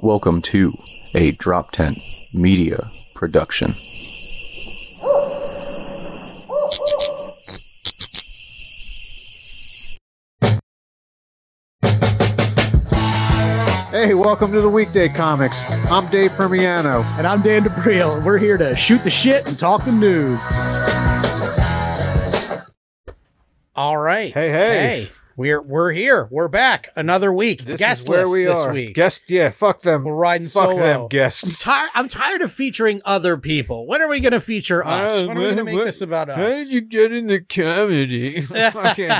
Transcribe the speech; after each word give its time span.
Welcome 0.00 0.42
to 0.42 0.68
a 1.16 1.32
DropTent 1.32 2.32
Media 2.32 2.78
production. 3.16 3.72
Hey, 13.90 14.14
welcome 14.14 14.52
to 14.52 14.60
the 14.60 14.70
Weekday 14.72 15.08
Comics. 15.08 15.68
I'm 15.90 16.08
Dave 16.12 16.30
Primiano. 16.30 17.04
And 17.18 17.26
I'm 17.26 17.42
Dan 17.42 17.64
D'Aprile, 17.64 18.18
and 18.18 18.24
we're 18.24 18.38
here 18.38 18.56
to 18.56 18.76
shoot 18.76 19.02
the 19.02 19.10
shit 19.10 19.48
and 19.48 19.58
talk 19.58 19.84
the 19.84 19.90
news. 19.90 20.38
All 23.74 23.96
right. 23.96 24.32
Hey, 24.32 24.50
hey. 24.50 24.78
Hey, 24.78 25.10
we're 25.38 25.62
we're 25.62 25.92
here. 25.92 26.26
We're 26.32 26.48
back. 26.48 26.88
Another 26.96 27.32
week. 27.32 27.64
This 27.64 27.78
Guest 27.78 28.02
is 28.02 28.08
where 28.08 28.22
list 28.26 28.32
we 28.32 28.44
this 28.44 28.58
are. 28.58 28.72
week. 28.72 28.94
Guest, 28.94 29.22
yeah, 29.28 29.50
fuck 29.50 29.80
them. 29.82 30.02
We're 30.02 30.12
riding 30.14 30.48
fuck 30.48 30.70
solo. 30.72 30.82
them 30.82 31.00
I'm 31.02 31.08
guests. 31.08 31.62
tired. 31.62 31.90
I'm 31.94 32.08
tired 32.08 32.42
of 32.42 32.52
featuring 32.52 33.00
other 33.04 33.36
people. 33.36 33.86
When 33.86 34.02
are 34.02 34.08
we 34.08 34.18
going 34.18 34.32
to 34.32 34.40
feature 34.40 34.84
us? 34.84 35.10
Uh, 35.22 35.26
when 35.28 35.36
are 35.36 35.40
we 35.40 35.46
going 35.46 35.56
to 35.58 35.64
make 35.64 35.74
what- 35.76 35.84
this 35.84 36.00
about 36.00 36.28
us? 36.28 36.36
How 36.36 36.48
did 36.48 36.68
you 36.68 36.80
get 36.80 37.12
into 37.12 37.40
comedy? 37.40 38.40
Fucking, 38.42 39.12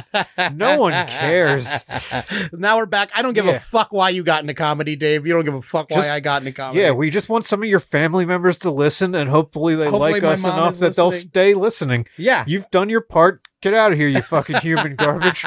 no 0.57 0.79
one 0.81 0.93
cares. 1.07 1.85
now 2.53 2.77
we're 2.79 2.87
back. 2.87 3.11
I 3.15 3.23
don't 3.23 3.35
give 3.35 3.47
Yeah. 3.47 3.53
a 3.53 3.61
fuck 3.61 3.93
why 3.93 4.11
you 4.11 4.25
got 4.25 4.43
into 4.43 4.55
comedy, 4.55 4.97
Dave. 4.97 5.25
You 5.25 5.33
don't 5.35 5.45
give 5.45 5.55
a 5.55 5.63
fuck 5.63 5.89
why 5.91 6.11
I 6.11 6.19
got 6.19 6.43
into 6.43 6.53
comedy. 6.53 6.81
Yeah, 6.81 6.91
we 6.91 7.11
just 7.11 7.29
want 7.29 7.47
some 7.47 7.63
of 7.63 7.69
your 7.69 7.81
family 7.81 8.27
members 8.27 8.59
to 8.59 8.71
listen, 8.73 9.15
and 9.15 9.31
hopefully 9.31 9.77
they 9.77 9.85
Hopefully 9.85 10.15
like 10.15 10.25
us 10.25 10.43
enough 10.43 10.79
that 10.79 10.97
they'll 10.97 11.13
stay 11.13 11.55
listening. 11.55 12.07
yeah. 12.17 12.45
You've 12.47 12.69
done 12.71 12.89
your 12.89 13.03
part. 13.03 13.48
Get 13.61 13.75
out 13.75 13.91
of 13.91 13.99
here, 13.99 14.07
you 14.07 14.23
fucking 14.23 14.57
human 14.57 14.95
garbage. 14.95 15.45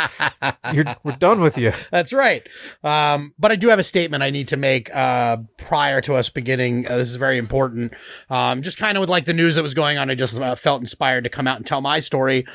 You're, 0.73 0.83
we're 1.01 1.15
done 1.15 1.39
with 1.39 1.57
you. 1.57 1.71
That's 1.91 2.11
right. 2.11 2.45
Um, 2.83 3.33
but 3.39 3.53
I 3.53 3.55
do 3.55 3.69
have 3.69 3.79
a 3.79 3.85
statement 3.85 4.21
I 4.21 4.29
need 4.29 4.49
to 4.49 4.57
make 4.57 4.93
uh, 4.93 5.37
prior 5.57 6.01
to 6.01 6.15
us 6.15 6.27
beginning. 6.27 6.85
Uh, 6.87 6.97
this 6.97 7.09
is 7.09 7.15
very 7.15 7.37
important. 7.37 7.93
Um, 8.29 8.63
just 8.63 8.77
kind 8.77 8.97
of 8.97 9.01
with 9.01 9.09
like 9.09 9.23
the 9.23 9.33
news 9.33 9.55
that 9.55 9.63
was 9.63 9.73
going 9.73 9.97
on, 9.97 10.09
I 10.09 10.15
just 10.15 10.37
uh, 10.37 10.55
felt 10.55 10.81
inspired 10.81 11.23
to 11.23 11.29
come 11.29 11.47
out 11.47 11.55
and 11.55 11.65
tell 11.65 11.79
my 11.79 12.01
story. 12.01 12.45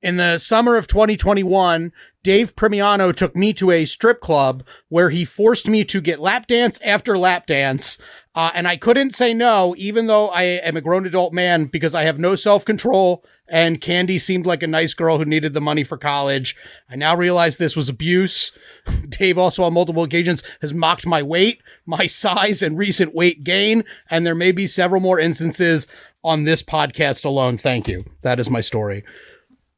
In 0.00 0.16
the 0.16 0.38
summer 0.38 0.76
of 0.76 0.86
2021, 0.86 1.92
Dave 2.22 2.56
Primiano 2.56 3.14
took 3.14 3.36
me 3.36 3.52
to 3.52 3.70
a 3.70 3.84
strip 3.84 4.20
club 4.20 4.64
where 4.88 5.10
he 5.10 5.26
forced 5.26 5.68
me 5.68 5.84
to 5.84 6.00
get 6.00 6.18
lap 6.18 6.46
dance 6.46 6.80
after 6.82 7.18
lap 7.18 7.46
dance. 7.46 7.98
Uh, 8.34 8.50
and 8.52 8.66
I 8.66 8.76
couldn't 8.76 9.14
say 9.14 9.32
no, 9.32 9.74
even 9.78 10.08
though 10.08 10.28
I 10.28 10.42
am 10.42 10.76
a 10.76 10.80
grown 10.80 11.06
adult 11.06 11.32
man, 11.32 11.66
because 11.66 11.94
I 11.94 12.02
have 12.02 12.18
no 12.18 12.34
self 12.34 12.64
control. 12.64 13.24
And 13.46 13.80
Candy 13.80 14.18
seemed 14.18 14.46
like 14.46 14.62
a 14.62 14.66
nice 14.66 14.94
girl 14.94 15.18
who 15.18 15.24
needed 15.26 15.52
the 15.52 15.60
money 15.60 15.84
for 15.84 15.98
college. 15.98 16.56
I 16.88 16.96
now 16.96 17.14
realize 17.14 17.56
this 17.56 17.76
was 17.76 17.90
abuse. 17.90 18.56
Dave 19.08 19.36
also 19.36 19.64
on 19.64 19.74
multiple 19.74 20.02
occasions 20.02 20.42
has 20.62 20.72
mocked 20.72 21.06
my 21.06 21.22
weight, 21.22 21.60
my 21.84 22.06
size, 22.06 22.62
and 22.62 22.78
recent 22.78 23.14
weight 23.14 23.44
gain. 23.44 23.84
And 24.10 24.26
there 24.26 24.34
may 24.34 24.50
be 24.50 24.66
several 24.66 25.00
more 25.00 25.20
instances 25.20 25.86
on 26.24 26.44
this 26.44 26.62
podcast 26.62 27.24
alone. 27.24 27.58
Thank 27.58 27.86
you. 27.86 28.04
That 28.22 28.40
is 28.40 28.48
my 28.48 28.62
story. 28.62 29.04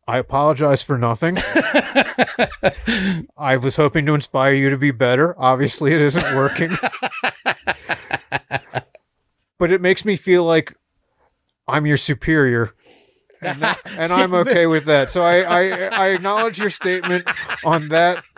I 0.09 0.19
apologize 0.19 0.83
for 0.85 0.97
nothing. 0.99 1.37
I 3.37 3.57
was 3.61 3.75
hoping 3.77 4.07
to 4.07 4.15
inspire 4.15 4.55
you 4.55 4.71
to 4.71 4.79
be 4.79 4.93
better. 4.93 5.35
Obviously, 5.37 5.93
it 5.93 6.01
isn't 6.01 6.37
working. 6.37 6.71
but 9.59 9.73
it 9.73 9.81
makes 9.81 10.05
me 10.05 10.17
feel 10.17 10.45
like 10.45 10.75
I'm 11.67 11.87
your 11.87 11.97
superior. 11.97 12.73
And, 13.43 13.61
that- 13.61 13.81
and 13.99 14.13
I'm 14.13 14.33
okay 14.47 14.67
with 14.67 14.85
that. 14.87 15.11
So 15.11 15.23
I, 15.23 15.41
I 15.41 15.63
I 15.89 16.07
acknowledge 16.09 16.59
your 16.59 16.71
statement 16.71 17.27
on 17.65 17.89
that. 17.89 18.23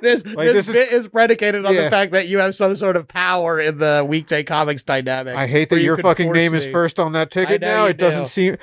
This, 0.00 0.24
Like, 0.24 0.36
this, 0.52 0.66
this 0.66 0.68
is- 0.68 0.74
bit 0.74 0.92
is 0.92 1.08
predicated 1.08 1.64
on 1.66 1.74
Yeah. 1.74 1.84
the 1.84 1.90
fact 1.90 2.12
that 2.12 2.28
you 2.28 2.38
have 2.38 2.54
some 2.54 2.76
sort 2.76 2.96
of 2.96 3.08
power 3.08 3.60
in 3.60 3.78
the 3.78 4.04
weekday 4.08 4.42
comics 4.44 4.82
dynamic. 4.82 5.34
I 5.36 5.46
hate 5.46 5.68
that 5.70 5.78
you 5.78 5.84
your 5.84 5.96
fucking 5.98 6.30
name 6.32 6.54
is 6.54 6.66
first 6.66 7.00
on 7.00 7.12
that 7.12 7.30
ticket 7.30 7.60
now. 7.60 7.86
It 7.86 7.96
doesn't 7.98 8.26
seem 8.26 8.56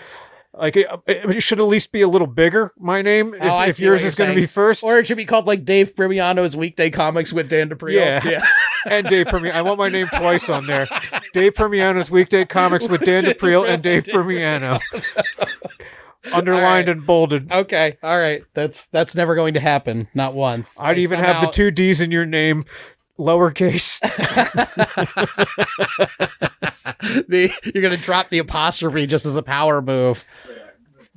like 0.59 0.75
it, 0.75 0.87
it 1.05 1.41
should 1.41 1.59
at 1.59 1.67
least 1.67 1.91
be 1.91 2.01
a 2.01 2.07
little 2.07 2.27
bigger. 2.27 2.73
My 2.77 3.01
name, 3.01 3.33
if, 3.33 3.41
Oh, 3.41 3.61
if 3.61 3.79
yours 3.79 4.03
is 4.03 4.15
going 4.15 4.29
to 4.29 4.35
be 4.35 4.45
first. 4.45 4.83
Or 4.83 4.97
it 4.97 5.07
should 5.07 5.17
be 5.17 5.25
called 5.25 5.47
like 5.47 5.65
Dave 5.65 5.95
Primiano's 5.95 6.55
Weekday 6.55 6.89
Comics 6.89 7.31
with 7.31 7.49
Dan 7.49 7.69
D'Aprile. 7.69 8.23
Yeah. 8.23 8.41
and 8.85 9.07
Dave 9.07 9.27
Primiano. 9.27 9.51
I 9.53 9.61
want 9.61 9.77
my 9.77 9.89
name 9.89 10.07
twice 10.07 10.49
on 10.49 10.65
there. 10.65 10.87
Dave 11.33 11.53
Primiano's 11.53 12.09
Weekday 12.09 12.45
Comics 12.45 12.87
with 12.87 13.01
Dan 13.01 13.23
D'Aprile 13.23 13.67
and 13.67 13.83
Dave 13.83 14.05
Primiano. 14.05 14.81
Underlined 16.33 16.87
right. 16.87 16.89
and 16.89 17.05
bolded. 17.05 17.51
Okay. 17.51 17.97
All 18.03 18.19
right. 18.19 18.43
That's 18.53 18.87
that's 18.87 19.15
never 19.15 19.35
going 19.35 19.53
to 19.53 19.59
happen. 19.59 20.07
Not 20.13 20.33
once. 20.33 20.77
I'd 20.79 20.97
I 20.97 21.01
even 21.01 21.19
have 21.19 21.41
the 21.41 21.47
two 21.47 21.71
D's 21.71 22.01
in 22.01 22.11
your 22.11 22.25
name, 22.25 22.65
lowercase. 23.17 23.99
the 27.27 27.51
you're 27.73 27.83
gonna 27.83 27.97
drop 27.97 28.29
the 28.29 28.39
apostrophe 28.39 29.07
just 29.07 29.25
as 29.25 29.35
a 29.35 29.43
power 29.43 29.81
move. 29.81 30.23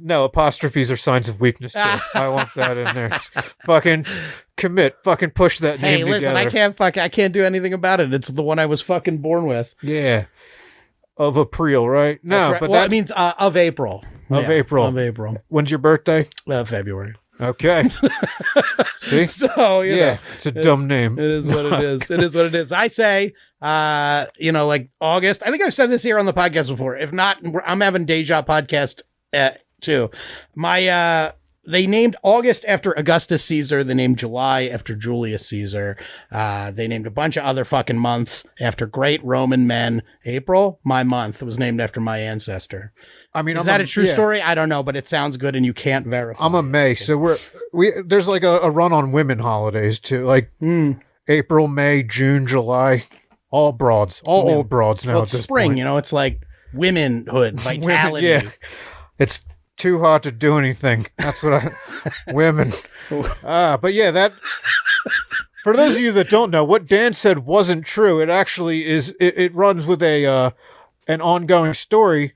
No, 0.03 0.25
apostrophes 0.25 0.91
are 0.91 0.97
signs 0.97 1.29
of 1.29 1.41
weakness 1.41 1.75
too. 1.75 1.79
I 2.15 2.29
want 2.29 2.55
that 2.55 2.79
in 2.79 2.95
there. 2.95 3.11
fucking 3.67 4.07
commit. 4.57 4.97
Fucking 5.03 5.31
push 5.31 5.59
that 5.59 5.79
Hey, 5.79 5.99
name 5.99 6.07
Hey, 6.07 6.13
listen, 6.13 6.37
I 6.37 6.47
can't 6.47 6.75
fuck 6.75 6.97
I 6.97 7.09
can't 7.09 7.35
do 7.35 7.45
anything 7.45 7.75
about 7.75 8.01
it. 8.01 8.15
It's 8.15 8.29
the 8.29 8.43
one 8.43 8.59
I 8.59 8.67
was 8.67 8.81
fucking 8.81 9.19
born 9.19 9.47
with. 9.47 9.75
Yeah. 9.83 10.27
Of 11.17 11.37
April, 11.37 11.89
right? 11.89 12.19
No, 12.23 12.53
right. 12.53 12.61
but 12.61 12.71
well, 12.71 12.81
that 12.81 12.91
means 12.91 13.13
uh, 13.15 13.35
of 13.39 13.57
April. 13.57 14.03
Of 14.31 14.45
Yeah, 14.45 14.51
April. 14.53 14.87
Of 14.87 14.97
April. 14.97 15.37
when's 15.49 15.71
your 15.71 15.79
birthday? 15.79 16.29
Uh, 16.49 16.65
February. 16.65 17.15
Okay. 17.41 17.89
See? 18.99 19.27
So 19.27 19.81
you 19.81 19.95
Yeah, 19.95 20.15
know, 20.15 20.21
it's 20.37 20.47
a 20.47 20.53
dumb 20.53 20.87
name. 20.87 21.19
It 21.19 21.25
is 21.31 21.49
what 21.49 21.67
it 21.67 21.85
is. 21.85 22.11
It 22.11 22.23
is 22.23 22.35
what 22.35 22.47
it 22.47 22.55
is. 22.55 22.71
I 22.73 22.89
say, 22.89 23.33
uh, 23.63 24.27
you 24.39 24.53
know, 24.53 24.67
like 24.67 24.91
August. 25.01 25.43
I 25.45 25.51
think 25.51 25.63
I've 25.63 25.75
said 25.75 25.91
this 25.91 26.03
here 26.03 26.19
on 26.19 26.27
the 26.27 26.35
podcast 26.35 26.69
before. 26.69 26.97
If 26.97 27.13
not, 27.13 27.39
I'm 27.65 27.81
having 27.81 28.05
Deja 28.05 28.43
podcast 28.43 29.03
uh, 29.33 29.51
too. 29.81 30.11
My 30.55 30.87
uh, 30.87 31.33
they 31.67 31.87
named 31.87 32.17
August 32.23 32.65
after 32.67 32.93
Augustus 32.93 33.45
Caesar. 33.45 33.85
They 33.85 33.95
named 33.95 34.19
July 34.19 34.65
after 34.65 34.95
Julius 34.95 35.47
Caesar. 35.49 35.97
Uh, 36.33 36.71
they 36.71 36.89
named 36.89 37.07
a 37.07 37.11
bunch 37.11 37.37
of 37.37 37.45
other 37.45 37.65
fucking 37.65 37.99
months 37.99 38.45
after 38.61 38.87
great 38.87 39.25
Roman 39.25 39.67
men. 39.67 40.03
April, 40.25 40.81
my 40.85 41.03
month, 41.05 41.43
was 41.43 41.59
named 41.59 41.81
after 41.81 42.01
my 42.01 42.19
ancestor. 42.19 42.93
I 43.33 43.43
mean, 43.43 43.57
Is 43.57 43.61
I'm 43.63 43.67
that 43.67 43.81
a, 43.81 43.87
true 43.87 44.05
yeah. 44.05 44.13
story? 44.13 44.43
I 44.43 44.55
don't 44.57 44.69
know, 44.69 44.83
but 44.83 44.97
it 44.97 45.07
sounds 45.07 45.37
good, 45.37 45.55
and 45.55 45.65
you 45.65 45.73
can't 45.73 46.07
verify. 46.07 46.45
I'm 46.45 46.55
a. 46.55 46.63
May, 46.63 46.95
so 46.97 47.17
we're 47.17 47.39
we. 47.73 47.93
There's 48.05 48.27
like 48.29 48.43
a, 48.43 48.59
a 48.59 48.71
run 48.71 48.93
on 48.93 49.13
women 49.13 49.39
holidays 49.39 50.01
too, 50.01 50.25
like 50.27 50.51
Hmm. 50.59 50.93
April, 51.29 51.69
May, 51.69 52.03
June, 52.03 52.47
July, 52.47 53.05
all 53.51 53.71
broads, 53.73 54.21
all 54.27 54.45
Women. 54.45 54.57
old 54.57 54.69
broads 54.69 55.07
now 55.07 55.15
Well, 55.15 55.23
it's 55.23 55.39
spring, 55.41 55.71
point. 55.71 55.79
you 55.79 55.85
know, 55.85 55.97
it's 55.97 56.13
like 56.13 56.43
womenhood, 56.75 57.61
Women, 57.65 57.83
vitality. 57.83 58.27
yeah, 58.27 58.51
it's 59.19 59.45
too 59.77 60.01
hot 60.01 60.25
to 60.25 60.33
do 60.33 60.59
anything. 60.59 61.07
That's 61.17 61.41
what 61.43 61.53
I 61.53 61.73
women. 62.33 62.73
Ah, 63.45 63.79
but 63.81 63.95
yeah, 63.95 64.11
that. 64.11 64.33
For 65.63 65.77
those 65.77 65.95
of 65.97 66.01
you 66.01 66.11
that 66.13 66.31
don't 66.31 66.51
know, 66.51 66.65
what 66.65 66.87
Dan 66.87 67.13
said 67.13 67.41
wasn't 67.41 67.85
true. 67.85 68.21
It 68.21 68.29
actually 68.31 68.87
is. 68.87 69.11
It, 69.21 69.39
it 69.39 69.55
runs 69.55 69.87
with 69.87 70.03
a 70.03 70.25
uh, 70.27 70.51
an 71.07 71.21
ongoing 71.21 71.75
story, 71.75 72.33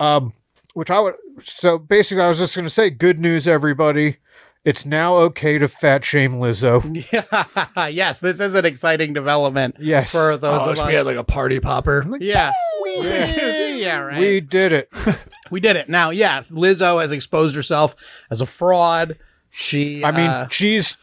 um, 0.00 0.32
which 0.74 0.90
I 0.90 0.98
would. 1.00 1.14
So 1.38 1.78
basically, 1.78 2.24
I 2.24 2.28
was 2.28 2.38
just 2.38 2.54
going 2.56 2.66
to 2.66 2.70
say, 2.70 2.90
good 2.90 3.20
news, 3.20 3.46
everybody. 3.46 4.16
It's 4.62 4.84
now 4.84 5.14
okay 5.16 5.56
to 5.56 5.68
fat 5.68 6.04
shame 6.04 6.34
Lizzo. 6.34 6.82
Yeah, 7.10 7.86
yes, 7.88 8.20
this 8.20 8.40
is 8.40 8.54
an 8.54 8.66
exciting 8.66 9.14
development 9.14 9.76
Yes. 9.78 10.12
for 10.12 10.36
those 10.36 10.60
oh, 10.60 10.70
of 10.72 10.78
us. 10.78 10.86
we 10.86 10.92
had 10.92 11.06
like 11.06 11.16
a 11.16 11.24
party 11.24 11.60
popper. 11.60 12.04
Like, 12.04 12.20
yeah. 12.20 12.52
Yeah. 12.84 13.66
yeah, 13.74 13.98
right. 14.00 14.18
We 14.18 14.26
We, 14.26 14.40
did 14.40 14.72
it. 14.72 14.90
We 15.50 15.58
did 15.58 15.74
it. 15.74 15.88
Now, 15.88 16.10
yeah, 16.10 16.44
Lizzo 16.44 17.00
has 17.00 17.10
exposed 17.10 17.56
herself 17.56 17.96
as 18.30 18.40
a 18.40 18.46
fraud. 18.46 19.18
She, 19.50 20.04
I 20.04 20.12
mean, 20.12 20.30
uh, 20.30 20.48
she's 20.48 20.96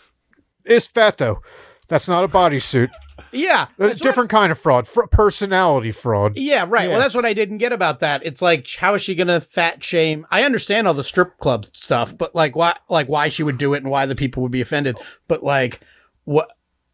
is 0.64 0.88
fat 0.88 1.18
though. 1.18 1.42
That's 1.90 2.08
not 2.08 2.24
a 2.24 2.30
bodysuit. 2.30 2.88
Yeah, 3.32 3.68
A 3.80 3.94
different 3.94 4.30
kind 4.30 4.52
of 4.52 4.58
fraud. 4.60 4.88
Fr- 4.88 5.06
personality 5.12 5.92
fraud. 5.92 6.34
yeah, 6.38 6.66
right. 6.68 6.84
Yeah. 6.86 6.90
Well, 6.92 7.00
that's 7.00 7.16
what 7.16 7.26
I 7.26 7.34
didn't 7.34 7.58
get 7.60 7.72
about 7.74 8.00
that. 8.00 8.26
It's 8.26 8.42
like, 8.42 8.68
how 8.76 8.94
is 8.96 9.02
she 9.02 9.16
gonna 9.16 9.42
fat 9.42 9.84
shame? 9.84 10.26
I 10.32 10.44
understand 10.44 10.88
all 10.88 10.94
the 10.94 11.04
strip 11.04 11.38
club 11.38 11.66
stuff, 11.74 12.18
but 12.18 12.34
like, 12.36 12.56
why, 12.56 12.74
like, 12.90 13.08
why 13.08 13.30
she 13.30 13.44
would 13.44 13.58
do 13.58 13.74
it 13.74 13.84
and 13.84 13.90
why 13.92 14.06
the 14.06 14.16
people 14.16 14.44
would 14.44 14.52
be 14.52 14.62
offended. 14.62 14.98
But 15.28 15.44
like, 15.44 15.82
what? 16.24 16.50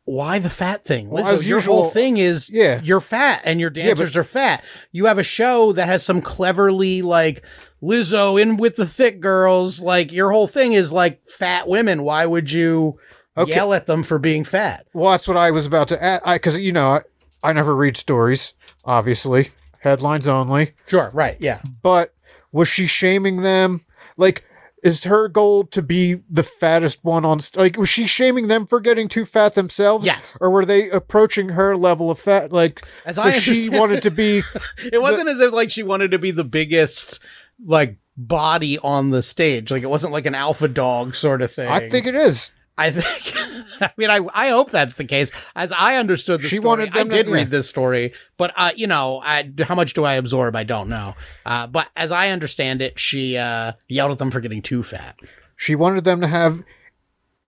Why 0.06 0.38
the 0.38 0.50
fat 0.50 0.84
thing? 0.84 1.10
Well, 1.10 1.24
Lizzo, 1.24 1.46
your 1.48 1.60
usual- 1.60 1.84
whole 1.84 1.90
thing 1.90 2.18
is 2.18 2.50
Yeah. 2.50 2.82
you're 2.84 3.00
fat 3.00 3.42
and 3.46 3.62
your 3.62 3.70
but- 3.70 3.76
dancers 3.76 4.18
are 4.18 4.26
fat. 4.26 4.62
You 4.92 5.06
have 5.06 5.18
a 5.18 5.24
show 5.24 5.72
that 5.72 5.88
has 5.88 6.04
some 6.04 6.22
cleverly 6.22 7.02
like 7.02 7.42
Lizzo 7.82 8.42
in 8.42 8.58
with 8.58 8.76
the 8.76 8.86
thick 8.86 9.22
girls. 9.22 9.80
Like 9.82 10.12
your 10.12 10.32
whole 10.32 10.48
thing 10.48 10.74
is 10.74 10.92
like 10.92 11.22
fat 11.30 11.70
women. 11.70 12.04
Why 12.04 12.26
would 12.26 12.52
you 12.52 13.00
Okay. 13.38 13.56
yell 13.56 13.74
at 13.74 13.86
them 13.88 14.04
for 14.04 14.20
being 14.20 14.44
fat? 14.44 14.86
Well, 14.94 15.12
that's 15.12 15.28
what 15.28 15.38
I 15.38 15.52
was 15.52 15.66
about 15.66 15.88
to 15.90 16.02
add. 16.04 16.22
Because 16.26 16.58
you 16.60 16.72
know, 16.72 16.88
I, 16.90 17.02
I 17.44 17.54
never 17.54 17.76
read 17.76 17.98
stories. 17.98 18.54
Obviously, 18.86 19.52
headlines 19.80 20.28
only. 20.28 20.74
Sure, 20.88 21.10
right, 21.14 21.38
yeah. 21.40 21.62
But 21.82 22.14
was 22.52 22.68
she 22.68 22.86
shaming 22.88 23.38
them? 23.42 23.86
Like, 24.18 24.44
is 24.84 25.06
her 25.06 25.28
goal 25.30 25.64
to 25.68 25.82
be 25.82 26.22
the 26.30 26.44
fattest 26.44 27.00
one 27.04 27.24
on 27.26 27.40
st- 27.40 27.58
like 27.62 27.78
was 27.78 27.88
she 27.90 28.06
shaming 28.06 28.48
them 28.50 28.68
for 28.68 28.80
getting 28.82 29.08
too 29.08 29.24
fat 29.26 29.56
themselves 29.56 30.06
Yes. 30.06 30.38
or 30.42 30.50
were 30.52 30.66
they 30.66 30.90
approaching 30.90 31.50
her 31.50 31.78
level 31.78 32.12
of 32.12 32.20
fat 32.20 32.52
like 32.52 32.86
As 33.06 33.16
so 33.16 33.22
I 33.24 33.32
she 33.32 33.70
wanted 33.70 34.02
to 34.04 34.12
be 34.12 34.44
It 34.92 35.02
wasn't 35.02 35.30
as 35.30 35.40
if 35.40 35.54
like 35.54 35.72
she 35.72 35.84
wanted 35.84 36.12
to 36.12 36.20
be 36.20 36.32
the 36.32 36.44
biggest 36.44 37.22
like 37.66 37.98
body 38.18 38.78
on 38.80 39.10
the 39.12 39.24
stage. 39.24 39.72
Like 39.72 39.84
it 39.84 39.90
wasn't 39.90 40.12
like 40.12 40.26
an 40.26 40.36
alpha 40.36 40.68
dog 40.68 41.16
sort 41.16 41.42
of 41.42 41.50
thing. 41.52 41.70
i 41.70 41.88
think 41.88 42.06
it 42.06 42.16
is 42.16 42.52
I 42.78 42.90
think. 42.92 43.36
I 43.82 43.92
mean, 43.98 44.10
I 44.10 44.20
I 44.34 44.50
hope 44.50 44.72
that's 44.72 44.96
the 44.96 45.06
case. 45.06 45.32
As 45.56 45.72
I 45.72 45.98
understood 45.98 46.42
the 46.42 46.48
She 46.48 46.58
story, 46.58 46.68
wanted 46.68 46.90
I 46.94 47.00
them 47.00 47.10
to- 47.10 47.16
did 47.18 47.28
yeah. 47.28 47.34
read 47.34 47.50
this 47.52 47.70
story, 47.70 48.14
but 48.38 48.52
uh, 48.58 48.72
you 48.76 48.88
know, 48.88 49.20
I, 49.24 49.50
how 49.62 49.76
much 49.76 49.94
do 49.94 50.04
I 50.06 50.16
absorb? 50.16 50.56
I 50.56 50.64
don't 50.64 50.90
know. 50.90 51.16
Uh, 51.46 51.68
but 51.68 51.88
as 51.96 52.12
I 52.12 52.30
understand 52.30 52.82
it, 52.82 52.98
she 53.00 53.38
uh, 53.38 53.74
yelled 53.88 54.12
at 54.12 54.18
them 54.20 54.32
for 54.32 54.40
getting 54.42 54.62
too 54.62 54.82
fat. 54.84 55.16
she 55.56 55.76
wanted 55.76 56.04
them 56.04 56.20
to 56.22 56.28
have 56.28 56.64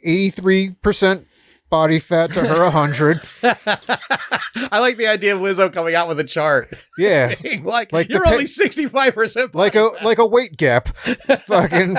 83% 0.06 1.25
body 1.70 2.00
fat 2.00 2.32
to 2.34 2.42
her 2.46 2.64
100 2.64 3.20
I 4.72 4.80
like 4.80 4.98
the 4.98 5.08
idea 5.08 5.36
of 5.36 5.42
Lizzo 5.42 5.72
coming 5.72 5.96
out 5.96 6.08
with 6.08 6.20
a 6.20 6.24
chart, 6.24 6.74
yeah 6.98 7.36
like, 7.64 7.92
Like 7.92 8.08
"You're 8.10 8.24
pe- 8.24 8.32
only 8.32 8.46
sixty 8.48 8.86
five 8.88 9.14
percent." 9.14 9.54
like 9.56 9.76
a 9.76 9.90
like 10.04 10.18
a 10.18 10.26
weight 10.26 10.56
gap 10.58 10.96
fucking 10.98 11.98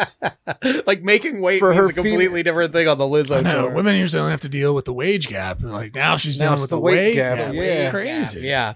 like 0.86 1.02
making 1.02 1.40
weight 1.40 1.58
For 1.60 1.70
means 1.70 1.78
her 1.80 1.86
a 1.90 1.92
completely 1.92 2.42
different 2.42 2.72
thing 2.72 2.88
on 2.88 2.98
the 2.98 3.04
Lizzo 3.04 3.42
No, 3.42 3.62
tour. 3.62 3.70
women 3.70 3.96
usually 3.96 4.20
only 4.20 4.30
have 4.32 4.40
to 4.42 4.48
deal 4.48 4.74
with 4.74 4.84
the 4.84 4.92
wage 4.92 5.28
gap. 5.28 5.60
Like 5.60 5.94
now 5.94 6.16
she's 6.16 6.38
Now 6.38 6.46
dealing 6.48 6.60
with 6.62 6.70
the 6.70 6.76
the, 6.76 6.80
weight 6.80 6.94
weight 6.94 7.14
gap, 7.14 7.38
gap. 7.38 7.54
yeah. 7.54 7.62
It's 7.62 7.90
crazy. 7.90 8.40
Yeah. 8.42 8.72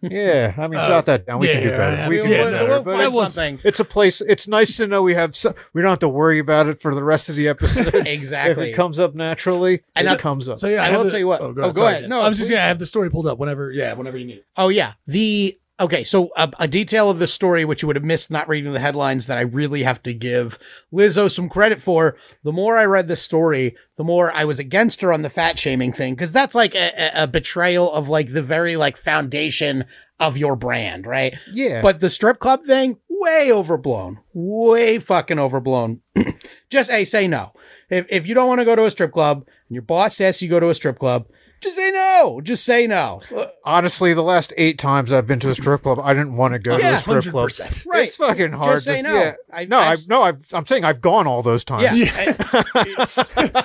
yeah 0.00 0.54
i 0.56 0.68
mean 0.68 0.78
Uh, 0.78 0.86
jot 0.88 1.06
that 1.06 1.26
down 1.26 1.40
we 1.40 1.48
yeah, 1.48 1.54
can 1.54 1.62
do 1.64 1.70
better 1.70 1.96
yeah. 1.96 2.08
we 2.08 2.16
Yeah, 2.18 2.22
can 2.22 2.30
we'll- 2.30 2.44
do 2.46 2.52
better 2.52 2.68
we'll 2.68 2.82
but 2.82 2.96
find 2.96 3.12
it's- 3.14 3.32
something. 3.34 3.60
it's 3.64 3.80
a 3.80 3.84
place 3.84 4.20
it's 4.20 4.46
nice 4.48 4.76
to 4.76 4.86
know 4.86 5.02
we 5.02 5.14
have 5.14 5.34
so, 5.34 5.54
we 5.74 5.82
don't 5.82 5.90
have 5.90 5.98
to 6.00 6.08
worry 6.08 6.38
about 6.38 6.68
it 6.68 6.80
for 6.80 6.94
the 6.94 7.02
rest 7.04 7.28
of 7.28 7.36
the 7.36 7.48
episode 7.48 7.86
exactly. 8.06 8.10
if 8.12 8.18
Exactly. 8.28 8.70
it 8.72 8.76
comes 8.76 8.98
up 8.98 9.07
naturally 9.14 9.80
And 9.96 10.06
it 10.06 10.18
comes 10.18 10.48
up 10.48 10.58
So 10.58 10.68
yeah, 10.68 10.82
I, 10.82 10.88
I 10.88 10.96
will 10.96 11.04
the- 11.04 11.10
tell 11.10 11.18
you 11.20 11.26
what- 11.28 11.40
Oh, 11.40 11.46
oh, 11.48 11.52
go 11.52 11.72
sorry, 11.72 11.94
ahead. 11.96 12.08
No, 12.10 12.20
I 12.20 12.28
was 12.28 12.38
just 12.38 12.50
gonna 12.50 12.60
have 12.62 12.78
the 12.78 12.86
story 12.86 13.10
pulled 13.10 13.26
up 13.26 13.38
whenever. 13.38 13.70
Yeah, 13.72 13.92
whenever 13.94 14.16
you 14.18 14.26
need. 14.26 14.44
Oh 14.56 14.68
yeah, 14.68 14.94
the 15.06 15.56
okay. 15.80 16.02
So 16.04 16.30
a, 16.36 16.50
a 16.58 16.66
detail 16.68 17.08
of 17.10 17.18
the 17.20 17.26
story 17.28 17.64
which 17.64 17.82
you 17.82 17.86
would 17.86 17.96
have 17.96 18.04
missed 18.04 18.30
not 18.30 18.48
reading 18.48 18.72
the 18.72 18.80
headlines 18.80 19.26
that 19.26 19.38
I 19.38 19.42
really 19.42 19.82
have 19.84 20.02
to 20.04 20.12
give 20.14 20.58
Lizzo 20.92 21.30
some 21.30 21.48
credit 21.48 21.80
for. 21.80 22.16
The 22.42 22.52
more 22.52 22.76
I 22.76 22.84
read 22.84 23.06
the 23.08 23.16
story, 23.16 23.76
the 23.96 24.04
more 24.04 24.32
I 24.32 24.44
was 24.44 24.58
against 24.58 25.00
her 25.02 25.12
on 25.12 25.22
the 25.22 25.30
fat 25.30 25.58
shaming 25.58 25.92
thing 25.92 26.14
because 26.14 26.32
that's 26.32 26.54
like 26.54 26.74
a, 26.74 26.92
a- 26.96 27.22
a 27.24 27.26
betrayal 27.28 27.92
of 27.92 28.08
like 28.08 28.32
the 28.32 28.42
very 28.42 28.76
like 28.76 28.96
foundation 28.96 29.84
of 30.20 30.36
your 30.36 30.56
brand, 30.56 31.06
right? 31.06 31.34
yeah 31.52 31.80
But 31.80 32.00
the 32.00 32.10
strip 32.10 32.40
club 32.40 32.64
thing, 32.64 32.98
way 33.08 33.52
overblown. 33.52 34.18
Way 34.34 34.98
fucking 34.98 35.38
overblown. 35.38 36.00
just 36.70 36.90
a 36.90 37.04
say 37.04 37.28
no. 37.28 37.52
If 37.90 38.06
if 38.10 38.26
you 38.26 38.34
don't 38.34 38.48
want 38.48 38.60
to 38.60 38.64
go 38.64 38.76
to 38.76 38.84
a 38.84 38.90
strip 38.90 39.12
club 39.12 39.38
and 39.46 39.74
your 39.74 39.82
boss 39.82 40.16
says 40.16 40.40
you 40.42 40.48
go 40.48 40.60
to 40.60 40.68
a 40.68 40.74
strip 40.74 40.98
club, 40.98 41.26
just 41.60 41.74
say 41.76 41.90
no. 41.90 42.40
Just 42.42 42.64
say 42.64 42.86
no. 42.86 43.20
Honestly 43.64 44.14
the 44.14 44.22
last 44.22 44.52
eight 44.56 44.78
times 44.78 45.12
i've 45.12 45.26
been 45.26 45.40
to 45.40 45.50
a 45.50 45.54
strip 45.54 45.82
club 45.82 45.98
i 46.02 46.12
didn't 46.14 46.36
want 46.36 46.52
to 46.54 46.58
go 46.58 46.76
to 46.78 46.82
a 46.94 46.98
strip 46.98 47.04
hundred 47.24 47.30
club. 47.30 47.50
Right. 47.86 48.08
it's 48.08 48.16
fucking 48.16 48.52
hard 48.52 48.74
Just 48.76 48.84
say 48.84 49.02
to- 49.02 49.08
no. 49.08 49.14
yeah. 49.18 49.34
I- 49.52 49.64
no 49.64 49.78
I- 49.78 49.92
I, 49.92 49.96
no 50.06 50.22
I've, 50.22 50.46
i'm 50.54 50.66
saying 50.66 50.84
i've 50.84 51.00
gone 51.00 51.26
all 51.26 51.42
those 51.42 51.64
times 51.64 51.98
Yeah. 51.98 52.34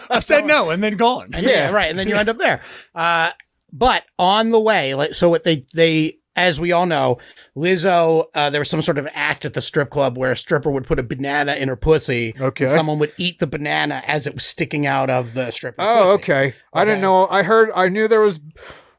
I've 0.10 0.24
said 0.24 0.46
no 0.46 0.70
and 0.70 0.84
then 0.84 0.98
gone. 0.98 1.30
And 1.34 1.46
yeah, 1.46 1.72
right. 1.72 1.90
And 1.90 1.98
then 2.00 2.08
you 2.08 2.16
end 2.16 2.30
up 2.30 2.38
there. 2.38 2.62
Uh, 2.96 3.31
but 3.72 4.04
on 4.20 4.52
the 4.52 4.60
way, 4.60 4.94
like, 4.96 5.16
so 5.16 5.30
what 5.30 5.44
they, 5.44 5.66
they, 5.74 6.20
as 6.36 6.60
we 6.60 6.72
all 6.72 6.86
know, 6.86 7.20
Lizzo, 7.56 8.26
uh, 8.34 8.50
there 8.50 8.60
was 8.62 8.70
some 8.70 8.82
sort 8.82 8.98
of 8.98 9.08
act 9.14 9.46
at 9.46 9.54
the 9.54 9.62
strip 9.62 9.90
club 9.90 10.18
where 10.18 10.32
a 10.32 10.38
stripper 10.38 10.72
would 10.72 10.86
put 10.88 10.98
a 11.00 11.04
banana 11.04 11.54
in 11.56 11.70
her 11.70 11.76
pussy. 11.76 12.34
Okay. 12.40 12.66
And 12.66 12.74
someone 12.74 12.98
would 13.00 13.14
eat 13.18 13.40
the 13.40 13.48
banana 13.48 14.02
as 14.08 14.26
it 14.28 14.34
was 14.34 14.44
sticking 14.46 14.86
out 14.88 15.10
of 15.10 15.34
the 15.36 15.52
stripper. 15.52 15.82
Oh, 15.82 16.18
pussy. 16.18 16.32
okay. 16.34 16.56
I 16.74 16.82
Okay. 16.82 16.90
didn't 16.92 17.02
know. 17.02 17.28
I 17.28 17.44
heard. 17.44 17.70
I 17.76 17.88
knew 17.90 18.08
there 18.08 18.22
was 18.22 18.40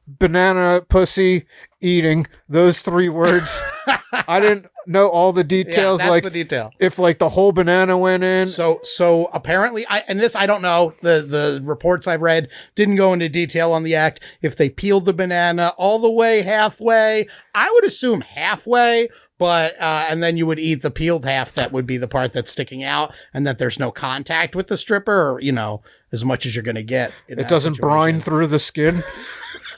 banana 0.07 0.83
pussy 0.89 1.47
eating. 1.81 2.27
Those 2.49 2.81
three 2.81 3.09
words. 3.09 3.63
I 4.29 4.41
didn't 4.41 4.67
know 4.87 5.09
all 5.09 5.33
the 5.33 5.41
Yeah, 5.43 5.65
details. 5.65 5.99
that's 5.99 6.11
like 6.11 6.25
the 6.25 6.31
detail. 6.31 6.73
if 6.79 6.99
like 6.99 7.19
the 7.19 7.29
whole 7.29 7.53
banana 7.53 7.97
went 7.99 8.25
in. 8.25 8.47
So, 8.47 8.81
so 8.83 9.27
apparently, 9.33 9.87
I 9.87 9.99
and 10.09 10.21
this 10.21 10.35
I 10.37 10.47
don't 10.47 10.63
know. 10.63 10.95
The 11.01 11.23
the 11.23 11.61
reports 11.65 12.07
I've 12.07 12.23
read 12.23 12.49
didn't 12.75 12.97
go 12.97 13.13
into 13.13 13.29
detail 13.29 13.73
on 13.73 13.83
the 13.83 13.95
act. 13.95 14.21
If 14.43 14.57
they 14.57 14.69
peeled 14.69 15.05
the 15.05 15.13
banana 15.13 15.73
all 15.77 15.99
the 15.99 16.11
way 16.11 16.43
halfway, 16.43 17.27
I 17.55 17.71
would 17.73 17.85
assume 17.85 18.21
halfway. 18.23 19.09
But 19.37 19.75
uh, 19.81 20.07
and 20.09 20.23
then 20.23 20.37
you 20.37 20.47
would 20.47 20.61
eat 20.61 20.83
the 20.83 20.93
peeled 20.93 21.25
half. 21.25 21.55
That 21.55 21.73
would 21.73 21.87
be 21.87 21.97
the 21.97 22.07
part 22.07 22.33
that's 22.33 22.53
sticking 22.53 22.85
out, 22.85 23.13
and 23.35 23.45
that 23.47 23.59
there's 23.59 23.81
no 23.81 23.91
contact 23.91 24.55
with 24.55 24.69
the 24.69 24.77
stripper, 24.77 25.33
or 25.33 25.41
you 25.41 25.51
know, 25.51 25.83
as 26.13 26.25
much 26.25 26.47
as 26.47 26.55
you're 26.55 26.63
going 26.63 26.77
to 26.77 26.85
get. 26.85 27.13
it 27.27 27.49
doesn't 27.49 27.79
brine 27.79 28.21
through 28.21 28.47
the 28.47 28.61
skin. 28.61 29.03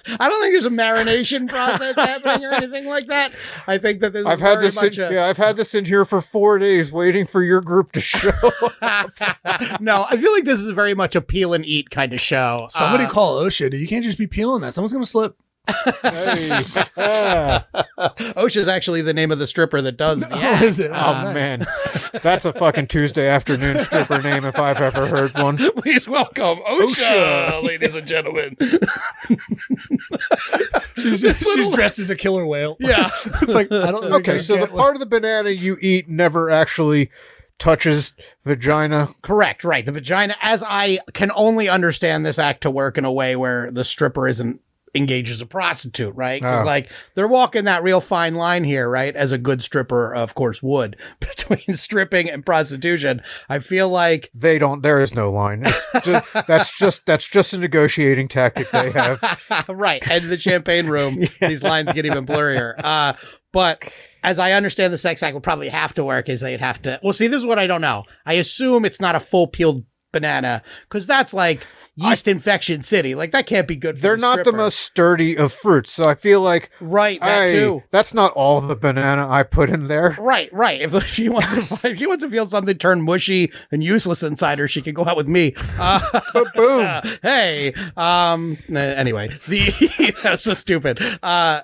I 0.20 0.28
don't 0.28 0.40
think 0.42 0.54
there's 0.54 0.64
a 0.66 0.70
marination 0.70 1.48
process 1.48 1.94
happening 1.96 2.44
or 2.46 2.52
anything 2.52 2.86
like 2.86 3.06
that. 3.08 3.32
I 3.66 3.78
think 3.78 4.00
that 4.00 4.12
this 4.12 4.26
I've 4.26 4.40
had 4.40 4.54
very 4.54 4.66
this. 4.66 4.76
In, 4.76 4.84
much 4.86 4.98
a- 4.98 5.10
yeah, 5.14 5.26
I've 5.26 5.36
had 5.36 5.56
this 5.56 5.74
in 5.74 5.84
here 5.84 6.04
for 6.04 6.20
four 6.20 6.58
days, 6.58 6.92
waiting 6.92 7.26
for 7.26 7.42
your 7.42 7.60
group 7.60 7.92
to 7.92 8.00
show. 8.00 8.30
up. 8.82 9.10
no, 9.80 10.06
I 10.08 10.16
feel 10.16 10.32
like 10.32 10.44
this 10.44 10.60
is 10.60 10.70
very 10.70 10.94
much 10.94 11.16
a 11.16 11.20
peel 11.20 11.54
and 11.54 11.64
eat 11.64 11.90
kind 11.90 12.12
of 12.12 12.20
show. 12.20 12.66
Somebody 12.70 13.04
Uh, 13.04 13.10
call 13.10 13.40
OSHA. 13.40 13.70
dude. 13.70 13.80
You 13.80 13.88
can't 13.88 14.04
just 14.04 14.18
be 14.18 14.26
peeling 14.26 14.60
that. 14.62 14.74
Someone's 14.74 14.92
gonna 14.92 15.06
slip. 15.06 15.36
Hey. 15.66 15.72
OSHA's 18.36 18.68
actually 18.68 19.02
the 19.02 19.12
name 19.14 19.32
of 19.32 19.38
the 19.38 19.46
stripper 19.46 19.80
that 19.82 19.96
does 19.96 20.20
the 20.20 20.28
Oh, 20.32 20.38
act. 20.38 20.62
is 20.62 20.78
it? 20.78 20.90
Oh 20.90 20.94
nice. 20.94 21.34
man, 21.34 21.66
that's 22.22 22.44
a 22.44 22.52
fucking 22.52 22.86
Tuesday 22.88 23.28
afternoon 23.28 23.78
stripper 23.84 24.20
name 24.22 24.44
if 24.44 24.58
I've 24.58 24.80
ever 24.80 25.06
heard 25.06 25.34
one. 25.38 25.56
Please 25.78 26.08
welcome 26.08 26.58
OSHA, 26.58 27.62
ladies 27.64 27.94
and 27.94 28.06
gentlemen. 28.06 28.56
She's, 30.96 31.20
just, 31.20 31.42
she's 31.44 31.68
dressed 31.70 31.98
as 31.98 32.10
a 32.10 32.16
killer 32.16 32.46
whale. 32.46 32.76
Yeah. 32.80 33.10
it's 33.42 33.54
like 33.54 33.70
I 33.72 33.90
don't. 33.90 34.02
think 34.02 34.14
Okay, 34.14 34.38
so 34.38 34.54
the 34.54 34.66
get 34.66 34.70
part 34.70 34.94
of 34.96 35.00
the 35.00 35.06
banana 35.06 35.50
you 35.50 35.76
eat 35.80 36.08
never 36.08 36.50
actually 36.50 37.10
touches 37.58 38.14
vagina. 38.44 39.08
Correct, 39.22 39.64
right. 39.64 39.84
The 39.84 39.92
vagina, 39.92 40.36
as 40.42 40.62
I 40.62 40.98
can 41.14 41.30
only 41.34 41.68
understand 41.68 42.24
this 42.26 42.38
act 42.38 42.62
to 42.62 42.70
work 42.70 42.98
in 42.98 43.04
a 43.04 43.12
way 43.12 43.34
where 43.36 43.70
the 43.70 43.84
stripper 43.84 44.28
isn't 44.28 44.60
engaged 44.96 45.30
as 45.30 45.40
a 45.40 45.46
prostitute, 45.46 46.14
right? 46.16 46.40
Because, 46.40 46.62
Oh. 46.62 46.66
like, 46.66 46.90
they're 47.14 47.28
walking 47.28 47.64
that 47.64 47.82
real 47.82 48.00
fine 48.00 48.34
line 48.34 48.64
here, 48.64 48.88
right? 48.88 49.14
As 49.14 49.30
a 49.32 49.38
good 49.38 49.62
stripper, 49.62 50.14
of 50.14 50.34
course, 50.34 50.62
would 50.62 50.96
between 51.20 51.76
stripping 51.76 52.30
and 52.30 52.44
prostitution. 52.44 53.20
I 53.48 53.58
feel 53.60 53.88
like 53.88 54.30
They 54.34 54.58
don't. 54.58 54.82
There 54.82 55.00
is 55.00 55.14
no 55.14 55.30
line. 55.30 55.64
Just, 56.02 56.32
that's 56.46 56.78
just 56.78 57.06
that's 57.06 57.28
just 57.28 57.52
a 57.52 57.58
negotiating 57.58 58.28
tactic 58.28 58.70
they 58.70 58.90
have. 58.90 59.20
right. 59.68 60.02
And 60.10 60.30
the 60.30 60.38
champagne 60.38 60.86
room, 60.86 61.18
these 61.40 61.62
lines 61.62 61.92
get 61.92 62.06
even 62.06 62.26
blurrier. 62.26 62.74
Uh, 62.82 63.12
but 63.52 63.84
as 64.22 64.38
I 64.38 64.52
understand 64.52 64.92
the 64.92 64.98
sex 64.98 65.22
act 65.22 65.34
would 65.34 65.42
probably 65.42 65.68
have 65.68 65.94
to 65.94 66.04
work 66.04 66.28
is 66.28 66.40
they'd 66.40 66.60
have 66.60 66.82
to, 66.82 66.98
well, 67.02 67.12
see, 67.12 67.26
this 67.26 67.38
is 67.38 67.46
what 67.46 67.58
I 67.58 67.66
don't 67.66 67.80
know. 67.80 68.04
I 68.24 68.34
assume 68.34 68.84
it's 68.84 69.00
not 69.00 69.14
a 69.14 69.20
full 69.20 69.46
peeled 69.46 69.84
banana 70.12 70.62
because 70.88 71.06
that's 71.06 71.32
like 71.34 71.66
yeast 71.96 72.28
infection 72.28 72.82
city. 72.82 73.14
Like 73.14 73.32
that 73.32 73.46
can't 73.46 73.66
be 73.66 73.74
good 73.76 73.96
for 73.96 74.02
They're 74.02 74.16
the 74.16 74.20
not 74.20 74.44
the 74.44 74.52
most 74.52 74.78
sturdy 74.78 75.36
of 75.36 75.52
fruits, 75.52 75.92
so 75.92 76.04
I 76.08 76.14
feel 76.14 76.40
like 76.40 76.70
right. 76.80 77.18
That 77.20 77.44
I, 77.44 77.48
too. 77.48 77.82
that's 77.90 78.14
not 78.14 78.32
all 78.32 78.60
the 78.60 78.76
banana 78.76 79.28
I 79.28 79.42
put 79.42 79.70
in 79.70 79.88
there. 79.88 80.16
Right, 80.20 80.52
right. 80.52 80.80
If 80.80 81.06
she 81.06 81.28
wants 81.28 81.52
to, 81.52 81.88
if 81.88 81.98
she 81.98 82.06
wants 82.06 82.22
to 82.22 82.30
feel 82.30 82.46
something 82.46 82.76
turn 82.78 83.02
mushy 83.02 83.50
and 83.72 83.82
useless 83.82 84.22
inside 84.22 84.58
her, 84.58 84.68
she 84.68 84.82
can 84.82 84.94
go 84.94 85.04
out 85.04 85.16
with 85.16 85.28
me. 85.28 85.54
Uh, 85.78 86.00
Boom. 86.54 87.02
hey, 87.22 87.72
um, 87.96 88.56
uh, 88.72 88.78
anyway, 88.78 89.28
the 89.46 90.14
that's 90.22 90.42
so 90.42 90.54
stupid. 90.54 90.98
Uh, 91.22 91.60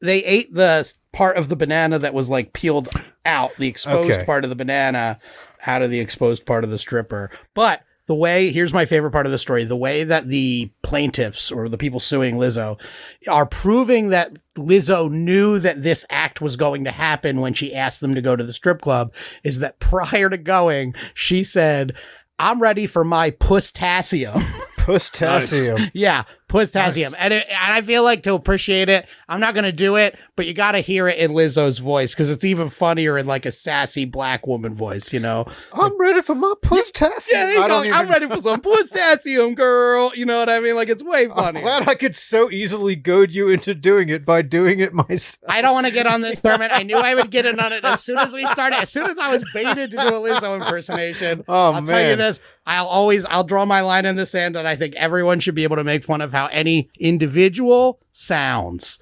they 0.00 0.24
ate 0.24 0.52
the 0.54 0.90
part 1.12 1.36
of 1.36 1.48
the 1.48 1.56
banana 1.56 1.98
that 1.98 2.14
was 2.14 2.28
like 2.30 2.52
peeled 2.52 2.88
out, 3.26 3.52
the 3.58 3.68
exposed 3.68 4.12
Okay. 4.12 4.24
part 4.24 4.44
of 4.44 4.50
the 4.50 4.56
banana 4.56 5.18
out 5.66 5.82
of 5.82 5.90
the 5.90 6.00
exposed 6.00 6.46
part 6.46 6.64
of 6.64 6.70
the 6.70 6.78
stripper. 6.78 7.30
But 7.54 7.82
the 8.06 8.14
way 8.14 8.50
here's 8.50 8.72
my 8.72 8.84
favorite 8.84 9.12
part 9.12 9.26
of 9.26 9.32
the 9.32 9.38
story 9.38 9.64
the 9.64 9.76
way 9.78 10.04
that 10.04 10.28
the 10.28 10.70
plaintiffs 10.82 11.50
or 11.50 11.68
the 11.68 11.78
people 11.78 12.00
suing 12.00 12.36
Lizzo 12.36 12.80
are 13.28 13.46
proving 13.46 14.08
that 14.08 14.36
Lizzo 14.56 15.10
knew 15.10 15.58
that 15.58 15.82
this 15.82 16.04
act 16.10 16.40
was 16.40 16.56
going 16.56 16.84
to 16.84 16.90
happen 16.90 17.40
when 17.40 17.54
she 17.54 17.74
asked 17.74 18.00
them 18.00 18.14
to 18.14 18.22
go 18.22 18.36
to 18.36 18.44
the 18.44 18.52
strip 18.52 18.80
club 18.80 19.14
is 19.44 19.60
that 19.60 19.78
prior 19.78 20.28
to 20.28 20.36
going, 20.36 20.94
she 21.14 21.42
said, 21.42 21.94
I'm 22.38 22.60
ready 22.60 22.86
for 22.86 23.04
my 23.04 23.30
pustassium. 23.30 24.40
Pustassium. 24.76 25.90
yeah, 25.94 26.24
Pusstassium. 26.52 27.14
And, 27.18 27.32
it, 27.32 27.46
and 27.48 27.72
I 27.72 27.82
feel 27.82 28.02
like 28.02 28.22
to 28.24 28.34
appreciate 28.34 28.88
it, 28.88 29.06
I'm 29.28 29.40
not 29.40 29.54
going 29.54 29.64
to 29.64 29.72
do 29.72 29.96
it, 29.96 30.18
but 30.36 30.46
you 30.46 30.54
got 30.54 30.72
to 30.72 30.80
hear 30.80 31.08
it 31.08 31.18
in 31.18 31.32
Lizzo's 31.32 31.78
voice 31.78 32.14
because 32.14 32.30
it's 32.30 32.44
even 32.44 32.68
funnier 32.68 33.16
in 33.16 33.26
like 33.26 33.46
a 33.46 33.50
sassy 33.50 34.04
black 34.04 34.46
woman 34.46 34.74
voice, 34.74 35.12
you 35.12 35.20
know? 35.20 35.46
I'm 35.72 35.98
ready 35.98 36.20
for 36.22 36.34
my 36.34 36.52
test. 36.92 37.30
Yeah, 37.32 37.44
I 37.44 37.54
go. 37.54 37.68
don't 37.68 37.86
even, 37.86 37.96
I'm 37.96 38.08
ready 38.08 38.28
for 38.28 38.40
some 38.40 38.60
Pusstassium, 38.62 39.56
girl. 39.56 40.12
You 40.14 40.26
know 40.26 40.38
what 40.38 40.48
I 40.48 40.60
mean? 40.60 40.76
Like 40.76 40.88
it's 40.88 41.02
way 41.02 41.24
I'm 41.24 41.34
funny. 41.34 41.60
glad 41.60 41.88
I 41.88 41.94
could 41.94 42.14
so 42.16 42.50
easily 42.50 42.96
goad 42.96 43.32
you 43.32 43.48
into 43.48 43.74
doing 43.74 44.08
it 44.08 44.24
by 44.24 44.42
doing 44.42 44.80
it 44.80 44.92
myself. 45.08 45.38
I 45.48 45.62
don't 45.62 45.74
want 45.74 45.86
to 45.86 45.92
get 45.92 46.06
on 46.06 46.20
this 46.20 46.40
permit. 46.40 46.70
I 46.72 46.82
knew 46.82 46.96
I 46.96 47.14
would 47.14 47.30
get 47.30 47.46
in 47.46 47.58
on 47.60 47.72
it 47.72 47.84
as 47.84 48.02
soon 48.02 48.18
as 48.18 48.32
we 48.32 48.46
started. 48.46 48.76
As 48.76 48.90
soon 48.90 49.08
as 49.08 49.18
I 49.18 49.30
was 49.30 49.44
baited 49.54 49.92
to 49.92 49.96
do 49.96 50.08
a 50.08 50.12
Lizzo 50.12 50.56
impersonation. 50.56 51.44
Oh, 51.48 51.72
I'll 51.72 51.82
tell 51.82 52.06
you 52.06 52.16
this. 52.16 52.40
I'll 52.64 52.86
always 52.86 53.24
I'll 53.24 53.44
draw 53.44 53.64
my 53.64 53.80
line 53.80 54.06
in 54.06 54.16
the 54.16 54.26
sand, 54.26 54.56
and 54.56 54.68
I 54.68 54.76
think 54.76 54.94
everyone 54.94 55.40
should 55.40 55.54
be 55.54 55.64
able 55.64 55.76
to 55.76 55.84
make 55.84 56.04
fun 56.04 56.20
of 56.20 56.32
how 56.32 56.41
any 56.48 56.90
individual 56.98 58.00
sounds. 58.12 58.98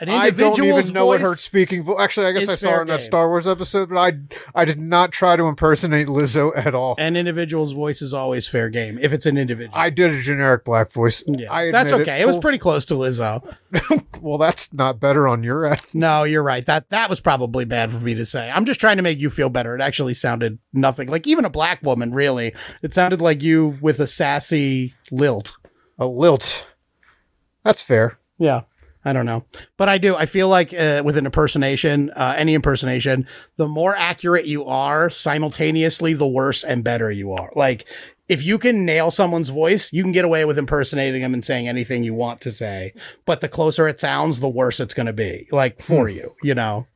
An 0.00 0.08
I 0.08 0.30
don't 0.30 0.60
even 0.60 0.92
know 0.92 1.06
what 1.06 1.20
her 1.20 1.36
speaking 1.36 1.84
voice. 1.84 1.96
Actually, 2.00 2.26
I 2.26 2.32
guess 2.32 2.48
I 2.48 2.56
saw 2.56 2.72
her 2.72 2.82
in 2.82 2.88
that 2.88 2.98
game. 2.98 3.06
Star 3.06 3.28
Wars 3.28 3.46
episode, 3.46 3.90
but 3.90 3.98
I 3.98 4.12
I 4.52 4.64
did 4.64 4.80
not 4.80 5.12
try 5.12 5.36
to 5.36 5.44
impersonate 5.44 6.08
Lizzo 6.08 6.50
at 6.56 6.74
all. 6.74 6.96
An 6.98 7.14
individual's 7.14 7.70
voice 7.70 8.02
is 8.02 8.12
always 8.12 8.48
fair 8.48 8.68
game 8.68 8.98
if 9.00 9.12
it's 9.12 9.26
an 9.26 9.38
individual. 9.38 9.78
I 9.78 9.90
did 9.90 10.10
a 10.10 10.20
generic 10.20 10.64
black 10.64 10.90
voice. 10.90 11.22
yeah, 11.28 11.70
that's 11.70 11.92
okay. 11.92 12.20
It, 12.20 12.26
was 12.26 12.38
pretty 12.38 12.58
close 12.58 12.84
to 12.86 12.94
Lizzo. 12.94 13.40
well. 14.20 14.38
That's 14.38 14.72
not 14.72 14.98
better 14.98 15.28
on 15.28 15.44
your 15.44 15.66
end. 15.66 15.82
No, 15.94 16.24
you're 16.24 16.42
right. 16.42 16.66
That 16.66 16.90
that 16.90 17.08
was 17.08 17.20
probably 17.20 17.64
bad 17.64 17.92
for 17.92 18.00
me 18.00 18.14
to 18.14 18.26
say. 18.26 18.50
I'm 18.50 18.64
just 18.64 18.80
trying 18.80 18.96
to 18.96 19.04
make 19.04 19.20
you 19.20 19.30
feel 19.30 19.50
better. 19.50 19.76
It 19.76 19.80
actually 19.80 20.14
sounded 20.14 20.58
nothing 20.72 21.08
like 21.08 21.28
even 21.28 21.44
a 21.44 21.50
black 21.50 21.80
woman. 21.82 22.12
Really, 22.12 22.54
it 22.82 22.92
sounded 22.92 23.20
like 23.20 23.40
you 23.40 23.78
with 23.80 24.00
a 24.00 24.08
sassy 24.08 24.94
lilt. 25.12 25.56
A 25.96 26.06
lilt. 26.08 26.66
That's 27.64 27.82
fair. 27.82 28.18
Yeah. 28.38 28.62
I 29.04 29.12
don't 29.12 29.26
know. 29.26 29.44
But 29.76 29.88
I 29.88 29.98
do. 29.98 30.14
I 30.14 30.26
feel 30.26 30.48
like 30.48 30.72
uh, 30.72 31.02
with 31.04 31.16
an 31.16 31.26
impersonation, 31.26 32.10
uh, 32.10 32.34
any 32.36 32.54
impersonation, 32.54 33.26
the 33.56 33.66
more 33.66 33.96
accurate 33.96 34.46
you 34.46 34.64
are, 34.64 35.10
simultaneously, 35.10 36.14
the 36.14 36.26
worse 36.26 36.62
and 36.62 36.84
better 36.84 37.10
you 37.10 37.32
are. 37.32 37.50
Like, 37.56 37.84
if 38.28 38.44
you 38.44 38.58
can 38.58 38.84
nail 38.84 39.10
someone's 39.10 39.48
voice, 39.48 39.92
you 39.92 40.04
can 40.04 40.12
get 40.12 40.24
away 40.24 40.44
with 40.44 40.56
impersonating 40.56 41.22
them 41.22 41.34
and 41.34 41.44
saying 41.44 41.66
anything 41.66 42.04
you 42.04 42.14
want 42.14 42.40
to 42.42 42.52
say. 42.52 42.94
But 43.26 43.40
the 43.40 43.48
closer 43.48 43.88
it 43.88 43.98
sounds, 43.98 44.38
the 44.38 44.48
worse 44.48 44.78
it's 44.78 44.94
going 44.94 45.06
to 45.06 45.12
be, 45.12 45.48
like 45.50 45.82
for 45.82 46.08
you, 46.08 46.30
you 46.42 46.54
know? 46.54 46.86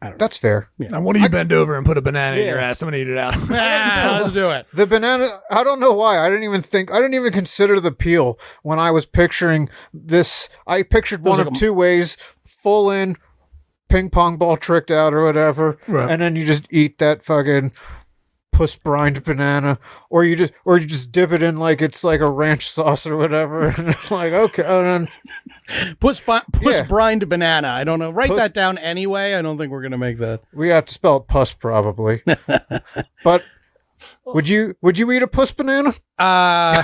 That's 0.00 0.36
fair. 0.36 0.70
Now, 0.78 1.00
why 1.00 1.14
don't 1.14 1.22
you 1.22 1.28
bend 1.28 1.52
over 1.52 1.76
and 1.76 1.84
put 1.84 1.98
a 1.98 2.02
banana 2.02 2.36
in 2.36 2.46
your 2.46 2.58
ass? 2.58 2.80
I'm 2.82 2.86
gonna 2.86 2.98
eat 2.98 3.08
it 3.08 3.18
out. 3.18 3.34
Ah, 3.50 4.20
let's 4.22 4.32
do 4.34 4.48
it. 4.50 4.66
The 4.72 4.86
banana. 4.86 5.28
I 5.50 5.64
don't 5.64 5.80
know 5.80 5.92
why. 5.92 6.18
I 6.24 6.28
didn't 6.30 6.44
even 6.44 6.62
think. 6.62 6.92
I 6.92 6.96
didn't 6.96 7.14
even 7.14 7.32
consider 7.32 7.80
the 7.80 7.90
peel 7.90 8.38
when 8.62 8.78
I 8.78 8.90
was 8.92 9.06
picturing 9.06 9.68
this. 9.92 10.48
I 10.68 10.82
pictured 10.84 11.24
one 11.24 11.38
like 11.38 11.48
of 11.48 11.54
a- 11.54 11.56
two 11.56 11.72
ways: 11.72 12.16
full 12.44 12.90
in, 12.92 13.16
ping 13.88 14.08
pong 14.10 14.36
ball 14.36 14.56
tricked 14.56 14.90
out 14.92 15.12
or 15.14 15.24
whatever, 15.24 15.78
Right. 15.88 16.08
and 16.10 16.22
then 16.22 16.36
you 16.36 16.46
just 16.46 16.66
eat 16.70 16.98
that 16.98 17.22
fucking 17.24 17.72
puss 18.52 18.74
brined 18.76 19.22
banana, 19.22 19.78
or 20.10 20.24
you 20.24 20.34
just 20.36 20.52
or 20.64 20.78
you 20.78 20.86
just 20.86 21.12
dip 21.12 21.32
it 21.32 21.42
in 21.42 21.58
like 21.58 21.80
it's 21.82 22.02
like 22.02 22.20
a 22.20 22.28
ranch 22.30 22.68
sauce 22.68 23.06
or 23.06 23.16
whatever. 23.16 23.68
And 23.78 23.88
it's 23.90 24.10
like 24.10 24.32
okay, 24.32 24.62
and 24.64 24.86
then 24.86 25.96
Puss, 26.00 26.20
bi- 26.20 26.42
puss 26.52 26.78
Yeah. 26.78 26.84
brined 26.86 27.28
banana. 27.28 27.68
I 27.68 27.84
don't 27.84 27.98
know. 27.98 28.10
Write 28.10 28.28
Puss- 28.30 28.38
that 28.38 28.54
down 28.54 28.78
anyway. 28.78 29.34
I 29.34 29.42
don't 29.42 29.58
think 29.58 29.70
we're 29.70 29.82
going 29.82 29.92
to 29.92 29.98
make 29.98 30.18
that. 30.18 30.40
we 30.52 30.68
have 30.70 30.86
to 30.86 30.94
spell 30.94 31.18
it 31.18 31.26
puss 31.28 31.52
probably. 31.52 32.22
but 33.24 33.44
would 34.24 34.48
you 34.48 34.74
would 34.82 34.98
you 34.98 35.10
eat 35.12 35.22
a 35.22 35.28
puss 35.28 35.52
banana? 35.52 35.92
Uh, 36.18 36.82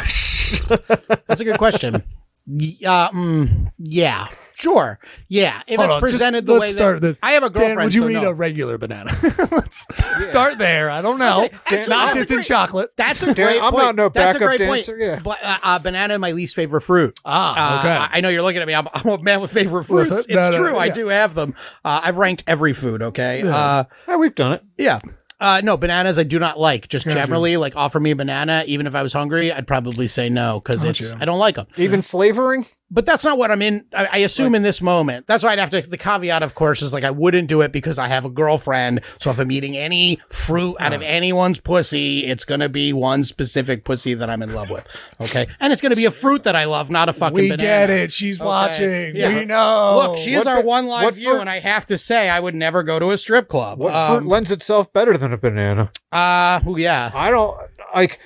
that's 1.26 1.40
a 1.40 1.44
good 1.44 1.59
question. 1.59 1.97
Uh, 1.97 3.11
mm, 3.11 3.73
yeah, 3.78 4.28
sure. 4.54 4.99
Yeah, 5.28 5.61
if 5.66 5.76
Hold 5.76 5.87
it's 5.88 5.94
on, 5.96 6.00
just 6.00 6.12
presented 6.12 6.46
the 6.46 6.52
let's 6.54 6.62
way 6.66 6.70
start 6.73 7.00
that 7.00 7.06
this. 7.08 7.18
I 7.23 7.32
have 7.32 7.42
a 7.42 7.50
girlfriend. 7.50 7.76
Dan, 7.78 7.84
would 7.84 7.94
you 7.94 8.02
so 8.02 8.08
eat 8.08 8.12
no. 8.23 8.30
a 8.30 8.34
regular 8.34 8.78
banana? 8.78 9.11
Let's 9.50 9.87
start 10.18 10.58
there. 10.58 10.90
I 10.90 11.02
don't 11.02 11.18
know. 11.18 11.49
actually, 11.66 11.87
Not 11.88 12.14
dipped 12.14 12.30
in 12.30 12.42
chocolate. 12.42 12.90
That's 12.96 13.23
a 13.23 13.26
Dan, 13.34 13.34
great 13.34 13.62
I'm 13.62 13.73
point. 13.73 13.84
not 13.84 13.96
no 13.96 14.08
That's 14.08 14.37
a 14.37 14.38
backup 14.38 14.49
great 14.58 14.58
dancer, 14.58 14.92
point. 14.92 15.02
yeah. 15.02 15.20
But 15.20 15.38
uh, 15.42 15.58
uh, 15.62 15.78
banana, 15.78 16.18
my 16.18 16.32
least 16.32 16.54
favorite 16.54 16.82
fruit. 16.82 17.18
Ah, 17.25 17.76
Uh, 17.76 17.78
okay. 17.80 17.88
I 17.88 18.08
I 18.18 18.20
know 18.20 18.28
you're 18.28 18.42
looking 18.42 18.61
at 18.62 18.66
me. 18.66 18.75
I'm, 18.75 18.87
I'm 18.92 19.06
a 19.08 19.18
man 19.18 19.40
with 19.40 19.50
favorite 19.52 19.84
fruits. 19.84 20.11
Listen, 20.11 20.30
it's 20.30 20.50
no, 20.50 20.50
no, 20.50 20.58
true. 20.70 20.76
I 20.78 20.88
do 20.88 21.08
have 21.08 21.34
them. 21.34 21.54
Uh, 21.84 22.00
I've 22.04 22.16
ranked 22.16 22.44
every 22.46 22.73
food. 22.73 23.02
Okay. 23.02 23.42
Uh, 23.42 23.84
Yeah, 24.08 24.16
we've 24.16 24.34
done 24.34 24.52
it. 24.54 24.62
yeah. 24.78 25.00
Uh, 25.40 25.61
no, 25.62 25.76
bananas 25.76 26.18
I 26.18 26.23
do 26.23 26.38
not 26.38 26.58
like. 26.58 26.88
Just 26.88 27.04
generally, 27.06 27.56
like 27.56 27.75
offer 27.76 27.99
me 28.00 28.12
a 28.12 28.16
banana, 28.16 28.64
even 28.66 28.87
if 28.87 28.94
I 28.94 29.02
was 29.02 29.12
hungry, 29.12 29.52
I'd 29.52 29.66
probably 29.66 30.06
say 30.06 30.28
no 30.30 30.61
because 30.61 30.84
it's 30.84 31.12
I 31.14 31.25
don't 31.25 31.40
like 31.40 31.56
them. 31.56 31.66
Even 31.76 32.00
flavoring. 32.02 32.64
But 32.91 33.07
that's 33.07 33.25
not 33.25 33.38
what 33.38 33.50
I'm 33.50 33.62
in. 33.62 33.87
I, 33.93 34.07
I 34.12 34.19
assume 34.19 34.55
in 34.55 34.62
this 34.62 34.81
moment. 34.81 35.26
That's 35.26 35.43
why 35.43 35.50
I'd 35.53 35.59
have 35.59 35.71
to. 35.71 35.81
The 35.81 35.97
caveat, 35.97 36.43
of 36.45 36.55
course, 36.55 36.81
is 36.83 36.93
like 36.93 37.03
I 37.03 37.11
wouldn't 37.11 37.49
do 37.49 37.62
it 37.62 37.73
because 37.73 37.99
I 37.99 38.07
have 38.09 38.25
a 38.25 38.31
girlfriend. 38.31 39.00
So 39.19 39.31
if 39.31 39.38
I'm 39.41 39.50
eating 39.50 39.76
any 39.76 40.21
fruit 40.29 40.76
out 40.79 40.93
of 40.93 41.03
anyone's 41.03 41.59
pussy, 41.59 42.25
it's 42.26 42.45
gonna 42.45 42.69
be 42.69 42.93
one 42.93 43.25
specific 43.25 43.85
pussy 43.85 44.14
that 44.14 44.31
I'm 44.31 44.43
in 44.43 44.53
love 44.53 44.71
with. 44.71 44.87
Okay, 45.23 45.47
and 45.61 45.73
it's 45.73 45.81
gonna 45.83 45.97
be 45.97 46.05
a 46.05 46.11
fruit 46.12 46.45
that 46.45 46.55
I 46.55 46.67
love, 46.67 46.88
not 46.91 47.09
a 47.09 47.12
fucking. 47.14 47.35
we 47.35 47.49
banana. 47.50 47.62
get 47.62 47.91
it. 47.91 48.12
She's 48.12 48.38
Okay. 48.38 48.47
watching. 48.47 49.17
Yeah. 49.17 49.29
We 49.41 49.45
know. 49.47 50.00
Look, 50.11 50.19
she 50.19 50.35
is 50.35 50.45
What 50.45 50.55
our 50.55 50.62
the- 50.62 50.69
one 50.69 50.87
live 50.87 51.14
view, 51.17 51.31
fruit- 51.31 51.41
and 51.41 51.50
I 51.50 51.61
have 51.61 51.87
to 51.87 51.99
say, 51.99 52.29
I 52.29 52.38
would 52.38 52.55
never 52.55 52.83
go 52.85 52.99
to 53.00 53.11
a 53.11 53.19
strip 53.19 53.49
club. 53.49 53.83
What 53.83 53.95
Um, 53.95 54.19
fruit 54.19 54.29
lends 54.29 54.53
itself 54.53 54.93
better 54.93 55.17
than 55.17 55.33
a 55.33 55.38
banana? 55.38 55.91
uh, 56.12 56.61
yeah. 56.76 57.11
I 57.14 57.31
don't 57.31 57.57
like. 57.95 58.21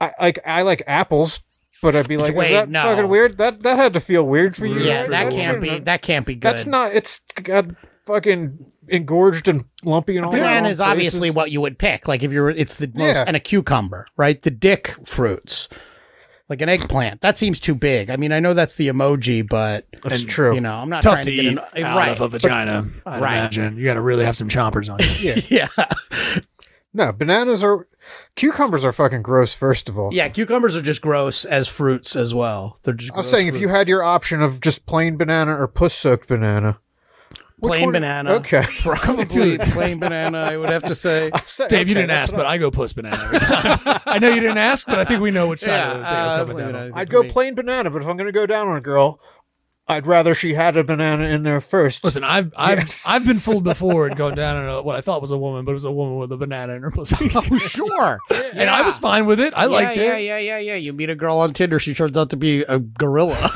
I 0.00 0.12
like. 0.20 0.38
I 0.46 0.62
like 0.62 0.82
apples, 0.86 1.40
but 1.82 1.96
I'd 1.96 2.08
be 2.08 2.16
like, 2.16 2.34
Wait, 2.34 2.46
is 2.46 2.52
that 2.52 2.68
no. 2.68 2.82
fucking 2.82 3.08
weird? 3.08 3.38
That 3.38 3.62
that 3.62 3.76
had 3.78 3.94
to 3.94 4.00
feel 4.00 4.22
weird 4.24 4.54
for 4.54 4.66
you. 4.66 4.78
Yeah, 4.80 5.02
that 5.02 5.10
That 5.10 5.30
can't 5.32 5.60
be. 5.60 5.68
shouldn't- 5.68 5.84
That 5.86 6.02
can't 6.02 6.26
be 6.26 6.34
good. 6.34 6.42
That's 6.42 6.66
not. 6.66 6.94
It's 6.94 7.20
got 7.42 7.66
fucking 8.06 8.66
engorged 8.88 9.46
and 9.46 9.64
lumpy 9.84 10.16
and 10.16 10.26
all. 10.26 10.32
the 10.32 10.38
Banana 10.38 10.62
wrong 10.62 10.70
is 10.70 10.80
obviously 10.80 11.30
what 11.30 11.50
you 11.50 11.60
would 11.60 11.78
pick. 11.78 12.08
Like 12.08 12.22
if 12.22 12.32
you're, 12.32 12.50
it's 12.50 12.74
the 12.74 12.90
most, 12.94 13.14
Yeah. 13.14 13.24
and 13.26 13.36
a 13.36 13.40
cucumber, 13.40 14.06
right? 14.16 14.40
The 14.42 14.50
dick 14.50 14.96
fruits, 15.04 15.68
like 16.48 16.60
an 16.60 16.68
eggplant. 16.68 17.20
That 17.20 17.36
seems 17.36 17.60
too 17.60 17.76
big. 17.76 18.10
I 18.10 18.16
mean, 18.16 18.32
I 18.32 18.40
know 18.40 18.52
that's 18.52 18.74
the 18.74 18.88
emoji, 18.88 19.48
but 19.48 19.86
That's 20.02 20.24
true. 20.24 20.52
you 20.54 20.60
know, 20.60 20.74
I'm 20.74 20.88
not 20.88 21.02
Tough 21.02 21.22
trying 21.22 21.24
to 21.26 21.30
to, 21.30 21.36
get 21.36 21.44
eat 21.44 21.58
an, 21.76 21.84
out 21.84 21.96
right. 21.96 22.08
of 22.08 22.20
a 22.20 22.28
vagina. 22.28 22.88
I'd 23.06 23.20
Right. 23.22 23.36
imagine 23.36 23.76
you 23.76 23.84
got 23.84 23.94
to 23.94 24.00
really 24.02 24.24
have 24.24 24.36
some 24.36 24.48
chompers 24.48 24.92
on 24.92 24.98
you. 25.20 25.34
Yeah. 25.48 25.68
yeah, 25.78 26.40
no, 26.92 27.12
bananas 27.12 27.62
are. 27.64 27.86
Cucumbers 28.34 28.84
are 28.84 28.92
fucking 28.92 29.22
gross. 29.22 29.54
First 29.54 29.88
of 29.88 29.98
all, 29.98 30.10
yeah. 30.12 30.28
Cucumbers 30.28 30.74
are 30.74 30.82
just 30.82 31.00
gross 31.00 31.44
as 31.44 31.68
fruits 31.68 32.16
as 32.16 32.34
well. 32.34 32.78
They're 32.82 32.94
just. 32.94 33.12
I 33.12 33.16
was 33.18 33.26
gross 33.26 33.30
saying 33.32 33.46
if 33.48 33.56
you 33.60 33.68
had 33.68 33.88
your 33.88 34.02
option 34.02 34.42
of 34.42 34.60
just 34.60 34.86
plain 34.86 35.16
banana 35.16 35.54
or 35.56 35.68
puss 35.68 35.94
soaked 35.94 36.26
banana. 36.28 36.78
plain 37.62 37.84
one- 37.84 37.92
banana, 37.92 38.32
Okay. 38.36 38.64
probably 38.80 39.58
plain 39.58 39.98
banana. 40.00 40.38
I 40.38 40.56
would 40.56 40.70
have 40.70 40.82
to 40.84 40.94
say. 40.94 41.30
Dave, 41.68 41.88
you 41.88 41.94
didn't 41.94 42.10
ask, 42.10 42.34
but 42.34 42.46
I 42.46 42.56
go 42.58 42.70
puss 42.70 42.92
banana 42.94 43.22
every 43.24 43.38
time. 43.38 43.78
I 44.06 44.18
know 44.18 44.30
you 44.30 44.40
didn't 44.40 44.58
ask, 44.58 44.86
but 44.86 44.98
I 44.98 45.04
think 45.04 45.20
we 45.20 45.30
know 45.30 45.46
which 45.48 45.60
side 45.60 45.68
Yeah, 45.76 45.92
of 45.92 45.98
the 45.98 46.04
thing 46.04 46.06
uh, 46.06 46.16
I'm 46.16 46.38
coming 46.46 46.56
down. 46.56 46.72
banana. 46.72 46.92
on. 46.92 46.98
I'd 46.98 47.10
go 47.10 47.22
plain 47.24 47.54
banana, 47.54 47.90
but 47.90 48.02
if 48.02 48.08
I'm 48.08 48.16
gonna 48.16 48.32
go 48.32 48.46
down 48.46 48.66
on 48.68 48.76
a 48.76 48.80
girl, 48.80 49.20
I'd 49.90 50.06
rather 50.06 50.34
she 50.34 50.54
had 50.54 50.76
a 50.76 50.84
banana 50.84 51.24
in 51.24 51.42
there 51.42 51.60
first. 51.60 52.04
Listen, 52.04 52.22
I've 52.22 52.52
I've 52.56 52.78
Yes. 52.78 53.04
I've 53.08 53.26
been 53.26 53.36
fooled 53.36 53.64
before 53.74 54.06
and 54.06 54.16
gone 54.16 54.36
down 54.36 54.56
on 54.56 54.68
a, 54.68 54.82
what 54.82 54.96
I 54.96 55.00
thought 55.00 55.20
was 55.20 55.32
a 55.32 55.38
woman, 55.38 55.64
but 55.64 55.72
it 55.72 55.74
was 55.74 55.84
a 55.84 55.90
woman 55.90 56.16
with 56.16 56.30
a 56.30 56.36
banana 56.36 56.74
in 56.74 56.82
her 56.82 56.90
pussy. 56.90 57.30
Oh, 57.42 57.58
sure. 57.58 58.18
and 58.52 58.68
I 58.70 58.82
was 58.82 58.98
fine 58.98 59.26
with 59.26 59.40
it. 59.40 59.52
I 59.56 59.66
liked 59.66 59.96
it. 59.96 60.04
Yeah, 60.04 60.16
yeah, 60.16 60.38
yeah, 60.38 60.58
yeah. 60.58 60.74
You 60.76 60.92
meet 60.92 61.10
a 61.10 61.14
girl 61.14 61.38
on 61.38 61.52
Tinder, 61.52 61.78
she 61.78 61.94
turns 61.94 62.16
out 62.16 62.30
to 62.30 62.36
be 62.36 62.62
a 62.62 62.78
gorilla. 62.78 63.50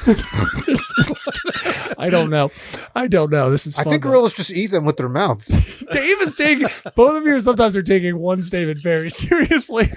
I 1.98 2.08
don't 2.10 2.30
know. 2.30 2.50
I 2.94 3.06
don't 3.06 3.30
know. 3.30 3.50
This 3.50 3.66
is. 3.66 3.78
I 3.78 3.84
think 3.84 4.02
though. 4.02 4.10
gorillas 4.10 4.34
just 4.34 4.50
eat 4.50 4.68
them 4.68 4.84
with 4.84 4.96
their 4.96 5.08
mouths. 5.08 5.46
Dave 5.92 6.20
is 6.22 6.34
taking 6.34 6.68
both 6.94 7.16
of 7.20 7.26
you. 7.26 7.40
Sometimes 7.40 7.76
are 7.76 7.82
taking 7.82 8.18
one 8.18 8.42
statement 8.42 8.82
very 8.82 9.10
seriously, 9.10 9.92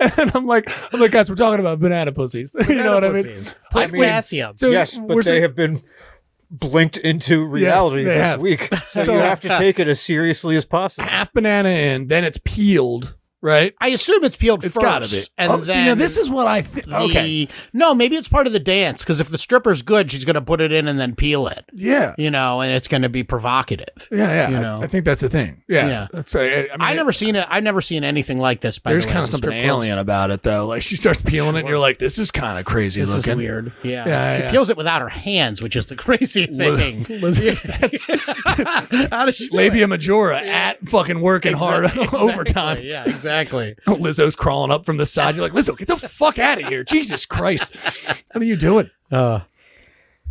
and 0.00 0.30
I'm 0.34 0.46
like, 0.46 0.70
I'm 0.92 1.00
like, 1.00 1.10
guys, 1.12 1.30
we're 1.30 1.36
talking 1.36 1.60
about 1.60 1.80
banana 1.80 2.12
pussies. 2.12 2.54
you 2.68 2.82
know 2.82 2.94
what 2.94 3.04
I 3.04 3.10
mean? 3.10 3.24
pussies. 3.24 3.54
I 3.74 3.86
mean, 3.86 3.90
Potassium. 4.02 4.56
so 4.56 4.70
yes, 4.70 4.96
but 4.96 5.14
they 5.16 5.22
saying- 5.22 5.42
have 5.42 5.54
been 5.54 5.77
blinked 6.50 6.96
into 6.96 7.46
reality 7.46 8.04
they 8.04 8.14
this 8.14 8.22
have. 8.22 8.40
week. 8.40 8.68
So, 8.86 9.02
So- 9.02 9.12
you 9.14 9.18
have 9.18 9.40
to 9.42 9.48
take 9.48 9.78
it 9.78 9.88
as 9.88 10.00
seriously 10.00 10.56
as 10.56 10.64
possible. 10.64 11.06
half 11.08 11.32
banana 11.32 11.68
in, 11.68 12.06
then 12.08 12.24
it's 12.24 12.38
peeled, 12.44 13.16
right? 13.40 13.74
I 13.80 13.88
assume 13.88 14.24
it's 14.24 14.36
peeled 14.36 14.64
It's 14.64 14.74
first. 14.74 14.84
gotta 14.84 15.08
be. 15.08 15.24
And 15.38 15.52
oh, 15.52 15.56
then 15.58 15.64
see, 15.66 15.84
now 15.84 15.94
this 15.94 16.16
is 16.16 16.28
what 16.30 16.46
I 16.46 16.62
think. 16.62 16.86
the- 16.86 16.98
Okay, 16.98 17.48
No, 17.72 17.94
maybe 17.94 18.16
it's 18.16 18.28
part 18.28 18.46
of 18.46 18.52
the 18.52 18.58
dance 18.60 19.02
because 19.04 19.20
if 19.20 19.28
the 19.28 19.38
stripper's 19.38 19.82
good, 19.82 20.10
she's 20.10 20.24
going 20.24 20.34
to 20.34 20.40
put 20.42 20.60
it 20.60 20.72
in 20.72 20.88
and 20.88 20.98
then 20.98 21.14
peel 21.14 21.46
it. 21.48 21.64
yeah, 21.72 22.14
You 22.18 22.30
know, 22.30 22.60
and 22.60 22.72
it's 22.72 22.88
going 22.88 23.02
to 23.02 23.08
be 23.08 23.22
provocative. 23.22 24.08
yeah, 24.10 24.28
yeah. 24.28 24.48
You 24.50 24.56
I- 24.56 24.60
know. 24.60 24.76
I, 24.80 24.86
think 24.86 25.04
that's 25.04 25.22
a 25.22 25.28
thing. 25.28 25.62
Yeah, 25.68 25.86
Yeah. 25.86 26.06
That's 26.12 26.34
a, 26.34 26.70
I, 26.72 26.76
mean, 26.76 26.80
I 26.80 26.94
never 26.94 27.12
seen 27.12 27.36
it. 27.36 27.46
I've 27.48 27.62
never 27.62 27.80
seen 27.80 28.04
anything 28.04 28.38
like 28.38 28.60
this. 28.60 28.78
By 28.78 28.90
There's 28.92 29.04
the 29.04 29.08
way, 29.08 29.12
kind 29.12 29.18
on 29.18 29.22
of 29.24 29.28
something 29.30 29.50
strip 29.50 29.64
clubs. 29.64 29.76
alien 29.76 29.98
about 29.98 30.30
it, 30.30 30.42
though. 30.42 30.66
Like 30.66 30.82
she 30.82 30.96
starts 30.96 31.20
peeling 31.22 31.56
it, 31.56 31.60
and 31.60 31.68
you're 31.68 31.78
like, 31.78 31.98
"This 31.98 32.18
is 32.18 32.30
kind 32.30 32.58
of 32.58 32.64
crazy 32.64 33.00
This 33.00 33.10
looking." 33.10 33.32
is 33.32 33.36
weird. 33.36 33.72
Yeah, 33.82 34.06
Yeah, 34.06 34.36
she 34.36 34.42
yeah. 34.44 34.50
peels 34.50 34.70
it 34.70 34.76
without 34.76 35.02
her 35.02 35.08
hands, 35.08 35.62
which 35.62 35.76
is 35.76 35.86
the 35.86 35.96
crazy 35.96 36.46
thing. 36.46 37.04
How 39.10 39.26
does 39.26 39.36
she 39.36 39.48
do 39.48 39.54
it? 39.54 39.58
Labia 39.58 39.88
majora 39.88 40.40
at 40.40 40.86
fucking 40.88 41.20
working 41.20 41.54
hard 41.54 41.84
Exactly, 41.88 42.18
overtime. 42.18 42.80
Yeah, 42.82 43.04
exactly. 43.04 43.27
Exactly. 43.28 43.74
Lizzo's 43.86 44.34
crawling 44.36 44.70
up 44.70 44.84
from 44.86 44.96
the 44.96 45.06
side. 45.06 45.36
You're 45.36 45.44
like, 45.48 45.52
Lizzo, 45.52 45.76
get 45.76 45.88
the 45.88 45.96
fuck 45.96 46.38
out 46.38 46.60
of 46.60 46.68
here. 46.68 46.84
Jesus 46.84 47.26
Christ. 47.26 47.74
What 48.32 48.42
are 48.42 48.44
you 48.44 48.56
doing? 48.56 48.90
Uh, 49.12 49.40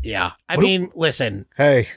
yeah. 0.03 0.31
I 0.49 0.55
What 0.55 0.61
do- 0.61 0.67
mean, 0.67 0.91
listen. 0.95 1.45
Hey, 1.57 1.87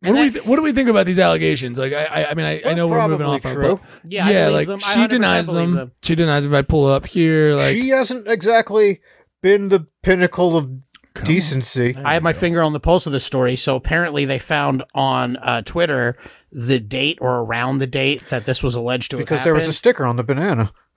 What 0.00 0.08
do, 0.14 0.20
we 0.20 0.28
that's- 0.28 0.46
what 0.48 0.56
do 0.56 0.62
we 0.62 0.72
think 0.72 0.88
about 0.88 1.06
these 1.06 1.18
allegations? 1.18 1.78
Like, 1.78 1.92
I, 1.92 2.04
I, 2.04 2.30
I 2.30 2.34
mean, 2.34 2.46
I, 2.46 2.62
I 2.64 2.74
know 2.74 2.86
we're 2.86 3.00
moving 3.06 3.18
probably 3.26 3.36
off, 3.36 3.44
of, 3.44 3.52
true. 3.52 3.80
but 4.02 4.12
Yeah, 4.12 4.28
yeah, 4.28 4.46
believe 4.48 4.68
like 4.68 4.68
them. 4.68 4.78
She 4.80 5.00
100% 5.00 5.08
denies 5.08 5.46
believe 5.46 5.72
them. 5.72 5.92
She 6.02 6.14
denies 6.14 6.44
them. 6.44 6.54
If 6.54 6.58
I 6.58 6.62
pull 6.62 6.86
up 6.86 7.06
here, 7.06 7.54
like, 7.54 7.72
she 7.76 7.88
hasn't 7.90 8.26
exactly 8.28 9.00
been 9.42 9.68
the 9.68 9.86
pinnacle 10.02 10.56
of 10.56 10.70
Come 11.14 11.26
decency. 11.26 11.96
I 11.96 12.14
have 12.14 12.22
my 12.22 12.32
finger 12.32 12.62
on 12.62 12.72
the 12.72 12.80
pulse 12.80 13.04
of 13.06 13.12
this 13.12 13.24
story. 13.24 13.56
So 13.56 13.74
apparently, 13.76 14.24
they 14.24 14.38
found 14.38 14.84
on 14.94 15.36
uh, 15.38 15.62
Twitter 15.62 16.16
the 16.52 16.78
date 16.80 17.18
or 17.20 17.38
around 17.40 17.78
the 17.78 17.86
date 17.86 18.22
that 18.30 18.44
this 18.44 18.62
was 18.62 18.74
alleged 18.74 19.10
to 19.12 19.18
have 19.18 19.26
Because 19.26 19.44
there 19.44 19.54
was 19.54 19.68
a 19.68 19.72
sticker 19.72 20.04
on 20.04 20.16
the 20.16 20.22
banana. 20.22 20.72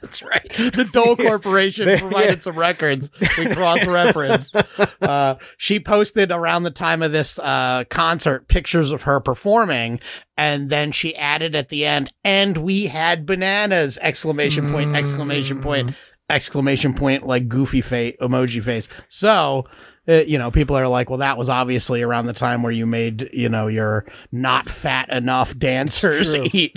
That's 0.00 0.22
right. 0.22 0.50
The 0.52 0.88
Dole 0.92 1.16
Corporation 1.28 1.86
They- 1.86 1.98
provided 1.98 2.36
yeah. 2.38 2.40
some 2.40 2.56
records. 2.56 3.10
We 3.38 3.46
cross-referenced. 3.48 4.56
Uh, 5.00 5.36
she 5.58 5.78
posted 5.80 6.30
around 6.32 6.62
the 6.62 6.70
time 6.70 7.02
of 7.02 7.12
this 7.12 7.38
uh, 7.38 7.84
concert 7.90 8.48
pictures 8.48 8.90
of 8.90 9.02
her 9.02 9.20
performing, 9.20 10.00
and 10.36 10.70
then 10.70 10.92
she 10.92 11.14
added 11.16 11.54
at 11.54 11.68
the 11.68 11.84
end, 11.84 12.10
"And 12.24 12.56
we 12.58 12.86
had 12.86 13.26
bananas!" 13.26 13.98
Exclamation 14.00 14.70
point! 14.70 14.96
Exclamation 14.96 15.60
point! 15.60 15.94
Exclamation 16.30 16.94
point! 16.94 17.26
Like 17.26 17.48
goofy 17.48 17.80
face 17.82 18.16
emoji 18.20 18.62
face. 18.62 18.88
So. 19.08 19.64
Uh, 20.06 20.14
you 20.26 20.36
know, 20.38 20.50
people 20.50 20.76
are 20.76 20.86
like, 20.88 21.08
well, 21.08 21.20
that 21.20 21.38
was 21.38 21.48
obviously 21.48 22.02
around 22.02 22.26
the 22.26 22.32
time 22.34 22.62
where 22.62 22.72
you 22.72 22.84
made, 22.86 23.30
you 23.32 23.48
know, 23.48 23.68
your 23.68 24.04
not 24.30 24.68
fat 24.68 25.08
enough 25.10 25.56
dancers 25.58 26.34
eat. 26.34 26.76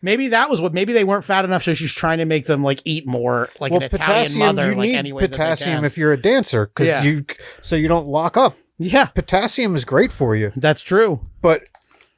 Maybe 0.00 0.28
that 0.28 0.48
was 0.50 0.60
what. 0.60 0.72
Maybe 0.74 0.92
they 0.92 1.04
weren't 1.04 1.24
fat 1.24 1.44
enough, 1.44 1.62
so 1.62 1.74
she's 1.74 1.92
trying 1.94 2.18
to 2.18 2.24
make 2.24 2.46
them 2.46 2.64
like 2.64 2.80
eat 2.84 3.06
more, 3.06 3.48
like 3.60 3.70
well, 3.72 3.80
an 3.82 3.84
Italian 3.86 4.06
potassium, 4.24 4.38
mother, 4.46 4.70
you 4.70 4.76
like 4.76 4.88
need 4.88 4.94
any 4.96 5.12
way 5.12 5.20
that 5.22 5.30
they 5.30 5.36
potassium 5.36 5.84
if 5.84 5.96
you're 5.98 6.12
a 6.12 6.20
dancer, 6.20 6.66
because 6.66 6.88
Yeah. 6.88 7.02
you 7.04 7.24
so 7.60 7.76
you 7.76 7.86
don't 7.88 8.06
lock 8.08 8.36
up. 8.36 8.56
yeah, 8.78 9.04
Potassium 9.06 9.76
is 9.76 9.84
great 9.84 10.10
for 10.10 10.34
you, 10.34 10.50
that's 10.56 10.82
true. 10.82 11.20
but 11.40 11.62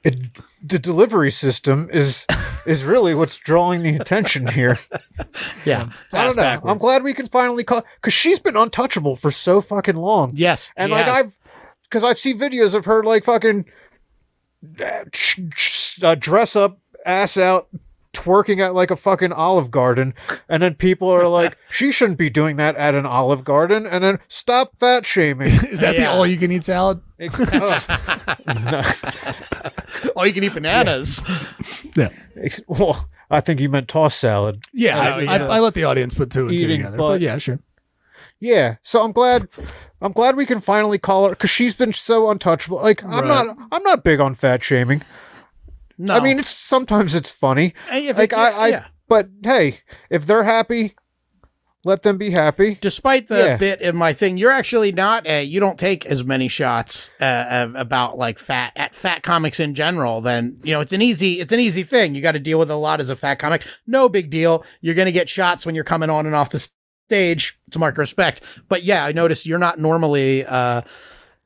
it, 0.05 0.17
the 0.63 0.79
delivery 0.79 1.31
system 1.31 1.89
is 1.93 2.27
is 2.67 2.85
really 2.85 3.15
what's 3.15 3.37
drawing 3.39 3.83
the 3.83 3.97
attention 3.97 4.47
here. 4.49 4.79
Yeah, 5.65 5.91
I 6.13 6.25
don't 6.27 6.37
know. 6.37 6.61
I'm 6.71 6.79
glad 6.79 7.03
we 7.03 7.15
can 7.15 7.27
finally 7.27 7.65
call 7.65 7.83
because 7.97 8.13
she's 8.13 8.39
been 8.39 8.57
untouchable 8.57 9.17
for 9.17 9.31
so 9.31 9.61
fucking 9.61 9.97
long. 9.97 10.33
yes, 10.35 10.71
and 10.77 10.91
she 10.91 10.95
like 10.95 11.07
has. 11.07 11.17
I've 11.17 11.39
because 11.85 12.05
I've 12.05 12.19
seen 12.19 12.39
videos 12.39 12.75
of 12.75 12.85
her 12.85 13.03
like 13.03 13.25
fucking 13.25 13.65
uh, 14.85 15.05
ch- 15.13 15.41
ch- 15.55 16.03
uh, 16.03 16.15
dress 16.15 16.55
up, 16.57 16.79
ass 17.07 17.37
out, 17.37 17.69
twerking 18.13 18.61
at 18.65 18.75
like 18.75 18.91
a 18.91 18.97
fucking 18.97 19.33
Olive 19.33 19.71
Garden, 19.71 20.15
and 20.49 20.63
then 20.63 20.75
people 20.75 21.09
are 21.09 21.29
like, 21.29 21.57
she 21.71 21.91
shouldn't 21.91 22.19
be 22.19 22.31
doing 22.31 22.57
that 22.57 22.77
at 22.77 22.95
an 22.95 23.07
Olive 23.07 23.45
Garden, 23.45 23.87
and 23.87 24.05
then 24.05 24.19
stop 24.29 24.79
fat 24.79 25.07
shaming. 25.07 25.49
is 25.49 25.81
that 25.81 25.95
Yeah. 25.95 26.01
the 26.03 26.07
all 26.11 26.27
you 26.27 26.37
can 26.37 26.53
eat 26.53 26.65
salad? 26.65 27.01
oh, 30.17 30.25
you 30.25 30.33
can 30.33 30.45
eat 30.45 30.55
bananas. 30.55 31.23
Yeah. 31.97 32.09
Ex- 32.37 32.61
well, 32.67 33.09
I 33.31 33.41
think 33.41 33.61
you 33.61 33.69
meant 33.69 33.89
tossed 33.89 34.19
salad. 34.19 34.61
Yeah, 34.73 34.99
I, 34.99 35.09
I, 35.09 35.21
yeah. 35.23 35.47
I 35.49 35.61
let 35.61 35.75
the 35.75 35.85
audience 35.85 36.15
put 36.15 36.31
two 36.31 36.49
and 36.49 36.59
two 36.59 36.65
Eating 36.65 36.79
together. 36.79 36.97
butt. 36.97 37.09
But 37.15 37.21
yeah, 37.21 37.39
sure. 37.39 37.61
Yeah, 38.41 38.77
so 38.83 39.03
I'm 39.03 39.13
glad. 39.13 39.49
I'm 40.03 40.13
glad 40.13 40.37
we 40.37 40.45
can 40.45 40.61
finally 40.61 40.99
call 40.99 41.25
her 41.25 41.31
because 41.31 41.51
she's 41.51 41.73
been 41.75 41.93
so 41.93 42.31
untouchable. 42.31 42.79
Like 42.83 43.03
I'm 43.05 43.11
Right. 43.11 43.47
not. 43.47 43.57
I'm 43.73 43.83
not 43.85 44.05
big 44.05 44.21
on 44.21 44.35
fat 44.35 44.63
shaming. 44.63 45.03
No, 45.97 46.15
I 46.17 46.21
mean, 46.21 46.39
it's 46.41 46.55
sometimes 46.55 47.15
it's 47.15 47.31
funny. 47.31 47.73
Hey, 47.89 48.09
if 48.09 48.19
like 48.19 48.33
it- 48.33 48.39
I, 48.39 48.51
I 48.51 48.67
yeah. 48.69 48.85
but 49.09 49.29
hey, 49.43 49.81
if 50.11 50.27
they're 50.27 50.45
happy, 50.45 50.95
let 51.85 52.03
them 52.03 52.17
be 52.19 52.31
happy. 52.31 52.79
despite 52.81 53.29
the 53.29 53.37
Yeah. 53.39 53.57
bit 53.57 53.81
in 53.81 53.97
my 53.97 54.13
thing, 54.13 54.37
you're 54.39 54.51
actually 54.51 54.93
not. 54.93 55.29
Uh, 55.29 55.35
you 55.35 55.61
don't 55.61 55.79
take 55.79 56.07
as 56.07 56.25
many 56.25 56.49
shots 56.49 57.11
uh, 57.21 57.69
about 57.75 58.17
like 58.19 58.39
fat 58.39 58.73
at 58.77 58.95
fat 58.95 59.23
comics 59.23 59.61
in 59.61 59.75
general. 59.75 60.21
Then 60.21 60.59
you 60.63 60.73
know 60.73 60.81
it's 60.81 60.93
an 60.93 61.03
easy 61.03 61.41
it's 61.41 61.53
an 61.53 61.61
easy 61.61 61.83
thing. 61.83 62.15
You 62.15 62.21
got 62.23 62.33
to 62.33 62.39
deal 62.41 62.59
with 62.59 62.71
a 62.71 62.77
lot 62.77 63.01
as 63.01 63.11
a 63.11 63.17
fat 63.17 63.37
comic. 63.37 63.65
No 63.87 64.09
big 64.09 64.31
deal. 64.31 64.65
You're 64.81 64.95
gonna 64.95 65.13
get 65.13 65.29
shots 65.29 65.65
when 65.67 65.75
you're 65.75 65.85
coming 65.85 66.11
on 66.11 66.27
and 66.27 66.35
off 66.35 66.51
the 66.51 66.67
stage 67.09 67.59
to 67.71 67.79
mark 67.79 67.99
respect. 67.99 68.41
But 68.69 68.83
yeah, 68.83 69.05
I 69.05 69.13
noticed 69.13 69.47
you're 69.47 69.59
not 69.59 69.79
normally. 69.79 70.45
Uh, 70.47 70.83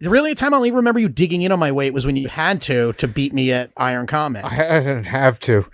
the 0.00 0.10
really 0.10 0.34
time 0.36 0.54
I 0.54 0.58
only 0.58 0.70
remember 0.70 1.00
you 1.00 1.08
digging 1.08 1.42
in 1.42 1.50
on 1.50 1.58
my 1.58 1.72
weight 1.72 1.92
was 1.92 2.06
when 2.06 2.14
you 2.16 2.28
had 2.28 2.62
to 2.62 2.92
to 2.94 3.08
beat 3.08 3.32
me 3.34 3.50
at 3.50 3.72
Iron 3.76 4.06
Comic. 4.06 4.44
I 4.44 4.56
didn't 4.78 5.04
have 5.04 5.40
to. 5.40 5.66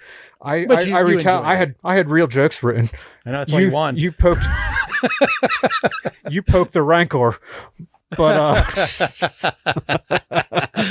I 0.42 0.66
But 0.66 0.78
I, 0.78 0.80
you- 0.82 0.96
I, 0.96 1.00
you 1.00 1.18
retal- 1.18 1.42
I 1.42 1.54
had 1.56 1.74
I 1.84 1.94
had 1.96 2.08
real 2.10 2.26
jokes 2.26 2.62
written. 2.62 2.88
I 3.26 3.30
know 3.30 3.38
that's 3.38 3.52
why 3.52 3.60
you 3.60 3.70
won. 3.70 3.96
You 3.96 4.12
poked. 4.12 4.42
you 6.30 6.42
poked 6.42 6.72
the 6.72 6.82
rancor, 6.82 7.36
but 8.16 8.36
uh, 8.36 8.64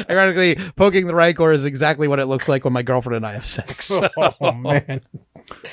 Ironically, 0.10 0.56
poking 0.76 1.08
the 1.08 1.16
Rancor 1.16 1.52
is 1.52 1.66
exactly 1.66 2.08
what 2.08 2.20
it 2.20 2.26
looks 2.26 2.48
like 2.50 2.64
when 2.64 2.74
my 2.74 2.82
girlfriend 2.84 3.18
and 3.18 3.26
I 3.26 3.34
have 3.34 3.46
sex. 3.46 3.92
oh 4.18 4.52
man. 4.54 5.02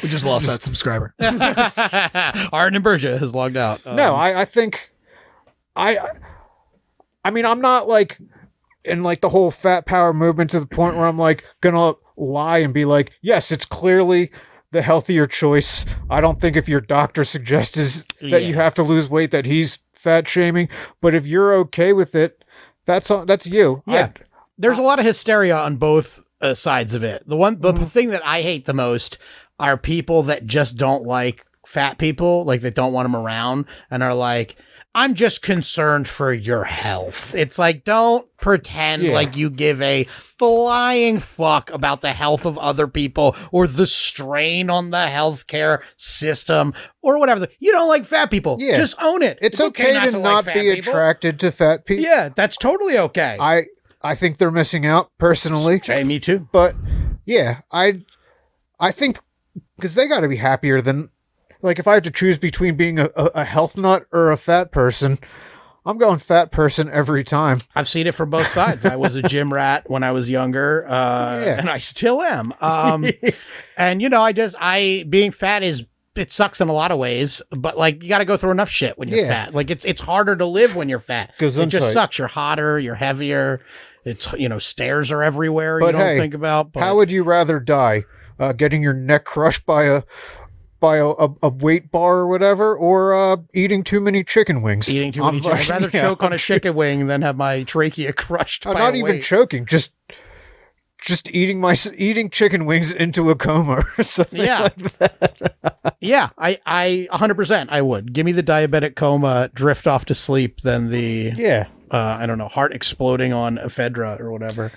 We 0.02 0.08
just 0.08 0.24
lost 0.24 0.46
that 0.46 0.60
subscriber. 0.62 1.14
Arden 1.20 2.76
and 2.76 2.84
Bergia 2.84 3.18
has 3.18 3.34
logged 3.34 3.56
out. 3.56 3.84
No, 3.86 4.14
I, 4.14 4.40
I 4.40 4.44
think 4.44 4.92
I 5.76 5.96
I 7.24 7.30
mean 7.30 7.44
I'm 7.46 7.60
not 7.60 7.88
like 7.88 8.18
in 8.84 9.02
like 9.02 9.20
the 9.20 9.28
whole 9.28 9.50
fat 9.50 9.86
power 9.86 10.12
movement 10.12 10.50
to 10.50 10.60
the 10.60 10.66
point 10.66 10.96
where 10.96 11.06
I'm 11.06 11.18
like 11.18 11.44
gonna 11.60 11.94
lie 12.20 12.58
and 12.58 12.72
be 12.74 12.84
like, 12.84 13.12
yes, 13.22 13.50
it's 13.50 13.64
clearly 13.64 14.30
the 14.72 14.82
healthier 14.82 15.26
choice. 15.26 15.84
I 16.08 16.20
don't 16.20 16.40
think 16.40 16.56
if 16.56 16.68
your 16.68 16.80
doctor 16.80 17.24
suggests 17.24 17.76
is 17.76 18.06
that 18.20 18.44
you 18.44 18.54
have 18.54 18.74
to 18.74 18.82
lose 18.82 19.08
weight 19.08 19.30
that 19.32 19.46
he's 19.46 19.78
fat 19.92 20.28
shaming. 20.28 20.68
But 21.00 21.14
if 21.14 21.26
you're 21.26 21.52
okay 21.54 21.92
with 21.92 22.14
it, 22.14 22.44
that's 22.86 23.10
on 23.10 23.26
that's 23.26 23.46
you. 23.46 23.82
I- 23.86 23.92
Yeah. 23.94 24.08
There's 24.58 24.78
a 24.78 24.82
lot 24.82 24.98
of 24.98 25.06
hysteria 25.06 25.56
on 25.56 25.76
both 25.76 26.22
uh, 26.42 26.52
sides 26.54 26.92
of 26.94 27.02
it. 27.02 27.26
The 27.26 27.36
one, 27.36 27.60
the 27.60 27.72
Mm-hmm. 27.72 27.84
thing 27.84 28.10
that 28.10 28.24
I 28.26 28.42
hate 28.42 28.66
the 28.66 28.74
most 28.74 29.16
are 29.58 29.76
people 29.78 30.22
that 30.24 30.46
just 30.46 30.76
don't 30.76 31.04
like 31.06 31.46
fat 31.66 31.96
people, 31.98 32.44
like 32.44 32.60
that 32.60 32.74
don't 32.74 32.92
want 32.92 33.06
them 33.06 33.16
around, 33.16 33.64
and 33.90 34.02
are 34.02 34.14
like, 34.14 34.56
"I'm 34.94 35.14
just 35.14 35.42
concerned 35.42 36.08
for 36.08 36.32
your 36.32 36.64
health." 36.64 37.34
It's 37.34 37.58
like, 37.58 37.84
don't 37.84 38.26
pretend 38.36 39.02
Yeah. 39.02 39.12
like 39.12 39.36
you 39.36 39.50
give 39.50 39.80
a 39.82 40.04
flying 40.04 41.18
fuck 41.20 41.70
about 41.70 42.00
the 42.00 42.12
health 42.12 42.46
of 42.46 42.56
other 42.58 42.86
people 42.86 43.36
or 43.52 43.66
the 43.66 43.86
strain 43.86 44.70
on 44.70 44.90
the 44.90 45.06
healthcare 45.10 45.80
system 45.96 46.72
or 47.02 47.18
whatever. 47.18 47.46
You 47.58 47.72
don't 47.72 47.88
like 47.88 48.04
fat 48.06 48.30
people. 48.30 48.56
Yeah. 48.58 48.76
Just 48.76 48.96
own 49.02 49.22
it. 49.22 49.38
it's, 49.42 49.60
okay, 49.60 49.92
to, 49.92 49.98
like 50.18 50.22
not 50.22 50.44
fat 50.46 50.54
be 50.54 50.74
people. 50.74 50.92
attracted 50.92 51.38
to 51.40 51.52
fat 51.52 51.84
people. 51.84 52.04
Yeah, 52.04 52.30
that's 52.34 52.56
totally 52.56 52.98
okay. 52.98 53.36
I 53.38 53.64
I 54.02 54.14
think 54.14 54.38
they're 54.38 54.50
missing 54.50 54.86
out 54.86 55.10
personally. 55.18 55.80
Hey, 55.84 56.04
me 56.04 56.18
too. 56.18 56.48
But 56.52 56.74
yeah, 57.26 57.60
I 57.70 57.94
I 58.80 58.92
think 58.92 59.18
because 59.76 59.94
they 59.94 60.08
got 60.08 60.20
to 60.20 60.28
be 60.28 60.36
happier 60.36 60.80
than 60.80 61.10
like 61.62 61.78
if 61.78 61.86
I 61.86 61.94
have 61.94 62.02
to 62.04 62.10
choose 62.10 62.38
between 62.38 62.76
being 62.76 62.98
a, 62.98 63.10
a, 63.14 63.44
health 63.44 63.76
nut 63.76 64.06
or 64.12 64.30
a 64.30 64.36
fat 64.36 64.72
person, 64.72 65.18
I'm 65.84 65.98
going 65.98 66.18
fat 66.18 66.50
person 66.52 66.88
every 66.90 67.24
time. 67.24 67.58
I've 67.74 67.88
seen 67.88 68.06
it 68.06 68.14
from 68.14 68.30
both 68.30 68.48
sides. 68.48 68.84
I 68.84 68.96
was 68.96 69.16
a 69.16 69.22
gym 69.22 69.52
rat 69.52 69.88
when 69.88 70.02
I 70.02 70.12
was 70.12 70.28
younger, 70.30 70.86
uh, 70.88 71.42
Yeah. 71.44 71.58
and 71.58 71.70
I 71.70 71.78
still 71.78 72.22
am. 72.22 72.52
Um, 72.60 73.06
and 73.76 74.02
you 74.02 74.08
know, 74.08 74.22
I 74.22 74.32
just 74.32 74.56
I 74.58 75.04
being 75.08 75.32
fat 75.32 75.62
is 75.62 75.84
it 76.16 76.32
sucks 76.32 76.60
in 76.60 76.68
a 76.68 76.72
lot 76.72 76.90
of 76.90 76.98
ways, 76.98 77.40
but 77.50 77.78
like 77.78 78.02
you 78.02 78.08
got 78.08 78.18
to 78.18 78.24
go 78.24 78.36
through 78.36 78.50
enough 78.50 78.68
shit 78.68 78.98
when 78.98 79.08
you're 79.08 79.20
Yeah. 79.20 79.46
fat. 79.46 79.54
Like 79.54 79.70
it's 79.70 79.84
it's 79.84 80.00
harder 80.00 80.36
to 80.36 80.46
live 80.46 80.76
when 80.76 80.88
you're 80.88 80.98
fat. 80.98 81.32
It 81.38 81.66
just 81.66 81.92
sucks. 81.92 82.18
You're 82.18 82.28
hotter. 82.28 82.78
You're 82.78 82.94
heavier. 82.96 83.60
It's 84.04 84.32
you 84.32 84.48
know 84.48 84.58
stairs 84.58 85.12
are 85.12 85.22
everywhere. 85.22 85.78
But 85.78 85.86
you 85.86 85.92
don't 85.92 86.00
hey, 86.00 86.18
think 86.18 86.34
about. 86.34 86.72
But 86.72 86.82
How 86.82 86.96
would 86.96 87.10
you 87.10 87.22
rather 87.22 87.60
die? 87.60 88.04
Uh, 88.38 88.52
getting 88.52 88.82
your 88.82 88.94
neck 88.94 89.24
crushed 89.26 89.66
by 89.66 89.84
a 89.84 90.02
by 90.80 90.96
a, 90.96 91.06
a, 91.08 91.28
a 91.44 91.48
weight 91.50 91.90
bar 91.90 92.16
or 92.18 92.26
whatever, 92.28 92.74
or 92.76 93.14
uh, 93.14 93.36
eating 93.54 93.84
too 93.84 94.00
many 94.00 94.24
chicken 94.24 94.62
wings? 94.62 94.88
eating 94.88 95.12
too 95.12 95.22
many. 95.22 95.38
I'd 95.46 95.68
rather 95.68 95.90
yeah, 95.92 96.00
choke 96.02 96.22
on 96.22 96.32
a 96.32 96.38
chicken 96.38 96.74
wing 96.74 97.06
than 97.06 97.22
have 97.22 97.36
my 97.36 97.62
trachea 97.64 98.12
crushed. 98.14 98.66
Uh, 98.66 98.72
not 98.72 98.96
even 98.96 99.16
weight. 99.16 99.22
choking, 99.22 99.66
just 99.66 99.92
just 101.02 101.30
eating 101.34 101.60
my 101.60 101.74
eating 101.96 102.28
chicken 102.28 102.66
wings 102.66 102.92
into 102.92 103.30
a 103.30 103.34
coma 103.36 103.82
or 103.98 104.02
something. 104.04 104.40
Yeah. 104.40 104.68
like 105.00 105.12
yeah, 106.00 106.28
I, 106.36 106.58
I, 106.66 107.08
100% 107.12 107.66
I 107.70 107.80
would. 107.82 108.12
Give 108.12 108.26
me 108.26 108.32
the 108.32 108.42
diabetic 108.42 108.96
coma, 108.96 109.50
drift 109.54 109.86
off 109.86 110.04
to 110.06 110.14
sleep 110.14 110.60
than 110.60 110.90
the, 110.90 111.32
Yeah. 111.36 111.68
uh, 111.90 112.18
I 112.20 112.26
don't 112.26 112.36
know, 112.38 112.48
heart 112.48 112.74
exploding 112.74 113.32
on 113.32 113.56
ephedra 113.56 114.20
or 114.20 114.30
whatever. 114.30 114.72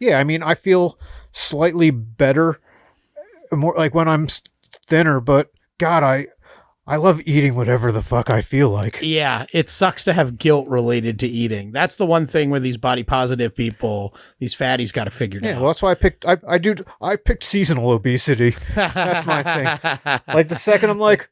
Yeah, 0.00 0.18
I 0.18 0.24
mean, 0.24 0.42
I 0.42 0.54
feel 0.54 0.98
slightly 1.30 1.90
better, 1.90 2.58
more 3.52 3.74
like 3.76 3.94
when 3.94 4.08
I'm 4.08 4.26
thinner. 4.88 5.20
But 5.20 5.50
God, 5.78 6.02
I, 6.02 6.26
I 6.86 6.96
love 6.96 7.20
eating 7.26 7.54
whatever 7.54 7.92
the 7.92 8.02
fuck 8.02 8.30
I 8.30 8.40
feel 8.40 8.70
like. 8.70 8.98
Yeah, 9.02 9.44
it 9.52 9.68
sucks 9.68 10.04
to 10.04 10.14
have 10.14 10.38
guilt 10.38 10.66
related 10.68 11.18
to 11.20 11.26
eating. 11.28 11.70
That's 11.70 11.96
the 11.96 12.06
one 12.06 12.26
thing 12.26 12.48
where 12.50 12.60
these 12.60 12.78
body 12.78 13.02
positive 13.02 13.54
people, 13.54 14.14
these 14.38 14.54
fatties, 14.56 14.92
got 14.92 15.04
to 15.04 15.10
figure 15.10 15.38
it 15.38 15.44
Yeah, 15.44 15.56
out. 15.56 15.60
well, 15.62 15.70
that's 15.70 15.82
why 15.82 15.90
I 15.90 15.94
picked. 15.94 16.24
I, 16.24 16.38
I 16.48 16.56
do. 16.58 16.74
I 17.02 17.16
picked 17.16 17.44
seasonal 17.44 17.90
obesity. 17.90 18.56
That's 18.74 19.26
my 19.26 19.42
thing. 19.42 20.20
Like 20.34 20.48
the 20.48 20.56
second 20.56 20.88
I'm 20.90 20.98
like, 20.98 21.28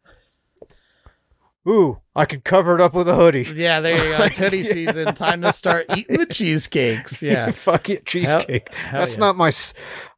ooh, 1.66 2.00
I 2.14 2.24
can 2.26 2.40
cover 2.42 2.74
it 2.74 2.80
up 2.80 2.94
with 2.94 3.08
a 3.08 3.14
hoodie. 3.14 3.46
Yeah, 3.56 3.80
there 3.80 3.96
you 3.96 4.16
go. 4.16 4.24
It's 4.24 4.36
hoodie 4.38 4.62
season. 4.64 5.14
Time 5.14 5.40
to 5.42 5.52
start 5.52 5.86
eating 5.96 6.18
the 6.18 6.26
cheesecakes. 6.26 7.22
Yeah. 7.22 7.50
Fuck 7.50 7.88
it, 7.90 8.04
cheesecake. 8.06 8.72
hell 8.74 9.00
That's 9.00 9.14
yeah. 9.16 9.20
not 9.20 9.36
my. 9.36 9.50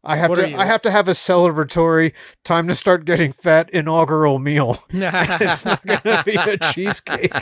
I 0.08 0.16
have 0.16 0.30
What 0.30 0.36
to. 0.36 0.56
I 0.56 0.64
have 0.64 0.80
to 0.82 0.90
have 0.90 1.06
a 1.06 1.12
celebratory 1.12 2.14
time 2.42 2.66
to 2.68 2.74
start 2.74 3.04
getting 3.04 3.32
fat 3.32 3.68
inaugural 3.70 4.38
meal. 4.38 4.82
it's 4.90 5.64
not 5.66 5.84
gonna 5.84 6.22
be 6.24 6.34
a 6.34 6.56
cheesecake. 6.72 7.32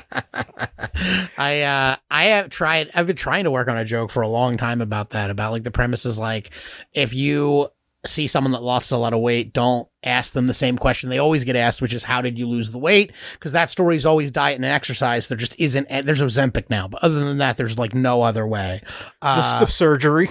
I 1.39 1.63
uh 1.63 1.97
I 2.11 2.25
have 2.25 2.51
tried 2.51 2.91
I've 2.93 3.07
been 3.07 3.17
trying 3.17 3.45
to 3.45 3.53
work 3.53 3.69
on 3.69 3.79
a 3.79 3.85
joke 3.85 4.11
for 4.11 4.23
a 4.23 4.29
long 4.29 4.57
time 4.57 4.81
about 4.81 5.11
that 5.11 5.31
about 5.31 5.53
like 5.53 5.63
the 5.63 5.71
premise 5.71 6.05
is 6.05 6.19
like 6.19 6.51
if 6.93 7.15
you 7.15 7.69
see 8.05 8.27
someone 8.27 8.53
that 8.53 8.63
lost 8.63 8.93
a 8.93 8.97
lot 8.97 9.13
of 9.13 9.21
weight 9.21 9.53
don't 9.53 9.89
ask 10.05 10.33
them 10.33 10.47
the 10.47 10.55
same 10.55 10.79
question 10.79 11.11
they 11.11 11.19
always 11.19 11.43
get 11.43 11.57
asked 11.57 11.83
which 11.83 11.93
is 11.93 12.05
how 12.05 12.23
did 12.23 12.39
you 12.39 12.47
lose 12.47 12.71
the 12.71 12.79
weight 12.79 13.11
because 13.33 13.51
that 13.51 13.69
story 13.69 13.97
is 13.97 14.07
always 14.07 14.31
diet 14.31 14.55
and 14.57 14.65
exercise 14.65 15.27
there 15.27 15.37
just 15.37 15.59
isn't 15.59 15.89
there's 15.89 16.23
Ozempic 16.23 16.71
now 16.71 16.87
but 16.87 17.03
other 17.03 17.25
than 17.25 17.39
that 17.39 17.57
there's 17.57 17.79
like 17.79 17.95
no 17.95 18.23
other 18.23 18.47
way 18.47 18.81
uh, 19.23 19.61
the 19.61 19.67
surgery, 19.67 20.29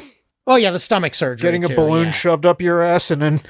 oh 0.48 0.56
yeah 0.56 0.72
the 0.72 0.80
stomach 0.80 1.16
surgery 1.16 1.46
getting 1.46 1.66
a 1.66 1.68
too, 1.68 1.76
balloon 1.76 2.06
yeah. 2.06 2.12
shoved 2.12 2.46
up 2.46 2.62
your 2.62 2.82
ass, 2.82 3.12
and 3.12 3.22
then 3.22 3.42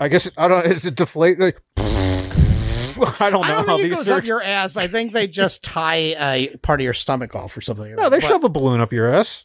I 0.00 0.08
guess 0.08 0.28
I 0.36 0.48
don't. 0.48 0.66
Is 0.66 0.86
it 0.86 0.94
deflate? 0.94 1.38
Like, 1.38 1.60
I 1.76 3.30
don't 3.30 3.32
know 3.32 3.42
I 3.42 3.48
don't 3.48 3.66
how 3.68 3.76
these 3.76 3.94
goes 3.94 4.08
up 4.08 4.24
your 4.24 4.42
ass. 4.42 4.76
I 4.76 4.86
think 4.86 5.12
they 5.12 5.26
just 5.26 5.62
tie 5.62 6.14
a 6.18 6.56
part 6.58 6.80
of 6.80 6.84
your 6.84 6.94
stomach 6.94 7.34
off 7.34 7.56
or 7.56 7.60
something. 7.60 7.94
No, 7.96 8.08
they 8.08 8.18
But 8.18 8.26
shove 8.26 8.44
a 8.44 8.48
balloon 8.48 8.80
up 8.80 8.92
your 8.92 9.12
ass. 9.12 9.44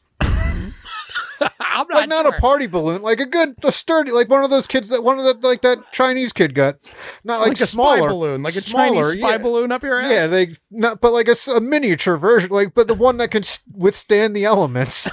I'm 1.59 1.87
like 1.89 2.09
not 2.09 2.25
sure. 2.25 2.35
a 2.35 2.39
party 2.39 2.67
balloon, 2.67 3.01
like 3.01 3.19
a 3.19 3.25
good, 3.25 3.55
a 3.63 3.71
sturdy, 3.71 4.11
like 4.11 4.29
one 4.29 4.43
of 4.43 4.49
those 4.49 4.67
kids 4.67 4.89
that 4.89 5.03
one 5.03 5.19
of 5.19 5.25
the 5.25 5.47
like 5.47 5.61
that 5.61 5.91
Chinese 5.91 6.33
kid 6.33 6.53
got, 6.53 6.77
not 7.23 7.39
like, 7.39 7.49
like 7.49 7.61
a 7.61 7.67
smaller 7.67 7.97
spy 7.97 8.07
balloon, 8.07 8.43
like 8.43 8.55
a 8.55 8.61
smaller, 8.61 9.03
Chinese 9.03 9.11
spy 9.19 9.31
yeah. 9.31 9.37
balloon 9.37 9.71
up 9.71 9.83
your 9.83 9.99
ass. 9.99 10.11
Yeah, 10.11 10.27
they 10.27 10.55
not, 10.71 11.01
but 11.01 11.13
like 11.13 11.27
a 11.27 11.61
miniature 11.61 12.17
version, 12.17 12.49
like 12.49 12.73
but 12.73 12.87
the 12.87 12.93
one 12.93 13.17
that 13.17 13.31
can 13.31 13.43
withstand 13.73 14.35
the 14.35 14.45
elements. 14.45 15.09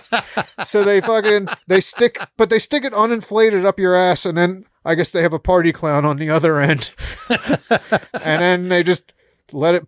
so 0.64 0.84
they 0.84 1.00
fucking 1.00 1.48
they 1.66 1.80
stick, 1.80 2.18
but 2.36 2.50
they 2.50 2.58
stick 2.58 2.84
it 2.84 2.92
uninflated 2.92 3.64
up 3.64 3.78
your 3.78 3.94
ass, 3.94 4.26
and 4.26 4.36
then 4.36 4.64
I 4.84 4.94
guess 4.94 5.10
they 5.10 5.22
have 5.22 5.32
a 5.32 5.38
party 5.38 5.72
clown 5.72 6.04
on 6.04 6.16
the 6.16 6.30
other 6.30 6.58
end, 6.60 6.92
and 7.28 8.42
then 8.42 8.68
they 8.68 8.82
just 8.82 9.12
let 9.52 9.74
it. 9.74 9.86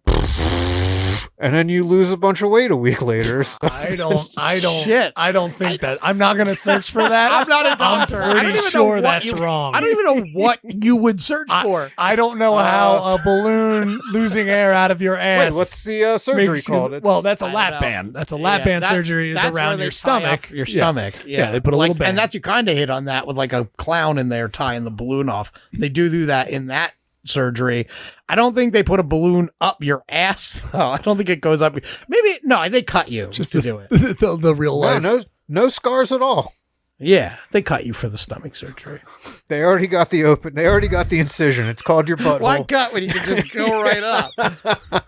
And 1.37 1.53
then 1.53 1.69
you 1.69 1.85
lose 1.85 2.13
a 2.13 2.17
bunch 2.17 2.43
of 2.43 2.51
weight 2.51 2.71
a 2.71 2.77
week 2.77 3.03
later. 3.03 3.43
So 3.43 3.59
I 3.63 3.97
don't. 3.97 4.29
I 4.37 4.61
don't. 4.61 4.85
Shit. 4.85 5.13
I 5.17 5.33
don't 5.33 5.53
think 5.53 5.81
that. 5.81 5.99
I'm 6.01 6.17
not 6.17 6.37
going 6.37 6.47
to 6.47 6.55
search 6.55 6.93
for 6.93 7.03
that. 7.09 7.33
I'm 7.33 7.49
not 7.49 7.73
a 7.73 7.77
doctor. 7.77 8.23
I 8.23 8.31
I'm 8.39 8.45
pretty 8.53 8.69
sure 8.71 9.01
that's 9.01 9.27
you- 9.27 9.35
wrong. 9.35 9.75
I 9.75 9.81
don't 9.81 9.91
even 9.91 10.05
know 10.05 10.41
what 10.41 10.61
you 10.63 10.95
would 10.97 11.21
search 11.21 11.49
for. 11.63 11.91
I 11.99 12.15
don't 12.15 12.39
know 12.39 12.57
how 12.57 13.17
a 13.17 13.23
balloon 13.25 14.01
losing 14.13 14.49
air 14.49 14.73
out 14.73 14.93
of 14.93 15.03
your 15.03 15.15
wait, 15.15 15.47
ass. 15.47 15.55
what's 15.57 15.83
the 15.83 16.05
uh, 16.05 16.19
surgery 16.19 16.49
makes 16.49 16.69
you- 16.69 16.75
called? 16.75 16.93
It's- 16.93 17.03
well, 17.03 17.21
that's 17.21 17.43
a 17.43 17.47
I 17.47 17.53
lap 17.53 17.81
band. 17.81 18.15
That's 18.15 18.31
a 18.33 18.37
lap 18.37 18.61
Yeah, 18.61 18.65
band 18.67 18.83
that's- 18.85 18.97
surgery 18.97 19.33
is 19.33 19.43
around 19.43 19.81
your 19.81 19.91
stomach. 19.91 20.45
off 20.45 20.51
Your 20.53 20.67
Yeah. 20.67 20.75
stomach. 20.75 21.15
Yeah. 21.27 21.39
Yeah, 21.47 21.51
they 21.51 21.59
put 21.61 21.75
a 21.75 21.77
Like- 21.77 21.89
little 21.89 21.99
band. 21.99 22.11
And 22.11 22.19
that 22.19 22.33
you 22.35 22.41
kind 22.41 22.69
of 22.69 22.77
hit 22.77 22.91
on 22.91 23.07
that 23.07 23.27
with 23.27 23.37
like 23.37 23.53
a 23.53 23.65
clown 23.77 24.19
in 24.19 24.29
there 24.29 24.49
tying 24.49 24.85
the 24.85 24.91
balloon 24.93 25.29
off. 25.29 25.53
They 25.73 25.89
do 25.89 26.09
do 26.09 26.27
that 26.27 26.49
in 26.49 26.67
that 26.69 26.93
surgery. 27.25 27.89
I 28.29 28.35
don't 28.35 28.55
think 28.55 28.73
they 28.73 28.83
put 28.83 29.01
a 29.01 29.05
balloon 29.05 29.51
up 29.61 29.83
your 29.83 30.05
ass 30.09 30.63
though. 30.73 30.91
I 30.91 30.99
don't 30.99 31.17
think 31.17 31.29
it 31.29 31.41
goes 31.41 31.63
up. 31.63 31.75
Maybe 32.09 32.39
no, 32.43 32.69
they 32.69 32.83
cut 32.83 33.11
you 33.11 33.29
Just 33.29 33.53
to 33.53 33.59
this, 33.59 33.67
do 33.67 33.79
it. 33.79 33.89
the, 33.91 34.37
the 34.41 34.55
real 34.55 34.81
no, 34.81 34.87
life. 34.87 35.03
no, 35.03 35.23
no 35.49 35.69
scars 35.69 36.13
at 36.13 36.23
all. 36.23 36.53
Yeah, 36.99 37.37
they 37.51 37.61
cut 37.61 37.87
you 37.87 37.93
for 37.93 38.09
the 38.09 38.17
stomach 38.17 38.55
surgery. 38.55 39.01
They 39.49 39.65
already 39.65 39.89
got 39.89 40.11
the 40.11 40.25
open. 40.25 40.55
They 40.55 40.67
already 40.67 40.87
got 40.87 41.09
the 41.09 41.19
incision. 41.19 41.69
It's 41.69 41.83
called 41.83 42.07
your 42.07 42.17
butthole. 42.19 42.41
Why 42.41 42.63
cut 42.63 42.93
when 42.93 43.03
you 43.03 43.09
can 43.11 43.41
just 43.41 43.53
go 43.53 43.83
right 43.83 44.03
up? 44.03 44.31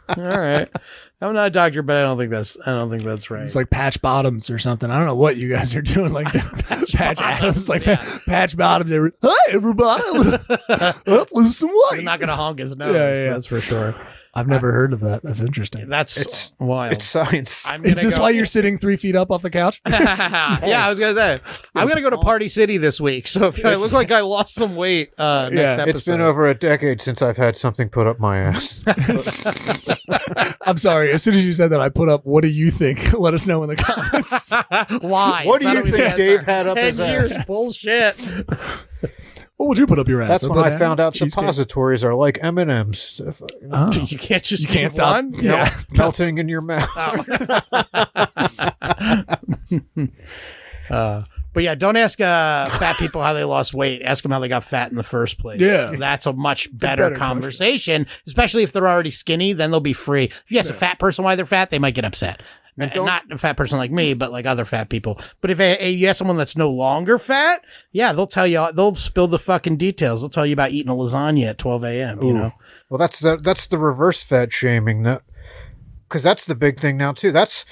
All 0.08 0.16
right. 0.16 0.68
I'm 1.20 1.32
not 1.32 1.46
a 1.46 1.50
doctor, 1.50 1.82
but 1.82 1.96
I 1.96 2.02
don't 2.02 2.18
think 2.18 2.30
that's 2.30 2.58
I 2.66 2.72
don't 2.72 2.90
think 2.90 3.02
that's 3.02 3.30
right. 3.30 3.42
It's 3.42 3.56
like 3.56 3.70
patch 3.70 4.02
bottoms 4.02 4.50
or 4.50 4.58
something. 4.58 4.90
I 4.90 4.98
don't 4.98 5.06
know 5.06 5.14
what 5.14 5.38
you 5.38 5.48
guys 5.48 5.74
are 5.74 5.80
doing. 5.80 6.12
Like 6.12 6.26
patch, 6.68 7.22
Adams, 7.22 7.70
like 7.70 7.86
yeah. 7.86 8.04
patch 8.26 8.54
bottoms. 8.54 8.90
Were, 8.90 9.12
Hi 9.22 9.52
everybody, 9.52 10.02
let's 11.06 11.32
lose 11.32 11.56
some 11.56 11.70
weight. 11.70 11.94
You're 11.94 12.02
not 12.02 12.20
gonna 12.20 12.36
honk 12.36 12.58
his 12.58 12.76
nose. 12.76 12.94
Yeah, 12.94 13.14
yeah. 13.14 13.30
That's 13.30 13.46
for 13.46 13.60
sure. 13.60 13.94
I've 14.36 14.46
never 14.46 14.70
heard 14.70 14.92
of 14.92 15.00
that. 15.00 15.22
That's 15.22 15.40
interesting. 15.40 15.88
That's 15.88 16.16
It's- 16.20 16.52
wild. 16.58 16.92
It's 16.92 17.06
science. 17.06 17.64
I'm 17.66 17.84
Is 17.84 17.94
this 17.96 18.16
go- 18.16 18.22
why 18.24 18.30
you're 18.30 18.44
sitting 18.46 18.76
three 18.76 18.96
feet 18.96 19.16
up 19.16 19.30
off 19.30 19.40
the 19.42 19.50
couch? 19.50 19.80
yeah, 19.88 20.82
I 20.86 20.90
was 20.90 20.98
gonna 21.00 21.14
say 21.14 21.40
I'm 21.74 21.88
gonna 21.88 22.02
go 22.02 22.10
to 22.10 22.18
Party 22.18 22.48
City 22.48 22.76
this 22.76 23.00
week. 23.00 23.26
So 23.26 23.46
if 23.46 23.64
I 23.64 23.74
look 23.76 23.92
like 23.92 24.10
I 24.12 24.20
lost 24.20 24.54
some 24.54 24.76
weight 24.76 25.12
uh, 25.18 25.48
next 25.50 25.76
Yeah. 25.76 25.82
episode, 25.82 25.96
It's 25.96 26.04
been 26.06 26.20
over 26.20 26.46
a 26.46 26.54
decade 26.54 27.00
since 27.00 27.22
I've 27.22 27.38
had 27.38 27.56
something 27.56 27.88
put 27.88 28.06
up 28.06 28.20
my 28.20 28.36
ass. 28.38 28.84
I'm 30.66 30.76
sorry. 30.76 31.12
As 31.12 31.22
soon 31.22 31.34
as 31.34 31.44
you 31.46 31.52
said 31.52 31.70
that, 31.70 31.80
I 31.80 31.88
put 31.88 32.08
up. 32.08 32.26
What 32.26 32.42
do 32.42 32.48
you 32.48 32.70
think? 32.70 33.12
Let 33.18 33.32
us 33.34 33.46
know 33.46 33.62
in 33.62 33.70
the 33.70 33.76
comments. 33.76 34.50
Why? 35.02 35.44
What 35.46 35.62
do 35.62 35.68
you 35.70 35.82
think? 35.84 36.16
Dave 36.16 36.42
had 36.42 36.66
up 36.66 36.74
Ten 36.76 36.86
his 36.86 37.00
ass? 37.00 37.12
years, 37.14 37.44
bullshit. 37.46 38.16
What 39.56 39.68
would 39.68 39.78
you 39.78 39.86
put 39.86 39.98
up 39.98 40.08
your 40.08 40.22
ass? 40.22 40.28
That's 40.28 40.42
when 40.48 40.58
I 40.58 40.64
banana? 40.64 40.78
found 40.78 41.00
out 41.00 41.14
Cheesecake? 41.14 41.32
suppositories 41.32 42.04
are 42.04 42.14
like 42.14 42.38
M 42.42 42.58
and 42.58 42.70
M's, 42.70 43.20
Oh. 43.72 43.92
You 43.92 44.18
can't 44.18 44.42
just 44.42 44.62
You 44.62 44.68
can't 44.68 44.92
stop. 44.92 45.16
one? 45.16 45.32
Yeah. 45.32 45.70
melting 45.92 46.38
in 46.38 46.48
your 46.48 46.60
mouth. 46.62 46.88
Uh, 50.88 51.24
but 51.52 51.64
yeah, 51.64 51.74
don't 51.74 51.96
ask 51.96 52.20
uh, 52.20 52.68
fat 52.78 52.96
people 52.98 53.20
how 53.20 53.32
they 53.32 53.42
lost 53.42 53.74
weight. 53.74 54.02
Ask 54.02 54.22
them 54.22 54.30
how 54.30 54.38
they 54.38 54.46
got 54.46 54.62
fat 54.62 54.88
in 54.90 54.96
the 54.96 55.02
first 55.02 55.36
place. 55.38 55.60
Yeah. 55.60 55.96
that's 55.98 56.26
a 56.26 56.32
much 56.32 56.68
better, 56.76 57.04
better 57.10 57.16
conversation. 57.16 58.06
Especially 58.26 58.62
if 58.62 58.72
they're 58.72 58.86
already 58.86 59.10
skinny, 59.10 59.52
then 59.52 59.70
they'll 59.72 59.80
be 59.80 59.92
free. 59.94 60.24
If 60.26 60.44
you 60.48 60.58
ask 60.60 60.70
a 60.70 60.74
fat 60.74 61.00
person 61.00 61.24
why 61.24 61.34
they're 61.34 61.44
fat, 61.46 61.70
they 61.70 61.80
might 61.80 61.94
get 61.94 62.04
upset. 62.04 62.40
And 62.78 62.94
not 62.94 63.22
a 63.30 63.38
fat 63.38 63.56
person 63.56 63.78
like 63.78 63.90
me, 63.90 64.12
but 64.14 64.30
like 64.32 64.44
other 64.44 64.64
fat 64.64 64.90
people. 64.90 65.18
But 65.40 65.50
if 65.50 65.60
a, 65.60 65.76
a- 65.82 65.90
you 65.90 66.08
ask 66.08 66.18
someone 66.18 66.36
that's 66.36 66.56
no 66.56 66.70
longer 66.70 67.18
fat, 67.18 67.64
yeah, 67.90 68.12
they'll 68.12 68.26
tell 68.26 68.46
you. 68.46 68.70
They'll 68.72 68.94
spill 68.94 69.28
the 69.28 69.38
fucking 69.38 69.78
details. 69.78 70.20
They'll 70.20 70.28
tell 70.28 70.46
you 70.46 70.52
about 70.52 70.72
eating 70.72 70.92
a 70.92 70.94
lasagna 70.94 71.46
at 71.46 71.58
12 71.58 71.84
a.m. 71.84 72.22
You 72.22 72.28
Ooh. 72.28 72.34
know. 72.34 72.52
Well, 72.90 72.98
that's 72.98 73.20
the 73.20 73.36
that's 73.36 73.66
the 73.66 73.78
reverse 73.78 74.22
fat 74.22 74.52
shaming, 74.52 75.02
That, 75.04 75.22
because 76.06 76.22
that's 76.22 76.44
the 76.44 76.54
big 76.54 76.78
thing 76.78 76.96
now 76.96 77.12
too. 77.12 77.32
That's 77.32 77.64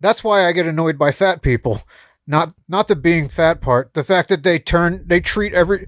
that's 0.00 0.22
why 0.24 0.46
I 0.46 0.52
get 0.52 0.66
annoyed 0.66 0.98
by 0.98 1.12
fat 1.12 1.42
people. 1.42 1.82
Not 2.26 2.54
not 2.68 2.88
the 2.88 2.96
being 2.96 3.28
fat 3.28 3.60
part. 3.60 3.94
The 3.94 4.04
fact 4.04 4.28
that 4.28 4.44
they 4.44 4.58
turn 4.58 5.02
they 5.06 5.20
treat 5.20 5.52
every 5.52 5.86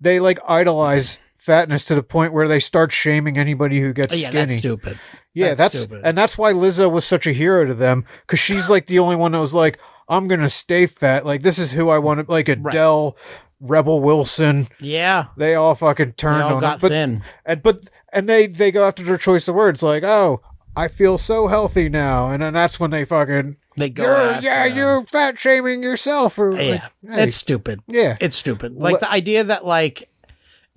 they 0.00 0.20
like 0.20 0.38
idolize 0.48 1.18
fatness 1.48 1.84
to 1.86 1.94
the 1.94 2.02
point 2.02 2.32
where 2.32 2.46
they 2.46 2.60
start 2.60 2.92
shaming 2.92 3.38
anybody 3.38 3.80
who 3.80 3.92
gets 3.94 4.14
Oh, 4.14 4.16
yeah, 4.18 4.28
skinny. 4.28 4.44
that's 4.46 4.58
stupid. 4.58 4.98
Yeah, 5.34 5.54
That's 5.54 5.58
that's, 5.74 5.78
stupid. 5.84 6.02
and 6.04 6.16
that's 6.18 6.36
why 6.36 6.52
Lizzo 6.52 6.90
was 6.90 7.04
such 7.04 7.26
a 7.26 7.32
hero 7.32 7.64
to 7.64 7.74
them 7.74 8.04
because 8.22 8.38
she's 8.40 8.68
like 8.68 8.86
the 8.86 8.98
only 8.98 9.16
one 9.16 9.32
that 9.32 9.38
was 9.40 9.54
like, 9.54 9.78
I'm 10.08 10.28
gonna 10.28 10.48
stay 10.50 10.86
fat. 10.86 11.24
Like 11.24 11.42
this 11.42 11.58
is 11.58 11.72
who 11.72 11.88
I 11.88 11.98
want 11.98 12.20
to 12.26 12.30
like 12.30 12.48
Adele, 12.48 13.16
Rebel 13.60 14.00
Wilson. 14.00 14.66
Yeah, 14.80 15.26
They 15.36 15.54
all 15.54 15.74
fucking 15.74 16.12
turned 16.14 16.42
all 16.42 16.54
on 16.56 16.60
got 16.60 16.76
it. 16.78 16.80
But 16.82 16.88
thin. 16.90 17.22
and 17.46 17.62
but 17.62 17.88
and 18.12 18.28
they 18.28 18.46
they 18.46 18.70
go 18.70 18.86
after 18.86 19.02
their 19.02 19.16
choice 19.18 19.48
of 19.48 19.54
words 19.54 19.82
like, 19.82 20.02
oh, 20.02 20.40
I 20.76 20.88
feel 20.88 21.18
so 21.18 21.46
healthy 21.48 21.88
now, 21.88 22.30
and 22.30 22.42
then 22.42 22.52
that's 22.54 22.78
when 22.80 22.90
they 22.90 23.04
fucking 23.04 23.56
They 23.76 23.90
go. 23.90 24.02
you're 24.04 24.40
yeah 24.42 24.68
them. 24.68 24.76
you're 24.76 25.04
fat 25.12 25.38
shaming 25.38 25.82
yourself 25.82 26.38
or 26.38 26.52
Yeah, 26.60 26.70
like, 27.04 27.14
hey, 27.14 27.24
it's 27.24 27.36
stupid. 27.36 27.80
yeah 27.86 28.16
It's 28.20 28.36
stupid. 28.36 28.74
Like 28.74 29.00
the 29.00 29.10
idea 29.10 29.44
that 29.44 29.64
like 29.66 30.08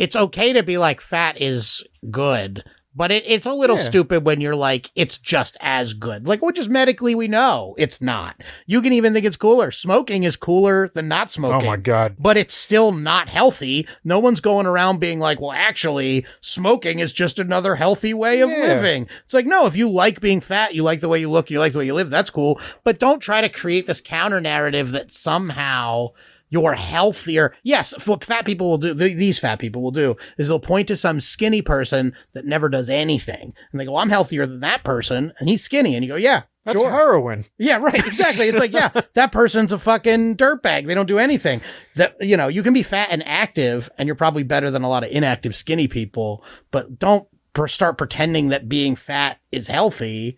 it's 0.01 0.15
okay 0.15 0.53
to 0.53 0.63
be 0.63 0.77
like 0.77 0.99
fat 1.01 1.39
is 1.39 1.83
good, 2.09 2.63
but 2.93 3.09
it, 3.11 3.23
it's 3.25 3.45
a 3.45 3.53
little 3.53 3.77
Yeah. 3.77 3.83
stupid 3.85 4.25
when 4.25 4.41
you're 4.41 4.55
like 4.55 4.91
it's 4.95 5.17
just 5.17 5.55
as 5.61 5.93
good. 5.93 6.27
Like 6.27 6.41
which 6.41 6.59
is 6.59 6.67
medically 6.67 7.15
we 7.15 7.27
know 7.29 7.73
it's 7.77 8.01
not. 8.01 8.41
You 8.65 8.81
can 8.81 8.91
even 8.91 9.13
think 9.13 9.25
it's 9.25 9.37
cooler. 9.37 9.71
Smoking 9.71 10.23
is 10.23 10.35
cooler 10.35 10.89
than 10.93 11.07
not 11.07 11.31
smoking. 11.31 11.67
oh 11.67 11.71
my 11.71 11.77
god 11.77 12.15
But 12.19 12.35
it's 12.35 12.53
still 12.53 12.91
not 12.91 13.29
healthy. 13.29 13.87
No 14.03 14.19
one's 14.19 14.41
going 14.41 14.65
around 14.65 14.99
being 14.99 15.19
like, 15.19 15.39
well, 15.39 15.53
actually, 15.53 16.25
smoking 16.41 16.99
is 16.99 17.13
just 17.13 17.39
another 17.39 17.75
healthy 17.75 18.13
way 18.13 18.41
of 18.41 18.49
Yeah. 18.49 18.57
living. 18.73 19.07
It's 19.23 19.33
like, 19.33 19.45
no, 19.45 19.67
if 19.67 19.77
you 19.77 19.89
like 19.89 20.19
being 20.19 20.41
fat, 20.41 20.75
you 20.75 20.83
like 20.83 20.99
the 20.99 21.09
way 21.09 21.19
you 21.21 21.29
look, 21.29 21.49
you 21.49 21.59
like 21.59 21.71
the 21.73 21.79
way 21.79 21.85
you 21.85 21.93
live, 21.93 22.09
that's 22.09 22.29
cool. 22.29 22.59
But 22.83 22.99
don't 22.99 23.19
try 23.21 23.39
to 23.39 23.49
create 23.49 23.87
this 23.87 24.01
counter 24.01 24.41
narrative 24.41 24.91
that 24.91 25.11
somehow 25.13 26.09
you're 26.51 26.73
healthier. 26.73 27.55
Yes, 27.63 27.93
what 28.05 28.25
fat 28.25 28.45
people 28.45 28.69
will 28.69 28.77
do, 28.77 28.93
th- 28.93 29.17
these 29.17 29.39
fat 29.39 29.57
people 29.57 29.81
will 29.81 29.91
do, 29.91 30.17
is 30.37 30.47
they'll 30.47 30.59
point 30.59 30.89
to 30.89 30.97
some 30.97 31.19
skinny 31.19 31.61
person 31.61 32.13
that 32.33 32.45
never 32.45 32.69
does 32.69 32.89
anything. 32.89 33.53
And 33.71 33.79
they 33.79 33.85
go, 33.85 33.93
well, 33.93 34.01
I'm 34.01 34.09
healthier 34.09 34.45
than 34.45 34.59
that 34.59 34.83
person, 34.83 35.33
and 35.39 35.49
he's 35.49 35.63
skinny. 35.63 35.95
And 35.95 36.03
you 36.03 36.11
go, 36.11 36.17
yeah, 36.17 36.43
that's 36.65 36.77
sure. 36.77 36.91
heroin 36.91 37.45
Yeah, 37.57 37.77
right. 37.77 38.05
Exactly. 38.05 38.47
It's 38.49 38.59
like, 38.59 38.73
yeah, 38.73 38.89
that 39.13 39.31
person's 39.31 39.71
a 39.71 39.79
fucking 39.79 40.35
dirtbag. 40.35 40.87
They 40.87 40.93
don't 40.93 41.07
do 41.07 41.17
anything. 41.19 41.61
That 41.95 42.17
you 42.19 42.35
know, 42.35 42.49
you 42.49 42.63
can 42.63 42.73
be 42.73 42.83
fat 42.83 43.07
and 43.11 43.25
active, 43.25 43.89
and 43.97 44.05
you're 44.05 44.15
probably 44.15 44.43
better 44.43 44.69
than 44.69 44.83
a 44.83 44.89
lot 44.89 45.03
of 45.03 45.09
inactive, 45.09 45.55
skinny 45.55 45.87
people. 45.87 46.43
But 46.69 46.99
don't 46.99 47.27
per- 47.53 47.69
start 47.69 47.97
pretending 47.97 48.49
that 48.49 48.67
being 48.67 48.97
fat 48.97 49.39
is 49.53 49.67
healthy. 49.67 50.37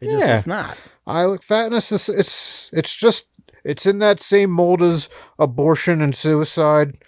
It 0.00 0.10
just 0.10 0.26
is 0.26 0.46
not. 0.46 0.78
I 1.06 1.26
look 1.26 1.42
fatness 1.42 1.92
is 1.92 2.08
it's 2.08 2.70
it's 2.72 2.96
just 2.96 3.26
it's 3.64 3.86
in 3.86 3.98
that 4.00 4.20
same 4.20 4.50
mold 4.50 4.82
as 4.82 5.08
abortion 5.38 6.00
and 6.00 6.14
suicide. 6.14 6.98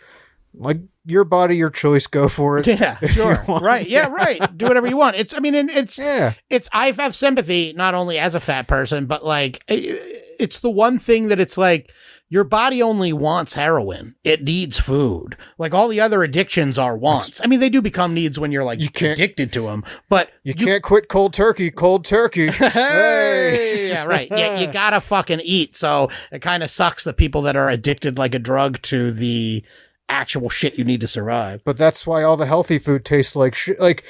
Like 0.55 0.79
your 1.05 1.25
body, 1.25 1.57
your 1.57 1.71
choice. 1.71 2.07
Go 2.07 2.29
for 2.29 2.59
it. 2.59 2.67
Yeah, 2.83 2.99
sure. 3.07 3.43
Right. 3.49 3.89
Yeah, 3.89 4.07
right. 4.11 4.57
Do 4.57 4.67
whatever 4.67 4.87
you 4.87 4.97
want. 4.97 5.17
It's 5.17 5.33
I 5.35 5.39
mean 5.41 5.55
it's 5.55 5.99
Yeah. 5.99 6.35
it's 6.51 6.69
I 6.73 6.91
have 6.91 7.17
sympathy 7.17 7.73
not 7.75 7.95
only 7.95 8.19
as 8.19 8.35
a 8.35 8.41
fat 8.41 8.69
person, 8.69 9.07
but 9.07 9.25
like 9.25 9.63
it's 9.69 10.59
the 10.61 10.71
one 10.71 10.99
thing 10.99 11.29
that 11.29 11.41
it's 11.41 11.57
like 11.57 11.91
your 12.33 12.45
body 12.45 12.81
only 12.83 13.13
wants 13.13 13.53
heroin. 13.53 14.15
It 14.25 14.43
needs 14.43 14.79
food. 14.79 15.37
Like 15.59 15.75
all 15.75 15.87
the 15.89 16.01
other 16.01 16.23
addictions 16.23 16.79
are 16.79 16.97
wants. 16.97 17.43
I 17.45 17.47
mean, 17.47 17.61
they 17.61 17.69
do 17.69 17.83
become 17.83 18.15
needs 18.15 18.41
when 18.41 18.51
you're 18.51 18.65
like 18.65 18.81
You 18.81 18.89
can't- 18.89 19.13
addicted 19.19 19.53
to 19.53 19.65
them, 19.67 19.85
but 20.09 20.31
You, 20.43 20.55
can't 20.55 20.83
quit 20.83 21.09
cold 21.09 21.35
turkey. 21.35 21.71
Cold 21.71 22.07
turkey. 22.07 22.49
Hey, 23.03 23.89
yeah, 23.91 24.05
right. 24.05 24.29
Yeah, 24.31 24.59
you 24.61 24.67
gotta 24.73 25.01
fucking 25.01 25.41
eat. 25.45 25.77
So 25.77 26.09
it 26.31 26.41
kind 26.41 26.63
of 26.63 26.71
sucks 26.71 27.05
that 27.05 27.19
people 27.19 27.43
that 27.43 27.55
are 27.55 27.69
addicted 27.69 28.17
like 28.17 28.35
a 28.35 28.39
drug 28.39 28.81
to 28.83 29.11
the 29.11 29.63
actual 30.09 30.49
shit 30.49 30.79
you 30.79 30.85
need 30.85 31.03
to 31.03 31.09
survive. 31.09 31.63
but 31.65 31.77
that's 31.77 32.07
why 32.07 32.23
all 32.23 32.39
the 32.39 32.47
healthy 32.47 32.79
food 32.79 33.05
tastes 33.05 33.37
like 33.37 33.55
shit. 33.55 33.79
Like, 33.79 34.05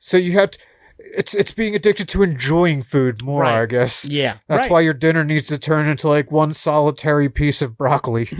so 0.00 0.16
you 0.18 0.32
have 0.32 0.50
to, 0.50 0.58
it's 0.98 1.32
it's 1.34 1.54
being 1.54 1.74
addicted 1.74 2.08
to 2.10 2.22
enjoying 2.22 2.82
food 2.82 3.22
more. 3.22 3.42
Right. 3.42 3.62
I 3.62 3.66
guess. 3.66 4.04
Yeah, 4.04 4.38
That's 4.48 4.62
right. 4.62 4.70
why 4.70 4.80
your 4.80 4.94
dinner 4.94 5.24
needs 5.24 5.46
to 5.48 5.58
turn 5.58 5.86
into 5.86 6.08
like 6.08 6.30
one 6.32 6.52
solitary 6.52 7.28
piece 7.28 7.62
of 7.62 7.76
broccoli. 7.76 8.28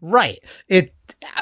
right. 0.00 0.38
It, 0.68 0.94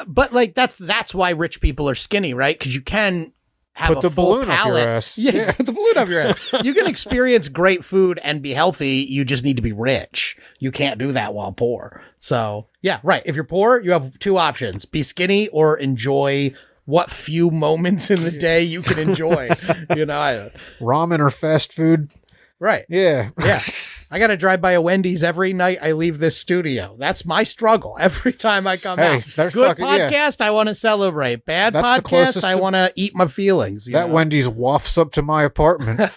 but 0.06 0.32
like 0.32 0.54
that's 0.54 0.76
that's 0.76 1.14
why 1.14 1.30
rich 1.30 1.60
people 1.60 1.88
are 1.88 1.94
skinny, 1.94 2.34
right? 2.34 2.58
Because 2.58 2.74
you 2.74 2.80
can 2.82 3.32
have 3.74 3.88
Put 3.88 3.98
a 3.98 4.00
the 4.02 4.10
full 4.10 4.32
balloon 4.36 4.50
up 4.50 4.66
your 4.66 4.78
ass. 4.78 5.18
Yeah, 5.18 5.32
Yeah. 5.32 5.52
put 5.52 5.66
the 5.66 5.72
balloon 5.72 5.96
up 5.98 6.08
your 6.08 6.20
ass. 6.20 6.38
You 6.62 6.72
can 6.74 6.86
experience 6.86 7.48
great 7.48 7.84
food 7.84 8.18
and 8.22 8.40
be 8.40 8.54
healthy. 8.54 9.06
You 9.08 9.24
just 9.24 9.44
need 9.44 9.56
to 9.56 9.62
be 9.62 9.72
rich. 9.72 10.36
You 10.58 10.70
can't 10.72 10.98
do 10.98 11.12
that 11.12 11.34
while 11.34 11.52
poor. 11.52 12.02
So 12.18 12.68
yeah, 12.82 13.00
right. 13.02 13.22
If 13.26 13.34
you're 13.34 13.44
poor, 13.44 13.80
you 13.80 13.92
have 13.92 14.18
two 14.18 14.38
options: 14.38 14.84
be 14.86 15.02
skinny 15.02 15.48
or 15.48 15.76
enjoy 15.76 16.54
what 16.86 17.10
few 17.10 17.50
moments 17.50 18.10
in 18.10 18.22
the 18.22 18.30
day 18.30 18.62
you 18.62 18.80
can 18.82 18.98
enjoy. 18.98 19.50
you 19.96 20.06
know, 20.06 20.18
I, 20.18 20.50
Ramen 20.80 21.18
or 21.20 21.30
fast 21.30 21.72
food. 21.72 22.10
right. 22.58 22.84
Yeah. 22.88 23.30
Yeah. 23.38 23.60
I 24.08 24.20
got 24.20 24.28
to 24.28 24.36
drive 24.36 24.60
by 24.60 24.70
a 24.70 24.80
Wendy's 24.80 25.24
every 25.24 25.52
night 25.52 25.78
I 25.82 25.90
leave 25.90 26.20
this 26.20 26.36
studio. 26.36 26.94
That's 26.96 27.24
my 27.24 27.42
struggle 27.42 27.96
every 28.00 28.32
time 28.32 28.64
I 28.68 28.76
come 28.76 28.98
Hey, 29.00 29.16
out. 29.16 29.24
Good 29.24 29.52
fucking- 29.52 29.84
yeah. 29.84 30.08
podcast, 30.10 30.40
I 30.40 30.52
want 30.52 30.68
to 30.68 30.76
celebrate. 30.76 31.44
Bad 31.44 31.72
That's 31.74 32.02
podcast, 32.08 32.44
I 32.44 32.54
want 32.54 32.74
to 32.74 32.92
eat 32.94 33.16
my 33.16 33.26
feelings. 33.26 33.88
you 33.88 33.94
that 33.94 34.06
know? 34.08 34.14
Wendy's 34.14 34.46
wafts 34.48 34.96
up 34.96 35.10
to 35.12 35.22
my 35.22 35.42
apartment. 35.42 36.08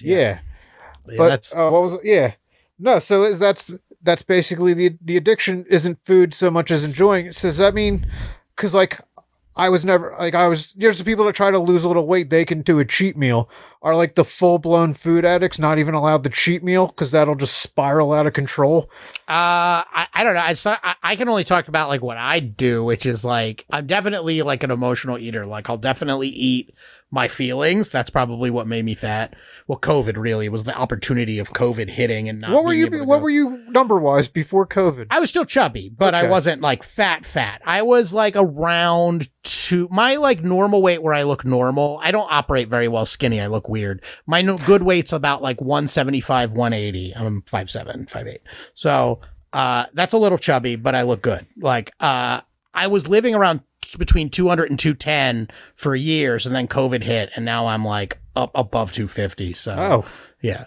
Yeah. 0.00 0.38
Yeah, 1.06 1.18
But 1.18 1.28
that's 1.28 1.54
uh, 1.54 1.68
what 1.68 1.82
was 1.82 1.94
it? 1.94 2.00
Yeah. 2.04 2.32
No, 2.78 2.98
so 2.98 3.24
is 3.24 3.38
that's 3.38 3.70
that's 4.04 4.22
basically 4.22 4.74
the 4.74 4.96
the 5.02 5.16
addiction 5.16 5.64
isn't 5.68 5.98
food 6.04 6.34
so 6.34 6.50
much 6.50 6.70
as 6.70 6.84
enjoying 6.84 7.26
it. 7.26 7.34
So 7.34 7.48
does 7.48 7.58
that 7.58 7.74
mean 7.74 8.06
cuz 8.56 8.74
like 8.74 9.00
I 9.56 9.68
was 9.68 9.84
never 9.84 10.14
like 10.18 10.34
I 10.34 10.48
was 10.48 10.72
there's 10.76 10.98
the 10.98 11.04
people 11.04 11.24
that 11.26 11.34
try 11.34 11.50
to 11.50 11.58
lose 11.58 11.84
a 11.84 11.88
little 11.88 12.06
weight 12.06 12.30
they 12.30 12.44
can 12.44 12.62
do 12.62 12.78
a 12.78 12.84
cheat 12.84 13.16
meal 13.16 13.48
are 13.84 13.94
like 13.94 14.16
the 14.16 14.24
full-blown 14.24 14.94
food 14.94 15.24
addicts 15.24 15.60
not 15.60 15.78
even 15.78 15.94
allowed 15.94 16.24
the 16.24 16.30
cheat 16.30 16.64
meal 16.64 16.88
cuz 16.88 17.12
that'll 17.12 17.36
just 17.36 17.58
spiral 17.58 18.12
out 18.12 18.26
of 18.26 18.32
control. 18.32 18.90
Uh, 19.28 19.86
I, 19.86 20.06
I 20.12 20.24
don't 20.24 20.34
know. 20.34 20.40
I, 20.40 20.54
saw, 20.54 20.76
I 20.82 20.94
I 21.02 21.16
can 21.16 21.28
only 21.28 21.44
talk 21.44 21.68
about 21.68 21.88
like 21.88 22.02
what 22.02 22.16
I 22.16 22.40
do, 22.40 22.82
which 22.82 23.06
is 23.06 23.24
like 23.24 23.64
I'm 23.70 23.86
definitely 23.86 24.42
like 24.42 24.64
an 24.64 24.72
emotional 24.72 25.18
eater. 25.18 25.46
Like 25.46 25.70
I'll 25.70 25.78
definitely 25.78 26.28
eat 26.28 26.74
my 27.14 27.28
feelings. 27.28 27.88
That's 27.90 28.10
probably 28.10 28.50
what 28.50 28.66
made 28.66 28.84
me 28.84 28.94
fat. 28.94 29.34
Well, 29.68 29.78
COVID 29.78 30.16
really 30.16 30.48
was 30.48 30.64
the 30.64 30.76
opportunity 30.76 31.38
of 31.38 31.52
COVID 31.52 31.88
hitting 31.88 32.28
and 32.28 32.40
not. 32.40 32.50
what 32.50 32.64
were 32.64 32.74
you 32.74 32.90
to 32.90 33.04
what 33.04 33.18
go. 33.18 33.22
were 33.22 33.30
you 33.30 33.58
number-wise 33.68 34.28
before 34.28 34.66
COVID? 34.66 35.06
I 35.10 35.20
was 35.20 35.30
still 35.30 35.44
chubby, 35.44 35.88
but 35.88 36.14
I 36.14 36.28
wasn't 36.28 36.60
like 36.60 36.82
fat, 36.82 37.24
fat. 37.24 37.62
I 37.64 37.82
was 37.82 38.12
like 38.12 38.34
around 38.36 39.28
two. 39.44 39.88
My 39.90 40.16
like 40.16 40.42
normal 40.42 40.82
weight 40.82 41.02
where 41.02 41.14
I 41.14 41.22
look 41.22 41.44
normal. 41.44 42.00
I 42.02 42.10
don't 42.10 42.30
operate 42.30 42.68
very 42.68 42.88
well 42.88 43.06
skinny. 43.06 43.40
I 43.40 43.46
look 43.46 43.68
weird. 43.74 44.00
My 44.26 44.40
no, 44.40 44.56
good 44.58 44.84
weight's 44.84 45.12
about 45.12 45.42
like 45.42 45.60
175, 45.60 46.52
180. 46.52 47.16
I'm 47.16 47.42
5'7, 47.42 48.08
5'8. 48.08 48.38
So, 48.74 49.20
uh, 49.52 49.86
that's 49.92 50.12
a 50.12 50.18
little 50.18 50.38
chubby, 50.38 50.76
but 50.76 50.94
I 50.94 51.02
look 51.02 51.22
good. 51.22 51.44
Like, 51.56 51.92
uh, 51.98 52.40
I 52.72 52.86
was 52.86 53.08
living 53.08 53.34
around 53.34 53.60
between 53.98 54.30
200 54.30 54.70
and 54.70 54.78
210 54.78 55.48
for 55.74 55.94
years 55.96 56.46
and 56.46 56.54
then 56.54 56.68
COVID 56.68 57.02
hit 57.02 57.30
and 57.34 57.44
now 57.44 57.66
I'm 57.66 57.84
like 57.84 58.18
up 58.36 58.52
above 58.54 58.92
250. 58.92 59.52
So, 59.54 59.76
oh, 59.76 60.04
yeah. 60.40 60.66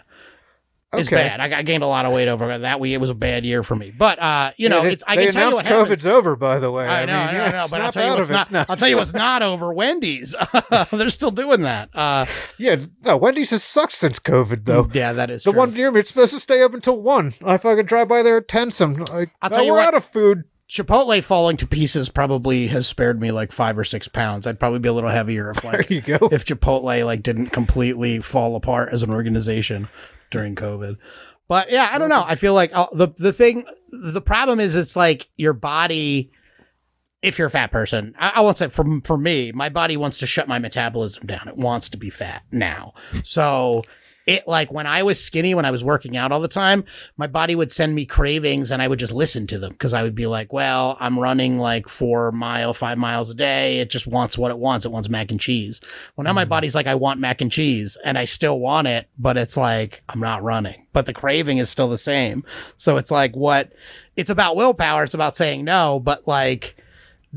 It's 0.94 1.06
okay. 1.08 1.16
bad. 1.16 1.40
I, 1.40 1.58
I 1.58 1.62
gained 1.64 1.82
a 1.82 1.86
lot 1.86 2.06
of 2.06 2.14
weight 2.14 2.28
over 2.28 2.58
that 2.60 2.80
week. 2.80 2.94
It 2.94 2.98
was 2.98 3.10
a 3.10 3.14
bad 3.14 3.44
year 3.44 3.62
for 3.62 3.76
me. 3.76 3.90
But 3.90 4.18
uh, 4.18 4.52
you 4.56 4.70
know, 4.70 4.82
Yeah, 4.84 4.88
it's 4.90 5.04
I 5.06 5.16
they 5.16 5.24
can 5.24 5.34
tell 5.34 5.50
you 5.50 5.56
what. 5.56 5.66
COVID's 5.66 6.06
over 6.06 6.34
by 6.34 6.58
the 6.58 6.70
way. 6.70 6.86
I 6.86 7.04
know, 7.04 7.12
I 7.12 7.32
know, 7.32 7.38
yeah, 7.38 7.44
I 7.44 7.50
know. 7.58 7.66
But 7.70 7.80
I'll 7.82 7.92
tell 7.92 8.10
you 8.10 8.16
what's 8.16 8.30
not. 8.30 8.50
No. 8.50 8.64
I'll 8.68 8.76
tell 8.76 8.88
you 8.88 8.96
what's 8.96 9.12
not 9.12 9.42
over. 9.42 9.70
Wendy's. 9.72 10.34
They're 10.90 11.10
still 11.10 11.30
doing 11.30 11.60
that. 11.62 11.90
Uh, 11.94 12.24
Yeah, 12.56 12.76
no, 13.04 13.18
Wendy's 13.18 13.50
has 13.50 13.62
sucked 13.62 13.92
since 13.92 14.18
COVID 14.18 14.64
though. 14.64 14.88
yeah, 14.94 15.12
that 15.12 15.28
is 15.30 15.42
The 15.44 15.50
true. 15.50 15.58
one 15.58 15.74
near 15.74 15.90
me, 15.90 16.00
it's 16.00 16.08
supposed 16.10 16.32
to 16.32 16.40
stay 16.40 16.62
up 16.62 16.72
until 16.72 17.00
one. 17.02 17.34
I 17.44 17.58
fucking 17.58 17.84
drive 17.84 18.08
by 18.08 18.22
there 18.22 18.38
at 18.38 18.48
ten. 18.48 18.70
Some 18.70 18.94
like, 18.94 19.30
I'll 19.42 19.50
tell 19.50 19.64
you 19.64 19.72
we're 19.72 19.78
what- 19.80 19.88
out 19.88 19.94
of 19.94 20.04
food. 20.06 20.44
Chipotle 20.70 21.22
falling 21.24 21.56
to 21.58 21.66
pieces 21.66 22.10
probably 22.10 22.66
has 22.66 22.86
spared 22.86 23.18
me 23.20 23.30
like 23.30 23.52
five 23.52 23.78
or 23.78 23.84
six 23.84 24.06
pounds. 24.06 24.46
I'd 24.46 24.60
probably 24.60 24.78
be 24.80 24.88
a 24.90 24.92
little 24.92 25.08
heavier 25.08 25.48
if 25.48 25.56
There 25.62 25.72
like 25.72 25.88
you 25.90 26.02
go. 26.02 26.18
if 26.30 26.44
Chipotle 26.44 27.04
like 27.06 27.22
didn't 27.22 27.48
completely 27.48 28.20
fall 28.20 28.54
apart 28.54 28.90
as 28.92 29.02
an 29.02 29.10
organization 29.10 29.88
during 30.30 30.54
COVID. 30.54 30.96
But 31.48 31.70
yeah, 31.70 31.88
I 31.90 31.98
don't 31.98 32.10
know. 32.10 32.24
I 32.26 32.34
feel 32.34 32.54
like 32.54 32.76
uh, 32.76 32.86
the 32.92 33.08
the 33.16 33.32
thing, 33.32 33.64
the 33.90 34.20
problem 34.20 34.60
is, 34.60 34.76
it's 34.76 34.96
like 34.96 35.28
your 35.36 35.54
body. 35.54 36.30
If 37.20 37.36
you're 37.36 37.48
a 37.48 37.50
fat 37.50 37.72
person, 37.72 38.14
I, 38.18 38.32
I 38.36 38.40
won't 38.42 38.58
say 38.58 38.68
for 38.68 38.84
for 39.02 39.16
me, 39.16 39.50
my 39.52 39.68
body 39.68 39.96
wants 39.96 40.18
to 40.18 40.26
shut 40.26 40.46
my 40.46 40.58
metabolism 40.58 41.26
down. 41.26 41.48
It 41.48 41.56
wants 41.56 41.88
to 41.90 41.98
be 41.98 42.10
fat 42.10 42.44
now. 42.52 42.94
So 43.24 43.82
it 44.28 44.46
like 44.46 44.70
when 44.70 44.86
I 44.86 45.02
was 45.02 45.24
skinny, 45.24 45.54
when 45.54 45.64
I 45.64 45.70
was 45.70 45.82
working 45.82 46.14
out 46.14 46.32
all 46.32 46.40
the 46.40 46.48
time, 46.48 46.84
my 47.16 47.26
body 47.26 47.54
would 47.54 47.72
send 47.72 47.94
me 47.94 48.04
cravings, 48.04 48.70
and 48.70 48.82
I 48.82 48.86
would 48.86 48.98
just 48.98 49.14
listen 49.14 49.46
to 49.46 49.58
them 49.58 49.72
because 49.72 49.94
I 49.94 50.02
would 50.02 50.14
be 50.14 50.26
like, 50.26 50.52
"Well, 50.52 50.98
I'm 51.00 51.18
running 51.18 51.58
like 51.58 51.88
four 51.88 52.30
mile, 52.30 52.74
five 52.74 52.98
miles 52.98 53.30
a 53.30 53.34
day. 53.34 53.78
It 53.78 53.88
just 53.88 54.06
wants 54.06 54.36
what 54.36 54.50
it 54.50 54.58
wants. 54.58 54.84
It 54.84 54.92
wants 54.92 55.08
mac 55.08 55.30
and 55.30 55.40
cheese." 55.40 55.80
Well, 56.14 56.24
now 56.24 56.34
my 56.34 56.44
mm. 56.44 56.50
body's 56.50 56.74
like, 56.74 56.86
I 56.86 56.94
want 56.94 57.20
mac 57.20 57.40
and 57.40 57.50
cheese, 57.50 57.96
and 58.04 58.18
I 58.18 58.24
still 58.24 58.60
want 58.60 58.86
it, 58.86 59.08
but 59.18 59.38
it's 59.38 59.56
like 59.56 60.02
I'm 60.10 60.20
not 60.20 60.42
running. 60.42 60.86
But 60.92 61.06
the 61.06 61.14
craving 61.14 61.56
is 61.56 61.70
still 61.70 61.88
the 61.88 61.96
same. 61.96 62.44
So 62.76 62.98
it's 62.98 63.10
like 63.10 63.34
what? 63.34 63.72
It's 64.14 64.30
about 64.30 64.56
willpower. 64.56 65.04
It's 65.04 65.14
about 65.14 65.36
saying 65.36 65.64
no, 65.64 66.00
but 66.00 66.28
like. 66.28 66.76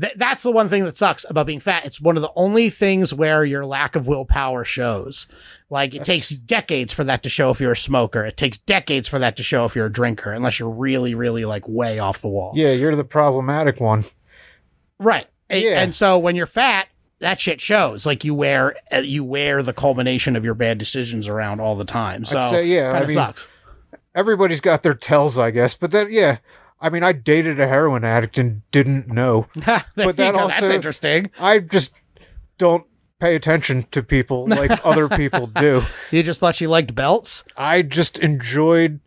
Th- 0.00 0.14
that's 0.16 0.42
the 0.42 0.50
one 0.50 0.68
thing 0.68 0.84
that 0.84 0.96
sucks 0.96 1.26
about 1.28 1.46
being 1.46 1.60
fat. 1.60 1.84
It's 1.84 2.00
one 2.00 2.16
of 2.16 2.22
the 2.22 2.32
only 2.34 2.70
things 2.70 3.12
where 3.12 3.44
your 3.44 3.66
lack 3.66 3.94
of 3.94 4.06
willpower 4.06 4.64
shows. 4.64 5.26
Like 5.68 5.94
it 5.94 6.04
takes 6.04 6.30
decades 6.30 6.92
for 6.92 7.04
that 7.04 7.22
to 7.22 7.28
show 7.28 7.50
if 7.50 7.60
you're 7.60 7.72
a 7.72 7.76
smoker. 7.76 8.24
It 8.24 8.36
takes 8.36 8.58
decades 8.58 9.08
for 9.08 9.18
that 9.18 9.36
to 9.36 9.42
show 9.42 9.64
if 9.64 9.74
you're 9.76 9.86
a 9.86 9.92
drinker, 9.92 10.32
unless 10.32 10.58
you're 10.58 10.70
really, 10.70 11.14
really 11.14 11.44
like 11.44 11.68
way 11.68 11.98
off 11.98 12.20
the 12.20 12.28
wall. 12.28 12.52
Yeah, 12.54 12.72
you're 12.72 12.96
the 12.96 13.04
problematic 13.04 13.80
one. 13.80 14.04
Right. 14.98 15.26
Yeah. 15.50 15.80
And 15.80 15.94
so 15.94 16.18
when 16.18 16.36
you're 16.36 16.46
fat, 16.46 16.88
that 17.18 17.40
shit 17.40 17.60
shows. 17.60 18.04
Like 18.06 18.24
you 18.24 18.34
wear 18.34 18.76
uh, 18.92 18.98
you 18.98 19.24
wear 19.24 19.62
the 19.62 19.72
culmination 19.72 20.36
of 20.36 20.44
your 20.44 20.54
bad 20.54 20.78
decisions 20.78 21.28
around 21.28 21.60
all 21.60 21.76
the 21.76 21.84
time. 21.84 22.24
So 22.24 22.50
say, 22.50 22.66
yeah, 22.66 22.90
I 22.90 22.92
kind 22.92 23.02
of 23.04 23.08
mean- 23.08 23.14
sucks. 23.14 23.48
Everybody's 24.14 24.60
got 24.60 24.82
their 24.82 24.92
tells, 24.92 25.38
I 25.38 25.50
guess. 25.50 25.74
But 25.74 25.90
then, 25.90 26.08
yeah, 26.10 26.36
I 26.82 26.90
mean, 26.90 27.02
I 27.04 27.12
dated 27.12 27.60
a 27.60 27.68
heroin 27.68 28.04
addict 28.04 28.36
and 28.36 28.62
didn't 28.72 29.06
know. 29.08 29.46
But 29.94 30.16
that 30.16 30.32
go. 30.34 30.48
That's 30.48 30.62
also- 30.62 30.74
interesting. 30.74 31.30
I 31.38 31.60
just 31.60 31.92
don't 32.58 32.84
pay 33.20 33.36
attention 33.36 33.84
to 33.92 34.02
people 34.02 34.48
like 34.48 34.70
other 34.84 35.08
people 35.08 35.46
do. 35.46 35.82
You 36.10 36.22
just 36.24 36.40
thought 36.40 36.56
she 36.56 36.66
liked 36.66 36.94
belts. 36.94 37.44
I 37.56 37.82
just 37.82 38.18
enjoyed 38.18 38.98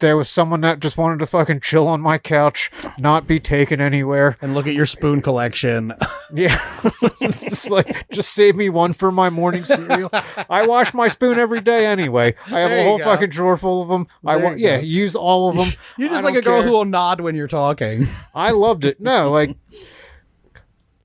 there 0.00 0.16
was 0.16 0.28
someone 0.28 0.60
that 0.62 0.80
just 0.80 0.96
wanted 0.98 1.18
to 1.20 1.26
fucking 1.26 1.60
chill 1.60 1.86
on 1.86 2.00
my 2.00 2.18
couch, 2.18 2.70
not 2.98 3.26
be 3.26 3.38
taken 3.38 3.80
anywhere. 3.80 4.34
And 4.42 4.54
look 4.54 4.66
at 4.66 4.74
your 4.74 4.86
spoon 4.86 5.22
collection. 5.22 5.92
Yeah. 6.32 6.60
it's 7.20 7.68
like, 7.68 8.08
just 8.12 8.32
save 8.32 8.54
me 8.54 8.68
one 8.68 8.92
for 8.92 9.10
my 9.10 9.30
morning 9.30 9.64
cereal. 9.64 10.10
I 10.48 10.64
wash 10.64 10.94
my 10.94 11.08
spoon 11.08 11.40
every 11.40 11.60
day 11.60 11.86
anyway. 11.86 12.36
I 12.46 12.60
have 12.60 12.70
There 12.70 12.78
a 12.78 12.84
whole 12.84 13.00
fucking 13.00 13.30
drawer 13.30 13.56
full 13.56 13.82
of 13.82 13.88
them. 13.88 14.06
I 14.24 14.36
There 14.36 14.44
want, 14.44 14.58
you 14.60 14.68
yeah, 14.68 14.78
use 14.78 15.16
all 15.16 15.50
of 15.50 15.56
them. 15.56 15.70
You're 15.98 16.10
just 16.10 16.22
like 16.22 16.36
a 16.36 16.40
girl 16.40 16.60
care. 16.60 16.68
who 16.68 16.70
will 16.70 16.84
nod 16.84 17.20
when 17.20 17.34
you're 17.34 17.48
talking. 17.48 18.06
I 18.32 18.52
loved 18.52 18.84
it. 18.84 19.00
No, 19.00 19.28
like, 19.28 19.56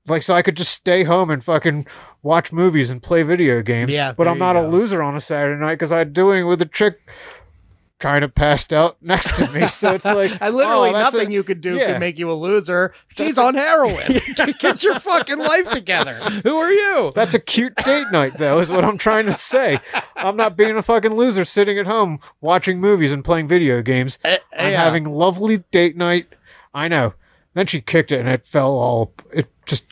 like 0.06 0.22
so 0.22 0.32
I 0.34 0.42
could 0.42 0.56
just 0.56 0.72
stay 0.72 1.02
home 1.02 1.28
and 1.30 1.42
fucking 1.42 1.88
watch 2.22 2.52
movies 2.52 2.90
and 2.90 3.02
play 3.02 3.24
video 3.24 3.62
games. 3.62 3.92
Yeah, 3.92 4.12
but 4.12 4.28
I'm 4.28 4.38
not 4.38 4.54
a 4.54 4.66
loser 4.66 5.02
on 5.02 5.16
a 5.16 5.20
Saturday 5.20 5.60
night 5.60 5.74
because 5.74 5.90
I'm 5.90 6.12
doing 6.12 6.42
it 6.42 6.44
with 6.48 6.62
a 6.62 6.66
chick 6.66 7.00
kind 7.98 8.24
of 8.24 8.34
passed 8.34 8.72
out 8.72 8.96
next 9.00 9.34
to 9.36 9.50
me. 9.52 9.66
So 9.66 9.92
it's 9.92 10.04
like 10.04 10.36
And 10.40 10.54
literally 10.54 10.90
oh, 10.90 10.92
nothing 10.92 11.28
a- 11.28 11.32
you 11.32 11.42
could 11.42 11.60
do 11.60 11.76
yeah. 11.76 11.92
can 11.92 12.00
make 12.00 12.18
you 12.18 12.30
a 12.30 12.34
loser. 12.34 12.92
She's 13.16 13.38
on 13.38 13.54
heroin. 13.54 14.20
Get 14.58 14.84
your 14.84 15.00
fucking 15.00 15.38
life 15.38 15.70
together. 15.70 16.14
Who 16.14 16.56
are 16.56 16.72
you? 16.72 17.12
That's 17.14 17.34
a 17.34 17.38
cute 17.38 17.74
date 17.76 18.06
night, 18.12 18.34
though, 18.36 18.58
is 18.58 18.70
what 18.70 18.84
I'm 18.84 18.98
trying 18.98 19.26
to 19.26 19.34
say. 19.34 19.80
I'm 20.14 20.36
not 20.36 20.56
being 20.56 20.76
a 20.76 20.82
fucking 20.82 21.14
loser 21.14 21.44
sitting 21.44 21.78
at 21.78 21.86
home 21.86 22.20
watching 22.40 22.80
movies 22.80 23.12
and 23.12 23.24
playing 23.24 23.48
video 23.48 23.82
games. 23.82 24.18
Eh, 24.24 24.38
I'm 24.56 24.72
yeah. 24.72 24.84
having 24.84 25.04
lovely 25.04 25.58
date 25.70 25.96
night. 25.96 26.34
I 26.74 26.88
know. 26.88 27.14
Then 27.54 27.66
she 27.66 27.80
kicked 27.80 28.12
it 28.12 28.20
and 28.20 28.28
it 28.28 28.44
fell 28.44 28.72
all. 28.72 29.14
It 29.32 29.48
just. 29.64 29.84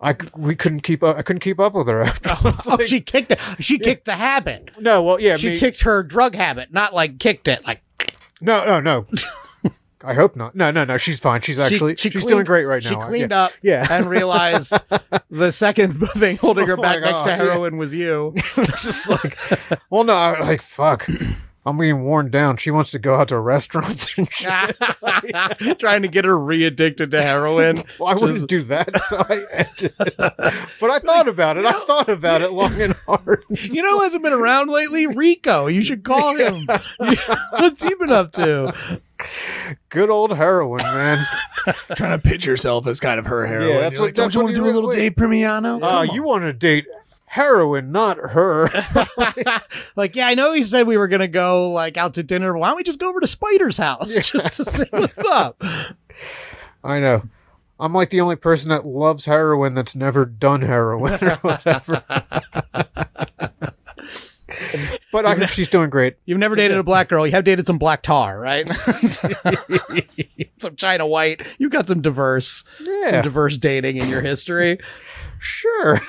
I 0.00 0.16
we 0.36 0.54
couldn't 0.54 0.80
keep 0.80 1.02
up. 1.02 1.16
I 1.16 1.22
couldn't 1.22 1.40
keep 1.40 1.58
up 1.58 1.74
with 1.74 1.88
her. 1.88 2.02
After. 2.02 2.30
Oh, 2.70 2.84
she 2.84 3.00
kicked 3.00 3.32
it. 3.32 3.40
She 3.58 3.78
kicked 3.78 4.04
the 4.04 4.14
habit. 4.14 4.70
no, 4.80 5.02
well, 5.02 5.20
yeah, 5.20 5.36
She 5.36 5.50
me- 5.50 5.58
kicked 5.58 5.82
her 5.82 6.02
drug 6.02 6.34
habit, 6.36 6.72
not 6.72 6.94
like 6.94 7.18
kicked 7.18 7.48
it. 7.48 7.66
Like 7.66 7.82
No, 8.40 8.64
no, 8.64 8.80
no. 8.80 9.06
I 10.04 10.14
hope 10.14 10.36
not. 10.36 10.54
No, 10.54 10.70
no, 10.70 10.84
no. 10.84 10.96
She's 10.96 11.18
fine. 11.18 11.40
She's 11.40 11.58
actually 11.58 11.96
she's 11.96 12.12
cleaned- 12.12 12.28
doing 12.28 12.44
great 12.44 12.64
right 12.66 12.82
now. 12.84 12.88
She 12.90 12.94
cleaned 12.96 13.32
yeah. 13.32 13.42
up, 13.44 13.52
Yeah. 13.62 13.86
and 13.90 14.08
realized 14.08 14.72
the 15.30 15.50
second 15.50 15.98
thing 16.10 16.36
holding 16.36 16.64
oh 16.64 16.66
her 16.68 16.78
Oh 16.78 16.82
back 16.82 17.00
my 17.00 17.10
next 17.10 17.22
to 17.22 17.30
God, 17.30 17.38
yeah. 17.38 17.44
heroin 17.44 17.76
was 17.78 17.92
you. 17.92 18.34
Just 18.54 19.08
like, 19.08 19.36
well, 19.90 20.04
no, 20.04 20.14
like 20.40 20.62
fuck. 20.62 21.08
I'm 21.68 21.78
being 21.78 22.02
worn 22.04 22.30
down. 22.30 22.56
She 22.56 22.70
wants 22.70 22.90
to 22.92 22.98
go 22.98 23.14
out 23.16 23.28
to 23.28 23.38
restaurants 23.38 24.16
and 24.16 24.28
shit. 24.32 24.76
Trying 25.78 26.02
to 26.02 26.08
get 26.08 26.24
her 26.24 26.38
re-addicted 26.38 27.10
to 27.10 27.22
heroin. 27.22 27.84
Well, 27.98 28.08
I 28.08 28.14
wouldn't 28.14 28.48
do 28.48 28.62
that. 28.64 28.98
So 29.00 29.18
I 29.18 29.44
ended. 29.52 29.92
But 30.80 30.90
I 30.90 30.98
thought 31.00 31.28
about 31.28 31.56
it. 31.56 31.64
I 31.64 31.72
thought 31.72 32.08
about 32.08 32.40
it 32.42 32.52
long 32.52 32.80
and 32.80 32.92
hard. 33.06 33.44
You 33.50 33.82
know 33.82 33.98
who 33.98 34.02
hasn't 34.04 34.22
been 34.22 34.32
around 34.32 34.70
lately? 34.70 35.06
Rico. 35.06 35.66
You 35.66 35.82
should 35.82 36.04
call 36.04 36.36
him. 36.36 36.66
What's 37.50 37.82
he 37.82 37.94
been 37.96 38.12
up 38.12 38.32
to? 38.32 39.00
Good 39.88 40.08
old 40.10 40.36
heroin, 40.36 40.82
man. 40.82 41.24
Trying 41.96 42.18
to 42.20 42.28
pitch 42.28 42.46
yourself 42.46 42.86
as 42.86 43.00
kind 43.00 43.18
of 43.18 43.26
her 43.26 43.46
heroine. 43.46 43.68
Yeah, 43.68 43.80
that's 43.80 43.94
You're 43.94 44.02
what- 44.02 44.06
like, 44.08 44.14
Don't 44.14 44.34
you 44.34 44.40
want 44.42 44.54
to 44.56 44.62
do 44.62 44.64
a 44.64 44.70
little 44.72 44.90
really- 44.90 44.96
Dave 45.00 45.12
Primiano? 45.16 45.80
Uh, 45.82 46.02
you 46.12 46.22
want 46.22 46.44
to 46.44 46.52
date 46.52 46.86
heroin, 47.38 47.92
not 47.92 48.18
her. 48.18 48.68
Like, 49.96 50.14
yeah, 50.14 50.28
I 50.28 50.34
know 50.34 50.52
he 50.52 50.62
said 50.62 50.86
we 50.86 50.96
were 50.96 51.08
gonna 51.08 51.26
go 51.28 51.72
like 51.72 51.96
out 51.96 52.14
to 52.14 52.22
dinner. 52.22 52.56
Why 52.56 52.68
don't 52.68 52.76
we 52.76 52.84
just 52.84 52.98
go 53.00 53.08
over 53.08 53.20
to 53.20 53.26
Spider's 53.26 53.78
house 53.78 54.14
just 54.30 54.56
to 54.56 54.64
see 54.64 54.84
what's 54.90 55.24
up? 55.24 55.60
I 56.84 57.00
know. 57.00 57.22
I'm 57.80 57.92
like 57.92 58.10
the 58.10 58.20
only 58.20 58.36
person 58.36 58.68
that 58.70 58.86
loves 58.86 59.24
heroin 59.24 59.74
that's 59.74 59.96
never 59.96 60.24
done 60.24 60.62
heroin 60.62 61.14
or 61.22 61.34
whatever. 61.42 62.04
but 65.12 65.26
I 65.26 65.46
she's 65.46 65.68
doing 65.68 65.90
great. 65.90 66.16
You've 66.26 66.38
never 66.38 66.54
dated 66.56 66.76
a 66.76 66.82
black 66.84 67.08
girl. 67.08 67.26
You 67.26 67.32
have 67.32 67.44
dated 67.44 67.66
some 67.66 67.78
black 67.78 68.02
tar, 68.02 68.38
right? 68.38 68.68
some 70.58 70.76
China 70.76 71.06
white. 71.06 71.42
You've 71.58 71.72
got 71.72 71.86
some 71.88 72.02
diverse, 72.02 72.64
some 72.78 73.22
diverse 73.22 73.58
dating 73.58 73.96
in 73.96 74.08
your 74.08 74.20
history. 74.20 74.78
sure. 75.38 76.00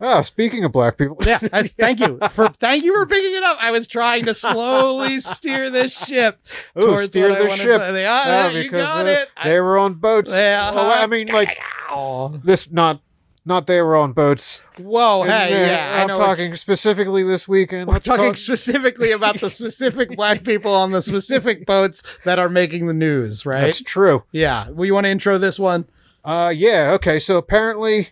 Oh, 0.00 0.20
speaking 0.22 0.62
of 0.64 0.72
black 0.72 0.98
people, 0.98 1.16
Yeah, 1.24 1.38
thank 1.38 2.00
you 2.00 2.18
for 2.30 2.48
thank 2.48 2.84
you 2.84 2.94
for 2.94 3.06
picking 3.06 3.34
it 3.34 3.42
up. 3.42 3.56
I 3.60 3.70
was 3.70 3.86
trying 3.86 4.26
to 4.26 4.34
slowly 4.34 5.20
steer 5.20 5.70
this 5.70 5.96
ship 6.06 6.38
towards 6.78 7.06
steer 7.06 7.34
the 7.34 7.48
ship. 7.56 7.80
to- 7.84 7.92
they- 7.92 8.06
ah, 8.06 8.48
No, 8.52 8.58
you 8.58 8.64
because 8.64 8.82
got 8.82 9.06
uh, 9.06 9.08
it. 9.10 9.28
they 9.44 9.58
were 9.60 9.78
on 9.78 9.94
boats. 9.94 10.32
Yeah, 10.32 10.70
Oh, 10.74 10.90
I 10.90 11.06
mean, 11.06 11.28
like 11.28 11.58
Oh. 11.90 12.28
this, 12.44 12.70
not 12.70 13.00
not 13.48 13.68
they 13.68 13.80
were 13.80 13.94
on 13.94 14.12
boats. 14.12 14.60
Whoa, 14.80 15.22
hey, 15.22 15.52
And, 15.52 15.54
uh, 15.54 15.66
yeah, 15.72 16.02
I'm 16.02 16.08
talking 16.08 16.54
specifically 16.56 17.22
this 17.22 17.46
weekend. 17.46 17.86
We're 17.88 18.00
talking 18.00 18.24
call- 18.24 18.34
specifically 18.34 19.12
about 19.12 19.38
the 19.40 19.48
specific 19.48 20.16
black 20.16 20.42
people 20.42 20.74
on 20.74 20.90
the 20.90 21.00
specific 21.00 21.64
boats 21.64 22.02
that 22.24 22.40
are 22.40 22.48
making 22.48 22.86
the 22.88 22.92
news, 22.92 23.46
right? 23.46 23.60
That's 23.60 23.80
true. 23.82 24.24
yeah. 24.32 24.68
Well, 24.70 24.84
you 24.84 24.94
want 24.94 25.04
to 25.06 25.10
intro 25.10 25.38
this 25.38 25.60
one? 25.60 25.86
Uh, 26.24 26.52
yeah. 26.54 26.90
Okay. 26.96 27.20
So 27.20 27.36
apparently, 27.38 28.08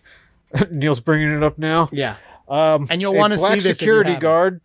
Neil's 0.71 0.99
bringing 0.99 1.31
it 1.31 1.43
up 1.43 1.57
now. 1.57 1.89
Yeah. 1.91 2.17
Um, 2.47 2.87
And 2.89 3.01
you'll 3.01 3.15
wanna 3.15 3.37
see 3.37 3.41
black 3.41 3.53
this 3.55 3.65
if 3.65 3.69
you 3.69 3.73
security 3.75 4.15
guard 4.15 4.61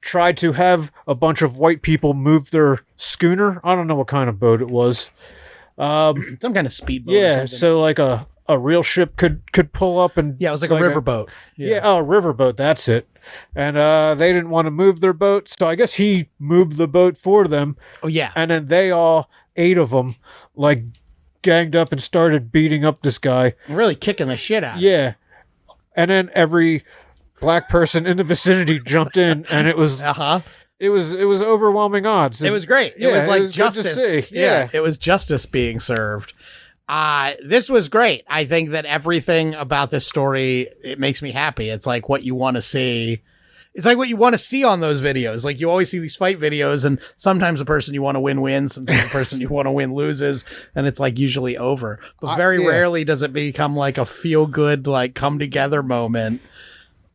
tried 0.00 0.36
to 0.38 0.52
have 0.52 0.92
a 1.06 1.14
bunch 1.14 1.42
of 1.42 1.56
white 1.56 1.82
people 1.82 2.14
move 2.14 2.50
their 2.50 2.78
schooner. 2.96 3.60
I 3.64 3.74
don't 3.74 3.86
know 3.86 3.96
what 3.96 4.06
kind 4.06 4.28
of 4.28 4.38
boat 4.38 4.62
it 4.62 4.68
was. 4.68 5.10
Um, 5.76 6.38
Some 6.42 6.54
kind 6.54 6.66
of 6.66 6.72
speedboat. 6.72 7.14
or 7.14 7.18
yeah. 7.18 7.32
something. 7.36 7.58
So 7.58 7.80
like 7.80 7.98
a 7.98 8.26
a 8.48 8.58
real 8.58 8.82
ship 8.82 9.16
could 9.16 9.42
could 9.52 9.72
pull 9.72 9.98
up 9.98 10.16
and 10.16 10.36
yeah, 10.40 10.48
it 10.48 10.52
was 10.52 10.62
like, 10.62 10.70
a 10.70 10.74
riverboat. 10.74 11.28
Yeah. 11.56 11.80
oh, 11.82 11.98
a 11.98 12.04
riverboat. 12.04 12.56
That's 12.56 12.88
it. 12.88 13.08
And 13.54 13.76
uh, 13.76 14.14
they 14.14 14.32
didn't 14.32 14.48
want 14.50 14.66
to 14.66 14.70
move 14.70 15.00
their 15.00 15.12
boat, 15.12 15.50
so 15.50 15.66
I 15.66 15.74
guess 15.74 15.94
he 15.94 16.30
moved 16.38 16.78
the 16.78 16.88
boat 16.88 17.18
for 17.18 17.46
them, 17.46 17.76
Oh 18.02 18.08
yeah. 18.08 18.32
and 18.34 18.50
then 18.50 18.68
they 18.68 18.90
all 18.90 19.28
eight 19.56 19.76
of 19.76 19.90
them 19.90 20.14
like 20.56 20.84
ganged 21.42 21.74
up 21.76 21.92
and 21.92 22.02
started 22.02 22.50
beating 22.52 22.84
up 22.84 23.02
this 23.02 23.18
guy. 23.18 23.54
really 23.68 23.94
kicking 23.94 24.28
the 24.28 24.36
shit 24.36 24.64
out. 24.64 24.78
Yeah. 24.80 25.14
And 25.96 26.10
then 26.10 26.30
every 26.34 26.84
black 27.40 27.68
person 27.68 28.06
in 28.06 28.16
the 28.16 28.24
vicinity 28.24 28.80
jumped 28.84 29.16
in 29.16 29.46
and 29.50 29.68
it 29.68 29.76
was 29.76 30.00
Uh 30.00 30.12
huh. 30.12 30.40
it 30.78 30.90
was 30.90 31.12
it 31.12 31.24
was 31.24 31.40
overwhelming 31.42 32.06
odds. 32.06 32.42
It 32.42 32.50
was 32.50 32.66
great. 32.66 32.94
It 32.94 33.00
Yeah, 33.02 33.12
was 33.16 33.24
it 33.24 33.28
like 33.28 33.42
was 33.42 33.56
good 33.56 33.70
to 33.72 33.82
justice. 33.82 34.28
see. 34.28 34.34
Yeah. 34.36 34.42
Yeah. 34.64 34.68
it 34.72 34.80
was 34.80 34.98
justice 34.98 35.46
being 35.46 35.80
served. 35.80 36.32
Uh, 36.88 37.32
this 37.44 37.68
was 37.68 37.88
great. 37.90 38.24
I 38.28 38.44
think 38.46 38.70
that 38.70 38.86
everything 38.86 39.54
about 39.54 39.90
this 39.90 40.06
story 40.06 40.68
it 40.82 40.98
makes 40.98 41.20
me 41.20 41.32
happy. 41.32 41.68
It's 41.68 41.86
like 41.86 42.08
what 42.08 42.22
you 42.22 42.34
want 42.34 42.54
to 42.56 42.62
see. 42.62 43.20
It's 43.78 43.86
like 43.86 43.96
what 43.96 44.08
you 44.08 44.16
want 44.16 44.34
to 44.34 44.38
see 44.38 44.64
on 44.64 44.80
those 44.80 45.00
videos. 45.00 45.44
Like 45.44 45.60
you 45.60 45.70
always 45.70 45.88
see 45.88 46.00
these 46.00 46.16
fight 46.16 46.40
videos, 46.40 46.84
and 46.84 46.98
sometimes 47.16 47.60
the 47.60 47.64
person 47.64 47.94
you 47.94 48.02
want 48.02 48.16
to 48.16 48.20
win 48.20 48.40
wins, 48.40 48.74
sometimes 48.74 49.04
the 49.04 49.08
person 49.08 49.40
you 49.40 49.48
want 49.48 49.66
to 49.66 49.70
win 49.72 49.94
loses, 49.94 50.44
and 50.74 50.88
it's 50.88 50.98
like 50.98 51.16
usually 51.16 51.56
over. 51.56 52.00
But 52.20 52.32
Uh, 52.32 52.36
very 52.36 52.60
yeah. 52.60 52.68
rarely 52.68 53.04
does 53.04 53.22
it 53.22 53.32
become 53.32 53.76
like 53.76 53.96
a 53.96 54.04
feel 54.04 54.46
good, 54.48 54.88
like 54.88 55.14
come 55.14 55.38
together 55.38 55.82
moment. 55.84 56.40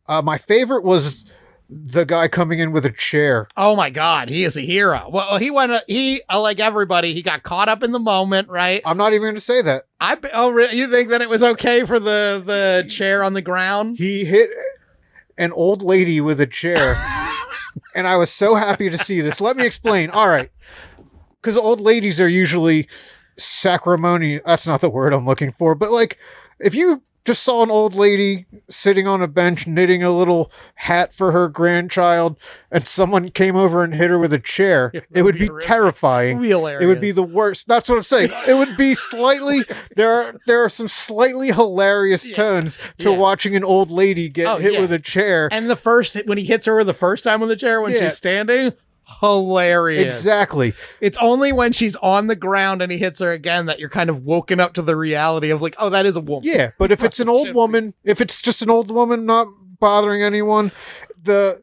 uh, 0.08 0.22
my 0.22 0.38
favorite 0.38 0.84
was 0.84 1.26
the 1.68 2.04
guy 2.06 2.28
coming 2.28 2.58
in 2.60 2.72
with 2.72 2.86
a 2.86 2.92
chair. 2.92 3.46
Oh 3.58 3.76
my 3.76 3.90
God, 3.90 4.28
he 4.30 4.44
is 4.44 4.56
a 4.56 4.60
hero. 4.62 5.08
Well, 5.10 5.36
he 5.36 5.50
went. 5.50 5.82
He 5.86 6.22
uh, 6.32 6.40
like 6.40 6.60
everybody. 6.60 7.12
He 7.12 7.20
got 7.20 7.42
caught 7.42 7.68
up 7.68 7.82
in 7.82 7.92
the 7.92 7.98
moment, 7.98 8.48
right? 8.48 8.80
I'm 8.86 8.96
not 8.96 9.12
even 9.12 9.22
going 9.22 9.34
to 9.34 9.40
say 9.40 9.60
that. 9.60 9.84
I 10.00 10.16
oh, 10.32 10.56
you 10.58 10.88
think 10.88 11.10
that 11.10 11.20
it 11.20 11.28
was 11.28 11.42
okay 11.42 11.84
for 11.84 11.98
the 11.98 12.42
the 12.44 12.88
chair 12.90 13.22
on 13.22 13.34
the 13.34 13.42
ground? 13.42 13.98
He 13.98 14.24
hit 14.24 14.48
an 15.38 15.52
old 15.52 15.82
lady 15.82 16.20
with 16.20 16.40
a 16.40 16.46
chair. 16.46 16.96
and 17.94 18.06
I 18.06 18.16
was 18.16 18.30
so 18.30 18.54
happy 18.54 18.90
to 18.90 18.98
see 18.98 19.20
this. 19.20 19.40
Let 19.40 19.56
me 19.56 19.66
explain. 19.66 20.10
All 20.10 20.28
right. 20.28 20.50
Cuz 21.42 21.56
old 21.56 21.80
ladies 21.80 22.20
are 22.20 22.28
usually 22.28 22.88
sacrimony. 23.36 24.40
That's 24.44 24.66
not 24.66 24.80
the 24.80 24.90
word 24.90 25.12
I'm 25.12 25.26
looking 25.26 25.52
for, 25.52 25.74
but 25.74 25.90
like 25.90 26.18
if 26.58 26.74
you 26.74 27.02
just 27.24 27.42
saw 27.42 27.62
an 27.62 27.70
old 27.70 27.94
lady 27.94 28.46
sitting 28.68 29.06
on 29.06 29.22
a 29.22 29.28
bench 29.28 29.66
knitting 29.66 30.02
a 30.02 30.10
little 30.10 30.50
hat 30.74 31.12
for 31.12 31.32
her 31.32 31.48
grandchild 31.48 32.36
and 32.70 32.86
someone 32.86 33.30
came 33.30 33.56
over 33.56 33.82
and 33.82 33.94
hit 33.94 34.10
her 34.10 34.18
with 34.18 34.32
a 34.32 34.38
chair, 34.38 34.92
it 35.10 35.22
would 35.22 35.38
be 35.38 35.48
be 35.48 35.54
terrifying. 35.60 36.44
It 36.44 36.86
would 36.86 37.00
be 37.00 37.12
the 37.12 37.22
worst. 37.22 37.66
That's 37.66 37.88
what 37.88 37.96
I'm 37.96 38.02
saying. 38.02 38.30
It 38.46 38.54
would 38.54 38.76
be 38.76 38.94
slightly 38.94 39.64
there 39.96 40.12
are 40.12 40.34
there 40.46 40.62
are 40.64 40.68
some 40.68 40.88
slightly 40.88 41.52
hilarious 41.52 42.26
tones 42.34 42.78
to 42.98 43.10
Yeah. 43.10 43.16
watching 43.16 43.56
an 43.56 43.64
old 43.64 43.90
lady 43.90 44.28
get 44.28 44.46
Oh, 44.46 44.56
hit 44.58 44.74
yeah. 44.74 44.80
with 44.80 44.92
a 44.92 44.98
chair. 44.98 45.48
And 45.50 45.70
the 45.70 45.76
first 45.76 46.16
when 46.26 46.38
he 46.38 46.44
hits 46.44 46.66
her 46.66 46.82
the 46.84 46.94
first 46.94 47.24
time 47.24 47.40
with 47.40 47.48
the 47.48 47.56
chair 47.56 47.80
when 47.80 47.92
Yeah. 47.92 48.00
she's 48.08 48.16
standing, 48.16 48.72
hilarious. 49.20 50.14
Exactly. 50.14 50.74
It's 51.00 51.18
only 51.20 51.52
when 51.52 51.72
she's 51.72 51.96
on 51.96 52.26
the 52.26 52.36
ground 52.36 52.82
and 52.82 52.90
he 52.90 52.98
hits 52.98 53.20
her 53.20 53.32
again 53.32 53.66
that 53.66 53.78
you're 53.78 53.88
kind 53.88 54.10
of 54.10 54.24
woken 54.24 54.60
up 54.60 54.74
to 54.74 54.82
the 54.82 54.96
reality 54.96 55.50
of 55.50 55.62
like, 55.62 55.76
oh, 55.78 55.90
that 55.90 56.06
is 56.06 56.16
a 56.16 56.20
woman. 56.20 56.48
Yeah, 56.48 56.70
but 56.78 56.92
if 56.92 57.02
it's 57.02 57.20
an 57.20 57.28
old 57.28 57.54
woman, 57.54 57.94
if 58.04 58.20
it's 58.20 58.40
just 58.40 58.62
an 58.62 58.70
old 58.70 58.90
woman 58.90 59.26
not 59.26 59.48
bothering 59.78 60.22
anyone, 60.22 60.72
the 61.22 61.62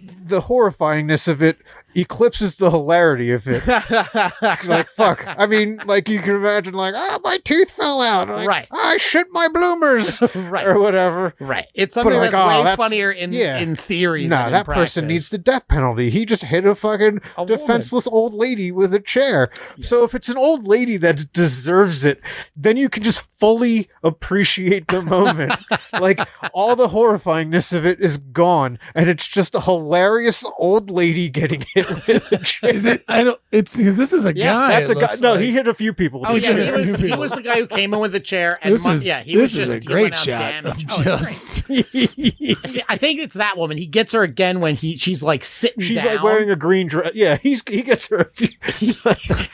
the 0.00 0.42
horrifyingness 0.42 1.28
of 1.28 1.42
it 1.42 1.58
eclipses 1.94 2.56
the 2.56 2.70
hilarity 2.70 3.30
of 3.32 3.46
it. 3.46 3.66
like 4.66 4.88
fuck. 4.88 5.24
I 5.26 5.46
mean, 5.46 5.80
like 5.86 6.08
you 6.08 6.20
can 6.20 6.36
imagine, 6.36 6.74
like 6.74 6.94
ah, 6.94 7.18
my 7.24 7.38
tooth 7.38 7.70
fell 7.70 8.00
out. 8.00 8.28
Like, 8.28 8.48
Right. 8.48 8.68
I 8.70 8.96
shit 8.98 9.26
my 9.32 9.48
bloomers 9.48 10.22
right. 10.34 10.66
or 10.66 10.78
whatever. 10.78 11.34
Right. 11.40 11.66
It's 11.74 11.94
something 11.94 12.16
like, 12.16 12.30
that's 12.30 12.42
oh, 12.42 12.48
way 12.48 12.62
that's- 12.64 12.76
funnier 12.76 13.10
in 13.10 13.32
yeah. 13.32 13.58
in 13.58 13.76
theory. 13.76 14.26
Nah, 14.26 14.36
than 14.36 14.46
in 14.48 14.52
that 14.52 14.66
person 14.66 15.06
needs 15.06 15.28
the 15.28 15.38
death 15.38 15.66
penalty. 15.68 16.10
He 16.10 16.24
just 16.24 16.42
hit 16.44 16.64
a 16.66 16.74
fucking 16.74 17.20
A 17.36 17.42
woman. 17.44 17.58
defenseless 17.58 18.06
old 18.06 18.34
lady 18.34 18.70
with 18.72 18.92
a 18.94 19.00
chair. 19.00 19.48
So 19.80 20.04
if 20.04 20.14
it's 20.14 20.28
an 20.28 20.36
old 20.36 20.66
lady 20.66 20.96
that 20.98 21.32
deserves 21.32 22.04
it, 22.04 22.20
then 22.56 22.76
you 22.76 22.88
can 22.88 23.02
just 23.02 23.20
fully 23.20 23.88
appreciate 24.02 24.88
the 24.88 25.02
moment. 25.02 25.52
like 25.92 26.20
all 26.52 26.76
the 26.76 26.88
horrifyingness 26.88 27.72
of 27.72 27.84
it 27.86 28.00
is 28.00 28.18
gone, 28.18 28.78
and 28.94 29.08
it's 29.08 29.26
just 29.26 29.54
a 29.54 29.60
hilarious 29.60 30.44
old 30.58 30.90
lady 30.90 31.28
getting 31.28 31.64
hit 31.74 31.87
with 31.87 31.87
a 31.87 31.87
chair. 31.87 31.87
Is 32.62 32.84
it? 32.84 33.04
I 33.08 33.24
don't. 33.24 33.40
It's 33.52 33.76
because 33.76 33.96
this 33.96 34.12
is 34.12 34.24
a 34.26 34.34
Yeah, 34.36 34.52
guy. 34.54 34.68
That's 34.80 34.88
a 34.90 34.94
guy. 34.94 35.10
No, 35.20 35.32
like. 35.32 35.40
he 35.40 35.52
hit 35.52 35.68
a 35.68 35.74
few 35.74 35.92
people. 35.92 36.22
Oh 36.26 36.34
He 36.34 36.42
yeah, 36.42 36.52
did. 36.52 36.66
he 36.66 36.68
a 36.68 36.84
few 36.84 36.92
was, 36.92 37.00
he 37.12 37.16
was 37.16 37.32
the 37.32 37.42
guy 37.42 37.56
who 37.58 37.66
came 37.66 37.94
in 37.94 38.00
with 38.00 38.12
the 38.12 38.20
chair. 38.20 38.58
And 38.62 38.74
This 38.74 38.84
mon- 38.84 38.96
is 38.96 39.06
yeah, 39.06 39.22
he 39.22 39.34
this 39.34 39.54
was 39.56 39.68
is 39.68 39.68
just 39.68 39.86
a 39.86 39.88
great 39.88 40.14
shot 40.14 40.64
of. 40.66 40.76
Oh, 40.90 41.02
just. 41.02 41.66
See, 41.66 42.84
I 42.88 42.96
think 42.96 43.20
it's 43.20 43.34
that 43.34 43.56
woman. 43.56 43.78
He 43.78 43.86
gets 43.86 44.12
her 44.12 44.22
again 44.22 44.60
when 44.60 44.76
he 44.76 44.96
she's 44.96 45.22
like 45.22 45.44
sitting 45.44 45.82
She's 45.82 45.96
down. 45.98 46.16
like 46.16 46.22
wearing 46.22 46.50
a 46.50 46.56
green 46.56 46.88
dress. 46.88 47.12
Yeah, 47.14 47.36
he's 47.42 47.62
he 47.66 47.82
gets 47.82 48.06
her. 48.08 48.18
A 48.18 48.30
few, 48.30 48.48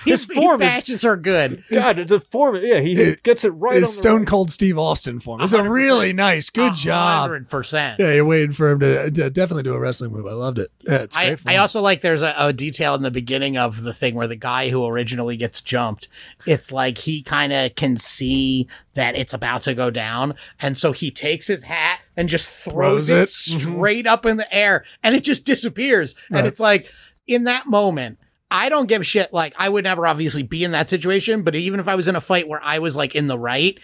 his 0.05 0.27
he, 0.27 0.35
form 0.35 0.61
he 0.61 0.67
is 0.67 0.73
bashes 0.73 1.03
her 1.03 1.17
good. 1.17 1.65
God. 1.71 1.99
It's 1.99 2.13
a 2.13 2.21
form. 2.21 2.57
Yeah, 2.57 2.81
he 2.81 2.93
It- 2.95 3.23
gets 3.23 3.45
it 3.45 3.51
right. 3.51 3.77
Is 3.77 3.85
on 3.85 3.89
the 3.89 3.93
Stone 3.95 4.19
right. 4.21 4.29
Cold 4.29 4.51
Steve 4.51 4.79
Austin 4.79 5.21
form. 5.21 5.41
It's 5.43 5.53
a 5.53 5.63
really 5.69 6.13
nice, 6.13 6.51
good 6.51 6.75
job. 6.75 7.21
Hundred 7.23 7.49
percent. 7.49 8.01
Yeah, 8.01 8.13
you're 8.13 8.25
waiting 8.25 8.53
for 8.53 8.71
him 8.71 8.81
to, 8.81 9.11
to 9.11 9.31
definitely 9.31 9.63
do 9.65 9.75
a 9.75 9.79
wrestling 9.79 10.13
move. 10.13 10.27
I 10.27 10.33
loved 10.33 10.59
it. 10.59 10.71
Yeah, 10.83 10.95
it's 10.97 11.17
great. 11.17 11.41
I. 11.47 11.55
I 11.55 11.57
also 11.59 11.81
like 11.81 12.01
there's 12.15 12.23
a, 12.23 12.35
a 12.39 12.53
detail 12.53 12.95
in 12.95 13.03
the 13.03 13.11
beginning 13.11 13.57
of 13.57 13.83
the 13.83 13.93
thing 13.93 14.15
where 14.15 14.29
the 14.29 14.37
guy 14.37 14.69
who 14.69 14.87
originally 14.87 15.37
gets 15.37 15.61
jumped, 15.61 16.07
it's 16.47 16.71
like 16.71 16.99
he 16.99 17.23
kind 17.23 17.53
of 17.53 17.75
can 17.75 17.97
see 17.97 18.69
that 18.93 19.17
it's 19.17 19.35
about 19.35 19.63
to 19.63 19.75
go 19.75 19.91
down. 19.91 20.35
And 20.61 20.79
so 20.79 20.93
he 20.93 21.11
takes 21.11 21.49
his 21.49 21.65
hat 21.65 22.01
and 22.17 22.29
just 22.29 22.49
throws, 22.49 23.09
Throws 23.09 23.11
it, 23.11 23.23
it. 23.23 23.29
straight 23.29 24.07
up 24.07 24.25
in 24.25 24.37
the 24.37 24.55
air 24.55 24.85
and 25.03 25.17
it 25.17 25.25
just 25.25 25.45
disappears. 25.45 26.15
Right. 26.31 26.39
And 26.39 26.47
it's 26.47 26.61
like, 26.61 26.89
in 27.27 27.45
that 27.45 27.67
moment, 27.67 28.19
I 28.49 28.69
don't 28.69 28.87
give 28.87 29.05
shit. 29.05 29.33
Like, 29.33 29.55
I 29.59 29.69
would 29.69 29.83
never 29.83 30.07
obviously 30.07 30.45
be 30.45 30.63
in 30.63 30.71
that 30.71 30.89
situation, 30.89 31.43
but 31.43 31.57
even 31.57 31.81
if 31.81 31.89
I 31.89 31.97
was 31.97 32.07
in 32.07 32.15
a 32.15 32.21
fight 32.21 32.47
where 32.47 32.63
I 32.63 32.79
was 32.79 32.97
like 32.97 33.17
in 33.17 33.27
the 33.27 33.39
right, 33.39 33.77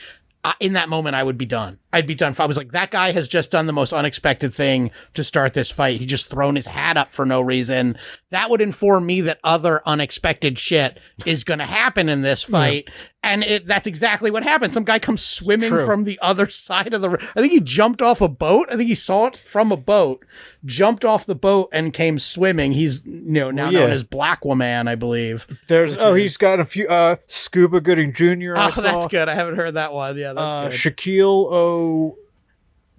uh, 0.45 0.53
in 0.61 0.75
that 0.75 0.89
moment, 0.89 1.17
I 1.17 1.25
would 1.25 1.37
be 1.37 1.47
done. 1.47 1.80
I'd 1.93 2.07
be 2.07 2.15
done. 2.15 2.35
I 2.39 2.47
was 2.47 2.57
like, 2.57 2.73
that 2.73 2.91
guy 2.91 3.11
has 3.13 3.27
just 3.27 3.51
done 3.51 3.67
the 3.67 3.73
most 3.73 3.93
unexpected 3.93 4.55
thing 4.55 4.91
to 5.15 5.25
start 5.25 5.55
this 5.55 5.71
fight. 5.71 5.99
He 5.99 6.07
just 6.07 6.29
thrown 6.31 6.55
his 6.55 6.67
hat 6.67 6.97
up 6.97 7.13
for 7.13 7.27
no 7.27 7.41
reason. 7.41 7.97
That 8.31 8.49
would 8.49 8.61
inform 8.61 9.07
me 9.07 9.21
that 9.23 9.41
other 9.43 9.83
unexpected 9.87 10.57
shit 10.59 10.99
is 11.27 11.43
going 11.45 11.59
to 11.59 11.65
happen 11.67 12.09
in 12.09 12.23
this 12.23 12.43
fight. 12.45 12.89
And 13.23 13.43
it, 13.45 13.67
that's 13.67 13.87
exactly 13.87 14.31
what 14.31 14.45
happened. 14.45 14.73
Some 14.73 14.85
guy 14.85 14.99
comes 14.99 15.21
swimming 15.23 15.69
True. 15.69 15.85
from 15.85 16.05
the 16.05 16.19
other 16.23 16.49
side 16.49 16.95
of 16.95 17.03
the. 17.03 17.11
I 17.37 17.41
think 17.41 17.53
he 17.53 17.61
jumped 17.61 18.01
off 18.01 18.23
a 18.23 18.29
boat. 18.29 18.69
I 18.73 18.77
think 18.77 18.89
he 18.89 18.95
saw 18.95 19.27
it 19.27 19.37
from 19.37 19.71
a 19.71 19.77
boat, 19.77 20.25
jumped 20.65 21.05
off 21.05 21.27
the 21.27 21.35
boat, 21.35 21.69
and 21.71 21.93
came 21.93 22.19
swimming. 22.19 22.73
He's 22.73 23.05
you 23.05 23.13
know 23.21 23.51
now 23.51 23.65
Well, 23.65 23.73
yeah. 23.75 23.79
known 23.81 23.91
as 23.91 24.05
Black 24.05 24.43
Woman, 24.47 24.89
I 24.89 24.95
believe. 24.95 25.47
There's 25.69 25.97
oh, 25.97 26.15
he's 26.15 26.39
got 26.39 26.61
a 26.61 26.65
few. 26.65 26.89
Uh, 26.89 27.17
Scuba 27.27 27.83
Gooding 27.83 28.15
Jr. 28.15 28.55
Oh, 28.57 28.71
that's 28.81 29.07
good. 29.09 29.29
I 29.29 29.35
haven't 29.35 29.57
heard 29.57 29.75
that 29.75 29.93
one. 29.93 30.17
Yeah, 30.17 30.33
that's 30.33 30.41
Uh, 30.41 30.69
good. 30.71 30.97
Shaquille 30.97 31.49
O, 31.53 31.80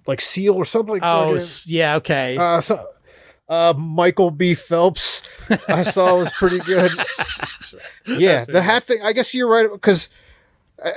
like 0.06 0.20
Seal 0.20 0.54
or 0.54 0.64
something. 0.64 0.94
like 0.94 1.02
Oh, 1.04 1.38
yeah, 1.66 1.96
okay. 1.96 2.36
Uh, 2.36 2.60
so, 2.60 2.86
uh, 3.48 3.74
Michael 3.76 4.30
B. 4.30 4.54
Phelps, 4.54 5.22
I 5.68 5.82
saw 5.82 6.16
was 6.16 6.32
pretty 6.32 6.58
good. 6.60 6.90
yeah, 8.06 8.44
the 8.44 8.62
hat 8.62 8.84
thing. 8.84 9.00
I 9.02 9.12
guess 9.12 9.34
you're 9.34 9.48
right 9.48 9.68
because 9.70 10.08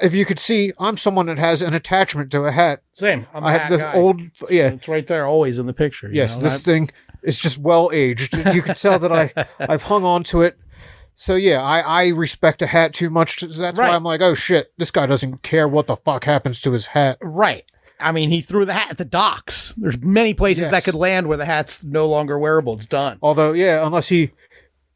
if 0.01 0.13
you 0.13 0.25
could 0.25 0.39
see, 0.39 0.71
I'm 0.79 0.97
someone 0.97 1.25
that 1.27 1.37
has 1.37 1.61
an 1.61 1.73
attachment 1.73 2.31
to 2.31 2.43
a 2.45 2.51
hat. 2.51 2.81
Same. 2.93 3.27
I'm 3.33 3.43
a 3.43 3.47
I 3.47 3.51
have 3.57 3.69
this 3.71 3.83
guy. 3.83 3.93
old, 3.93 4.21
yeah, 4.49 4.67
It's 4.69 4.87
right 4.87 5.05
there, 5.05 5.25
always 5.25 5.57
in 5.59 5.65
the 5.65 5.73
picture. 5.73 6.07
you 6.07 6.15
yes, 6.15 6.35
know, 6.35 6.43
this 6.43 6.53
that- 6.57 6.63
thing 6.63 6.91
is 7.23 7.39
just 7.39 7.57
well 7.57 7.89
aged. 7.93 8.35
You 8.53 8.61
can 8.61 8.75
tell 8.75 8.99
that 8.99 9.11
I 9.11 9.33
I've 9.59 9.83
hung 9.83 10.03
on 10.05 10.23
to 10.25 10.41
it. 10.41 10.57
So 11.17 11.35
yeah, 11.35 11.61
I 11.61 11.79
I 11.79 12.07
respect 12.09 12.61
a 12.61 12.67
hat 12.67 12.93
too 12.93 13.09
much. 13.09 13.37
to- 13.37 13.47
That's 13.47 13.77
Right. 13.77 13.89
why 13.89 13.95
I'm 13.95 14.03
like, 14.03 14.21
oh 14.21 14.33
shit, 14.35 14.71
this 14.77 14.91
guy 14.91 15.05
doesn't 15.05 15.43
care 15.43 15.67
what 15.67 15.87
the 15.87 15.95
fuck 15.97 16.23
happens 16.25 16.61
to 16.61 16.71
his 16.71 16.87
hat. 16.87 17.17
right. 17.21 17.63
I 17.99 18.11
mean, 18.11 18.29
he 18.29 18.41
threw 18.41 18.65
the 18.65 18.73
hat 18.73 18.91
at 18.91 18.97
the 18.97 19.05
docks. 19.05 19.73
There's 19.77 19.99
many 20.01 20.33
places 20.33 20.63
Yes. 20.63 20.71
that 20.71 20.83
could 20.83 20.95
land 20.95 21.27
where 21.27 21.37
the 21.37 21.45
hat's 21.45 21.83
no 21.83 22.07
longer 22.07 22.37
wearable. 22.37 22.73
It's 22.75 22.85
done. 22.85 23.17
Although, 23.21 23.53
yeah, 23.53 23.85
unless 23.85 24.09
he 24.09 24.31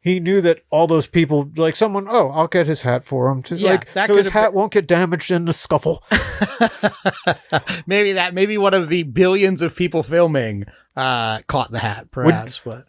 he 0.02 0.18
knew 0.18 0.40
that 0.40 0.60
all 0.70 0.86
those 0.86 1.06
people, 1.06 1.50
like 1.56 1.76
someone, 1.76 2.06
oh, 2.08 2.30
I'll 2.30 2.46
get 2.46 2.66
his 2.66 2.82
hat 2.82 3.04
for 3.04 3.28
him. 3.28 3.42
To, 3.44 3.56
Yeah, 3.56 3.72
like, 3.72 3.92
that 3.92 4.06
so 4.06 4.16
his 4.16 4.28
hat 4.28 4.54
won't 4.54 4.72
get 4.72 4.86
damaged 4.86 5.30
in 5.30 5.44
the 5.44 5.52
scuffle. 5.52 6.02
maybe 7.86 8.12
that, 8.12 8.32
maybe 8.32 8.56
one 8.56 8.74
of 8.74 8.88
the 8.88 9.02
billions 9.02 9.60
of 9.62 9.76
people 9.76 10.02
filming 10.02 10.64
uh, 10.96 11.40
caught 11.48 11.70
the 11.70 11.80
hat, 11.80 12.10
perhaps. 12.10 12.62
but 12.64 12.86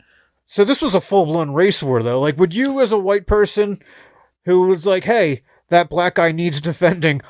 so 0.48 0.64
this 0.64 0.82
was 0.82 0.96
a 0.96 1.02
full 1.02 1.26
blown 1.26 1.52
race 1.52 1.84
war, 1.84 2.02
though. 2.02 2.20
Like, 2.20 2.38
would 2.38 2.56
you, 2.56 2.80
as 2.82 2.92
a 2.92 2.98
white 2.98 3.28
person 3.28 3.82
who 4.46 4.68
was 4.68 4.86
like, 4.86 5.04
hey, 5.04 5.44
that 5.70 5.90
black 5.90 6.16
guy 6.16 6.32
needs 6.32 6.62
defending, 6.62 7.22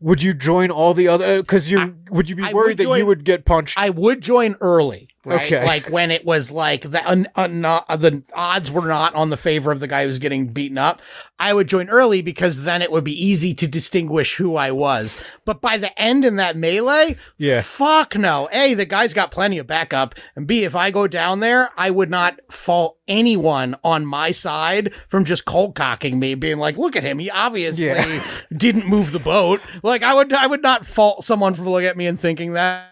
would 0.00 0.22
you 0.22 0.34
join 0.34 0.70
all 0.70 0.94
the 0.94 1.08
other? 1.08 1.38
Because 1.38 1.70
you 1.70 1.96
would 2.10 2.28
you 2.28 2.36
be 2.36 2.42
I 2.42 2.52
worried 2.52 2.78
would 2.78 2.88
that 2.88 2.98
you 2.98 3.06
would 3.06 3.24
get 3.24 3.44
punched? 3.44 3.78
I 3.78 3.90
would 3.90 4.20
join 4.20 4.56
early. 4.60 5.08
Right? 5.22 5.52
Okay. 5.52 5.62
Like 5.66 5.90
when 5.90 6.10
it 6.10 6.24
was 6.24 6.50
like 6.50 6.80
the 6.90 7.06
un, 7.06 7.28
un, 7.36 7.60
not, 7.60 7.86
the 7.88 8.22
odds 8.34 8.70
were 8.70 8.86
not 8.86 9.14
on 9.14 9.28
the 9.28 9.36
favor 9.36 9.70
of 9.70 9.78
the 9.78 9.86
guy 9.86 10.02
who 10.02 10.06
was 10.06 10.18
getting 10.18 10.46
beaten 10.48 10.78
up. 10.78 11.02
I 11.38 11.52
would 11.52 11.68
join 11.68 11.90
early 11.90 12.22
because 12.22 12.62
then 12.62 12.80
it 12.80 12.90
would 12.90 13.04
be 13.04 13.12
easy 13.26 13.52
to 13.54 13.68
distinguish 13.68 14.36
who 14.36 14.56
I 14.56 14.70
was. 14.70 15.22
But 15.44 15.60
by 15.60 15.76
the 15.76 15.98
end 16.00 16.24
in 16.24 16.36
that 16.36 16.56
melee, 16.56 17.16
Yeah. 17.36 17.60
fuck 17.60 18.16
no. 18.16 18.48
A, 18.50 18.72
the 18.72 18.86
guy's 18.86 19.12
got 19.12 19.30
plenty 19.30 19.58
of 19.58 19.66
backup. 19.66 20.14
And 20.34 20.46
B, 20.46 20.64
if 20.64 20.74
I 20.74 20.90
go 20.90 21.06
down 21.06 21.40
there, 21.40 21.68
I 21.76 21.90
would 21.90 22.08
not 22.10 22.40
fault 22.50 22.96
anyone 23.06 23.76
on 23.84 24.06
my 24.06 24.30
side 24.30 24.94
from 25.08 25.24
just 25.26 25.44
cold 25.44 25.74
cocking 25.74 26.18
me, 26.18 26.34
being 26.34 26.58
like, 26.58 26.78
look 26.78 26.96
at 26.96 27.04
him. 27.04 27.18
He 27.18 27.30
obviously 27.30 27.86
Yeah. 27.86 28.22
didn't 28.56 28.86
move 28.86 29.12
the 29.12 29.18
boat. 29.18 29.60
Like 29.82 30.02
I 30.02 30.14
would 30.14 30.32
I 30.32 30.46
would 30.46 30.62
not 30.62 30.86
fault 30.86 31.24
someone 31.24 31.52
for 31.52 31.62
looking 31.64 31.88
at 31.88 31.96
me 31.98 32.06
and 32.06 32.18
thinking 32.18 32.54
that. 32.54 32.86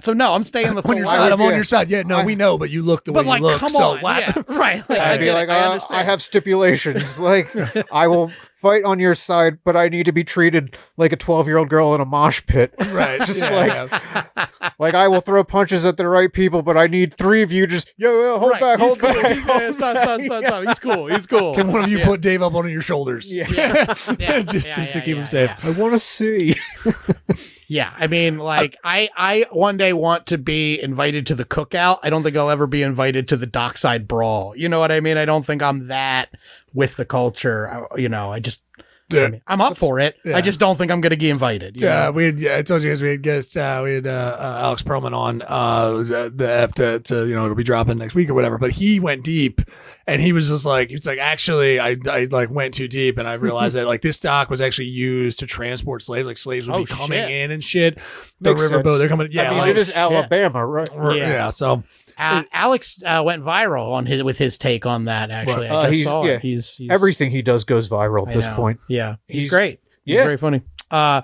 So 0.00 0.12
no, 0.12 0.32
I'm 0.34 0.44
staying 0.44 0.68
the 0.74 0.76
on 0.76 0.82
full 0.82 0.94
your 0.96 1.06
line. 1.06 1.16
side. 1.16 1.32
I'm 1.32 1.40
on 1.40 1.50
yeah. 1.50 1.54
your 1.56 1.64
side. 1.64 1.88
Yeah, 1.90 2.02
no, 2.02 2.18
I- 2.18 2.24
we 2.24 2.34
know, 2.34 2.58
but 2.58 2.70
you 2.70 2.82
look 2.82 3.04
the 3.04 3.12
But 3.12 3.24
way 3.24 3.30
like, 3.30 3.40
you 3.40 3.46
look. 3.46 3.60
come 3.60 3.68
so 3.70 3.92
on, 3.92 4.00
what? 4.00 4.20
yeah, 4.20 4.42
right? 4.48 4.88
Like, 4.88 4.98
I 5.00 5.14
I'd 5.14 5.20
be 5.20 5.32
like, 5.32 5.48
I 5.48 5.60
uh, 5.60 5.80
I 5.90 6.02
have 6.04 6.22
stipulations. 6.22 7.18
like, 7.18 7.54
I 7.92 8.06
will 8.08 8.32
fight 8.62 8.84
on 8.84 8.98
your 9.00 9.14
side, 9.14 9.58
but 9.64 9.76
I 9.76 9.88
need 9.88 10.06
to 10.06 10.12
be 10.12 10.24
treated 10.24 10.76
like 10.96 11.12
a 11.12 11.16
12 11.16 11.48
year 11.48 11.58
old 11.58 11.68
girl 11.68 11.94
in 11.94 12.00
a 12.00 12.04
mosh 12.06 12.40
pit. 12.46 12.72
right. 12.86 13.20
Just 13.22 13.40
yeah, 13.40 13.50
like- 13.50 13.90
yeah. 13.92 14.46
Like, 14.78 14.94
I 14.94 15.06
will 15.08 15.20
throw 15.20 15.42
punches 15.44 15.84
at 15.84 15.96
the 15.96 16.08
right 16.08 16.32
people, 16.32 16.62
but 16.62 16.76
I 16.76 16.86
need 16.86 17.12
three 17.14 17.42
of 17.42 17.50
you 17.52 17.66
just, 17.66 17.92
yo, 17.96 18.10
yo 18.10 18.38
hold 18.38 18.52
Right, 18.52 18.60
back, 18.60 18.78
he's 18.80 18.96
hold 18.96 18.98
cool. 19.00 19.22
back. 19.22 19.36
He's, 19.36 19.48
uh, 19.48 19.72
stop, 19.72 19.96
stop, 19.96 20.20
stop, 20.24 20.44
stop. 20.44 20.64
He's 20.66 20.78
cool. 20.78 21.06
He's 21.06 21.26
cool. 21.26 21.54
Can 21.54 21.70
one 21.72 21.84
of 21.84 21.90
you 21.90 21.98
Yeah. 21.98 22.06
put 22.06 22.20
Dave 22.20 22.42
up 22.42 22.54
on 22.54 22.68
your 22.70 22.80
shoulders? 22.80 23.32
Yeah. 23.32 23.46
Yeah. 23.50 23.84
just 23.86 24.20
Yeah, 24.20 24.42
just 24.42 24.66
yeah, 24.68 24.84
to 24.84 24.98
yeah, 24.98 25.04
keep 25.04 25.16
him 25.16 25.26
safe. 25.26 25.50
yeah. 25.62 25.68
I 25.68 25.72
want 25.72 25.92
to 25.94 25.98
see. 25.98 26.54
Yeah, 27.68 27.92
I 27.96 28.06
mean, 28.06 28.38
like, 28.38 28.76
I, 28.84 29.08
I 29.16 29.46
one 29.50 29.76
day 29.78 29.92
want 29.94 30.26
to 30.26 30.36
be 30.38 30.80
invited 30.80 31.26
to 31.28 31.34
the 31.34 31.44
cookout. 31.46 32.00
I 32.02 32.10
don't 32.10 32.22
think 32.22 32.36
I'll 32.36 32.50
ever 32.50 32.66
be 32.66 32.82
invited 32.82 33.28
to 33.28 33.36
the 33.36 33.46
dockside 33.46 34.06
brawl. 34.06 34.54
You 34.56 34.68
know 34.68 34.78
what 34.78 34.92
I 34.92 35.00
mean? 35.00 35.16
I 35.16 35.24
don't 35.24 35.44
think 35.46 35.62
I'm 35.62 35.86
that 35.88 36.28
with 36.74 36.96
the 36.96 37.04
culture. 37.04 37.68
I, 37.68 37.96
you 37.98 38.08
know, 38.08 38.30
I 38.32 38.40
just, 38.40 38.62
Yeah. 39.10 39.24
I 39.24 39.28
mean, 39.30 39.42
I'm 39.46 39.60
up 39.60 39.76
for 39.76 40.00
it. 40.00 40.16
Yeah. 40.24 40.36
I 40.36 40.40
just 40.40 40.58
don't 40.58 40.76
think 40.78 40.90
I'm 40.90 41.00
going 41.02 41.10
to 41.10 41.16
get 41.16 41.30
invited. 41.30 41.80
you 41.80 41.86
know? 41.86 42.08
Uh, 42.08 42.12
we 42.12 42.24
had, 42.24 42.40
yeah, 42.40 42.56
I 42.56 42.62
told 42.62 42.82
you 42.82 42.88
guys 42.90 43.02
we 43.02 43.10
had 43.10 43.22
guests. 43.22 43.56
uh, 43.56 43.80
we 43.84 43.94
had 43.94 44.06
uh, 44.06 44.36
uh, 44.38 44.60
Alex 44.64 44.82
Pearlman 44.82 45.14
on 45.14 45.42
uh, 45.46 45.92
the 46.34 46.48
F 46.48 46.72
to, 46.76 47.00
to, 47.00 47.26
you 47.26 47.34
know, 47.34 47.44
it'll 47.44 47.54
be 47.56 47.62
dropping 47.64 47.98
next 47.98 48.14
week 48.14 48.30
or 48.30 48.34
whatever. 48.34 48.56
But 48.58 48.70
he 48.72 49.00
went 49.00 49.22
deep 49.22 49.60
and 50.06 50.22
he 50.22 50.32
was 50.32 50.48
just 50.48 50.64
like, 50.64 50.88
he's 50.90 51.06
like, 51.06 51.18
actually, 51.18 51.78
I, 51.78 51.96
I 52.08 52.26
like 52.30 52.50
went 52.50 52.72
too 52.72 52.88
deep 52.88 53.18
and 53.18 53.28
I 53.28 53.34
realized 53.48 53.76
that 53.76 53.86
like 53.86 54.00
this 54.00 54.18
dock 54.18 54.48
was 54.48 54.62
actually 54.62 54.88
used 54.88 55.40
to 55.40 55.46
transport 55.46 56.00
slaves. 56.02 56.26
Like 56.26 56.38
slaves 56.38 56.66
would 56.68 56.74
Oh, 56.74 56.78
be 56.78 56.86
coming 56.86 57.18
shit. 57.18 57.30
in 57.30 57.50
and 57.50 57.62
shit. 57.62 57.98
The 58.40 58.54
Makes 58.54 58.62
riverboat, 58.66 58.82
sense. 58.84 58.98
they're 58.98 59.08
coming. 59.08 59.28
Yeah, 59.30 59.42
I 59.42 59.50
mean, 59.50 59.58
like, 59.58 59.70
it 59.72 59.78
is 59.78 59.90
Alabama, 59.92 60.64
right? 60.66 60.88
yeah. 61.16 61.28
Yeah. 61.28 61.48
So 61.50 61.84
Uh, 62.18 62.42
Alex 62.52 63.02
uh, 63.04 63.22
went 63.24 63.42
viral 63.42 63.92
on 63.92 64.06
his 64.06 64.22
with 64.22 64.38
his 64.38 64.58
take 64.58 64.84
on 64.86 65.04
that. 65.06 65.30
Actually, 65.30 65.68
Uh, 65.68 65.78
I 65.78 65.82
just 65.84 65.94
he's- 65.94 66.04
saw 66.06 66.24
yeah. 66.24 66.32
it. 66.34 66.42
He's, 66.42 66.74
he's 66.76 66.90
Everything 66.90 67.30
he 67.30 67.42
does 67.42 67.64
goes 67.64 67.88
viral 67.88 68.26
I 68.26 68.30
at 68.30 68.36
this 68.36 68.44
know. 68.46 68.56
point. 68.56 68.80
Yeah, 68.88 69.16
he's, 69.28 69.42
He's- 69.42 69.50
great. 69.50 69.80
He's 70.04 70.16
yeah. 70.16 70.24
very 70.24 70.36
funny. 70.38 70.62
Uh, 70.90 71.22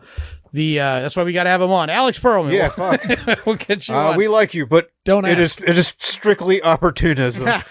the 0.53 0.80
uh, 0.80 1.01
that's 1.01 1.14
why 1.16 1.24
we 1.24 1.32
got 1.34 1.45
to 1.45 1.51
have 1.51 1.61
him 1.61 1.70
on. 1.70 1.91
Alex 1.91 2.18
Pearlman. 2.18 2.53
Yeah, 2.53 2.68
fuck. 2.70 3.45
we'll 3.47 3.57
get 3.57 3.86
you 3.89 3.95
Uh, 3.95 4.11
on. 4.12 4.16
we 4.16 4.28
like 4.28 4.55
you, 4.55 4.64
but 4.66 4.91
don't 5.05 5.26
it 5.26 5.39
ask. 5.39 5.61
is 5.61 5.68
it 5.68 5.76
is 5.76 5.95
strictly 5.99 6.62
opportunism. 6.62 7.47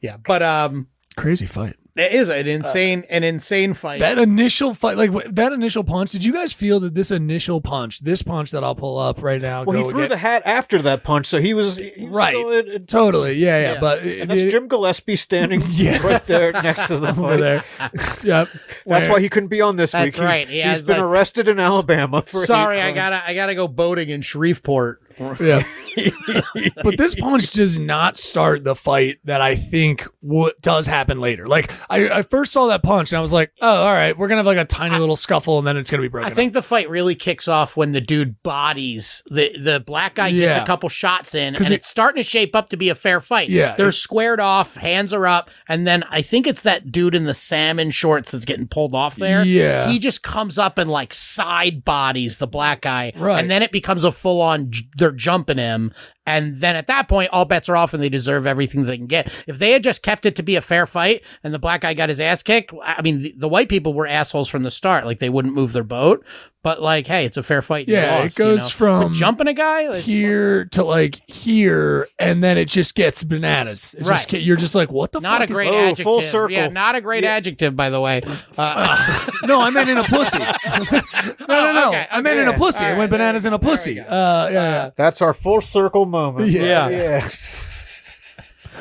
yeah, 0.00 0.16
but 0.24 0.42
um, 0.42 0.88
Crazy 1.16 1.46
fight. 1.46 1.74
It 1.96 2.12
is 2.12 2.28
an 2.28 2.46
uh, 2.46 2.50
insane, 2.50 3.04
an 3.10 3.24
insane 3.24 3.74
fight. 3.74 4.00
That 4.00 4.18
initial 4.18 4.74
fight, 4.74 4.96
like 4.96 5.12
that 5.34 5.52
initial 5.52 5.82
punch. 5.84 6.12
Did 6.12 6.24
you 6.24 6.32
guys 6.32 6.52
feel 6.52 6.78
that 6.80 6.94
this 6.94 7.10
initial 7.10 7.60
punch, 7.60 8.00
this 8.00 8.22
punch 8.22 8.50
that 8.50 8.62
I'll 8.62 8.74
pull 8.74 8.98
up 8.98 9.22
right 9.22 9.40
now, 9.40 9.64
well, 9.64 9.76
he 9.84 9.90
threw 9.90 10.00
again- 10.00 10.10
the 10.10 10.16
hat 10.18 10.42
after 10.44 10.80
that 10.82 11.02
punch, 11.02 11.26
so 11.26 11.40
he 11.40 11.54
was, 11.54 11.76
he 11.76 12.04
was 12.04 12.10
Right. 12.12 12.34
still 12.34 12.50
in- 12.50 12.68
in- 12.70 12.86
totally, 12.86 13.34
yeah, 13.34 13.60
yeah, 13.60 13.72
Yeah. 13.74 13.80
but 13.80 13.98
and 14.00 14.08
it, 14.08 14.28
that's 14.28 14.40
it- 14.42 14.50
Jim 14.50 14.68
Gillespie 14.68 15.16
standing 15.16 15.62
Yeah. 15.70 16.06
right 16.06 16.24
there 16.26 16.52
next 16.52 16.86
to 16.88 16.98
the 16.98 17.08
over 17.10 17.22
fight. 17.22 17.40
there. 17.40 17.64
yep. 18.24 18.48
That's 18.86 19.08
why 19.08 19.20
he 19.20 19.28
couldn't 19.28 19.48
be 19.48 19.60
on 19.60 19.76
this 19.76 19.92
That's 19.92 20.04
week. 20.04 20.14
He- 20.16 20.22
right. 20.24 20.48
Yeah, 20.48 20.68
he's 20.70 20.78
it's 20.78 20.86
been 20.86 20.96
like- 20.98 21.04
arrested 21.06 21.48
in 21.48 21.58
Alabama 21.58 22.22
for 22.22 22.44
Sorry, 22.46 22.80
I 22.80 22.92
gotta, 22.92 23.22
I 23.26 23.34
gotta 23.34 23.54
go 23.54 23.66
boating 23.68 24.08
in 24.10 24.20
Shreveport 24.22 25.02
Yeah. 25.40 25.62
but 26.82 26.98
this 26.98 27.14
punch 27.14 27.50
does 27.52 27.78
not 27.78 28.16
start 28.16 28.64
the 28.64 28.74
fight 28.74 29.16
that 29.24 29.40
I 29.40 29.54
think 29.54 30.06
what 30.20 30.60
does 30.60 30.86
happen 30.86 31.20
later. 31.20 31.46
Like 31.46 31.72
I, 31.90 32.08
I 32.18 32.22
first 32.22 32.52
saw 32.52 32.66
that 32.66 32.82
punch 32.82 33.12
and 33.12 33.18
I 33.18 33.22
was 33.22 33.32
like, 33.32 33.50
oh, 33.62 33.82
all 33.82 33.92
right, 33.92 34.16
we're 34.16 34.28
gonna 34.28 34.40
have 34.40 34.46
like 34.46 34.58
a 34.58 34.64
tiny 34.64 34.98
little 34.98 35.16
scuffle 35.16 35.58
and 35.58 35.66
then 35.66 35.76
it's 35.76 35.90
gonna 35.90 36.02
be 36.02 36.08
broken. 36.08 36.30
I 36.30 36.34
think 36.34 36.52
the 36.52 36.62
fight 36.62 36.90
really 36.90 37.14
kicks 37.14 37.48
off 37.48 37.76
when 37.76 37.92
the 37.92 38.00
dude 38.00 38.42
bodies 38.42 39.22
the 39.30 39.56
the 39.58 39.80
black 39.80 40.16
guy 40.16 40.30
gets 40.32 40.62
a 40.62 40.66
couple 40.66 40.88
shots 40.88 41.34
in, 41.34 41.54
'Cause 41.54 41.66
and 41.66 41.72
it- 41.72 41.76
it's 41.76 41.86
starting 41.88 42.22
to 42.22 42.28
shape 42.28 42.54
up 42.54 42.68
to 42.70 42.76
be 42.76 42.88
a 42.88 42.94
fair 42.94 43.20
fight. 43.20 43.48
Yeah, 43.48 43.74
they're 43.76 43.88
it- 43.88 43.92
squared 43.92 44.40
off, 44.40 44.74
hands 44.76 45.12
are 45.12 45.26
up, 45.26 45.50
and 45.68 45.86
then 45.86 46.04
I 46.10 46.22
think 46.22 46.46
it's 46.46 46.62
that 46.62 46.92
dude 46.92 47.14
in 47.14 47.24
the 47.24 47.34
salmon 47.34 47.90
shorts 47.90 48.32
that's 48.32 48.44
getting 48.44 48.66
pulled 48.68 48.94
off 48.94 49.16
there. 49.16 49.44
Yeah. 49.44 49.88
he 49.88 49.98
just 49.98 50.22
comes 50.22 50.58
up 50.58 50.76
and 50.78 50.90
like 50.90 51.14
side 51.14 51.84
bodies 51.84 52.36
the 52.38 52.46
black 52.46 52.82
guy, 52.82 53.12
Right. 53.16 53.40
and 53.40 53.50
then 53.50 53.62
it 53.62 53.72
becomes 53.72 54.04
a 54.04 54.12
full 54.12 54.40
on. 54.42 54.70
They're 55.06 55.12
jumping 55.12 55.58
him. 55.58 55.92
And 56.26 56.56
then 56.56 56.76
at 56.76 56.88
that 56.88 57.08
point, 57.08 57.30
all 57.32 57.44
bets 57.44 57.68
are 57.68 57.76
off 57.76 57.94
and 57.94 58.02
they 58.02 58.08
deserve 58.08 58.46
everything 58.46 58.84
they 58.84 58.96
can 58.96 59.06
get. 59.06 59.32
If 59.46 59.58
they 59.58 59.70
had 59.70 59.82
just 59.84 60.02
kept 60.02 60.26
it 60.26 60.34
to 60.36 60.42
be 60.42 60.56
a 60.56 60.60
fair 60.60 60.86
fight 60.86 61.22
and 61.44 61.54
the 61.54 61.58
black 61.58 61.82
guy 61.82 61.94
got 61.94 62.08
his 62.08 62.18
ass 62.20 62.42
kicked, 62.42 62.72
I 62.82 63.00
mean, 63.02 63.22
the, 63.22 63.34
the 63.36 63.48
white 63.48 63.68
people 63.68 63.94
were 63.94 64.06
assholes 64.06 64.48
from 64.48 64.62
the 64.64 64.70
start. 64.70 65.06
Like 65.06 65.18
they 65.18 65.30
wouldn't 65.30 65.54
move 65.54 65.72
their 65.72 65.84
boat. 65.84 66.24
But 66.62 66.82
like, 66.82 67.06
hey, 67.06 67.24
it's 67.24 67.36
a 67.36 67.44
fair 67.44 67.62
fight. 67.62 67.86
and 67.86 67.88
you 67.90 67.94
Yeah, 67.94 68.16
it 68.18 68.22
lost, 68.22 68.38
you 68.40 68.44
goes 68.44 68.60
know? 68.62 68.68
from 68.70 69.00
But 69.02 69.12
jumping 69.12 69.46
a 69.46 69.54
guy. 69.54 69.82
it's- 69.82 70.04
here 70.04 70.64
to 70.72 70.82
like 70.82 71.20
here, 71.30 72.08
and 72.18 72.42
then 72.42 72.58
it 72.58 72.64
just 72.64 72.96
gets 72.96 73.22
bananas. 73.22 73.94
It 73.94 73.98
just 73.98 74.10
Right. 74.10 74.26
get- 74.26 74.42
you're 74.42 74.56
just 74.56 74.74
like, 74.74 74.90
what 74.90 75.12
the 75.12 75.20
not 75.20 75.42
fuck 75.42 75.50
a 75.50 75.52
is- 75.52 75.54
great 75.56 75.68
Oh, 75.68 75.78
adjective. 75.84 76.02
full 76.02 76.22
circle. 76.22 76.50
Yeah, 76.56 76.66
not 76.66 76.96
a 76.96 77.00
great 77.00 77.22
adjective, 77.22 77.76
by 77.76 77.88
the 77.90 78.00
way. 78.00 78.20
Uh, 78.58 79.28
no, 79.44 79.60
I 79.60 79.70
meant 79.70 79.88
in 79.90 79.96
a 79.96 80.02
pussy. 80.02 80.38
no, 80.40 80.46
no, 80.48 80.86
no. 80.88 81.36
Oh, 81.48 81.88
okay, 81.90 82.08
I 82.10 82.20
meant 82.20 82.38
in 82.40 82.48
a 82.48 82.54
pussy. 82.58 82.84
All 82.84 82.90
I 82.94 82.98
went 82.98 83.10
bananas 83.12 83.44
in 83.46 83.52
a 83.52 83.58
there 83.58 83.68
we 83.68 83.72
pussy. 83.72 84.00
Uh, 84.00 84.04
yeah, 84.06 84.50
yeah. 84.50 84.90
That's 84.96 85.22
our 85.22 85.32
full 85.34 85.60
circle 85.60 86.04
moment. 86.16 86.50
Yeah. 86.50 86.88
yeah. 86.88 87.28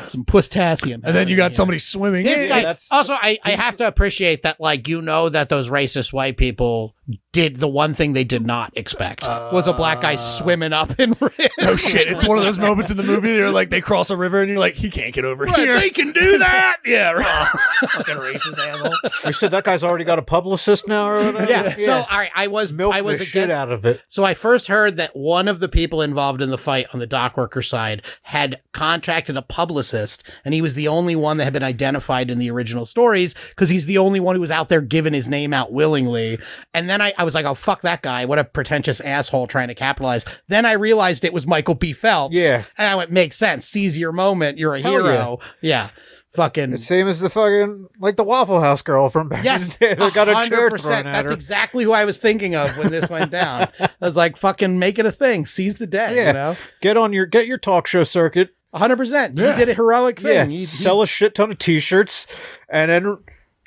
some 0.03 0.25
potassium. 0.25 1.01
And 1.03 1.15
then 1.15 1.27
you 1.27 1.35
got 1.35 1.53
somebody 1.53 1.79
swimming. 1.79 2.25
This 2.25 2.43
in. 2.43 2.49
guy, 2.49 2.59
that's- 2.59 2.87
also, 2.91 3.13
I, 3.13 3.37
I 3.43 3.51
have 3.51 3.77
to 3.77 3.87
appreciate 3.87 4.43
that, 4.43 4.59
like, 4.59 4.87
you 4.87 5.01
know, 5.01 5.29
that 5.29 5.49
those 5.49 5.69
racist 5.69 6.13
white 6.13 6.37
people 6.37 6.95
did 7.31 7.57
the 7.57 7.67
one 7.67 7.93
thing 7.93 8.13
they 8.13 8.23
did 8.23 8.45
not 8.45 8.75
expect 8.77 9.23
was 9.23 9.67
a 9.67 9.73
black 9.73 10.01
guy 10.01 10.13
uh. 10.13 10.17
swimming 10.17 10.73
up 10.73 10.99
in 10.99 11.11
river. 11.19 11.49
No 11.59 11.75
shit. 11.75 12.07
It's 12.07 12.25
one 12.25 12.37
of 12.37 12.43
those 12.43 12.57
moments 12.57 12.89
in 12.91 12.97
the 12.97 13.03
movie 13.03 13.35
they're 13.35 13.51
like 13.51 13.69
they 13.69 13.81
cross 13.81 14.09
a 14.09 14.17
river 14.17 14.41
and 14.41 14.49
you're 14.49 14.59
like, 14.59 14.75
he 14.75 14.89
can't 14.89 15.13
get 15.13 15.25
over 15.25 15.45
here. 15.45 15.79
They 15.79 15.89
can 15.89 16.11
do 16.13 16.37
that. 16.39 16.77
yeah, 16.85 17.11
right. 17.11 17.47
fucking 17.89 18.15
racist 18.15 18.57
asshole. 18.57 18.95
We 19.25 19.33
said 19.33 19.51
that 19.51 19.63
guy's 19.63 19.83
already 19.83 20.05
got 20.05 20.17
a 20.17 20.21
publicist 20.21 20.87
now 20.87 21.09
or 21.09 21.25
whatever. 21.25 21.49
Yeah. 21.49 21.77
So, 21.79 21.93
all 22.09 22.17
right, 22.17 22.31
I 22.35 22.47
was 22.47 22.71
milk 22.71 22.93
I 22.93 23.01
was 23.01 23.19
the 23.19 23.25
shit 23.25 23.51
out 23.51 23.71
of 23.71 23.85
it. 23.85 24.01
So 24.07 24.23
I 24.23 24.33
first 24.33 24.67
heard 24.67 24.97
that 24.97 25.15
one 25.15 25.47
of 25.47 25.59
the 25.59 25.69
people 25.69 26.01
involved 26.01 26.41
in 26.41 26.49
the 26.49 26.57
fight 26.57 26.87
on 26.93 26.99
the 26.99 27.07
dock 27.07 27.37
worker 27.37 27.61
side 27.61 28.01
had 28.23 28.61
contracted 28.71 29.37
a 29.37 29.41
publicist, 29.41 30.23
and 30.43 30.53
he 30.53 30.61
was 30.61 30.73
the 30.73 30.87
only 30.87 31.15
one 31.15 31.37
that 31.37 31.43
had 31.43 31.53
been 31.53 31.63
identified 31.63 32.29
in 32.29 32.39
the 32.39 32.49
original 32.49 32.85
stories 32.85 33.35
because 33.49 33.69
he's 33.69 33.85
the 33.85 33.97
only 33.97 34.19
one 34.19 34.35
who 34.35 34.41
was 34.41 34.51
out 34.51 34.69
there 34.69 34.81
giving 34.81 35.13
his 35.13 35.29
name 35.29 35.53
out 35.53 35.71
willingly. 35.71 36.39
And 36.73 36.89
then 36.89 36.94
I, 37.01 37.13
I 37.17 37.23
was 37.23 37.35
like, 37.35 37.45
oh 37.45 37.53
fuck 37.53 37.81
that 37.81 38.01
guy! 38.01 38.25
What 38.25 38.39
a 38.39 38.43
pretentious 38.43 38.99
asshole 38.99 39.47
trying 39.47 39.67
to 39.69 39.75
capitalize. 39.75 40.25
Then 40.47 40.65
I 40.65 40.73
realized 40.73 41.23
it 41.25 41.33
was 41.33 41.45
Michael 41.47 41.75
B. 41.75 41.93
Phelps. 41.93 42.35
Yeah. 42.35 42.63
and 42.77 42.87
I 42.87 42.95
went, 42.95 43.11
makes 43.11 43.37
sense. 43.37 43.65
Seize 43.67 43.97
your 43.99 44.11
moment. 44.11 44.57
You're 44.57 44.75
a 44.75 44.81
Hell 44.81 44.91
hero. 44.91 45.39
Yeah. 45.61 45.89
Fucking. 46.33 46.73
It's 46.73 46.85
same 46.85 47.07
as 47.07 47.21
the 47.21 47.29
fucking 47.29 47.87
like 47.99 48.17
the 48.17 48.23
Waffle 48.25 48.59
House 48.59 48.81
girl 48.81 49.07
from 49.07 49.29
back 49.29 49.45
Yes, 49.45 49.77
in 49.77 49.89
the 49.91 49.95
day 49.95 50.09
got 50.11 50.27
a 50.27 50.49
chair 50.49 50.69
thrown 50.69 50.93
at 51.07 51.13
That's 51.13 51.29
her. 51.29 51.33
exactly 51.33 51.85
who 51.85 51.93
I 51.93 52.03
was 52.03 52.17
thinking 52.19 52.55
of 52.55 52.75
when 52.75 52.91
this 52.91 53.09
went 53.09 53.31
down. 53.31 53.69
I 53.79 53.89
was 54.01 54.17
like, 54.17 54.35
"Fucking 54.35 54.77
make 54.77 54.99
it 54.99 55.05
a 55.05 55.13
thing, 55.13 55.45
seize 55.45 55.75
the 55.77 55.87
day." 55.87 56.13
Yeah. 56.17 56.27
You 56.27 56.33
know, 56.33 56.57
get 56.81 56.97
on 56.97 57.13
your 57.13 57.25
get 57.25 57.47
your 57.47 57.57
talk 57.57 57.87
show 57.87 58.03
circuit. 58.03 58.49
hundred 58.73 58.97
percent. 58.97 59.37
You 59.37 59.53
did 59.53 59.69
a 59.69 59.73
heroic 59.75 60.19
Yeah, 60.19 60.43
thing. 60.43 60.51
You, 60.51 60.59
you- 60.59 60.65
sell 60.65 61.01
a 61.01 61.07
shit 61.07 61.35
ton 61.35 61.51
of 61.51 61.57
T-shirts, 61.57 62.27
and 62.67 62.91
then 62.91 63.17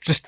just 0.04 0.26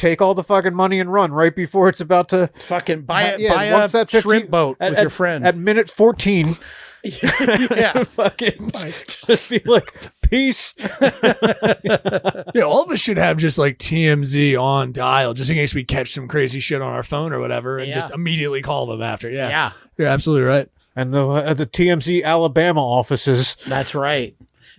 take 0.00 0.20
all 0.22 0.34
the 0.34 0.42
fucking 0.44 0.74
money 0.74 0.98
and 1.00 1.12
run 1.12 1.32
right 1.32 1.54
before 1.54 1.88
it's 1.88 2.00
about 2.00 2.28
to 2.30 2.48
fucking 2.58 3.02
buy 3.02 3.24
it. 3.24 3.40
Yeah, 3.40 3.54
buy 3.54 3.64
a 3.66 3.88
that 3.88 4.10
50 4.10 4.20
shrimp 4.20 4.50
boat 4.50 4.76
at, 4.80 4.90
with 4.90 4.98
at- 4.98 5.02
your 5.02 5.10
friend. 5.10 5.46
at 5.46 5.56
minute 5.56 5.88
fourteen. 5.90 6.54
yeah, 7.02 8.04
fucking 8.04 8.70
just 9.26 9.48
be 9.48 9.62
like 9.64 9.90
peace. 10.28 10.74
Yeah, 10.78 12.62
all 12.64 12.82
of 12.84 12.90
us 12.90 13.00
should 13.00 13.16
have 13.16 13.38
just 13.38 13.56
like 13.56 13.78
TMZ 13.78 14.60
on 14.60 14.92
dial 14.92 15.32
just 15.34 15.48
in 15.50 15.56
case 15.56 15.74
we 15.74 15.82
catch 15.84 16.12
some 16.12 16.28
crazy 16.28 16.60
shit 16.60 16.82
on 16.82 16.92
our 16.92 17.02
phone 17.02 17.32
or 17.32 17.40
whatever 17.40 17.78
and 17.78 17.88
Yeah. 17.88 17.94
just 17.94 18.10
immediately 18.12 18.60
call 18.62 18.86
them 18.86 19.00
after. 19.02 19.30
Yeah. 19.30 19.48
yeah, 19.48 19.72
You're 19.96 20.08
absolutely 20.08 20.46
right. 20.46 20.68
And 20.96 21.10
the 21.12 21.26
uh, 21.26 21.54
the 21.54 21.66
TMZ 21.66 22.22
Alabama 22.24 22.82
offices. 22.84 23.56
that's 23.66 23.94
right. 23.94 24.34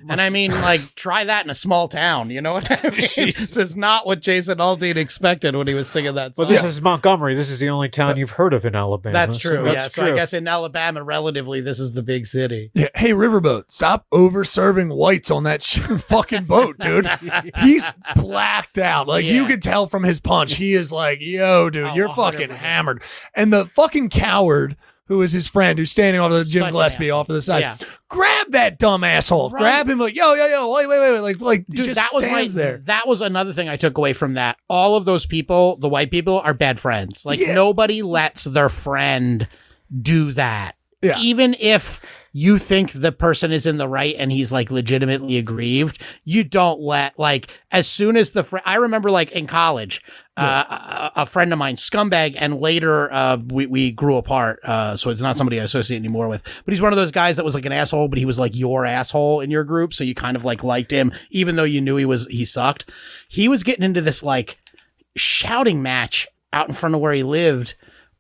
And 0.10 0.20
I 0.22 0.30
mean, 0.30 0.52
like, 0.52 0.82
try 0.95 1.24
that 1.24 1.45
in 1.45 1.49
a 1.49 1.54
small 1.56 1.88
town. 1.88 2.30
You 2.30 2.41
know 2.41 2.54
what 2.54 2.70
I 2.72 2.89
mean? 2.89 3.34
this 3.38 3.58
is 3.58 3.76
not 3.76 4.06
what 4.06 4.20
Jason 4.22 4.58
Aldean 4.60 4.95
expected 4.95 5.56
when 5.56 5.68
he 5.68 5.74
was 5.74 5.88
singing 5.88 6.16
that 6.16 6.36
song. 6.36 6.45
Well, 6.47 6.54
this 6.54 6.64
is 6.64 6.82
Montgomery. 6.82 7.36
This 7.36 7.49
is 7.49 7.60
the 7.60 7.70
only 7.70 7.89
town 7.89 8.18
you've 8.18 8.32
heard 8.32 8.54
of 8.54 8.66
in 8.66 8.76
Alabama. 8.76 9.14
that's 9.14 9.41
so 9.41 9.49
true. 9.56 9.64
that's 9.66 9.97
yeah. 9.97 10.04
So 10.06 10.12
I 10.12 10.16
guess 10.16 10.34
in 10.34 10.47
Alabama, 10.47 11.04
relatively, 11.04 11.62
this 11.62 11.80
is 11.80 11.93
the 11.93 12.04
big 12.04 12.26
city. 12.28 12.72
Yeah. 12.74 12.88
Hey, 12.95 13.12
Riverboat, 13.12 13.72
stop 13.72 14.06
over 14.12 14.43
serving 14.43 14.89
whites 14.89 15.32
on 15.32 15.43
that 15.43 15.62
sh- 15.64 15.80
fucking 16.02 16.45
boat, 16.45 16.78
dude. 16.80 17.08
He's 17.62 17.89
blacked 18.16 18.78
out. 18.78 19.08
Like 19.08 19.26
you 19.26 19.43
Yeah. 19.43 19.47
can 19.47 19.60
tell 19.60 19.88
from 19.88 20.04
his 20.04 20.20
punch. 20.20 20.56
He 20.56 20.74
is 20.74 20.91
like, 20.91 21.20
yo, 21.22 21.70
dude, 21.70 21.86
Oh, 21.86 21.93
you're 21.93 22.10
fucking 22.10 22.49
100%. 22.49 22.56
hammered. 22.56 23.04
And 23.36 23.52
the 23.52 23.66
fucking 23.66 24.10
coward 24.10 24.76
who 25.08 25.22
is 25.22 25.32
his 25.32 25.47
friend 25.47 25.78
who's 25.78 25.91
standing 25.91 26.22
off 26.22 26.32
the 26.32 26.45
Jim 26.45 26.64
Such 26.64 26.72
Gillespie 26.72 27.12
off 27.12 27.28
to 27.28 27.34
the 27.34 27.41
side. 27.41 27.60
Yeah. 27.60 27.76
Grab 28.10 28.52
that 28.52 28.80
dumb 28.80 29.04
asshole. 29.04 29.49
Right. 29.49 29.60
Grab 29.62 29.89
him 29.89 29.99
like, 29.99 30.16
yo, 30.16 30.34
yo, 30.34 30.45
yo, 30.45 30.74
wait, 30.74 30.88
wait, 30.88 30.99
wait, 30.99 31.12
wait. 31.14 31.20
Like, 31.20 31.41
like 31.41 31.66
Dude, 31.68 31.86
just 31.86 31.95
that 31.99 32.12
was 32.14 32.24
my 32.24 32.47
there. 32.47 32.78
that 32.86 33.08
was 33.08 33.22
another 33.22 33.52
thing 33.54 33.68
I 33.68 33.78
took 33.78 33.97
away 33.97 34.14
from 34.14 34.36
that. 34.36 34.58
All 34.70 34.95
of 34.95 35.06
those 35.06 35.26
people, 35.26 35.76
the 35.78 35.89
white 35.89 36.12
people, 36.12 36.39
are 36.39 36.54
bad 36.54 36.80
friends. 36.80 37.26
Like 37.26 37.39
Yeah. 37.39 37.54
nobody 37.56 38.02
lets 38.02 38.45
their 38.45 38.70
friend 38.70 39.47
do 40.02 40.32
that. 40.34 40.76
Yeah. 41.02 41.18
Even 41.20 41.56
if 41.60 41.99
you 42.32 42.57
think 42.57 42.91
the 42.93 43.11
person 43.11 43.51
is 43.51 43.65
in 43.65 43.77
the 43.77 43.88
right 43.88 44.15
and 44.17 44.32
he's 44.32 44.51
like 44.51 44.71
legitimately 44.71 45.38
aggrieved, 45.38 46.01
you 46.23 46.43
don't 46.43 46.79
let 46.79 47.19
like 47.19 47.49
as 47.71 47.88
soon 47.88 48.15
as 48.15 48.32
the 48.32 48.43
friend. 48.43 48.63
I 48.65 48.75
remember 48.75 49.11
like 49.11 49.32
in 49.32 49.47
college, 49.47 50.01
uh, 50.38 51.11
a, 51.15 51.21
a 51.21 51.25
friend 51.25 51.51
of 51.51 51.59
mine, 51.59 51.75
scumbag, 51.75 52.36
and 52.38 52.59
later 52.59 53.11
uh, 53.11 53.38
we 53.47 53.65
we 53.65 53.91
grew 53.91 54.15
apart. 54.15 54.59
Uh, 54.63 54.95
so 54.95 55.09
it's 55.09 55.21
not 55.21 55.36
somebody 55.36 55.59
I 55.59 55.63
associate 55.63 55.97
anymore 55.97 56.29
with. 56.29 56.41
But 56.63 56.71
he's 56.71 56.82
one 56.82 56.93
of 56.93 56.97
those 56.97 57.11
guys 57.11 57.36
that 57.36 57.45
was 57.45 57.53
like 57.53 57.65
an 57.65 57.73
asshole, 57.73 58.07
but 58.07 58.17
he 58.17 58.25
was 58.25 58.39
like 58.39 58.55
your 58.55 58.86
asshole 58.86 59.41
in 59.41 59.51
your 59.51 59.65
group, 59.65 59.93
so 59.93 60.03
you 60.03 60.15
kind 60.15 60.38
of 60.38 60.45
like 60.45 60.63
liked 60.63 60.91
him, 60.91 61.11
even 61.32 61.57
though 61.57 61.65
you 61.65 61.82
knew 61.82 61.97
he 61.97 62.05
was 62.05 62.27
he 62.27 62.45
sucked. 62.45 62.89
He 63.27 63.47
was 63.49 63.63
getting 63.63 63.84
into 63.84 64.01
this 64.01 64.23
like 64.23 64.57
shouting 65.17 65.82
match 65.82 66.27
out 66.53 66.69
in 66.69 66.73
front 66.73 66.95
of 66.95 67.01
where 67.01 67.13
he 67.13 67.23
lived 67.23 67.75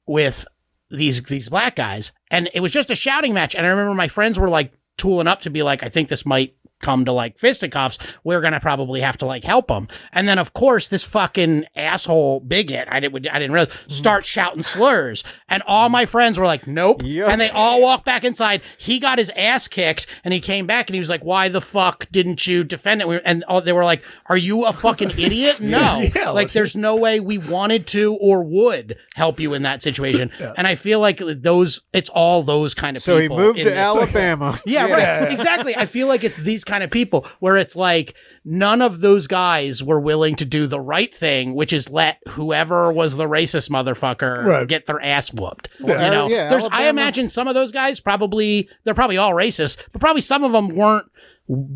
with 0.05 0.45
these 0.91 1.21
these 1.23 1.49
black 1.49 1.75
guys 1.75 2.11
and 2.29 2.49
it 2.53 2.59
was 2.59 2.71
just 2.71 2.91
a 2.91 2.95
shouting 2.95 3.33
match. 3.33 3.55
And 3.55 3.65
i 3.65 3.69
remember 3.69 3.93
my 3.93 4.07
friends 4.07 4.39
were 4.39 4.49
like 4.49 4.73
tooling 4.97 5.27
up 5.27 5.41
to 5.41 5.49
be 5.49 5.63
like 5.63 5.81
i 5.81 5.89
think 5.89 6.09
this 6.09 6.25
might 6.25 6.55
come 6.81 7.05
to 7.05 7.11
like 7.11 7.37
fisticuffs 7.37 7.97
we're 8.23 8.41
gonna 8.41 8.59
probably 8.59 9.01
have 9.01 9.17
to 9.17 9.25
like 9.25 9.43
help 9.43 9.67
them 9.67 9.87
and 10.11 10.27
then 10.27 10.39
of 10.39 10.53
course 10.53 10.87
this 10.87 11.03
fucking 11.03 11.65
asshole 11.75 12.39
bigot 12.39 12.87
i 12.91 12.99
didn't 12.99 13.27
i 13.27 13.39
didn't 13.39 13.53
realize 13.53 13.69
mm-hmm. 13.69 13.91
start 13.91 14.25
shouting 14.25 14.63
slurs. 14.63 15.23
And 15.49 15.63
all 15.67 15.89
my 15.89 16.05
friends 16.05 16.39
were 16.39 16.45
like 16.45 16.67
nope. 16.67 17.01
Yep. 17.03 17.29
and 17.29 17.41
they 17.41 17.49
all 17.49 17.81
walked 17.81 18.05
back 18.05 18.23
inside. 18.23 18.61
He 18.77 18.99
got 18.99 19.17
his 19.17 19.29
ass 19.35 19.67
kicked 19.67 20.07
and 20.23 20.33
he 20.33 20.39
came 20.39 20.65
back 20.65 20.89
and 20.89 20.95
he 20.95 20.99
was 20.99 21.09
like 21.09 21.23
why 21.23 21.49
the 21.49 21.61
fuck 21.61 22.07
didn't 22.11 22.47
you 22.47 22.63
defend 22.63 23.01
it? 23.01 23.07
We 23.07 23.19
and 23.23 23.43
all, 23.45 23.61
they 23.61 23.73
were 23.73 23.83
like 23.83 24.03
are 24.27 24.37
you 24.37 24.65
a 24.65 24.73
fucking 24.73 25.11
idiot? 25.11 25.59
No. 25.71 26.03
Yeah, 26.15 26.31
like 26.31 26.51
there's 26.51 26.75
no 26.75 26.97
way 26.97 27.19
we 27.19 27.37
wanted 27.37 27.87
to 27.87 28.15
or 28.15 28.43
would 28.43 28.97
help 29.15 29.39
you 29.39 29.53
in 29.53 29.61
that 29.63 29.81
situation. 29.81 30.31
And 30.57 30.67
I 30.67 30.75
feel 30.75 30.99
like 30.99 31.19
those, 31.19 31.79
it's 31.93 32.09
all 32.09 32.43
those 32.43 32.73
kind 32.73 32.97
of 32.97 33.03
So 33.03 33.17
he 33.17 33.29
moved 33.29 33.59
to 33.59 33.75
Alabama. 33.77 34.57
Yeah, 34.65 34.85
right. 34.85 35.31
Exactly. 35.31 35.75
I 35.75 35.85
feel 35.85 36.07
like 36.07 36.23
it's 36.23 36.37
these 36.37 36.63
kind 36.71 36.83
of 36.83 36.89
people 36.89 37.27
where 37.39 37.57
it's 37.57 37.75
like 37.75 38.15
none 38.45 38.81
of 38.81 39.01
those 39.01 39.27
guys 39.27 39.83
were 39.83 39.99
willing 39.99 40.35
to 40.37 40.45
do 40.45 40.65
the 40.67 40.79
right 40.79 41.13
thing, 41.13 41.53
which 41.53 41.73
is 41.73 41.89
let 41.89 42.17
whoever 42.29 42.91
was 42.91 43.15
the 43.17 43.25
racist 43.25 43.69
motherfucker 43.69 44.43
Right. 44.45 44.67
get 44.67 44.85
their 44.85 45.01
ass 45.01 45.31
whooped. 45.33 45.69
Yeah. 45.79 46.05
You 46.05 46.11
know, 46.11 46.27
Yeah, 46.29 46.49
there's, 46.49 46.65
I 46.71 46.87
imagine 46.87 47.29
some 47.29 47.47
of 47.47 47.53
those 47.55 47.71
guys 47.71 47.99
probably, 47.99 48.69
they're 48.83 48.93
probably 48.95 49.17
all 49.17 49.33
racist, 49.33 49.83
but 49.91 49.99
probably 49.99 50.21
some 50.21 50.43
of 50.43 50.51
them 50.53 50.69
weren't 50.69 51.05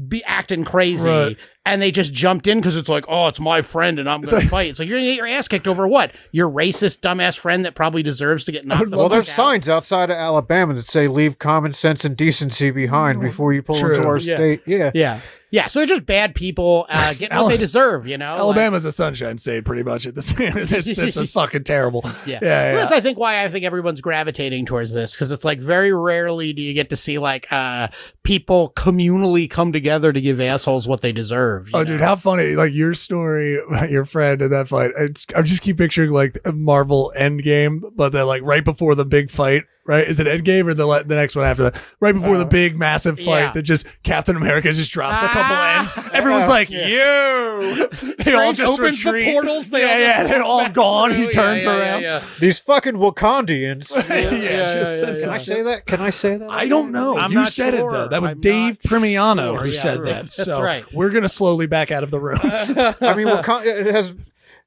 be 0.07 0.23
acting 0.23 0.63
crazy. 0.63 1.09
Right. 1.09 1.37
And 1.65 1.81
they 1.81 1.91
just 1.91 2.13
jumped 2.13 2.47
in 2.47 2.59
because 2.59 2.75
it's 2.77 2.89
like, 2.89 3.05
oh, 3.07 3.27
it's 3.27 3.39
my 3.39 3.61
friend 3.61 3.97
and 3.99 4.07
I'm 4.09 4.21
going 4.21 4.41
to 4.41 4.47
fight. 4.47 4.69
It's 4.69 4.79
like 4.79 4.87
you're 4.87 4.97
going 4.97 5.05
to 5.07 5.11
get 5.11 5.17
your 5.17 5.27
ass 5.27 5.47
kicked 5.47 5.67
over 5.67 5.87
what? 5.87 6.11
Your 6.31 6.49
racist 6.49 6.99
dumbass 6.99 7.37
friend 7.39 7.65
that 7.65 7.73
probably 7.75 8.03
deserves 8.03 8.45
to 8.45 8.51
get 8.51 8.65
knocked 8.65 8.91
the 8.91 8.97
Well, 8.97 9.09
there's 9.09 9.29
out? 9.29 9.35
signs 9.35 9.67
outside 9.69 10.09
of 10.09 10.17
Alabama 10.17 10.73
that 10.75 10.85
say 10.85 11.07
"Leave 11.07 11.39
common 11.39 11.73
sense 11.73 12.05
and 12.05 12.15
decency 12.15 12.71
behind 12.71 13.19
before 13.21 13.51
you 13.53 13.61
pull 13.63 13.75
True. 13.79 13.95
into 13.95 14.07
our 14.07 14.17
Yeah. 14.17 14.35
state." 14.37 14.61
Yeah, 14.65 14.91
Yeah. 14.93 15.19
Yeah, 15.51 15.67
so 15.67 15.79
they're 15.79 15.87
just 15.87 16.05
bad 16.05 16.35
people 16.35 16.85
uh, 16.89 17.13
getting 17.17 17.37
what 17.37 17.47
they 17.47 17.55
deserve, 17.55 18.05
you 18.07 18.17
know? 18.17 18.31
Like- 18.31 18.39
Alabama's 18.41 18.83
a 18.83 18.91
sunshine 18.91 19.37
state, 19.37 19.63
pretty 19.63 19.83
much. 19.83 20.05
At 20.05 20.13
this, 20.13 20.33
it's, 20.37 20.97
it's 20.97 21.15
a 21.15 21.25
fucking 21.27 21.63
terrible. 21.63 22.01
Yeah. 22.03 22.11
yeah, 22.25 22.39
Well, 22.41 22.41
yeah. 22.41 22.73
That's 22.75 22.91
I 22.91 22.99
think 22.99 23.17
why 23.17 23.41
I 23.45 23.47
think 23.47 23.63
everyone's 23.63 24.01
gravitating 24.01 24.65
towards 24.65 24.91
this 24.91 25.13
because 25.13 25.31
it's 25.31 25.45
like 25.45 25.59
very 25.61 25.93
rarely 25.93 26.51
do 26.51 26.61
you 26.61 26.73
get 26.73 26.89
to 26.89 26.97
see 26.97 27.19
like 27.19 27.49
uh 27.53 27.87
people 28.23 28.73
communally 28.75 29.49
come 29.49 29.71
together 29.71 30.11
to 30.11 30.19
give 30.19 30.41
assholes 30.41 30.89
what 30.89 30.99
they 30.99 31.13
deserve. 31.13 31.54
Oh, 31.73 31.79
know? 31.79 31.85
dude, 31.85 32.01
how 32.01 32.15
funny! 32.15 32.55
Like 32.55 32.73
your 32.73 32.93
story 32.93 33.59
about 33.59 33.89
your 33.91 34.05
friend 34.05 34.41
in 34.41 34.51
that 34.51 34.67
fight. 34.67 34.91
It's, 34.97 35.25
I 35.35 35.41
just 35.41 35.61
keep 35.61 35.77
picturing 35.77 36.11
like 36.11 36.37
Marvel 36.53 37.13
Endgame, 37.17 37.81
but 37.95 38.11
then 38.11 38.25
like 38.27 38.41
right 38.43 38.63
before 38.63 38.95
the 38.95 39.05
big 39.05 39.29
fight. 39.29 39.63
Right? 39.87 40.07
Is 40.07 40.19
it 40.19 40.25
Endgame 40.25 40.67
or 40.67 40.73
the 40.73 40.87
le- 40.87 41.03
the 41.03 41.13
next 41.13 41.35
one 41.35 41.45
after 41.45 41.61
that? 41.69 41.79
Right 41.99 42.13
before 42.15 42.39
the 42.39 42.45
big 42.45 42.75
massive 42.75 43.17
fight 43.19 43.27
yeah. 43.39 43.51
that 43.51 43.61
just 43.61 43.85
Captain 44.01 44.35
America 44.35 44.73
just 44.73 44.91
drops 44.91 45.21
a 45.21 45.27
couple 45.27 45.55
Ah. 45.55 45.79
ends. 45.81 46.09
Everyone's 46.11 46.47
like, 46.47 46.71
"You!" 46.71 47.87
They 48.25 48.33
all 48.33 48.51
just 48.53 48.73
opens 48.79 49.03
the 49.03 49.11
retreat. 49.11 49.31
portals, 49.33 49.69
they 49.69 49.81
yeah, 49.81 49.93
all 49.93 49.99
yeah, 49.99 50.23
they're 50.27 50.43
all 50.43 50.63
back 50.63 50.73
gone. 50.73 51.13
He 51.13 51.27
turns 51.27 51.63
Yeah, 51.65 51.77
yeah, 51.77 51.79
around. 51.91 52.01
yeah, 52.01 52.21
these 52.39 52.57
fucking 52.59 52.95
Wakandians. 52.95 53.91
Yeah, 54.45 54.73
just 54.73 54.99
says 54.99 55.23
Can 55.23 55.33
I 55.33 55.37
say 55.37 55.61
that? 55.61 55.85
Can 55.85 56.01
I 56.01 56.09
say 56.09 56.37
that? 56.37 56.49
I 56.49 56.67
don't 56.67 56.91
know. 56.91 57.17
I'm 57.17 57.31
you 57.31 57.45
said 57.45 57.75
sure. 57.75 57.87
it 57.87 57.91
though. 57.91 58.07
That 58.07 58.21
was 58.23 58.31
I'm 58.31 58.41
Dave 58.41 58.79
not 58.83 58.91
Primiano 59.01 59.43
sure. 59.55 59.59
who 59.65 59.69
Yeah, 59.69 59.79
said 59.79 59.99
right. 59.99 60.05
that. 60.07 60.21
That's 60.23 60.35
so 60.35 60.61
right. 60.63 60.83
we're 60.93 61.11
gonna 61.11 61.29
slowly 61.29 61.67
back 61.67 61.91
out 61.91 62.03
of 62.03 62.09
the 62.11 62.19
room. 62.19 62.39
I 62.43 63.13
mean, 63.15 63.27
Wakanda, 63.27 63.65
it 63.67 63.93
has 63.93 64.13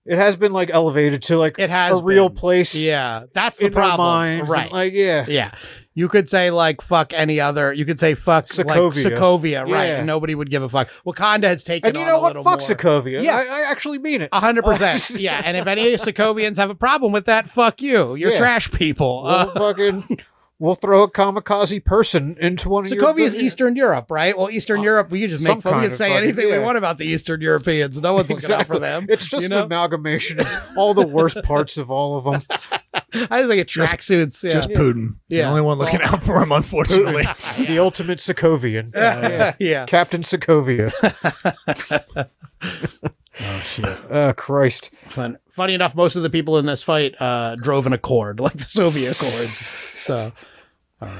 it 0.08 0.16
has 0.18 0.36
been 0.36 0.52
like 0.52 0.70
elevated 0.72 1.22
to 1.24 1.36
like 1.38 1.58
It 1.58 1.70
has 1.70 2.00
a 2.00 2.02
real 2.02 2.30
place. 2.30 2.74
Yeah, 2.74 3.24
that's 3.34 3.58
the 3.58 3.70
problem. 3.70 4.46
right. 4.48 4.62
and, 4.62 4.72
Like 4.72 4.92
yeah. 4.94 5.26
yeah. 5.28 5.50
You 5.94 6.08
could 6.08 6.28
say 6.28 6.50
like 6.52 6.80
fuck 6.80 7.12
any 7.12 7.40
other. 7.40 7.72
You 7.72 7.84
could 7.84 7.98
say 7.98 8.14
fuck 8.14 8.46
like 8.56 8.66
Sokovia. 8.68 9.04
Sokovia, 9.16 9.60
right? 9.62 9.86
Yeah. 9.86 9.96
And 9.98 10.06
nobody 10.06 10.34
would 10.34 10.48
give 10.48 10.62
a 10.62 10.68
fuck. 10.68 10.88
Wakanda 11.04 11.44
has 11.44 11.64
taken 11.64 11.88
And 11.88 11.96
you 11.98 12.04
know 12.04 12.20
what? 12.20 12.34
Fuck 12.36 12.44
more. 12.44 12.56
Sokovia. 12.56 13.20
Yeah. 13.20 13.36
I, 13.36 13.42
I 13.42 13.60
actually 13.70 13.98
mean 13.98 14.22
it. 14.22 14.28
A 14.32 14.38
hundred 14.40 14.64
percent. 14.70 15.10
Yeah. 15.20 15.42
And 15.44 15.56
if 15.56 15.66
any 15.66 15.92
Sokovians 15.94 16.56
have 16.56 16.70
a 16.70 16.74
problem 16.76 17.10
with 17.12 17.24
that, 17.26 17.50
fuck 17.50 17.82
you. 17.82 18.14
You're 18.14 18.30
Yeah. 18.32 18.38
trash 18.38 18.70
people. 18.70 19.24
We'll 19.24 19.32
Uh, 19.34 19.46
fucking 19.54 20.18
we'll 20.58 20.74
throw 20.74 21.02
a 21.02 21.10
kamikaze 21.10 21.84
person 21.84 22.36
into 22.40 22.68
one 22.68 22.84
of 22.84 22.90
your. 22.90 23.02
Sokovia 23.02 23.20
is 23.20 23.36
Eastern 23.36 23.76
Europe, 23.76 24.10
right? 24.10 24.36
Well, 24.36 24.50
Eastern 24.50 24.80
uh, 24.80 24.84
Europe, 24.84 25.10
we 25.10 25.20
can 25.20 25.28
just 25.30 25.44
make 25.44 25.62
fun. 25.62 25.74
We 25.76 25.80
can 25.82 25.86
of 25.86 25.92
say 25.92 26.08
fucking- 26.10 26.22
anything 26.24 26.50
we 26.50 26.58
want 26.58 26.78
about 26.78 26.98
the 26.98 27.06
Eastern 27.06 27.40
Europeans. 27.40 28.00
No 28.00 28.14
one's 28.14 28.30
looking 28.30 28.50
out 28.52 28.66
for 28.66 28.78
them. 28.78 29.06
It's 29.08 29.26
just 29.26 29.48
you 29.48 29.56
an 29.56 29.62
amalgamation 29.64 30.40
of 30.40 30.48
all 30.76 30.94
the 30.94 31.06
worst 31.06 31.42
parts 31.44 31.76
of 31.76 31.90
all 31.90 32.18
of 32.18 32.24
them. 32.24 32.42
I 33.30 33.40
just 33.40 33.48
think 33.48 33.60
it 33.60 33.68
tracksuits. 33.68 34.42
Yeah. 34.44 34.50
Just 34.52 34.70
Putin. 34.70 35.16
It's 35.28 35.36
Yeah. 35.38 35.44
the 35.44 35.48
only 35.50 35.62
one 35.62 35.78
looking 35.78 36.00
out 36.02 36.22
for 36.22 36.42
him, 36.42 36.52
unfortunately. 36.52 37.24
The 37.68 37.78
ultimate 37.78 38.18
Sokovian. 38.18 38.92
yeah. 38.94 39.54
yeah. 39.58 39.86
Captain 39.86 40.22
Sokovia. 40.22 40.92
Oh 43.40 43.60
shit. 43.60 43.98
Oh 44.10 44.32
Christ. 44.36 44.90
Fun. 45.08 45.38
Funny 45.50 45.74
enough, 45.74 45.94
most 45.94 46.16
of 46.16 46.22
the 46.22 46.30
people 46.30 46.58
in 46.58 46.66
this 46.66 46.82
fight 46.82 47.20
uh, 47.20 47.56
drove 47.56 47.86
an 47.86 47.92
Accord, 47.92 48.40
like 48.40 48.54
the 48.54 48.64
Soviet 48.64 49.12
Accords. 49.16 49.50
So 49.50 50.30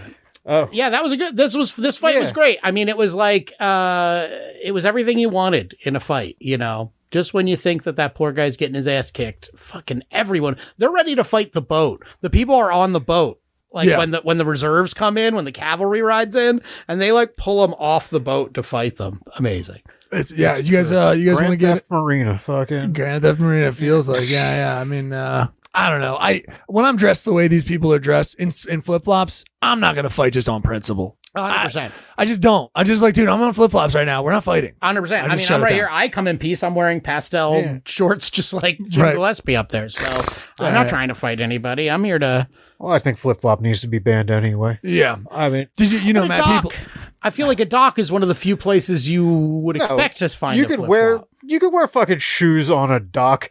Oh. 0.51 0.67
yeah, 0.73 0.89
that 0.91 1.03
was 1.03 1.13
a 1.13 1.17
good. 1.19 1.37
This 1.37 1.55
was 1.55 1.77
this 1.77 1.99
fight 1.99 2.19
was 2.19 2.33
great. 2.33 2.59
I 2.63 2.71
mean, 2.71 2.89
it 2.89 2.97
was 2.97 3.13
like 3.13 3.53
uh, 3.61 4.27
it 4.63 4.73
was 4.73 4.87
everything 4.87 5.19
you 5.19 5.29
wanted 5.29 5.77
in 5.83 5.95
a 5.95 6.01
fight. 6.01 6.37
You 6.39 6.57
know, 6.57 6.93
just 7.11 7.35
when 7.35 7.47
you 7.47 7.55
think 7.57 7.83
that 7.83 7.97
that 7.97 8.15
poor 8.15 8.33
guy's 8.33 8.57
getting 8.57 8.75
his 8.75 8.89
ass 8.89 9.11
kicked, 9.11 9.51
fucking 9.57 10.05
everyone 10.11 10.57
they're 10.79 10.91
ready 10.91 11.15
to 11.17 11.25
fight 11.25 11.53
the 11.53 11.61
boat. 11.61 12.03
The 12.23 12.31
people 12.31 12.55
are 12.55 12.73
on 12.73 12.93
the 12.95 13.01
boat. 13.01 13.41
Like 13.71 13.89
Yeah. 13.89 13.99
when 13.99 14.11
the 14.13 14.21
when 14.23 14.39
the 14.39 14.47
reserves 14.47 14.95
come 14.95 15.19
in, 15.19 15.35
when 15.37 15.45
the 15.45 15.53
cavalry 15.53 16.01
rides 16.01 16.35
in, 16.35 16.63
and 16.89 16.99
they 16.99 17.13
like 17.13 17.37
pull 17.37 17.61
them 17.61 17.75
off 17.79 18.09
the 18.09 18.19
boat 18.21 18.55
to 18.55 18.63
fight 18.63 18.97
them. 18.97 19.21
Amazing. 19.37 19.83
It's, 20.11 20.33
yeah, 20.33 20.57
you 20.57 20.73
guys, 20.73 20.91
uh, 20.93 21.15
you 21.17 21.27
guys 21.27 21.35
want 21.37 21.51
to 21.53 21.57
Grand 21.57 21.61
get 21.61 21.75
Theft 21.75 21.91
Marina. 21.91 22.39
Fucking. 22.39 22.93
Grand 22.93 23.23
Theft 23.23 23.41
Marina 23.41 23.73
feels 23.73 24.09
like, 24.09 24.29
yeah, 24.29 24.77
yeah. 24.77 24.81
I 24.81 24.85
mean, 24.85 25.13
uh, 25.13 25.49
I 25.75 25.91
don't 25.91 26.01
know. 26.01 26.17
I 26.19 26.43
when 26.67 26.85
I'm 26.85 26.97
dressed 26.97 27.25
the 27.25 27.33
way 27.33 27.47
these 27.49 27.65
people 27.65 27.93
are 27.93 27.99
dressed 27.99 28.37
in 28.39 28.51
in 28.71 28.81
flip 28.81 29.05
flops, 29.05 29.45
I'm 29.63 29.81
not 29.81 29.95
gonna 29.97 30.11
fight 30.11 30.33
just 30.33 30.49
on 30.49 30.63
principle. 30.63 31.17
hundred 31.37 31.65
percent. 31.67 31.95
I 32.17 32.25
just 32.25 32.41
don't. 32.41 32.71
I 32.75 32.85
just 32.85 33.03
like, 33.03 33.15
dude, 33.15 33.29
I'm 33.29 33.41
on 33.43 33.53
flip 33.53 33.71
flops 33.71 33.95
right 33.95 34.07
now. 34.07 34.23
We're 34.23 34.33
not 34.33 34.45
fighting. 34.45 34.75
Hundred 34.83 35.03
percent. 35.03 35.25
I 35.29 35.35
I 35.35 35.37
mean, 35.37 35.45
shut 35.45 35.57
I'm 35.57 35.61
it 35.61 35.65
right 35.65 35.69
down. 35.69 35.77
here. 35.77 35.89
I 35.91 36.09
come 36.09 36.27
in 36.27 36.39
peace. 36.39 36.63
I'm 36.65 36.75
wearing 36.75 37.01
pastel 37.01 37.61
Yeah. 37.61 37.79
shorts, 37.85 38.31
just 38.39 38.55
like 38.55 38.79
Jim 38.89 39.03
Right. 39.03 39.15
Gillespie 39.15 39.55
up 39.57 39.69
there. 39.69 39.89
So 39.91 40.01
I'm 40.59 40.65
Right. 40.65 40.75
not 40.75 40.89
trying 40.89 41.09
to 41.09 41.15
fight 41.15 41.41
anybody. 41.41 41.91
I'm 41.91 42.03
here 42.03 42.19
to. 42.19 42.49
Well, 42.81 42.93
I 42.93 42.99
think 42.99 43.19
flip 43.19 43.41
flop 43.41 43.61
needs 43.61 43.81
to 43.83 43.89
be 43.89 43.99
banned 43.99 44.31
anyway. 44.31 44.79
Yeah. 44.83 45.17
I 45.31 45.49
mean, 45.51 45.69
Did 45.77 45.93
you, 45.93 45.99
you 45.99 46.13
know, 46.13 46.25
A 46.25 46.29
Matt? 46.29 46.39
dock. 46.45 46.63
People. 46.73 46.73
I 47.23 47.31
feel 47.31 47.47
like 47.49 47.61
a 47.61 47.65
dock 47.65 47.99
is 47.99 48.13
one 48.13 48.23
of 48.23 48.29
the 48.29 48.35
few 48.35 48.57
places 48.57 49.09
you 49.09 49.27
would 49.27 49.77
No, 49.77 49.85
expect 49.85 50.19
to 50.19 50.29
find. 50.29 50.57
you 50.59 50.65
a 50.65 50.69
could 50.69 50.77
flip-flop. 50.77 50.89
wear 50.89 51.21
you 51.43 51.59
could 51.59 51.73
wear 51.73 51.87
fucking 51.89 52.19
shoes 52.19 52.71
on 52.71 52.91
a 52.91 53.01
dock. 53.01 53.51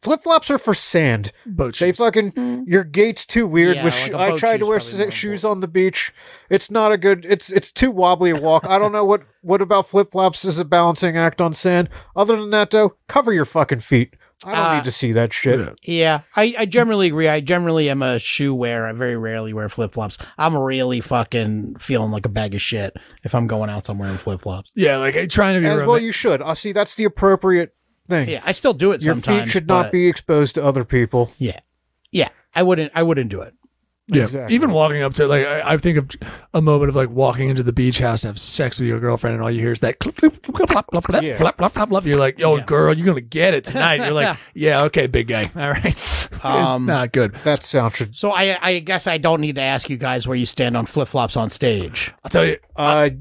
Flip 0.00 0.20
flops 0.20 0.48
are 0.48 0.58
for 0.58 0.74
sand. 0.74 1.32
Boat 1.44 1.76
They 1.76 1.88
shoes. 1.88 1.96
fucking 1.96 2.32
mm. 2.32 2.62
your 2.68 2.84
gait's 2.84 3.26
too 3.26 3.48
weird. 3.48 3.76
Yeah, 3.76 3.84
with 3.84 3.94
like 3.94 4.10
sho- 4.12 4.16
a 4.16 4.18
I 4.18 4.30
boat 4.30 4.38
tried 4.38 4.56
to 4.58 4.66
wear 4.66 4.78
probably 4.78 5.06
s- 5.06 5.12
shoes 5.12 5.44
on 5.44 5.58
the 5.60 5.66
beach. 5.68 6.12
It's 6.48 6.70
not 6.70 6.92
a 6.92 6.96
good. 6.96 7.24
It's 7.28 7.50
it's 7.50 7.72
too 7.72 7.90
wobbly 7.90 8.30
a 8.30 8.36
walk. 8.36 8.64
I 8.64 8.78
don't 8.78 8.92
know 8.92 9.04
what 9.04 9.22
what 9.42 9.60
about 9.60 9.88
flip 9.88 10.12
flops 10.12 10.44
is 10.44 10.58
a 10.58 10.64
balancing 10.64 11.16
act 11.16 11.40
on 11.40 11.52
sand. 11.52 11.88
Other 12.14 12.36
than 12.36 12.50
that, 12.50 12.70
though, 12.70 12.94
cover 13.08 13.32
your 13.32 13.44
fucking 13.44 13.80
feet. 13.80 14.14
I 14.44 14.54
don't 14.54 14.64
Uh, 14.66 14.74
need 14.76 14.84
to 14.84 14.92
see 14.92 15.12
that 15.12 15.32
shit. 15.32 15.58
Yeah. 15.58 15.72
Yeah, 15.82 16.20
I, 16.36 16.54
I 16.60 16.66
generally 16.66 17.08
agree. 17.08 17.26
I 17.28 17.40
generally 17.40 17.90
am 17.90 18.02
a 18.02 18.18
shoe 18.20 18.54
wearer. 18.54 18.86
I 18.86 18.92
very 18.92 19.16
rarely 19.16 19.52
wear 19.52 19.68
flip 19.68 19.92
flops. 19.92 20.16
I'm 20.38 20.56
really 20.56 21.00
fucking 21.00 21.76
feeling 21.80 22.10
like 22.12 22.24
a 22.24 22.28
bag 22.28 22.54
of 22.54 22.62
shit 22.62 22.96
if 23.24 23.34
I'm 23.34 23.46
going 23.48 23.68
out 23.68 23.84
somewhere 23.86 24.08
in 24.08 24.16
flip 24.16 24.42
flops. 24.42 24.70
Yeah, 24.76 24.98
like 24.98 25.16
I'm 25.16 25.28
trying 25.28 25.54
to 25.54 25.60
be. 25.60 25.66
As 25.66 25.86
well, 25.86 25.98
you 25.98 26.12
should. 26.12 26.40
I 26.40 26.54
see. 26.54 26.70
That's 26.72 26.94
the 26.94 27.04
appropriate 27.04 27.74
thing. 28.08 28.28
Yeah, 28.28 28.42
I 28.44 28.52
still 28.52 28.74
do 28.74 28.92
it 28.92 29.02
Your 29.02 29.14
sometimes. 29.14 29.40
feet 29.42 29.48
should 29.48 29.66
not 29.66 29.90
be 29.90 30.06
exposed 30.06 30.54
to 30.54 30.64
other 30.64 30.84
people. 30.84 31.32
Yeah, 31.38 31.58
yeah. 32.12 32.28
I 32.54 32.62
wouldn't. 32.62 32.92
I 32.94 33.02
wouldn't 33.02 33.30
do 33.30 33.40
it. 33.42 33.54
Yeah, 34.10 34.22
Exactly. 34.22 34.54
even 34.54 34.70
walking 34.70 35.02
up 35.02 35.12
to 35.14 35.26
like 35.26 35.44
I, 35.46 35.74
I 35.74 35.76
think 35.76 35.98
of 35.98 36.08
a 36.54 36.62
moment 36.62 36.88
of 36.88 36.96
like 36.96 37.10
walking 37.10 37.50
into 37.50 37.62
the 37.62 37.72
beach 37.74 37.98
house 37.98 38.22
to 38.22 38.28
have 38.28 38.40
sex 38.40 38.78
with 38.78 38.88
your 38.88 38.98
girlfriend, 39.00 39.34
and 39.34 39.42
all 39.42 39.50
you 39.50 39.60
hear 39.60 39.72
is 39.72 39.80
that 39.80 39.98
clip, 39.98 40.16
clip, 40.16 40.42
clip, 40.52 40.68
flop, 40.70 40.86
flop, 40.90 41.04
flop, 41.04 41.22
Yeah. 41.22 41.36
flop, 41.36 41.58
flop, 41.58 41.72
flop, 41.72 41.88
flop. 41.90 42.06
You're 42.06 42.18
like, 42.18 42.38
yo, 42.38 42.56
Yeah. 42.56 42.64
girl, 42.64 42.94
you're 42.96 43.06
gonna 43.06 43.20
get 43.20 43.52
it 43.54 43.64
tonight. 43.66 43.96
You're 43.96 44.12
like, 44.12 44.36
yeah, 44.54 44.84
okay, 44.84 45.06
big 45.08 45.28
guy, 45.28 45.44
all 45.56 45.70
right, 45.70 46.28
Um, 46.44 46.86
not 46.86 47.12
good. 47.12 47.34
That 47.44 47.64
sound 47.66 47.94
should. 47.94 48.16
So 48.16 48.30
I, 48.30 48.56
I 48.62 48.78
guess 48.78 49.06
I 49.06 49.18
don't 49.18 49.40
need 49.42 49.56
to 49.56 49.60
ask 49.62 49.90
you 49.90 49.96
guys 49.98 50.26
where 50.26 50.36
you 50.36 50.46
stand 50.46 50.76
on 50.76 50.86
flip 50.86 51.08
flops 51.08 51.36
on 51.36 51.50
stage. 51.50 52.12
I'll 52.24 52.30
tell 52.30 52.46
you, 52.46 52.56
Uh, 52.76 52.82
I 52.82 53.16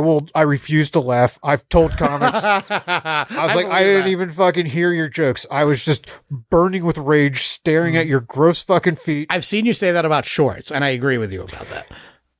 will. 0.00 0.26
I 0.34 0.42
refuse 0.42 0.90
to 0.90 1.00
laugh. 1.00 1.38
I've 1.42 1.68
told 1.68 1.96
comics. 1.96 2.38
I 2.42 3.26
was 3.30 3.54
like, 3.54 3.66
I 3.66 3.82
didn't 3.82 4.08
even 4.08 4.30
fucking 4.30 4.66
hear 4.66 4.92
your 4.92 5.08
jokes. 5.08 5.46
I 5.50 5.64
was 5.64 5.84
just 5.84 6.06
burning 6.50 6.84
with 6.84 6.98
rage, 6.98 7.44
staring 7.44 7.96
at 7.96 8.06
mm. 8.06 8.10
your 8.10 8.20
gross 8.20 8.62
fucking 8.62 8.96
feet. 8.96 9.28
I've 9.30 9.44
seen 9.44 9.66
you 9.66 9.74
say 9.74 9.92
that 9.92 10.04
about 10.04 10.24
shorts, 10.24 10.70
and 10.70 10.84
I 10.84 10.90
agree 10.90 11.18
with 11.18 11.32
you 11.32 11.42
about 11.42 11.68
that. 11.70 11.86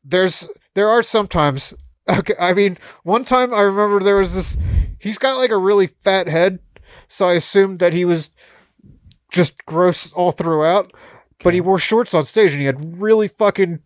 There's, 0.04 0.48
there 0.74 0.88
are 0.88 1.02
sometimes. 1.02 1.74
Okay, 2.08 2.34
I 2.40 2.52
mean, 2.52 2.78
one 3.04 3.24
time 3.24 3.54
I 3.54 3.60
remember 3.60 4.00
there 4.00 4.16
was 4.16 4.34
this. 4.34 4.56
He's 4.98 5.18
got 5.18 5.38
like 5.38 5.50
a 5.50 5.56
really 5.56 5.86
fat 5.86 6.26
head, 6.26 6.58
so 7.08 7.28
I 7.28 7.34
assumed 7.34 7.78
that 7.78 7.92
he 7.92 8.04
was 8.04 8.30
just 9.30 9.64
gross 9.66 10.12
all 10.12 10.32
throughout. 10.32 10.92
But 11.42 11.54
he 11.54 11.60
wore 11.60 11.78
shorts 11.78 12.14
on 12.14 12.24
stage, 12.24 12.52
and 12.52 12.60
he 12.60 12.66
had 12.66 13.00
really 13.00 13.26
fucking 13.28 13.80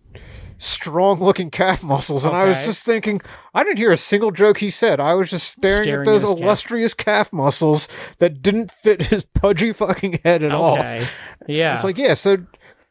strong 0.58 1.20
looking 1.20 1.50
calf 1.50 1.82
muscles. 1.82 2.24
And 2.24 2.34
I 2.36 2.44
was 2.44 2.56
Okay. 2.56 2.66
just 2.66 2.82
thinking, 2.82 3.20
I 3.54 3.62
didn't 3.64 3.78
hear 3.78 3.92
a 3.92 3.96
single 3.96 4.30
joke 4.30 4.58
he 4.58 4.70
said. 4.70 5.00
I 5.00 5.14
was 5.14 5.30
just 5.30 5.48
staring, 5.52 5.82
Staring 5.84 6.00
at 6.00 6.04
those 6.04 6.22
at 6.24 6.28
his 6.28 6.34
calf. 6.36 6.42
illustrious 6.44 6.94
calf 6.94 7.32
muscles 7.32 7.88
that 8.18 8.42
didn't 8.42 8.70
fit 8.70 9.02
his 9.02 9.24
pudgy 9.24 9.72
fucking 9.72 10.20
head 10.24 10.42
at 10.42 10.52
all. 10.52 10.78
Okay, 10.78 11.06
yeah. 11.46 11.74
It's 11.74 11.84
like, 11.84 11.98
yeah, 11.98 12.14
so 12.14 12.38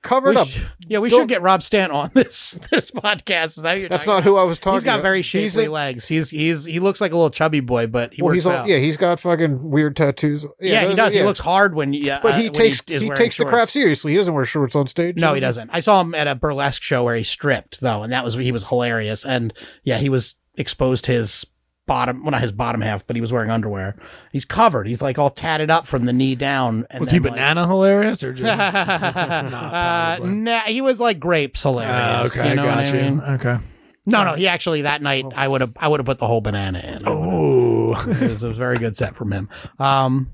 cover 0.05 0.29
We 0.29 0.37
up. 0.37 0.47
sh- 0.47 0.61
yeah, 0.87 0.99
we 0.99 1.09
Don't- 1.09 1.21
should 1.21 1.27
get 1.29 1.41
Rob 1.41 1.61
Stant 1.61 1.91
on 1.91 2.11
this 2.13 2.59
this 2.71 2.89
podcast. 2.91 3.57
Is 3.57 3.63
that 3.63 3.73
what 3.73 3.79
you're 3.81 3.89
That's 3.89 4.05
talking 4.05 4.13
not 4.13 4.19
about? 4.19 4.29
who 4.29 4.37
I 4.37 4.43
was 4.43 4.57
talking 4.57 4.69
about. 4.69 4.75
He's 4.75 4.83
got 4.85 4.93
about. 4.95 5.01
very 5.03 5.17
He's 5.17 5.25
shapely 5.25 5.65
a- 5.65 5.71
legs. 5.71 6.07
He's 6.07 6.29
he's 6.29 6.63
he 6.65 6.79
looks 6.79 7.01
like 7.01 7.11
a 7.11 7.15
little 7.15 7.29
chubby 7.29 7.59
boy, 7.59 7.87
but 7.87 8.13
he 8.13 8.21
well, 8.21 8.27
works 8.27 8.35
he's 8.37 8.47
all, 8.47 8.53
out. 8.53 8.67
yeah, 8.67 8.77
he's 8.77 8.95
got 8.95 9.19
fucking 9.19 9.69
weird 9.69 9.95
tattoos. 9.97 10.45
Yeah, 10.61 10.81
he 10.81 10.87
those- 10.87 10.95
does. 10.95 11.13
He 11.13 11.19
yeah. 11.19 11.25
looks 11.25 11.39
hard 11.39 11.75
when 11.75 11.91
yeah, 11.93 12.19
but 12.23 12.33
uh, 12.33 12.37
he 12.37 12.43
when 12.45 12.53
takes 12.53 12.81
is 12.89 13.01
he 13.01 13.07
wearing 13.09 13.17
takes 13.17 13.37
the 13.37 13.45
crap 13.45 13.67
seriously. 13.67 14.13
He 14.13 14.17
doesn't 14.17 14.33
wear 14.33 14.45
shorts 14.45 14.75
on 14.75 14.87
stage. 14.87 15.19
No, 15.19 15.33
he 15.33 15.41
doesn't. 15.41 15.69
I 15.73 15.81
saw 15.81 15.99
him 16.01 16.15
at 16.15 16.27
a 16.27 16.35
burlesque 16.35 16.81
show 16.81 17.03
where 17.03 17.15
he 17.15 17.23
stripped 17.23 17.81
though, 17.81 18.03
and 18.03 18.13
that 18.13 18.23
was 18.23 18.35
he 18.35 18.51
was 18.51 18.67
hilarious. 18.69 19.25
And 19.25 19.53
yeah, 19.83 19.97
he 19.97 20.09
was 20.09 20.35
exposed 20.57 21.07
his 21.07 21.45
bottom, 21.85 22.23
well 22.23 22.31
not 22.31 22.41
his 22.41 22.51
bottom 22.51 22.81
half, 22.81 23.05
but 23.05 23.15
he 23.15 23.21
was 23.21 23.31
wearing 23.31 23.49
underwear. 23.49 23.95
He's 24.31 24.45
covered. 24.45 24.87
He's 24.87 25.01
like 25.01 25.17
all 25.19 25.29
tatted 25.29 25.69
up 25.69 25.87
from 25.87 26.05
the 26.05 26.13
knee 26.13 26.35
down. 26.35 26.85
And 26.89 26.99
was 26.99 27.11
he 27.11 27.19
then, 27.19 27.31
like- 27.31 27.39
banana 27.39 27.67
hilarious 27.67 28.23
or 28.23 28.33
just? 28.33 28.59
uh, 28.59 30.19
nah, 30.23 30.61
he 30.61 30.81
was 30.81 30.99
like 30.99 31.19
grapes 31.19 31.63
hilarious. 31.63 31.91
Ah, 31.93 32.23
okay, 32.39 32.49
you 32.49 32.55
know 32.55 32.63
got 32.65 32.91
you. 32.93 32.99
I 32.99 33.03
mean? 33.09 33.19
Okay, 33.21 33.57
No, 34.05 34.23
no, 34.23 34.33
he 34.35 34.47
actually 34.47 34.83
that 34.83 35.01
night 35.01 35.25
I 35.35 35.47
would 35.47 35.61
have 35.61 35.73
I 35.77 35.87
would 35.87 35.99
have 35.99 36.05
put 36.05 36.19
the 36.19 36.27
whole 36.27 36.41
banana 36.41 36.79
in. 36.79 37.01
Oh, 37.05 37.93
it, 37.93 38.07
was, 38.07 38.21
it 38.21 38.31
was 38.31 38.43
a 38.43 38.53
very 38.53 38.77
good 38.77 38.95
set 38.97 39.15
from 39.15 39.31
him. 39.31 39.49
Um, 39.79 40.31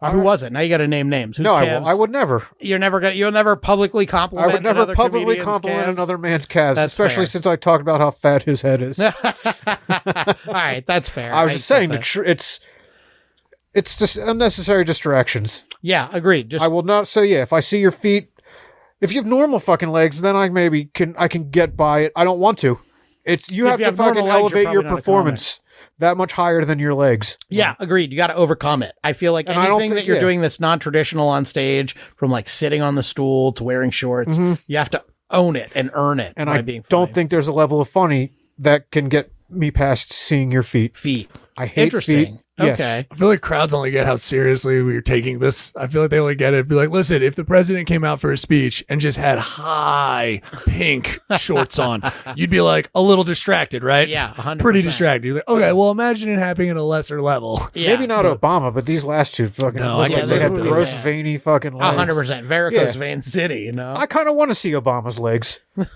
uh, 0.00 0.10
who 0.10 0.20
was 0.20 0.42
it? 0.42 0.52
Now 0.52 0.60
you 0.60 0.68
got 0.68 0.78
to 0.78 0.86
name 0.88 1.08
names. 1.08 1.36
Who's 1.38 1.44
no, 1.44 1.54
I, 1.54 1.64
I 1.66 1.94
would 1.94 2.10
never. 2.10 2.46
You're 2.60 2.78
never 2.78 3.00
gonna. 3.00 3.14
You'll 3.14 3.32
never 3.32 3.56
publicly 3.56 4.04
compliment. 4.06 4.50
I 4.50 4.52
would 4.54 4.62
never 4.62 4.80
another 4.80 4.94
publicly 4.94 5.38
compliment 5.38 5.84
calves? 5.84 5.96
another 5.96 6.18
man's 6.18 6.46
calves, 6.46 6.76
That's 6.76 6.92
especially 6.92 7.24
fair. 7.24 7.30
since 7.30 7.46
I 7.46 7.56
talked 7.56 7.80
about 7.82 8.00
how 8.00 8.10
fat 8.10 8.42
his 8.42 8.60
head 8.62 8.82
is. 8.82 8.98
All 9.00 9.12
right, 10.46 10.84
that's 10.86 11.08
fair. 11.08 11.32
I 11.32 11.44
was 11.44 11.54
just 11.54 11.66
saying 11.66 11.90
that. 11.90 12.02
tr- 12.02 12.24
it's 12.24 12.60
it's 13.74 13.96
just 13.96 14.16
unnecessary 14.16 14.84
distractions. 14.84 15.64
yeah, 15.82 16.08
agreed. 16.12 16.50
Just 16.50 16.64
I 16.64 16.68
will 16.68 16.82
not 16.82 17.06
say 17.06 17.26
yeah. 17.26 17.42
If 17.42 17.52
I 17.52 17.60
see 17.60 17.78
your 17.80 17.90
feet, 17.90 18.30
if 19.00 19.12
you 19.12 19.18
have 19.20 19.26
normal 19.26 19.58
fucking 19.60 19.90
legs, 19.90 20.20
then 20.20 20.36
I 20.36 20.48
maybe 20.48 20.86
can 20.86 21.14
I 21.18 21.28
can 21.28 21.50
get 21.50 21.76
by 21.76 22.00
it. 22.00 22.12
I 22.16 22.24
don't 22.24 22.38
want 22.38 22.58
to. 22.58 22.78
It's 23.24 23.50
you 23.50 23.66
If 23.66 23.72
have 23.72 23.80
you 23.80 23.86
to 23.86 23.90
have 23.90 23.96
fucking 23.96 24.24
legs, 24.24 24.34
elevate 24.34 24.72
your 24.72 24.82
performance 24.84 25.60
that 25.98 26.16
much 26.16 26.32
higher 26.32 26.64
than 26.64 26.78
your 26.78 26.94
legs. 26.94 27.38
Yeah, 27.48 27.74
agreed. 27.78 28.10
You 28.10 28.16
got 28.16 28.28
to 28.28 28.34
overcome 28.34 28.82
it. 28.82 28.94
I 29.04 29.12
feel 29.12 29.32
like 29.32 29.48
And 29.48 29.58
anything 29.58 29.94
that 29.94 30.04
you're 30.04 30.20
doing 30.20 30.40
that's 30.40 30.60
non-traditional 30.60 31.28
on 31.28 31.44
stage, 31.44 31.96
from 32.16 32.30
like 32.30 32.48
sitting 32.48 32.82
on 32.82 32.94
the 32.94 33.02
stool 33.02 33.52
to 33.52 33.64
wearing 33.64 33.90
shorts, 33.90 34.38
you 34.66 34.76
have 34.76 34.90
to 34.90 35.04
own 35.30 35.56
it 35.56 35.72
and 35.74 35.90
earn 35.94 36.20
it. 36.20 36.34
Mm-hmm. 36.36 36.48
And 36.48 36.50
I 36.50 36.82
don't 36.88 37.12
think 37.12 37.30
there's 37.30 37.48
a 37.48 37.52
level 37.52 37.80
of 37.80 37.88
funny 37.88 38.32
that 38.58 38.90
can 38.90 39.08
get 39.08 39.32
me 39.48 39.70
past 39.70 40.12
seeing 40.12 40.50
your 40.50 40.62
feet. 40.62 40.96
feet. 40.96 41.30
I 41.56 41.66
hate 41.66 41.84
Interesting. 41.84 42.36
feet. 42.36 42.42
Yes. 42.58 42.74
Okay. 42.80 43.06
I 43.10 43.14
feel 43.16 43.28
like 43.28 43.40
crowds 43.42 43.74
only 43.74 43.90
get 43.90 44.06
how 44.06 44.16
seriously 44.16 44.82
we're 44.82 45.02
taking 45.02 45.38
this. 45.40 45.72
I 45.76 45.86
feel 45.86 46.02
like 46.02 46.10
they 46.10 46.18
only 46.18 46.34
get 46.34 46.54
it. 46.54 46.66
Be 46.68 46.74
like, 46.74 46.88
listen, 46.90 47.22
if 47.22 47.34
the 47.34 47.44
president 47.44 47.86
came 47.86 48.02
out 48.02 48.18
for 48.20 48.32
a 48.32 48.38
speech 48.38 48.82
and 48.88 49.00
just 49.00 49.18
had 49.18 49.38
high 49.38 50.40
pink 50.66 51.18
shorts 51.38 51.78
on, 51.78 52.00
you'd 52.34 52.48
be 52.50 52.60
like 52.62 52.88
a 52.94 53.02
little 53.02 53.24
distracted, 53.24 53.82
right? 53.84 54.08
Yeah, 54.08 54.32
100%. 54.34 54.58
Pretty 54.58 54.80
distracted. 54.82 55.26
You're 55.26 55.34
like, 55.36 55.48
okay, 55.48 55.72
well, 55.72 55.90
imagine 55.90 56.30
it 56.30 56.38
happening 56.38 56.70
at 56.70 56.76
a 56.76 56.82
lesser 56.82 57.20
level. 57.20 57.60
Yeah. 57.74 57.94
Maybe 57.94 58.06
not 58.06 58.24
Obama, 58.24 58.72
but 58.72 58.86
these 58.86 59.04
last 59.04 59.34
two 59.34 59.48
fucking 59.48 59.80
No, 59.80 59.98
look 59.98 60.06
I 60.06 60.08
like 60.08 60.12
can 60.12 60.28
they 60.28 60.38
had 60.40 60.52
look 60.52 60.64
at 60.64 60.68
gross 60.68 60.90
that. 60.92 61.04
veiny 61.04 61.36
fucking 61.38 61.74
A 61.74 61.76
legs. 61.76 61.96
hundred 61.96 62.14
percent. 62.14 62.46
Varicose 62.46 62.94
Yeah. 62.94 62.98
vein 63.00 63.20
city. 63.20 63.60
You 63.60 63.72
know. 63.72 63.92
I 63.96 64.06
kind 64.06 64.28
of 64.28 64.34
want 64.34 64.50
to 64.50 64.54
see 64.54 64.70
Obama's 64.72 65.18
legs. 65.18 65.60
Bring 65.76 65.86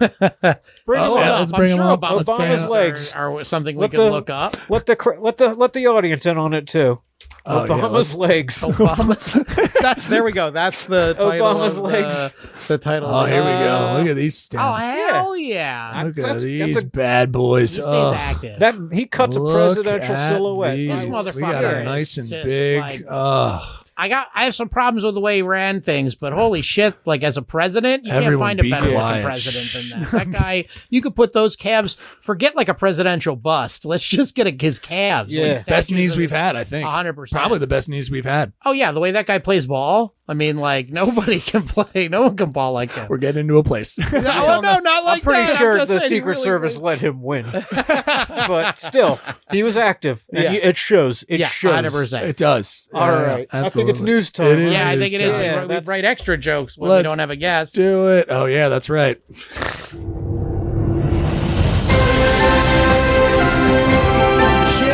Oh, 1.00 1.16
him 1.16 1.22
yeah, 1.22 1.32
up. 1.32 1.38
let's 1.40 1.52
I'm 1.52 1.58
bring 1.58 1.72
'em 1.72 1.78
sure 1.78 1.90
up. 1.92 2.00
Obama's 2.00 2.28
Let's 2.28 2.38
bring 2.38 2.50
'em 2.52 2.68
legs 2.68 3.12
are, 3.12 3.34
are 3.34 3.44
something 3.44 3.76
we 3.76 3.80
Let 3.82 3.90
can 3.92 4.00
the- 4.00 4.11
look 4.11 4.28
up. 4.30 4.54
Let 4.70 4.86
the 4.86 4.94
cr- 4.96 5.18
let 5.18 5.38
the 5.38 5.54
let 5.54 5.72
the 5.72 5.86
audience 5.86 6.26
in 6.26 6.36
on 6.36 6.49
it 6.55 6.66
too. 6.66 7.01
Oh, 7.46 7.66
Obama's 7.66 8.14
let's- 8.14 8.14
legs. 8.14 8.59
Obama's. 8.62 9.72
That's 9.80 10.07
there 10.09 10.22
we 10.22 10.30
go. 10.32 10.51
That's 10.51 10.84
the 10.86 11.14
title. 11.18 11.46
Obama's 11.46 11.76
of 11.76 11.82
legs. 11.84 12.34
The, 12.66 12.74
the 12.74 12.78
title. 12.78 13.09
Oh, 13.09 13.24
here 13.24 13.40
we 13.42 13.51
go. 13.51 13.96
Look 13.98 14.09
at 14.09 14.16
these 14.16 14.48
uh, 14.55 14.59
Oh 14.59 14.74
hell 14.74 15.36
yeah! 15.36 16.03
Look 16.05 16.16
That's- 16.16 16.30
at 16.30 16.32
that's 16.34 16.42
these 16.44 16.78
a- 16.78 16.84
bad 16.86 17.32
boys. 17.32 17.76
He 17.76 17.82
stays 17.82 17.86
Ugh. 17.86 18.14
active. 18.16 18.59
That 18.59 18.74
he 18.92 19.07
cuts 19.07 19.36
a 19.36 19.40
presidential 19.40 20.16
silhouette. 20.16 20.76
these. 20.76 21.03
This 21.03 21.34
We 21.34 21.40
got 21.40 21.64
a 21.64 21.82
nice 21.84 22.18
and 22.18 22.28
big. 22.28 22.80
like- 22.80 23.05
Ugh. 23.09 23.79
I 24.01 24.09
got 24.09 24.28
I 24.34 24.44
have 24.44 24.55
some 24.55 24.70
problems 24.70 25.05
with 25.05 25.14
the 25.14 25.20
way 25.20 25.36
he 25.36 25.42
ran 25.42 25.82
things, 25.82 26.14
but 26.14 26.32
holy 26.32 26.62
shit, 26.62 26.96
like 27.05 27.22
as 27.22 27.36
a 27.36 27.42
president, 27.42 28.07
you 28.07 28.12
Everyone 28.12 28.57
can't 28.57 28.61
find 28.61 28.61
a 28.61 28.62
be 28.62 28.70
better 28.70 28.90
looking 28.92 29.22
president 29.22 29.90
than 29.90 30.01
that. 30.01 30.11
That 30.11 30.32
guy, 30.32 30.64
you 30.88 31.03
could 31.03 31.14
put 31.14 31.34
those 31.34 31.55
calves, 31.55 31.98
forget 32.22 32.57
like 32.57 32.70
a 32.70 32.74
presidential 32.74 33.36
bust. 33.36 33.84
Let's 33.84 34.09
just 34.09 34.34
get 34.34 34.46
a, 34.46 34.57
his 34.59 34.78
calves. 34.78 35.36
Yeah. 35.36 35.53
like 35.53 35.66
Best 35.66 35.92
knees 35.92 36.16
we've 36.16 36.30
had, 36.30 36.57
I 36.57 36.64
think. 36.64 36.88
100%. 36.88 37.30
Probably 37.30 37.59
the 37.59 37.66
best 37.66 37.90
knees 37.90 38.11
we've 38.11 38.24
had. 38.24 38.55
Oh 38.64 38.72
yeah, 38.72 38.90
the 38.90 39.01
way 39.01 39.11
that 39.11 39.26
guy 39.26 39.38
plays 39.38 39.66
ball. 39.66 40.14
I 40.30 40.34
mean, 40.34 40.58
like 40.58 40.90
nobody 40.90 41.40
can 41.50 41.62
play. 41.62 42.06
No 42.06 42.22
one 42.22 42.36
can 42.36 42.52
ball 42.52 42.72
like 42.72 42.92
him. 42.92 43.08
We're 43.08 43.16
getting 43.18 43.40
into 43.40 43.56
a 43.58 43.64
place. 43.64 43.98
oh 44.12 44.60
no, 44.62 44.78
not 44.78 45.04
like 45.04 45.18
I'm 45.18 45.20
pretty 45.22 45.46
that. 45.50 45.58
sure 45.58 45.76
just 45.78 45.88
the 45.88 45.98
Secret 46.00 46.34
really 46.34 46.44
Service 46.44 46.74
plays- 46.78 47.02
let 47.02 47.10
him 47.10 47.20
win, 47.20 47.46
but 47.72 48.78
still, 48.78 49.18
he 49.50 49.64
was 49.64 49.76
active. 49.76 50.24
And 50.32 50.44
Yeah. 50.44 50.50
he- 50.52 50.58
it 50.58 50.76
shows. 50.76 51.24
It 51.28 51.40
Yeah, 51.40 51.48
shows. 51.48 51.72
hundred 51.74 51.90
percent. 51.90 52.26
it 52.26 52.36
does. 52.36 52.88
All 52.94 53.08
Yeah, 53.08 53.22
right, 53.24 53.48
I 53.50 53.68
think 53.68 53.90
it's 53.90 54.00
news 54.00 54.30
time. 54.30 54.46
It 54.46 54.58
is 54.60 54.72
Yeah, 54.72 54.88
I 54.88 54.98
think 54.98 55.14
it 55.14 55.20
is. 55.20 55.30
time. 55.30 55.38
We, 55.40 55.44
Yeah, 55.46 55.56
write- 55.56 55.68
we 55.68 55.78
write 55.80 56.04
extra 56.04 56.38
jokes 56.38 56.78
when 56.78 56.88
we 56.90 56.94
Let's 56.94 57.08
don't 57.08 57.18
have 57.18 57.30
a 57.30 57.36
guest. 57.36 57.74
Do 57.74 58.08
it. 58.10 58.26
Oh 58.30 58.44
yeah, 58.44 58.68
that's 58.68 58.88
right. 58.88 59.20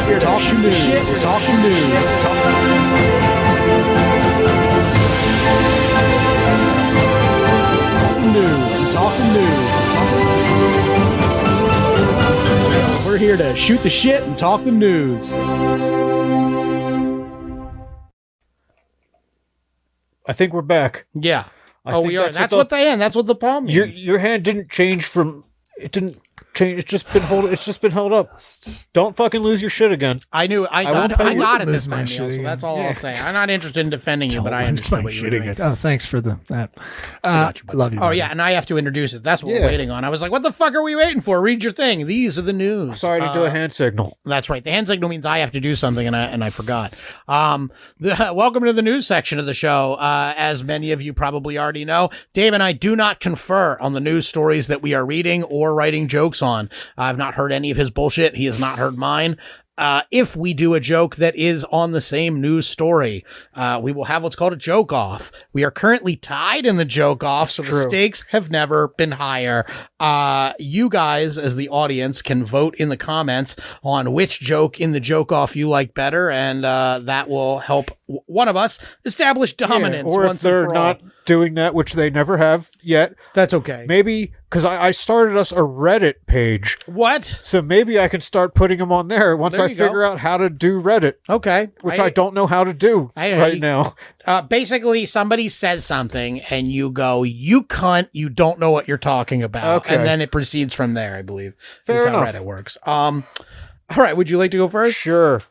You're 0.08 0.20
talking 0.20 0.62
news. 0.62 1.08
You're 1.08 1.18
talking 1.20 1.60
news. 1.62 1.82
We're 13.16 13.20
here 13.20 13.36
to 13.38 13.56
shoot 13.56 13.82
the 13.82 13.88
shit 13.88 14.24
and 14.24 14.36
talk 14.36 14.62
the 14.66 14.70
news. 14.70 15.32
I 20.26 20.34
think 20.34 20.52
we're 20.52 20.60
back. 20.60 21.06
Yeah. 21.14 21.46
I 21.86 21.92
oh, 21.92 22.02
think 22.02 22.08
we 22.08 22.16
are. 22.18 22.24
that's 22.24 22.36
That's, 22.36 22.52
what 22.52 22.58
what, 22.58 22.68
the- 22.68 22.76
they 22.76 22.88
end. 22.90 23.00
That's 23.00 23.16
what 23.16 23.24
the 23.24 23.34
palm 23.34 23.64
means. 23.64 23.74
Your 23.74 23.86
your 23.86 24.18
hand 24.18 24.42
didn't 24.42 24.70
change 24.70 25.06
from. 25.06 25.44
It 25.78 25.92
didn't 25.92 26.20
change. 26.56 26.78
It's 26.80 26.90
just 26.90 27.10
been 27.12 27.22
hold. 27.22 27.44
It's 27.46 27.64
just 27.64 27.80
been 27.80 27.92
held 27.92 28.12
up. 28.12 28.40
Don't 28.92 29.14
fucking 29.16 29.40
lose 29.40 29.60
your 29.62 29.70
shit 29.70 29.92
again. 29.92 30.20
I 30.32 30.46
knew. 30.46 30.64
I, 30.66 30.84
won't 30.90 31.10
got. 31.10 31.18
pay 31.20 31.26
I 31.28 31.34
got 31.34 31.60
it 31.60 31.66
this 31.66 31.86
time, 31.86 32.06
Neil, 32.06 32.32
so 32.34 32.42
that's 32.42 32.64
all 32.64 32.78
Yeah. 32.78 32.88
I'll 32.88 32.94
say. 32.94 33.14
I'm 33.14 33.34
not 33.34 33.50
interested 33.50 33.80
in 33.80 33.90
defending 33.90 34.30
you, 34.30 34.42
but 34.42 34.52
I 34.52 34.62
Don't 34.62 34.70
lose 34.72 34.92
understand 34.92 35.04
what 35.04 35.14
you 35.14 35.22
were 35.22 35.30
shit 35.30 35.56
doing. 35.56 35.60
Oh, 35.60 35.74
thanks 35.74 36.06
for 36.06 36.20
the 36.20 36.38
that. 36.48 36.70
Uh, 37.22 37.52
I 37.68 37.72
love 37.74 37.92
you. 37.92 37.98
Oh 38.00 38.06
buddy. 38.06 38.18
yeah, 38.18 38.30
and 38.30 38.40
I 38.42 38.52
have 38.52 38.66
to 38.66 38.78
introduce 38.78 39.14
it. 39.14 39.22
That's 39.22 39.42
what 39.44 39.54
Yeah. 39.54 39.60
we're 39.60 39.66
waiting 39.68 39.90
on. 39.90 40.04
I 40.04 40.08
was 40.08 40.22
like, 40.22 40.32
"What 40.32 40.42
the 40.42 40.52
fuck 40.52 40.74
are 40.74 40.82
we 40.82 40.96
waiting 40.96 41.20
for? 41.20 41.40
Read 41.40 41.62
your 41.62 41.72
thing. 41.72 42.06
These 42.06 42.38
are 42.38 42.42
the 42.42 42.52
news." 42.52 43.00
Sorry 43.00 43.20
to 43.20 43.32
do 43.32 43.44
a 43.44 43.48
Uh, 43.48 43.50
hand 43.50 43.72
signal. 43.74 44.18
That's 44.24 44.48
right. 44.50 44.64
The 44.64 44.70
hand 44.70 44.86
signal 44.88 45.10
means 45.10 45.26
I 45.26 45.38
have 45.38 45.52
to 45.52 45.60
do 45.60 45.74
something, 45.74 46.06
and 46.06 46.16
I 46.16 46.24
and 46.24 46.42
I 46.42 46.50
forgot. 46.50 46.94
Um, 47.28 47.70
the, 48.00 48.30
welcome 48.34 48.64
to 48.64 48.72
the 48.72 48.82
news 48.82 49.06
section 49.06 49.38
of 49.38 49.46
the 49.46 49.54
show. 49.54 49.94
Uh, 49.94 50.32
as 50.36 50.64
many 50.64 50.90
of 50.92 51.02
you 51.02 51.12
probably 51.12 51.58
already 51.58 51.84
know, 51.84 52.10
Dave 52.32 52.52
and 52.54 52.62
I 52.62 52.72
do 52.72 52.96
not 52.96 53.20
confer 53.20 53.76
on 53.80 53.92
the 53.92 54.00
news 54.00 54.26
stories 54.26 54.66
that 54.68 54.80
we 54.82 54.94
are 54.94 55.04
reading 55.04 55.42
or 55.44 55.74
writing 55.74 56.08
jokes 56.08 56.40
on. 56.42 56.45
I've 56.96 57.18
not 57.18 57.34
heard 57.34 57.52
any 57.52 57.70
of 57.70 57.76
his 57.76 57.90
bullshit. 57.90 58.36
He 58.36 58.46
has 58.46 58.60
not 58.60 58.78
heard 58.78 58.96
mine. 58.96 59.36
Uh, 59.78 60.02
if 60.10 60.34
we 60.34 60.54
do 60.54 60.72
a 60.72 60.80
joke 60.80 61.16
that 61.16 61.36
is 61.36 61.62
on 61.66 61.92
the 61.92 62.00
same 62.00 62.40
news 62.40 62.66
story, 62.66 63.24
uh, 63.54 63.78
we 63.82 63.92
will 63.92 64.06
have 64.06 64.22
what's 64.22 64.34
called 64.34 64.54
a 64.54 64.56
joke 64.56 64.90
off. 64.90 65.30
We 65.52 65.64
are 65.64 65.70
currently 65.70 66.16
tied 66.16 66.64
in 66.64 66.76
the 66.76 66.86
joke 66.86 67.22
off, 67.22 67.50
so 67.50 67.62
the 67.62 67.82
stakes 67.82 68.24
have 68.30 68.50
never 68.50 68.88
been 68.88 69.12
higher. 69.12 69.66
Uh, 70.00 70.54
you 70.58 70.88
guys, 70.88 71.36
as 71.36 71.56
the 71.56 71.68
audience, 71.68 72.22
can 72.22 72.42
vote 72.42 72.74
in 72.76 72.88
the 72.88 72.96
comments 72.96 73.54
on 73.82 74.14
which 74.14 74.40
joke 74.40 74.80
in 74.80 74.92
the 74.92 75.00
joke 75.00 75.30
off 75.30 75.54
you 75.54 75.68
like 75.68 75.92
better, 75.92 76.30
and 76.30 76.64
uh, 76.64 77.00
that 77.02 77.28
will 77.28 77.58
help 77.58 77.90
one 78.06 78.48
of 78.48 78.56
us 78.56 78.78
establish 79.04 79.54
dominance. 79.54 80.06
Yeah, 80.08 80.14
or 80.16 80.26
if 80.26 80.40
they're 80.40 80.64
for 80.68 80.68
all. 80.76 80.82
not 80.82 81.00
doing 81.24 81.54
that, 81.54 81.74
which 81.74 81.94
they 81.94 82.08
never 82.08 82.36
have 82.38 82.70
yet, 82.80 83.14
that's 83.34 83.52
okay. 83.52 83.84
maybe 83.88 84.32
because 84.48 84.64
I, 84.64 84.86
I 84.86 84.90
started 84.92 85.36
us 85.36 85.50
a 85.50 85.56
Reddit 85.56 86.14
page, 86.28 86.78
What? 86.86 87.24
so 87.42 87.60
maybe 87.60 87.98
I 87.98 88.06
can 88.06 88.20
start 88.20 88.54
putting 88.54 88.78
them 88.78 88.92
on 88.92 89.08
there 89.08 89.36
once 89.36 89.56
There 89.56 89.64
I 89.66 89.70
you 89.70 89.74
go. 89.74 89.86
figure 89.86 90.04
out 90.04 90.20
how 90.20 90.36
to 90.36 90.48
do 90.48 90.80
Reddit, 90.80 91.14
Okay. 91.28 91.70
which 91.80 91.98
I, 91.98 92.10
don't 92.10 92.32
know 92.32 92.46
how 92.46 92.62
to 92.62 92.72
do 92.72 93.10
I- 93.16 93.36
right 93.36 93.60
now. 93.60 93.94
Uh, 94.24 94.42
basically, 94.42 95.04
somebody 95.04 95.48
says 95.48 95.84
something, 95.84 96.40
and 96.42 96.70
you 96.72 96.90
go, 96.90 97.22
"You 97.24 97.62
cunt! 97.64 98.08
You 98.12 98.28
don't 98.28 98.58
know 98.60 98.70
what 98.72 98.86
you're 98.88 98.98
talking 98.98 99.42
about," 99.42 99.84
Okay. 99.84 99.94
and 99.96 100.04
then 100.04 100.20
it 100.20 100.30
proceeds 100.32 100.74
from 100.74 100.94
there. 100.94 101.14
I 101.16 101.22
believe. 101.22 101.54
Fair 101.84 101.96
is 101.96 102.04
enough. 102.04 102.26
how 102.26 102.32
Reddit 102.40 102.44
works. 102.44 102.76
Um. 102.84 103.22
All 103.90 104.02
right. 104.02 104.16
Would 104.16 104.28
you 104.28 104.36
like 104.38 104.50
to 104.50 104.56
go 104.56 104.66
first? 104.68 104.98
Sure. 104.98 105.42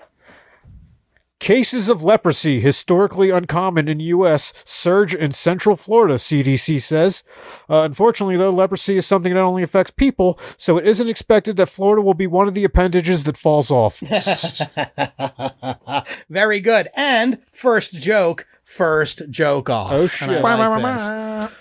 Cases 1.46 1.90
of 1.90 2.02
leprosy, 2.02 2.60
historically 2.60 3.30
uncommon 3.30 3.88
in 3.88 4.00
U.S., 4.00 4.52
surge 4.66 5.14
in 5.14 5.32
Central 5.32 5.76
Florida, 5.76 6.16
CDC 6.16 6.82
says. 6.82 7.22
Uh, 7.70 7.82
unfortunately, 7.82 8.36
though, 8.36 8.50
leprosy 8.50 8.98
is 8.98 9.06
something 9.06 9.32
that 9.32 9.42
only 9.42 9.62
affects 9.62 9.92
people, 9.92 10.40
so 10.58 10.80
it 10.80 10.88
isn't 10.88 11.08
expected 11.08 11.56
that 11.58 11.70
Florida 11.70 12.02
will 12.02 12.16
be 12.16 12.26
one 12.26 12.48
of 12.48 12.56
the 12.56 12.64
appendages 12.64 13.26
that 13.26 13.38
falls 13.38 13.70
off. 13.70 14.00
Very 16.32 16.62
good. 16.62 16.88
And 16.96 17.38
first 17.46 17.94
joke, 17.94 18.48
first 18.64 19.30
joke 19.30 19.70
off. 19.70 19.92
Oh, 19.92 20.08
shit. 20.08 20.42
Like. 20.42 21.52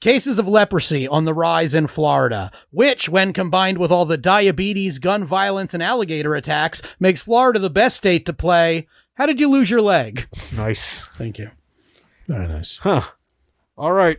Cases 0.00 0.38
of 0.38 0.46
leprosy 0.46 1.08
on 1.08 1.24
the 1.24 1.34
rise 1.34 1.74
in 1.74 1.88
Florida, 1.88 2.52
which, 2.70 3.08
when 3.08 3.32
combined 3.32 3.76
with 3.76 3.90
all 3.90 4.04
the 4.04 4.16
diabetes, 4.16 4.98
gun 4.98 5.24
violence, 5.24 5.74
and 5.74 5.82
alligator 5.82 6.34
attacks, 6.34 6.80
makes 7.00 7.22
Florida 7.22 7.58
the 7.58 7.68
best 7.68 7.96
state 7.96 8.24
to 8.24 8.32
play. 8.32 8.86
How 9.16 9.26
did 9.26 9.40
you 9.40 9.48
lose 9.48 9.70
your 9.70 9.80
leg? 9.82 10.26
nice. 10.56 11.06
Thank 11.16 11.38
you. 11.38 11.50
Very 12.28 12.48
nice. 12.48 12.78
Huh. 12.78 13.02
All 13.76 13.92
right. 13.92 14.18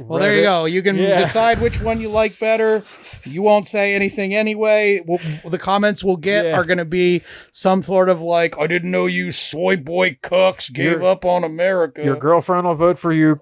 Well, 0.00 0.18
there 0.18 0.34
you 0.34 0.42
go. 0.42 0.64
You 0.64 0.82
can 0.82 0.96
Yeah. 0.96 1.20
decide 1.20 1.60
which 1.60 1.80
one 1.80 2.00
you 2.00 2.08
like 2.08 2.38
better. 2.40 2.82
You 3.24 3.42
won't 3.42 3.66
say 3.68 3.94
anything 3.94 4.34
anyway. 4.34 5.00
Well, 5.06 5.20
the 5.48 5.58
comments 5.58 6.02
we'll 6.02 6.16
get 6.16 6.44
Yeah. 6.44 6.52
are 6.56 6.64
going 6.64 6.78
to 6.78 6.84
be 6.84 7.22
some 7.52 7.82
sort 7.84 8.08
of 8.08 8.20
like, 8.20 8.58
I 8.58 8.66
didn't 8.66 8.90
know 8.90 9.06
you 9.06 9.30
soy 9.30 9.76
boy 9.76 10.18
cooks 10.22 10.70
gave 10.70 10.92
Your- 11.00 11.04
up 11.04 11.24
on 11.24 11.44
America. 11.44 12.02
Your 12.04 12.16
girlfriend 12.16 12.66
will 12.66 12.74
vote 12.74 12.98
for 12.98 13.12
you. 13.12 13.40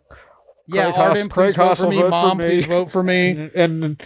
yeah, 0.67 0.85
Craig 0.85 0.95
Haas- 0.97 1.09
Arden, 1.09 1.29
Craig 1.31 1.47
please 1.49 1.57
vote 1.57 1.65
Haas 1.69 1.79
for 1.79 1.85
will 1.85 1.91
me. 1.93 1.97
vote 1.99 2.05
for 2.05 2.11
Mom, 2.11 2.39
me. 2.39 2.45
please 2.49 2.67
vote 2.67 2.91
for 2.91 3.03
me. 3.03 3.31
And, 3.31 3.51
and 3.55 4.03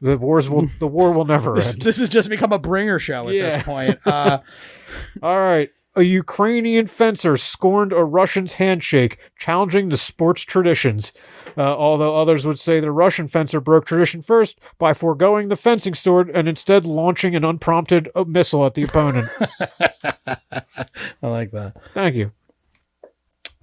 The 0.00 0.18
wars 0.18 0.48
will 0.50 0.68
the 0.80 0.86
war 0.88 1.12
will 1.12 1.24
never 1.24 1.54
This, 1.54 1.72
end. 1.72 1.82
this 1.82 1.98
has 1.98 2.08
just 2.08 2.28
become 2.28 2.52
a 2.52 2.58
bringer 2.58 2.98
show 2.98 3.28
at 3.28 3.34
Yeah. 3.34 3.48
this 3.56 3.62
point. 3.62 3.98
Uh, 4.04 4.38
All 5.22 5.38
right. 5.38 5.70
A 5.96 6.02
Ukrainian 6.02 6.86
fencer 6.86 7.38
scorned 7.38 7.92
a 7.92 8.04
Russian's 8.04 8.54
handshake, 8.54 9.16
challenging 9.38 9.88
the 9.88 9.96
sport's 9.96 10.42
traditions. 10.42 11.12
Uh, 11.56 11.62
although 11.62 12.20
others 12.20 12.46
would 12.46 12.60
say 12.60 12.80
the 12.80 12.90
Russian 12.90 13.28
fencer 13.28 13.60
broke 13.62 13.86
tradition 13.86 14.20
first 14.20 14.58
by 14.78 14.92
foregoing 14.92 15.48
the 15.48 15.56
fencing 15.56 15.94
sword 15.94 16.28
and 16.28 16.48
instead 16.48 16.84
launching 16.84 17.34
an 17.34 17.44
unprompted 17.44 18.10
uh, 18.14 18.24
missile 18.24 18.66
at 18.66 18.74
the 18.74 18.82
opponent. 18.82 19.30
I 20.26 21.26
like 21.26 21.50
that. 21.52 21.76
Thank 21.94 22.14
you. 22.14 22.32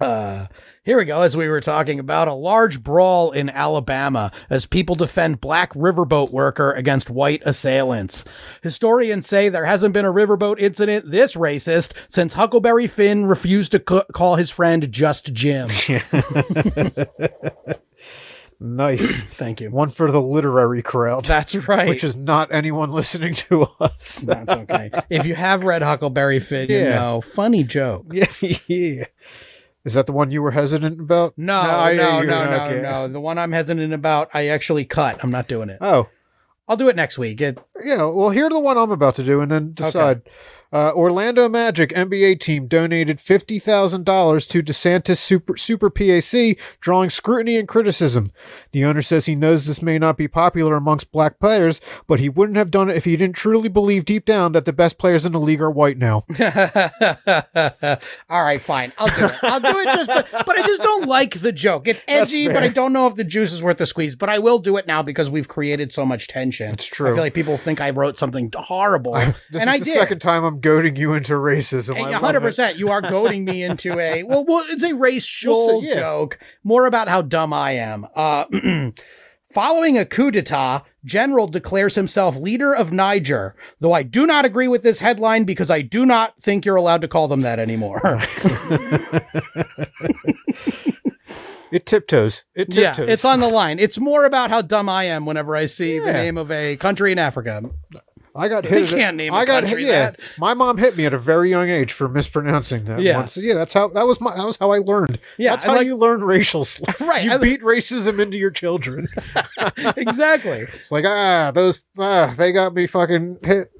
Uh, 0.00 0.46
here 0.84 0.98
we 0.98 1.04
go. 1.04 1.22
As 1.22 1.36
we 1.36 1.48
were 1.48 1.60
talking 1.60 1.98
about 1.98 2.28
a 2.28 2.34
large 2.34 2.82
brawl 2.82 3.30
in 3.32 3.48
Alabama 3.48 4.32
as 4.50 4.66
people 4.66 4.96
defend 4.96 5.40
black 5.40 5.72
riverboat 5.74 6.30
worker 6.30 6.72
against 6.72 7.10
white 7.10 7.42
assailants. 7.46 8.24
Historians 8.62 9.26
say 9.26 9.48
there 9.48 9.66
hasn't 9.66 9.94
been 9.94 10.04
a 10.04 10.12
riverboat 10.12 10.58
incident 10.58 11.10
this 11.10 11.34
racist 11.36 11.92
since 12.08 12.34
Huckleberry 12.34 12.86
Finn 12.86 13.26
refused 13.26 13.72
to 13.72 13.82
c- 13.88 14.02
call 14.12 14.36
his 14.36 14.50
friend 14.50 14.90
just 14.92 15.32
Jim. 15.32 15.68
Nice. 18.60 19.22
Thank 19.34 19.60
you. 19.60 19.70
One 19.70 19.90
for 19.90 20.10
the 20.10 20.22
literary 20.22 20.82
crowd, 20.82 21.24
That's 21.26 21.54
right. 21.68 21.88
which 21.88 22.02
is 22.04 22.16
not 22.16 22.52
anyone 22.52 22.90
listening 22.92 23.34
to 23.34 23.64
us. 23.80 24.18
That's 24.26 24.54
okay. 24.54 24.90
if 25.10 25.26
you 25.26 25.34
have 25.34 25.64
read 25.64 25.82
Huckleberry 25.82 26.40
Finn, 26.40 26.70
you 26.70 26.84
know, 26.84 27.20
funny 27.20 27.62
joke. 27.64 28.06
yeah, 28.12 28.26
yeah. 28.66 29.04
Is 29.84 29.92
that 29.94 30.06
the 30.06 30.12
one 30.12 30.30
you 30.30 30.40
were 30.42 30.52
hesitant 30.52 30.98
about? 31.00 31.34
No, 31.36 31.60
I- 31.60 31.94
no, 31.94 32.22
no, 32.22 32.50
no, 32.50 32.64
okay. 32.66 32.80
no. 32.80 33.08
The 33.08 33.20
one 33.20 33.36
I'm 33.38 33.52
hesitant 33.52 33.92
about, 33.92 34.30
I 34.32 34.48
actually 34.48 34.84
cut. 34.84 35.22
I'm 35.22 35.30
not 35.30 35.46
doing 35.46 35.68
it. 35.68 35.78
Oh, 35.80 36.08
I'll 36.66 36.76
do 36.78 36.88
it 36.88 36.96
next 36.96 37.18
week. 37.18 37.40
It, 37.42 37.58
Yeah, 37.84 38.04
well, 38.06 38.30
here's 38.30 38.48
the 38.48 38.58
one 38.60 38.78
I'm 38.78 38.90
about 38.90 39.16
to 39.16 39.24
do, 39.24 39.40
and 39.42 39.50
then 39.52 39.74
decide. 39.74 40.22
Uh, 40.74 40.90
Orlando 40.92 41.48
Magic 41.48 41.90
NBA 41.90 42.40
team 42.40 42.66
donated 42.66 43.20
fifty 43.20 43.60
thousand 43.60 44.04
dollars 44.04 44.44
to 44.48 44.60
DeSantis 44.60 45.18
Super 45.18 45.56
Super 45.56 45.88
PAC, 45.88 46.58
drawing 46.80 47.10
scrutiny 47.10 47.56
and 47.56 47.68
criticism. 47.68 48.32
The 48.72 48.84
owner 48.84 49.00
says 49.00 49.26
he 49.26 49.36
knows 49.36 49.66
this 49.66 49.80
may 49.80 50.00
not 50.00 50.16
be 50.16 50.26
popular 50.26 50.74
amongst 50.74 51.12
black 51.12 51.38
players, 51.38 51.80
but 52.08 52.18
he 52.18 52.28
wouldn't 52.28 52.56
have 52.58 52.72
done 52.72 52.90
it 52.90 52.96
if 52.96 53.04
he 53.04 53.16
didn't 53.16 53.36
truly 53.36 53.68
believe 53.68 54.04
deep 54.04 54.24
down 54.24 54.50
that 54.50 54.64
the 54.64 54.72
best 54.72 54.98
players 54.98 55.24
in 55.24 55.30
the 55.30 55.38
league 55.38 55.62
are 55.62 55.70
white 55.70 55.96
now. 55.96 56.24
All 58.28 58.42
right, 58.42 58.60
fine. 58.60 58.92
I'll 58.98 59.06
do 59.06 59.26
it. 59.26 59.34
I'll 59.44 59.60
do 59.60 59.78
it 59.78 59.84
just, 59.94 60.08
but, 60.08 60.28
but 60.44 60.58
I 60.58 60.62
just 60.66 60.82
don't 60.82 61.06
like 61.06 61.40
the 61.40 61.52
joke. 61.52 61.86
It's 61.86 62.02
edgy, 62.08 62.48
but 62.48 62.64
I 62.64 62.68
don't 62.68 62.92
know 62.92 63.06
if 63.06 63.14
the 63.14 63.22
juice 63.22 63.52
is 63.52 63.62
worth 63.62 63.78
the 63.78 63.86
squeeze. 63.86 64.16
But 64.16 64.28
I 64.28 64.40
will 64.40 64.58
do 64.58 64.76
it 64.76 64.88
now 64.88 65.04
because 65.04 65.30
we've 65.30 65.46
created 65.46 65.92
so 65.92 66.04
much 66.04 66.26
tension. 66.26 66.72
It's 66.72 66.86
true. 66.86 67.10
I 67.10 67.14
feel 67.14 67.22
like 67.22 67.34
people 67.34 67.56
think 67.58 67.80
I 67.80 67.90
wrote 67.90 68.18
something 68.18 68.50
horrible, 68.56 69.12
This 69.12 69.34
and 69.52 69.62
is 69.62 69.68
I 69.68 69.78
the 69.78 69.84
did. 69.84 69.94
second 69.94 70.18
time 70.18 70.42
I'm 70.42 70.60
goading 70.64 70.96
you 70.96 71.12
into 71.14 71.34
racism. 71.34 71.94
I 71.94 71.98
Hey, 71.98 72.02
love 72.12 72.22
hundred 72.22 72.40
percent. 72.40 72.76
You 72.78 72.90
are 72.90 73.00
goading 73.02 73.44
me 73.44 73.62
into 73.68 73.98
a 73.98 74.22
well. 74.24 74.44
well 74.44 74.64
it's 74.68 74.82
a 74.82 74.94
racial 74.94 75.54
We'll 75.54 75.80
see, 75.82 75.88
yeah. 75.88 75.94
joke. 76.00 76.38
More 76.64 76.86
about 76.86 77.08
how 77.08 77.22
dumb 77.22 77.52
I 77.52 77.72
am. 77.72 78.06
Uh, 78.16 78.46
following 79.52 79.96
a 79.98 80.04
coup 80.04 80.30
d'état, 80.32 80.82
General 81.04 81.46
declares 81.46 81.94
himself 81.94 82.36
leader 82.36 82.74
of 82.74 82.90
Niger. 82.92 83.54
Though 83.80 83.92
I 83.92 84.02
do 84.02 84.26
not 84.26 84.44
agree 84.44 84.68
with 84.68 84.82
this 84.82 84.98
headline 85.00 85.44
because 85.44 85.70
I 85.70 85.82
do 85.82 86.04
not 86.06 86.40
think 86.42 86.64
you're 86.64 86.76
allowed 86.76 87.02
to 87.02 87.08
call 87.08 87.28
them 87.28 87.42
that 87.42 87.58
anymore. 87.60 88.00
It 91.72 91.86
tiptoes. 91.86 92.44
It 92.54 92.72
yeah, 92.72 92.92
tiptoes. 92.92 93.08
it's 93.08 93.24
on 93.24 93.40
the 93.40 93.48
line. 93.48 93.80
It's 93.80 93.98
more 93.98 94.26
about 94.26 94.48
how 94.48 94.62
dumb 94.62 94.88
I 94.88 95.04
am 95.04 95.26
whenever 95.26 95.56
I 95.56 95.66
see 95.66 95.98
the 95.98 96.12
name 96.12 96.38
of 96.38 96.48
a 96.52 96.76
country 96.76 97.10
in 97.10 97.18
Africa. 97.18 97.62
I 98.36 98.48
got 98.48 98.64
hit. 98.64 98.84
at- 98.84 98.88
can't 98.98 99.16
name 99.16 99.32
a 99.32 99.36
I 99.36 99.44
got 99.44 99.64
hit. 99.64 99.80
Yeah, 99.80 100.10
that. 100.10 100.20
my 100.38 100.54
mom 100.54 100.76
hit 100.78 100.96
me 100.96 101.06
at 101.06 101.14
a 101.14 101.18
very 101.18 101.50
young 101.50 101.68
age 101.68 101.92
for 101.92 102.08
mispronouncing 102.08 102.84
that. 102.86 103.00
Yeah. 103.00 103.18
once. 103.20 103.36
yeah. 103.36 103.54
That's 103.54 103.72
how. 103.72 103.88
That 103.88 104.06
was 104.06 104.20
my. 104.20 104.34
That 104.34 104.44
was 104.44 104.56
how 104.56 104.72
I 104.72 104.78
learned. 104.78 105.18
Yeah, 105.38 105.50
that's 105.50 105.64
how 105.64 105.76
like- 105.76 105.86
you 105.86 105.96
learn 105.96 106.22
racial. 106.24 106.64
Sl- 106.64 106.84
Right, 107.00 107.24
You 107.24 107.32
I- 107.32 107.36
beat 107.38 107.62
racism 107.62 108.18
into 108.20 108.36
your 108.36 108.50
children. 108.50 109.06
exactly. 109.96 110.60
it's 110.72 110.90
like 110.90 111.04
ah, 111.06 111.50
those 111.54 111.82
ah, 111.98 112.34
they 112.36 112.52
got 112.52 112.74
me 112.74 112.86
fucking 112.86 113.38
hit. 113.42 113.70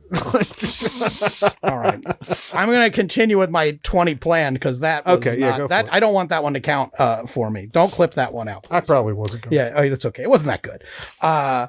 All 1.62 1.78
right. 1.78 2.00
I'm 2.55 2.68
going 2.68 2.88
to 2.88 2.90
continue 2.94 3.38
with 3.38 3.50
my 3.50 3.78
20 3.82 4.14
plan 4.16 4.55
because 4.55 4.80
that 4.80 5.05
was 5.07 5.16
Okay, 5.16 5.38
yeah, 5.38 5.50
not- 5.50 5.61
for 5.61 5.68
that. 5.68 5.92
I 5.92 5.98
don't 5.98 6.14
want 6.14 6.28
that 6.28 6.42
one 6.44 6.55
to 6.55 6.61
count 6.61 6.92
uh, 6.98 7.26
for 7.26 7.50
me. 7.50 7.66
Don't 7.66 7.90
clip 7.90 8.12
that 8.12 8.32
one 8.32 8.46
out. 8.48 8.66
I 8.70 8.80
probably 8.80 9.12
wasn't. 9.14 9.42
Going. 9.42 9.55
Yeah, 9.55 9.72
oh, 9.74 9.88
that's 9.88 10.05
okay. 10.07 10.22
It 10.22 10.30
wasn't 10.30 10.48
that 10.48 10.62
good. 10.62 10.84
Uh, 11.20 11.66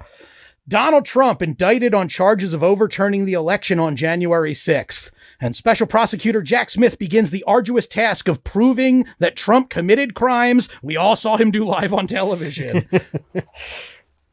Donald 0.68 1.06
Trump 1.06 1.42
indicted 1.42 1.94
on 1.94 2.08
charges 2.08 2.54
of 2.54 2.64
overturning 2.64 3.26
the 3.26 3.34
election 3.34 3.80
on 3.80 3.96
January 3.96 4.54
6th. 4.54 5.12
And 5.40 5.56
special 5.56 5.86
prosecutor 5.86 6.42
Jack 6.42 6.70
Smith 6.70 6.98
begins 6.98 7.30
the 7.30 7.44
arduous 7.44 7.88
task 7.88 8.28
of 8.28 8.44
proving 8.44 9.06
that 9.20 9.36
Trump 9.36 9.70
committed 9.70 10.16
crimes 10.16 10.70
we 10.82 10.96
all 10.98 11.16
saw 11.16 11.38
him 11.38 11.52
do 11.52 11.64
live 11.66 11.94
on 11.94 12.08
television. 12.08 12.88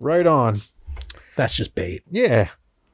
Right 0.00 0.26
on. 0.26 0.62
That's 1.36 1.54
just 1.54 1.76
bait. 1.76 2.02
Yeah. 2.10 2.48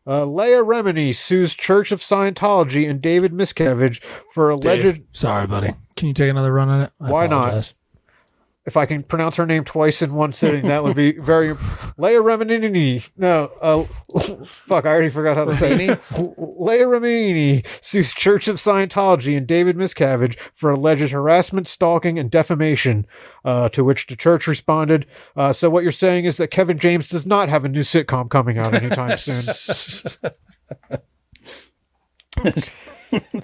Uh, 0.07 0.27
Leah 0.27 0.63
Remini 0.63 1.15
sues 1.15 1.55
Church 1.55 1.91
of 1.91 2.01
Scientology 2.01 2.89
and 2.89 3.01
David 3.01 3.33
Miscavige 3.33 4.03
for 4.33 4.51
alleged. 4.51 4.83
Dave, 4.83 5.03
sorry, 5.13 5.47
buddy. 5.47 5.73
Can 5.97 6.09
you 6.09 6.15
take 6.15 6.29
another 6.31 6.53
run 6.53 6.69
at 6.69 6.89
it? 6.89 6.93
I 7.01 7.11
Why 7.11 7.27
not? 7.27 7.47
apologize. 7.49 7.75
If 8.69 8.77
I 8.77 8.85
can 8.85 9.03
pronounce 9.03 9.37
her 9.37 9.47
name 9.47 9.65
twice 9.65 10.03
in 10.03 10.13
one 10.13 10.35
sitting, 10.35 10.67
that 10.67 10.85
would 10.85 10.95
be 10.95 11.13
very. 11.19 11.55
Leah 11.97 12.21
Remini. 12.21 13.09
No, 13.17 13.51
uh, 13.63 13.85
fuck, 14.45 14.85
I 14.85 14.91
already 14.91 15.09
forgot 15.09 15.39
how 15.39 15.47
to 15.47 15.57
say 15.57 15.87
it. 15.87 16.01
Leah 16.13 16.85
Remini 16.85 17.67
sues 17.83 18.13
Church 18.13 18.47
of 18.47 18.57
Scientology 18.57 19.35
and 19.39 19.47
David 19.47 19.79
Miscavige 19.79 20.39
for 20.53 20.71
alleged 20.71 21.13
harassment, 21.13 21.67
stalking, 21.67 22.19
and 22.19 22.31
defamation. 22.31 23.07
Uh, 23.43 23.71
to 23.71 23.83
which 23.83 24.07
the 24.09 24.17
church 24.17 24.47
responded, 24.47 25.07
uh, 25.35 25.55
"So 25.55 25.71
what 25.71 25.83
you're 25.83 25.91
saying 25.91 26.27
is 26.27 26.37
that 26.37 26.49
Kevin 26.49 26.79
James 26.79 27.09
does 27.09 27.25
not 27.25 27.49
have 27.49 27.65
a 27.65 27.71
new 27.71 27.81
sitcom 27.81 28.29
coming 28.29 28.59
out 28.59 28.75
anytime 28.75 29.17
soon." 29.17 30.21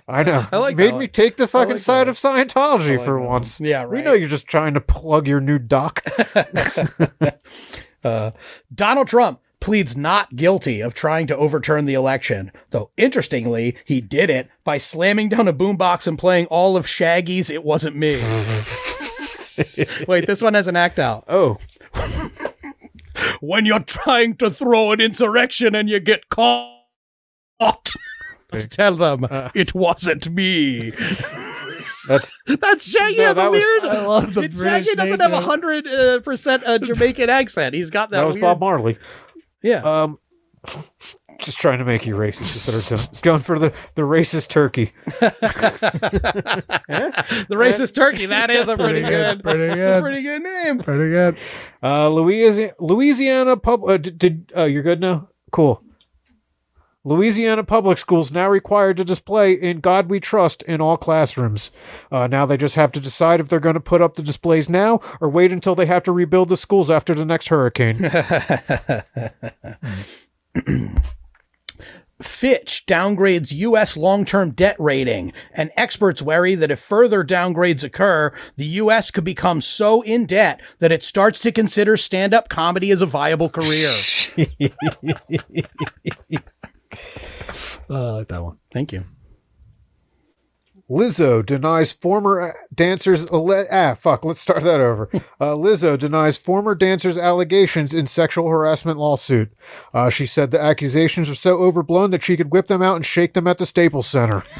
I 0.08 0.22
know. 0.22 0.46
I 0.52 0.56
like 0.58 0.76
Made 0.76 0.92
that 0.92 0.98
me 0.98 1.08
take 1.08 1.36
the 1.36 1.46
fucking 1.48 1.72
like 1.72 1.78
side 1.80 2.06
that 2.06 2.10
of 2.10 2.16
Scientology 2.16 2.96
like 2.96 3.04
for 3.04 3.18
that 3.20 3.26
once. 3.28 3.60
Yeah, 3.60 3.86
We 3.86 4.02
know 4.02 4.12
you're 4.12 4.28
just 4.28 4.46
trying 4.46 4.74
to 4.74 4.80
plug 4.80 5.26
your 5.28 5.40
new 5.40 5.58
doc. 5.58 6.04
Uh, 8.04 8.32
Donald 8.74 9.08
Trump 9.08 9.40
pleads 9.60 9.96
not 9.96 10.36
guilty 10.36 10.82
of 10.82 10.92
trying 10.92 11.26
to 11.26 11.34
overturn 11.34 11.86
the 11.86 11.94
election, 11.94 12.52
though 12.68 12.90
interestingly, 12.98 13.78
he 13.86 13.98
did 14.02 14.28
it 14.28 14.50
by 14.62 14.76
slamming 14.76 15.30
down 15.30 15.48
a 15.48 15.54
boombox 15.54 16.06
and 16.06 16.18
playing 16.18 16.44
all 16.48 16.76
of 16.76 16.86
Shaggy's 16.86 17.48
It 17.48 17.64
Wasn't 17.64 17.96
Me. 17.96 18.10
Wait, 20.06 20.26
this 20.26 20.42
one 20.42 20.52
has 20.52 20.66
an 20.66 20.76
act 20.76 20.98
out. 20.98 21.24
oh, 21.28 21.56
When 23.40 23.64
you're 23.64 23.80
trying 23.80 24.36
to 24.36 24.50
throw 24.50 24.92
an 24.92 25.00
insurrection 25.00 25.74
and 25.74 25.88
you 25.88 25.98
get 25.98 26.28
caught, 26.28 27.92
just 28.54 28.72
tell 28.72 28.94
them 28.96 29.26
it 29.54 29.74
wasn't 29.74 30.30
me. 30.30 30.90
that's 32.08 32.32
That's 32.46 32.84
Shaggy 32.88 33.16
No, 33.18 33.24
has 33.26 33.36
that 33.36 33.46
a 33.46 33.50
was- 33.50 33.62
weird. 33.62 33.84
I 33.84 34.06
love 34.06 34.34
the 34.34 34.40
British 34.42 34.58
Shaggy 34.62 34.94
doesn't 34.94 35.20
have 35.20 35.32
a 35.32 35.40
hundred 35.40 35.86
uh, 35.86 36.20
percent 36.20 36.62
uh, 36.64 36.78
Jamaican 36.78 37.30
accent. 37.30 37.74
He's 37.74 37.90
got 37.90 38.10
that, 38.10 38.18
that 38.20 38.26
was 38.26 38.34
weird. 38.34 38.42
Bob 38.42 38.60
Marley. 38.60 38.98
yeah. 39.62 39.82
Um, 39.82 40.18
just 41.40 41.58
trying 41.58 41.78
to 41.78 41.84
make 41.84 42.06
you 42.06 42.14
racist. 42.14 42.74
instead 42.74 42.98
of 43.16 43.22
Going 43.22 43.40
for 43.40 43.58
the, 43.58 43.72
the 43.96 44.02
racist 44.02 44.48
turkey. 44.48 44.92
The 47.48 47.54
racist 47.56 47.94
turkey. 47.94 48.26
That 48.26 48.50
is 48.50 48.68
a 48.68 48.76
pretty, 48.76 49.00
Pretty 49.02 49.08
good. 49.16 49.42
good, 49.42 49.42
pretty 49.42 49.64
a 49.64 49.74
good. 49.74 50.02
pretty 50.02 50.22
good 50.22 50.42
name. 50.42 50.78
Pretty 50.78 51.10
good. 51.10 51.36
Uh, 51.82 52.08
Louisiana, 52.08 52.72
Louisiana 52.78 53.56
pub. 53.56 53.84
Uh, 53.84 53.96
did, 53.98 54.18
did 54.18 54.52
uh, 54.56 54.64
you're 54.64 54.82
good 54.82 55.00
now? 55.00 55.28
Cool. 55.52 55.82
Louisiana 57.04 57.62
public 57.62 57.98
schools 57.98 58.32
now 58.32 58.48
required 58.48 58.96
to 58.96 59.04
display 59.04 59.52
"In 59.52 59.80
God 59.80 60.08
We 60.08 60.20
Trust" 60.20 60.62
in 60.62 60.80
all 60.80 60.96
classrooms. 60.96 61.70
Uh, 62.10 62.26
now 62.26 62.46
they 62.46 62.56
just 62.56 62.76
have 62.76 62.92
to 62.92 63.00
decide 63.00 63.40
if 63.40 63.48
they're 63.48 63.60
going 63.60 63.74
to 63.74 63.80
put 63.80 64.00
up 64.00 64.14
the 64.14 64.22
displays 64.22 64.70
now 64.70 65.00
or 65.20 65.28
wait 65.28 65.52
until 65.52 65.74
they 65.74 65.86
have 65.86 66.02
to 66.04 66.12
rebuild 66.12 66.48
the 66.48 66.56
schools 66.56 66.90
after 66.90 67.14
the 67.14 67.26
next 67.26 67.48
hurricane. 67.48 67.98
Fitch 72.22 72.84
downgrades 72.86 73.52
U.S. 73.52 73.98
long 73.98 74.24
term 74.24 74.52
debt 74.52 74.76
rating, 74.78 75.34
and 75.52 75.70
experts 75.76 76.22
worry 76.22 76.54
that 76.54 76.70
if 76.70 76.78
further 76.78 77.22
downgrades 77.22 77.84
occur, 77.84 78.32
the 78.56 78.64
U.S. 78.64 79.10
could 79.10 79.24
become 79.24 79.60
so 79.60 80.00
in 80.02 80.24
debt 80.24 80.62
that 80.78 80.92
it 80.92 81.02
starts 81.02 81.40
to 81.40 81.52
consider 81.52 81.98
stand 81.98 82.32
up 82.32 82.48
comedy 82.48 82.90
as 82.90 83.02
a 83.02 83.06
viable 83.06 83.50
career. 83.50 83.92
Uh, 87.90 87.94
I 87.94 88.10
like 88.18 88.28
that 88.28 88.42
one. 88.42 88.58
Thank 88.72 88.92
you. 88.92 89.04
Lizzo 90.90 91.44
denies 91.44 91.92
former 91.92 92.54
dancers. 92.74 93.26
alle- 93.32 93.66
Ah, 93.72 93.94
fuck. 93.94 94.22
Let's 94.24 94.40
start 94.40 94.62
that 94.64 94.80
over. 94.80 95.08
Uh, 95.40 95.54
Lizzo 95.54 95.98
denies 95.98 96.36
former 96.38 96.74
dancers' 96.74 97.18
allegations 97.18 97.92
in 97.92 98.06
sexual 98.06 98.48
harassment 98.48 98.98
lawsuit. 98.98 99.50
Uh, 99.92 100.08
she 100.10 100.26
said 100.26 100.50
the 100.50 100.60
accusations 100.60 101.28
are 101.28 101.34
so 101.34 101.58
overblown 101.58 102.10
that 102.12 102.22
she 102.22 102.36
could 102.36 102.52
whip 102.52 102.66
them 102.68 102.82
out 102.82 102.96
and 102.96 103.04
shake 103.06 103.34
them 103.34 103.46
at 103.46 103.58
the 103.58 103.66
Staples 103.66 104.06
Center. 104.06 104.40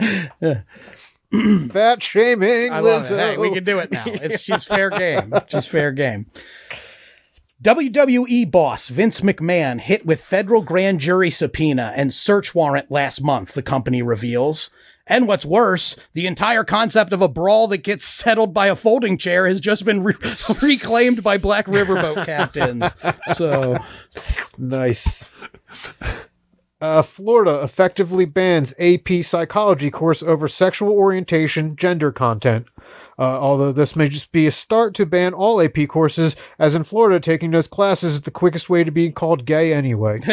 Fat 1.70 2.02
shaming, 2.02 2.72
I 2.72 2.80
love 2.80 3.02
Lizzo. 3.02 3.10
it. 3.12 3.18
Hey, 3.18 3.36
we 3.36 3.52
can 3.52 3.62
do 3.64 3.78
it 3.78 3.92
now. 3.92 4.04
It's 4.06 4.40
she's 4.42 4.64
fair 4.64 4.90
game. 4.90 5.32
She's 5.48 5.66
fair 5.66 5.92
game. 5.92 6.26
WWE 7.62 8.50
boss 8.50 8.88
Vince 8.88 9.20
McMahon 9.20 9.82
hit 9.82 10.06
with 10.06 10.22
federal 10.22 10.62
grand 10.62 10.98
jury 10.98 11.30
subpoena 11.30 11.92
and 11.94 12.10
search 12.10 12.54
warrant 12.54 12.90
last 12.90 13.20
month, 13.22 13.52
the 13.52 13.62
company 13.62 14.00
reveals. 14.00 14.70
And 15.06 15.28
what's 15.28 15.44
worse, 15.44 15.94
the 16.14 16.26
entire 16.26 16.64
concept 16.64 17.12
of 17.12 17.20
a 17.20 17.28
brawl 17.28 17.68
that 17.68 17.82
gets 17.82 18.06
settled 18.06 18.54
by 18.54 18.68
a 18.68 18.76
folding 18.76 19.18
chair 19.18 19.46
has 19.46 19.60
just 19.60 19.84
been 19.84 20.02
re- 20.02 20.14
reclaimed 20.62 21.22
by 21.22 21.36
Black 21.36 21.66
Riverboat 21.66 22.24
captains. 22.24 22.96
So, 23.34 23.76
Nice. 24.56 25.28
Uh, 26.80 27.02
Florida 27.02 27.60
effectively 27.62 28.24
bans 28.24 28.72
AP 28.78 29.22
psychology 29.22 29.90
course 29.90 30.22
over 30.22 30.48
sexual 30.48 30.92
orientation, 30.92 31.76
gender 31.76 32.10
content. 32.10 32.66
Uh, 33.20 33.38
although 33.38 33.70
this 33.70 33.94
may 33.94 34.08
just 34.08 34.32
be 34.32 34.46
a 34.46 34.50
start 34.50 34.94
to 34.94 35.04
ban 35.04 35.34
all 35.34 35.60
AP 35.60 35.86
courses, 35.88 36.34
as 36.58 36.74
in 36.74 36.84
Florida, 36.84 37.20
taking 37.20 37.50
those 37.50 37.68
classes 37.68 38.14
is 38.14 38.22
the 38.22 38.30
quickest 38.30 38.70
way 38.70 38.82
to 38.82 38.90
be 38.90 39.12
called 39.12 39.44
gay 39.44 39.74
anyway. 39.74 40.20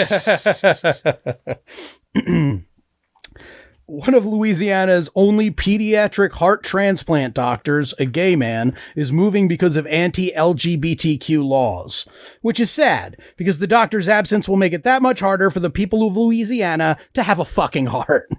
one 3.88 4.14
of 4.14 4.26
Louisiana's 4.26 5.10
only 5.16 5.52
pediatric 5.52 6.32
heart 6.34 6.64
transplant 6.64 7.34
doctors, 7.34 7.94
a 8.00 8.06
gay 8.06 8.38
man, 8.38 8.74
is 8.96 9.12
moving 9.12 9.50
because 9.50 9.76
of 9.76 9.86
anti 9.88 10.32
LGBTQ 10.32 11.44
laws, 11.44 12.06
which 12.42 12.60
is 12.60 12.72
sad 12.72 13.18
because 13.36 13.60
the 13.60 13.68
doctor's 13.68 14.08
absence 14.08 14.48
will 14.48 14.56
make 14.56 14.72
it 14.72 14.84
that 14.84 15.02
much 15.02 15.20
harder 15.20 15.50
for 15.50 15.60
the 15.60 15.70
people 15.70 16.08
of 16.08 16.16
Louisiana 16.16 16.98
to 17.14 17.24
have 17.24 17.40
a 17.40 17.46
fucking 17.46 17.88
heart. 17.88 18.30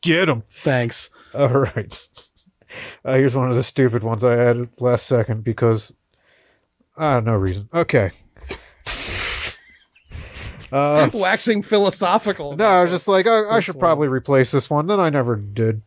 Get 0.00 0.30
him. 0.30 0.44
Thanks. 0.56 1.10
All 1.34 1.48
right. 1.48 2.08
Uh, 3.04 3.14
here's 3.14 3.36
one 3.36 3.50
of 3.50 3.56
the 3.56 3.62
stupid 3.62 4.02
ones 4.02 4.24
I 4.24 4.36
added 4.36 4.68
last 4.78 5.06
second 5.06 5.44
because 5.44 5.94
I 6.96 7.12
have 7.12 7.24
no 7.24 7.34
reason. 7.34 7.68
Okay. 7.72 8.10
Uh, 10.70 11.08
Waxing 11.14 11.62
philosophical. 11.62 12.54
No, 12.54 12.66
I 12.66 12.82
was 12.82 12.90
just 12.90 13.08
like, 13.08 13.26
I, 13.26 13.56
I 13.56 13.60
should 13.60 13.78
probably 13.78 14.08
replace 14.08 14.50
this 14.50 14.68
one. 14.68 14.86
Then 14.86 15.00
I 15.00 15.08
never 15.08 15.34
did. 15.34 15.80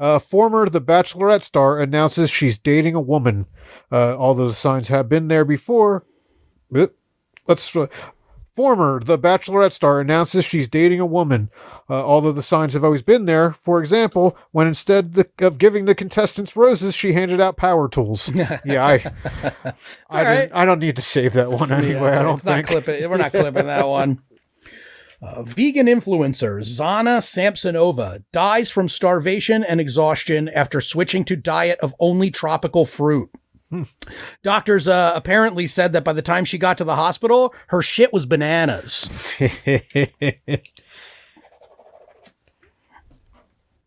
Uh, 0.00 0.18
former 0.18 0.68
The 0.68 0.80
Bachelorette 0.80 1.42
star 1.44 1.78
announces 1.78 2.30
she's 2.30 2.58
dating 2.58 2.94
a 2.94 3.00
woman. 3.00 3.46
Uh, 3.92 4.16
although 4.16 4.48
the 4.48 4.54
signs 4.54 4.88
have 4.88 5.08
been 5.08 5.28
there 5.28 5.44
before. 5.44 6.04
Let's. 7.46 7.76
Uh, 7.76 7.86
former 8.52 9.00
The 9.00 9.18
Bachelorette 9.18 9.72
star 9.72 10.00
announces 10.00 10.44
she's 10.44 10.68
dating 10.68 11.00
a 11.00 11.06
woman. 11.06 11.50
Uh, 11.90 11.94
although 11.94 12.30
the 12.30 12.42
signs 12.42 12.72
have 12.72 12.84
always 12.84 13.02
been 13.02 13.24
there. 13.24 13.50
For 13.50 13.80
example, 13.80 14.36
when 14.52 14.68
instead 14.68 15.14
the, 15.14 15.28
of 15.40 15.58
giving 15.58 15.86
the 15.86 15.94
contestants 15.94 16.54
roses, 16.54 16.94
she 16.94 17.14
handed 17.14 17.40
out 17.40 17.56
power 17.56 17.88
tools. 17.88 18.30
yeah, 18.64 18.86
I. 18.86 19.12
I, 20.08 20.22
right. 20.22 20.36
didn't- 20.36 20.52
I 20.54 20.64
don't 20.64 20.78
need 20.78 20.94
to 20.96 21.02
save 21.02 21.32
that 21.32 21.50
one 21.50 21.72
anyway. 21.72 22.12
I 22.12 22.22
don't 22.22 22.34
it's 22.34 22.44
not 22.44 22.54
think. 22.54 22.68
clipping. 22.68 23.10
We're 23.10 23.16
not 23.16 23.32
clipping 23.32 23.66
that 23.66 23.88
one. 23.88 24.20
Uh, 25.22 25.42
vegan 25.42 25.86
influencer 25.86 26.60
Zhanna 26.60 27.18
Samsonova 27.18 28.22
dies 28.32 28.70
from 28.70 28.88
starvation 28.88 29.62
and 29.64 29.78
exhaustion 29.78 30.48
after 30.48 30.80
switching 30.80 31.24
to 31.26 31.36
diet 31.36 31.78
of 31.80 31.94
only 31.98 32.30
tropical 32.30 32.86
fruit. 32.86 33.30
Doctors 34.42 34.88
uh, 34.88 35.12
apparently 35.14 35.66
said 35.66 35.92
that 35.92 36.04
by 36.04 36.12
the 36.12 36.22
time 36.22 36.44
she 36.44 36.58
got 36.58 36.78
to 36.78 36.84
the 36.84 36.96
hospital, 36.96 37.54
her 37.68 37.82
shit 37.82 38.12
was 38.12 38.26
bananas. 38.26 39.08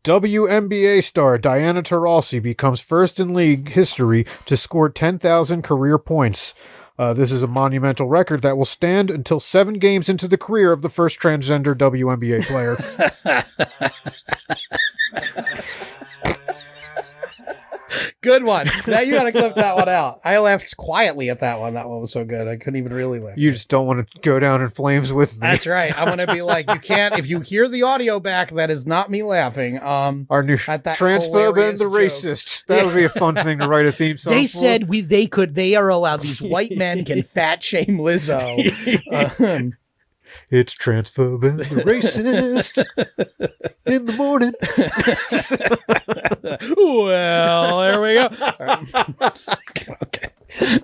WNBA 0.03 1.01
star 1.01 1.37
Diana 1.37 1.81
Taurasi 1.81 2.41
becomes 2.41 2.81
first 2.81 3.21
in 3.21 3.33
league 3.33 3.69
history 3.69 4.25
to 4.45 4.57
score 4.57 4.89
10,000 4.89 5.61
career 5.61 5.97
points. 5.97 6.53
Uh, 6.99 7.13
this 7.13 7.31
is 7.31 7.41
a 7.41 7.47
monumental 7.47 8.07
record 8.07 8.41
that 8.41 8.57
will 8.57 8.65
stand 8.65 9.09
until 9.09 9.39
seven 9.39 9.75
games 9.75 10.09
into 10.09 10.27
the 10.27 10.37
career 10.37 10.73
of 10.73 10.81
the 10.81 10.89
first 10.89 11.21
transgender 11.21 11.73
WNBA 11.73 12.45
player. 12.47 12.75
Good 18.21 18.43
one. 18.43 18.67
Now 18.87 18.99
you 19.01 19.11
got 19.13 19.23
to 19.23 19.31
clip 19.31 19.55
that 19.55 19.75
one 19.75 19.89
out. 19.89 20.19
I 20.23 20.37
laughed 20.39 20.75
quietly 20.77 21.29
at 21.29 21.39
that 21.41 21.59
one. 21.59 21.73
That 21.73 21.89
one 21.89 22.01
was 22.01 22.11
so 22.11 22.23
good. 22.23 22.47
I 22.47 22.55
couldn't 22.57 22.77
even 22.77 22.93
really 22.93 23.19
laugh. 23.19 23.37
you 23.37 23.51
just 23.51 23.69
don't 23.69 23.85
want 23.85 24.07
to 24.07 24.19
go 24.21 24.39
down 24.39 24.61
in 24.61 24.69
flames 24.69 25.11
with 25.13 25.33
me. 25.33 25.39
That's 25.41 25.67
right. 25.67 25.97
I'm 25.97 26.07
gonna 26.07 26.27
be 26.27 26.41
like, 26.41 26.69
you 26.69 26.79
can't. 26.79 27.17
If 27.17 27.27
you 27.27 27.39
hear 27.41 27.67
the 27.67 27.83
audio 27.83 28.19
back, 28.19 28.51
that 28.51 28.69
is 28.69 28.85
not 28.85 29.09
me 29.11 29.23
laughing. 29.23 29.81
Um, 29.81 30.27
Our 30.29 30.43
new 30.43 30.57
At 30.67 30.83
that 30.85 30.97
transphobe 30.97 31.57
and 31.69 31.77
the 31.77 31.85
joke. 31.85 31.93
racist. 31.93 32.65
That 32.67 32.85
would 32.85 32.95
be 32.95 33.03
a 33.03 33.09
fun 33.09 33.35
thing 33.35 33.59
to 33.59 33.67
write 33.67 33.85
a 33.85 33.91
theme 33.91 34.17
song. 34.17 34.33
they 34.33 34.43
for. 34.43 34.57
said 34.57 34.87
we 34.89 35.01
they 35.01 35.27
could 35.27 35.55
they 35.55 35.75
are 35.75 35.89
allowed. 35.89 36.21
These 36.21 36.41
white 36.41 36.71
men 36.75 37.03
can 37.05 37.23
fat 37.35 37.61
shame 37.63 37.97
Lizzo. 37.99 38.53
Um, 39.43 39.73
it's 40.49 40.73
transphobe 40.75 41.43
and 41.43 41.59
racist 41.85 42.83
in 43.85 44.05
the 44.05 44.13
morning. 44.13 44.53
well, 46.77 47.81
there 47.81 48.01
we 48.01 48.13
go. 48.15 48.29
All 48.41 48.55
right. 48.59 48.93
okay. 50.03 50.29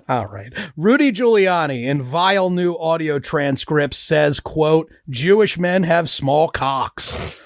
All 0.08 0.26
right. 0.26 0.52
Rudy 0.76 1.12
Giuliani 1.12 1.84
in 1.84 2.02
vile 2.02 2.50
new 2.50 2.76
audio 2.76 3.18
transcripts 3.18 3.98
says, 3.98 4.40
quote, 4.40 4.90
Jewish 5.08 5.58
men 5.58 5.84
have 5.84 6.10
small 6.10 6.48
cocks. 6.48 7.40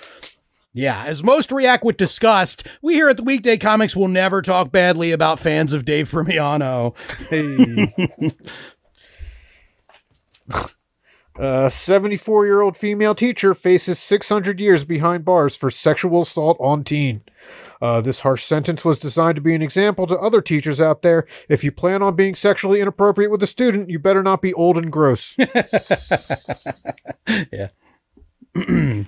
Yeah, 0.77 1.05
as 1.05 1.23
most 1.23 1.53
react 1.53 1.85
with 1.85 1.97
disgust, 1.97 2.67
we 2.83 2.95
here 2.95 3.09
at 3.09 3.17
the 3.17 3.23
Weekday 3.23 3.57
Comics 3.57 3.95
will 3.95 4.09
never 4.09 4.43
talk 4.43 4.73
badly 4.73 5.13
about 5.13 5.39
fans 5.39 5.73
of 5.73 5.85
Dave 5.85 6.11
Primiano. 6.11 6.97
Hey. 7.29 8.33
A 11.37 11.69
74 11.69 12.47
year 12.47 12.61
old 12.61 12.77
female 12.77 13.15
teacher 13.15 13.55
faces 13.55 13.99
600 13.99 14.61
years 14.61 14.85
behind 14.85 15.25
bars 15.25 15.57
for 15.57 15.71
sexual 15.71 16.23
assault 16.23 16.57
on 16.61 16.85
teen. 16.85 17.23
Uh, 17.83 18.01
this 18.01 18.21
harsh 18.21 18.45
sentence 18.45 18.85
was 18.85 19.01
designed 19.01 19.35
to 19.35 19.43
be 19.43 19.55
an 19.55 19.61
example 19.61 20.07
to 20.07 20.19
other 20.19 20.41
teachers 20.41 20.81
out 20.81 21.03
there. 21.03 21.27
If 21.49 21.65
you 21.65 21.73
plan 21.73 22.03
on 22.03 22.15
being 22.15 22.35
sexually 22.35 22.81
inappropriate 22.81 23.31
with 23.31 23.43
a 23.43 23.49
student, 23.49 23.91
you 23.91 23.99
better 23.99 24.23
not 24.23 24.43
be 24.43 24.55
old 24.55 24.77
and 24.77 24.91
gross. 24.91 25.37
Yeah. 27.51 27.69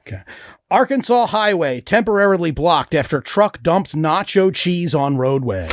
okay. 0.00 0.22
Arkansas 0.70 1.26
highway 1.26 1.80
temporarily 1.80 2.50
blocked 2.50 2.92
after 2.94 3.20
truck 3.20 3.62
dumps 3.62 3.94
nacho 3.94 4.52
cheese 4.52 4.94
on 4.94 5.16
roadway. 5.16 5.68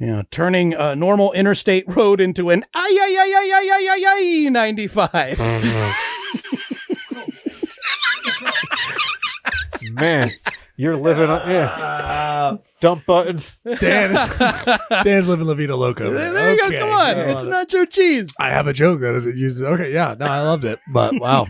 Yeah, 0.00 0.22
turning 0.30 0.74
a 0.74 0.94
normal 0.94 1.32
interstate 1.32 1.84
road 1.96 2.20
into 2.20 2.50
an 2.50 2.62
ay 2.74 2.98
ay 3.02 3.16
ay 3.18 3.32
ay 3.36 3.50
ay 3.52 3.70
ay 3.74 3.84
ay 3.90 4.04
ay 4.44 4.48
95. 4.50 5.38
Man, 9.92 10.30
you're 10.76 10.96
living 10.96 11.28
on. 11.30 11.48
Yeah. 11.50 11.64
Uh, 11.66 12.58
Dump 12.80 13.06
buttons. 13.06 13.56
Dan 13.80 14.14
is, 14.16 14.64
Dan's 15.04 15.28
living 15.28 15.46
La 15.46 15.54
Vida 15.54 15.74
Loco. 15.76 16.12
man. 16.12 16.34
there 16.34 16.54
you 16.54 16.64
Okay, 16.66 16.74
go. 16.76 16.80
Come 16.80 16.90
on. 16.90 17.16
I 17.16 17.20
It's 17.32 17.44
love 17.44 17.62
it. 17.62 17.68
nacho 17.68 17.90
cheese. 17.90 18.32
I 18.38 18.50
have 18.50 18.66
a 18.68 18.72
joke 18.72 19.00
that 19.00 19.16
it 19.16 19.36
uses. 19.36 19.62
Okay, 19.64 19.92
yeah, 19.92 20.14
no, 20.18 20.26
I 20.26 20.40
loved 20.42 20.64
it, 20.64 20.78
but 20.92 21.18
wow, 21.20 21.46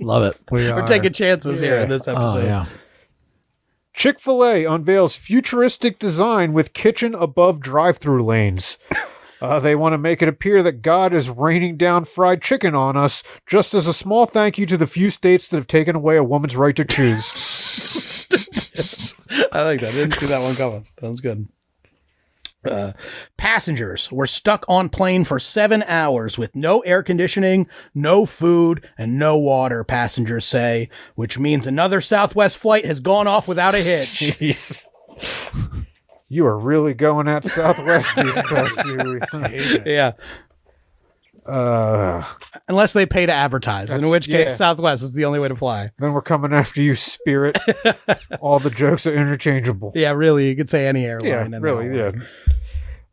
love 0.00 0.22
it. 0.22 0.40
We 0.50 0.68
are 0.70 0.80
We're 0.80 0.86
taking 0.86 1.12
chances 1.12 1.60
here 1.60 1.76
in 1.80 1.88
this 1.90 2.08
Oh 2.08 2.12
episode. 2.12 2.44
yeah, 2.46 2.64
Chick 3.92 4.20
fil 4.20 4.44
A 4.44 4.64
unveils 4.64 5.16
futuristic 5.16 5.98
design 5.98 6.52
with 6.52 6.72
kitchen 6.72 7.14
above 7.14 7.60
drive 7.60 7.98
through 7.98 8.24
lanes. 8.24 8.78
Uh, 9.42 9.58
they 9.58 9.74
want 9.74 9.94
to 9.94 9.98
make 9.98 10.20
it 10.20 10.28
appear 10.28 10.62
that 10.62 10.82
God 10.82 11.14
is 11.14 11.30
raining 11.30 11.78
down 11.78 12.04
fried 12.04 12.42
chicken 12.42 12.74
on 12.74 12.94
us, 12.94 13.22
just 13.46 13.72
as 13.72 13.86
a 13.86 13.94
small 13.94 14.26
thank 14.26 14.58
you 14.58 14.66
to 14.66 14.76
the 14.76 14.86
few 14.86 15.08
states 15.08 15.48
that 15.48 15.56
have 15.56 15.66
taken 15.66 15.96
away 15.96 16.18
a 16.18 16.22
woman's 16.22 16.56
right 16.56 16.76
to 16.76 16.84
choose. 16.84 17.30
I 19.50 19.62
like 19.62 19.80
that. 19.80 19.88
I 19.88 19.92
didn't 19.92 20.16
see 20.16 20.26
that 20.26 20.42
one 20.42 20.54
coming. 20.56 20.84
Sounds 21.00 21.22
good. 21.22 21.48
Uh, 22.64 22.92
passengers 23.38 24.12
were 24.12 24.26
stuck 24.26 24.64
on 24.68 24.88
plane 24.88 25.24
for 25.24 25.38
seven 25.38 25.82
hours 25.86 26.36
with 26.36 26.54
no 26.54 26.80
air 26.80 27.02
conditioning, 27.02 27.66
no 27.94 28.26
food, 28.26 28.86
and 28.98 29.18
no 29.18 29.36
water, 29.36 29.82
passengers 29.82 30.44
say, 30.44 30.88
which 31.14 31.38
means 31.38 31.66
another 31.66 32.00
Southwest 32.00 32.58
flight 32.58 32.84
has 32.84 33.00
gone 33.00 33.26
off 33.26 33.48
without 33.48 33.74
a 33.74 33.78
hitch. 33.78 34.06
Jeez. 34.38 34.86
You 36.28 36.46
are 36.46 36.58
really 36.58 36.94
going 36.94 37.28
at 37.28 37.44
Southwest 37.46 38.14
these 38.14 38.34
past 38.48 38.82
few 38.82 39.14
weeks. 39.14 39.36
yeah. 39.86 40.12
Uh, 41.46 42.24
Unless 42.68 42.92
they 42.92 43.06
pay 43.06 43.26
to 43.26 43.32
advertise, 43.32 43.90
in 43.90 44.08
which 44.08 44.26
case 44.26 44.50
yeah. 44.50 44.54
Southwest 44.54 45.02
is 45.02 45.14
the 45.14 45.24
only 45.24 45.38
way 45.38 45.48
to 45.48 45.56
fly. 45.56 45.90
then 45.98 46.12
we're 46.12 46.22
coming 46.22 46.52
after 46.52 46.80
you, 46.80 46.94
Spirit. 46.94 47.58
All 48.40 48.60
the 48.60 48.70
jokes 48.70 49.06
are 49.06 49.14
interchangeable. 49.14 49.90
Yeah, 49.94 50.12
really, 50.12 50.48
you 50.48 50.54
could 50.54 50.68
say 50.68 50.86
any 50.86 51.04
airline. 51.06 51.28
Yeah, 51.28 51.44
and 51.44 51.62
really, 51.62 51.86
yeah. 51.86 52.10
work. 52.10 52.16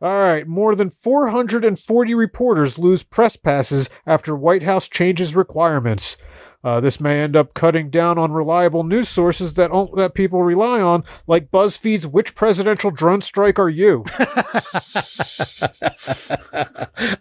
All 0.00 0.20
right, 0.20 0.46
more 0.46 0.76
than 0.76 0.90
440 0.90 2.14
reporters 2.14 2.78
lose 2.78 3.02
press 3.02 3.34
passes 3.36 3.90
after 4.06 4.36
White 4.36 4.62
House 4.62 4.88
changes 4.88 5.34
requirements. 5.34 6.16
Uh, 6.62 6.80
this 6.80 7.00
may 7.00 7.20
end 7.20 7.36
up 7.36 7.54
cutting 7.54 7.88
down 7.88 8.18
on 8.18 8.32
reliable 8.32 8.82
news 8.82 9.08
sources 9.08 9.54
that 9.54 9.70
on- 9.70 9.90
that 9.96 10.14
people 10.14 10.42
rely 10.42 10.80
on, 10.80 11.04
like 11.28 11.50
BuzzFeed's 11.52 12.06
"Which 12.06 12.34
presidential 12.34 12.90
drone 12.90 13.20
strike 13.20 13.60
are 13.60 13.68
you?" 13.68 14.04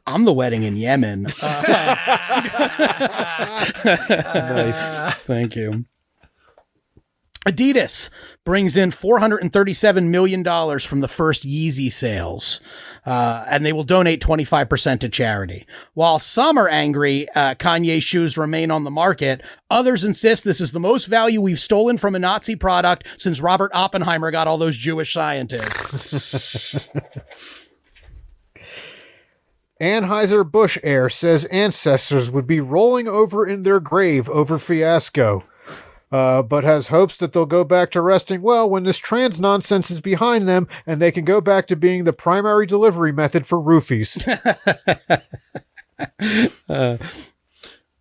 I'm 0.08 0.26
the 0.26 0.34
wedding 0.34 0.64
in 0.64 0.76
Yemen. 0.76 1.24
nice. 3.86 5.14
Thank 5.26 5.56
you. 5.56 5.86
Adidas 7.48 8.10
brings 8.44 8.76
in 8.76 8.92
$437 8.92 10.10
million 10.10 10.44
from 10.80 11.00
the 11.00 11.08
first 11.08 11.44
Yeezy 11.48 11.90
sales, 11.92 12.60
uh, 13.06 13.46
and 13.48 13.66
they 13.66 13.72
will 13.72 13.86
donate 13.86 14.22
25% 14.22 15.00
to 15.00 15.10
charity. 15.10 15.66
While 15.94 16.20
some 16.20 16.58
are 16.58 16.68
angry 16.68 17.28
uh, 17.36 17.56
shoes 18.00 18.38
remain 18.38 18.70
on 18.70 18.84
the 18.84 18.92
market, 18.92 19.42
others 19.70 20.04
insist 20.04 20.44
this 20.44 20.60
is 20.60 20.74
the 20.74 20.80
most 20.80 21.06
value 21.06 21.40
we've 21.40 21.60
stolen 21.60 21.98
from 21.98 22.16
a 22.16 22.20
Nazi 22.20 22.58
product 22.58 23.08
since 23.18 23.40
Robert 23.40 23.72
Oppenheimer 23.74 24.30
got 24.30 24.48
all 24.48 24.58
those 24.58 24.76
Jewish 24.76 25.14
scientists. 25.14 26.90
Anheuser-Busch 29.80 30.80
heir 30.84 31.08
says 31.10 31.46
ancestors 31.46 32.30
would 32.32 32.48
be 32.48 32.60
rolling 32.60 33.08
over 33.08 33.46
in 33.46 33.64
their 33.64 33.80
grave 33.80 34.28
over 34.30 34.58
fiasco, 34.58 35.44
uh, 36.12 36.42
but 36.42 36.64
has 36.64 36.88
hopes 36.88 37.18
that 37.18 37.34
they'll 37.34 37.46
go 37.46 37.64
back 37.64 37.92
to 37.92 38.02
resting 38.02 38.42
well 38.42 38.70
when 38.70 38.84
this 38.84 38.98
trans 38.98 39.40
nonsense 39.40 39.92
is 39.92 40.02
behind 40.02 40.48
them 40.48 40.68
and 40.86 41.02
they 41.02 41.12
can 41.12 41.26
go 41.26 41.42
back 41.42 41.68
to 41.68 41.76
being 41.76 42.04
the 42.04 42.14
primary 42.14 42.66
delivery 42.66 43.12
method 43.12 43.46
for 43.46 43.58
roofies. 43.58 44.18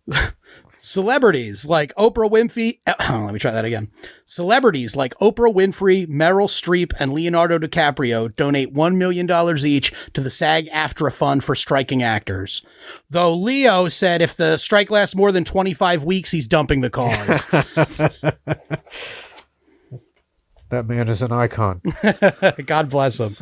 Celebrities 0.79 1.65
like 1.65 1.93
Oprah 1.95 2.29
Winfrey. 2.29 2.79
let 3.25 3.33
me 3.33 3.39
try 3.39 3.51
that 3.51 3.65
again. 3.65 3.89
Celebrities 4.25 4.95
like 4.95 5.13
Oprah 5.15 5.53
Winfrey, 5.53 6.07
Meryl 6.07 6.47
Streep, 6.47 6.93
and 6.99 7.13
Leonardo 7.13 7.59
DiCaprio 7.59 8.35
donate 8.35 8.73
$1 8.73 8.95
million 8.95 9.29
each 9.65 9.93
to 10.13 10.21
the 10.21 10.29
SAG 10.29 10.67
AFTRA 10.69 11.13
Fund 11.13 11.43
for 11.43 11.55
striking 11.55 12.03
actors. 12.03 12.63
Though 13.09 13.33
Leo 13.33 13.87
said 13.87 14.21
if 14.21 14.37
the 14.37 14.57
strike 14.57 14.91
lasts 14.91 15.15
more 15.15 15.31
than 15.31 15.43
25 15.43 16.03
weeks, 16.03 16.31
he's 16.31 16.47
dumping 16.47 16.81
the 16.81 16.89
cause. 16.89 17.47
that 20.69 20.87
man 20.87 21.09
is 21.09 21.21
an 21.21 21.31
icon. 21.31 21.81
God 22.65 22.89
bless 22.89 23.19
him. 23.19 23.35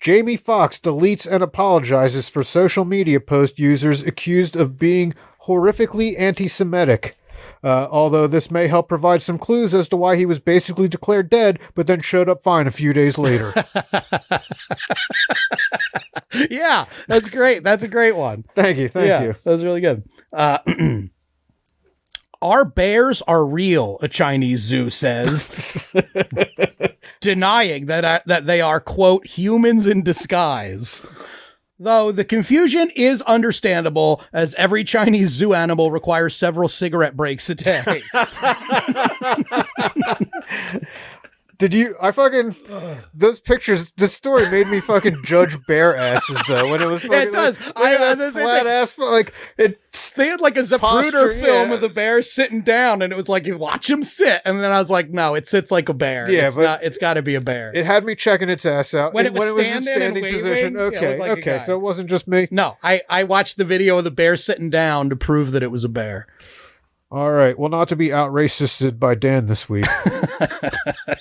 Jamie 0.00 0.36
Foxx 0.36 0.78
deletes 0.78 1.30
and 1.30 1.42
apologizes 1.42 2.28
for 2.28 2.44
social 2.44 2.84
media 2.84 3.18
post 3.20 3.58
users 3.58 4.02
accused 4.02 4.54
of 4.54 4.78
being 4.78 5.14
horrifically 5.44 6.14
anti 6.18 6.46
Semitic. 6.46 7.16
Uh, 7.62 7.88
although 7.90 8.26
this 8.26 8.50
may 8.50 8.68
help 8.68 8.88
provide 8.88 9.20
some 9.20 9.38
clues 9.38 9.74
as 9.74 9.88
to 9.88 9.96
why 9.96 10.14
he 10.16 10.24
was 10.26 10.38
basically 10.38 10.86
declared 10.86 11.28
dead, 11.28 11.58
but 11.74 11.88
then 11.88 12.00
showed 12.00 12.28
up 12.28 12.42
fine 12.42 12.68
a 12.68 12.70
few 12.70 12.92
days 12.92 13.18
later. 13.18 13.52
yeah, 16.50 16.86
that's 17.08 17.28
great. 17.30 17.64
That's 17.64 17.82
a 17.82 17.88
great 17.88 18.14
one. 18.14 18.44
thank 18.54 18.78
you, 18.78 18.88
thank 18.88 19.08
yeah, 19.08 19.22
you. 19.22 19.34
That 19.44 19.50
was 19.50 19.64
really 19.64 19.80
good. 19.80 20.04
Uh, 20.32 20.58
our 22.42 22.64
bears 22.64 23.22
are 23.22 23.44
real, 23.44 23.98
a 24.00 24.08
Chinese 24.08 24.60
zoo 24.60 24.90
says, 24.90 25.94
denying 27.20 27.86
that 27.86 28.04
uh, 28.04 28.20
that 28.26 28.46
they 28.46 28.60
are 28.60 28.80
quote 28.80 29.26
humans 29.26 29.86
in 29.86 30.02
disguise. 30.02 31.06
Though 31.80 32.10
the 32.10 32.24
confusion 32.24 32.90
is 32.96 33.22
understandable, 33.22 34.20
as 34.32 34.54
every 34.56 34.82
Chinese 34.82 35.30
zoo 35.30 35.54
animal 35.54 35.92
requires 35.92 36.34
several 36.34 36.68
cigarette 36.68 37.16
breaks 37.16 37.48
a 37.50 37.54
day. 37.54 38.02
Did 41.58 41.74
you? 41.74 41.96
I 42.00 42.12
fucking 42.12 42.54
those 43.14 43.40
pictures. 43.40 43.90
This 43.96 44.14
story 44.14 44.48
made 44.48 44.68
me 44.68 44.78
fucking 44.78 45.24
judge 45.24 45.56
bear 45.66 45.96
asses 45.96 46.40
though. 46.46 46.70
When 46.70 46.80
it 46.80 46.86
was, 46.86 47.02
fucking, 47.02 47.32
does. 47.32 47.58
Like, 47.58 47.76
I- 47.76 48.14
that 48.14 48.32
flat 48.32 48.62
thing. 48.62 48.72
ass. 48.72 48.96
Like 48.96 49.34
it. 49.56 49.80
they 50.14 50.28
had 50.28 50.40
like 50.40 50.56
a 50.56 50.60
Zapruder 50.60 51.34
film 51.40 51.68
yeah. 51.70 51.74
of 51.74 51.80
the 51.80 51.88
bear 51.88 52.22
sitting 52.22 52.60
down, 52.62 53.02
and 53.02 53.12
it 53.12 53.16
was 53.16 53.28
like 53.28 53.44
you 53.44 53.58
watch 53.58 53.90
him 53.90 54.04
sit, 54.04 54.40
and 54.44 54.62
then 54.62 54.70
I 54.70 54.78
was 54.78 54.88
like, 54.90 55.10
no, 55.10 55.34
it 55.34 55.48
sits 55.48 55.72
like 55.72 55.88
a 55.88 55.94
bear. 55.94 56.30
Yeah, 56.30 56.46
it's 56.46 56.54
but- 56.54 56.62
not, 56.62 56.82
it's 56.84 56.96
got 56.98 57.14
to 57.14 57.22
be 57.22 57.34
a 57.34 57.40
bear. 57.40 57.72
It 57.74 57.84
had 57.84 58.04
me 58.04 58.14
checking 58.14 58.48
its 58.48 58.64
ass 58.64 58.94
out 58.94 59.12
When 59.12 59.26
it 59.26 59.30
And 59.30 59.38
was 59.38 59.48
in 59.58 59.82
standing 59.82 60.02
and 60.02 60.14
waving, 60.22 60.40
position. 60.40 60.74
yeah, 60.74 60.80
it 60.80 60.82
Okay, 60.94 61.08
looked 61.08 61.20
like 61.20 61.30
okay. 61.38 61.62
So 61.66 61.74
it 61.74 61.80
wasn't 61.80 62.08
just 62.08 62.28
me. 62.28 62.46
No, 62.52 62.76
I, 62.84 63.02
I 63.10 63.24
watched 63.24 63.56
the 63.56 63.64
video 63.64 63.98
of 63.98 64.04
the 64.04 64.12
bear 64.12 64.36
sitting 64.36 64.70
down 64.70 65.10
to 65.10 65.16
prove 65.16 65.50
that 65.50 65.64
it 65.64 65.72
was 65.72 65.82
a 65.82 65.88
bear. 65.88 66.28
All 67.10 67.30
right. 67.32 67.58
Well, 67.58 67.70
not 67.70 67.88
to 67.88 67.96
be 67.96 68.12
out 68.12 68.30
racisted 68.32 68.98
by 68.98 69.14
Dan 69.14 69.46
this 69.46 69.66
week. 69.68 69.86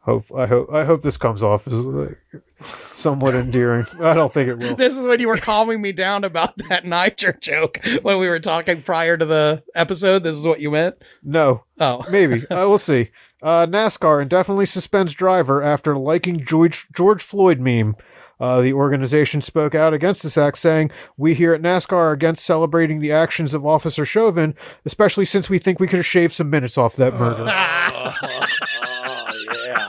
hope 0.00 0.24
I 0.36 0.46
hope 0.46 0.72
I 0.72 0.84
hope 0.84 1.02
this 1.02 1.16
comes 1.16 1.42
off 1.42 1.66
as 1.66 1.74
like, 1.84 2.18
somewhat 2.62 3.34
endearing. 3.34 3.86
I 4.00 4.14
don't 4.14 4.32
think 4.32 4.48
it 4.48 4.58
will. 4.58 4.76
This 4.76 4.96
is 4.96 5.04
when 5.06 5.20
you 5.20 5.28
were 5.28 5.38
calming 5.38 5.80
me 5.80 5.92
down 5.92 6.24
about 6.24 6.56
that 6.68 6.84
Niger 6.84 7.32
joke 7.40 7.80
when 8.02 8.18
we 8.18 8.28
were 8.28 8.38
talking 8.40 8.82
prior 8.82 9.16
to 9.16 9.24
the 9.24 9.62
episode. 9.74 10.22
This 10.22 10.36
is 10.36 10.46
what 10.46 10.60
you 10.60 10.70
meant? 10.70 10.96
No, 11.22 11.64
Oh. 11.80 12.04
maybe. 12.10 12.44
I 12.50 12.64
will 12.64 12.78
see. 12.78 13.10
Uh, 13.42 13.66
NASCAR 13.66 14.22
indefinitely 14.22 14.66
suspends 14.66 15.12
driver 15.12 15.62
after 15.62 15.96
liking 15.96 16.38
George 16.38 16.86
George 16.94 17.22
Floyd 17.22 17.60
meme. 17.60 17.96
Uh, 18.38 18.60
the 18.60 18.72
organization 18.72 19.40
spoke 19.40 19.74
out 19.74 19.94
against 19.94 20.22
this 20.22 20.36
act, 20.36 20.58
saying, 20.58 20.90
"We 21.16 21.34
here 21.34 21.54
at 21.54 21.62
NASCAR 21.62 21.96
are 21.96 22.12
against 22.12 22.44
celebrating 22.44 22.98
the 22.98 23.12
actions 23.12 23.54
of 23.54 23.64
Officer 23.64 24.04
Chauvin, 24.04 24.54
especially 24.84 25.24
since 25.24 25.48
we 25.48 25.58
think 25.58 25.80
we 25.80 25.86
could 25.86 25.98
have 25.98 26.06
shaved 26.06 26.32
some 26.34 26.50
minutes 26.50 26.76
off 26.76 26.96
that 26.96 27.14
murder." 27.14 27.46
oh 27.48 29.32
yeah, 29.64 29.85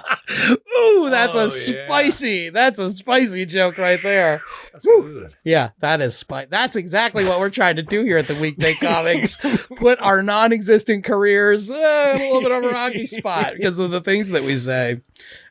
Ooh, 0.50 1.10
that's 1.10 1.36
Oh, 1.36 1.40
a 1.40 1.44
yeah. 1.44 1.86
spicy. 1.86 2.50
That's 2.50 2.80
a 2.80 2.90
spicy 2.90 3.46
joke 3.46 3.78
right 3.78 4.02
there. 4.04 4.42
that's 4.72 4.86
good. 4.86 5.36
Yeah, 5.44 5.72
that 5.80 6.02
is 6.02 6.16
spicy. 6.18 6.48
That's 6.52 6.76
exactly 6.76 7.26
what 7.26 7.40
we're 7.40 7.50
trying 7.50 7.76
to 7.78 7.84
do 7.84 8.04
here 8.04 8.18
at 8.18 8.28
the 8.28 8.36
Weekday 8.36 8.74
Comics. 8.82 9.38
Put 9.78 10.00
our 10.00 10.22
non-existent 10.24 11.04
careers 11.04 11.70
in 11.70 11.76
a 11.76 12.14
little 12.18 12.42
bit 12.42 12.52
of 12.52 12.64
a 12.64 12.70
rocky 12.70 13.06
spot 13.08 13.54
because 13.56 13.78
of 13.80 13.92
the 13.92 14.02
things 14.02 14.30
that 14.30 14.44
we 14.44 14.58
say. 14.58 15.02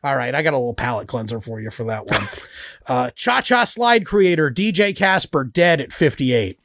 All 0.04 0.16
right, 0.16 0.34
I 0.34 0.42
got 0.42 0.54
a 0.54 0.58
little 0.58 0.74
palate 0.74 1.08
cleanser 1.08 1.40
for 1.40 1.60
you 1.60 1.70
for 1.70 1.84
that 1.84 2.06
one. 2.06 2.28
Uh, 2.88 3.10
Cha 3.16 3.40
Cha 3.40 3.64
Slide 3.64 4.06
creator 4.06 4.48
DJ 4.48 4.94
Casper 4.94 5.42
dead 5.42 5.80
at 5.80 5.92
58. 5.92 6.56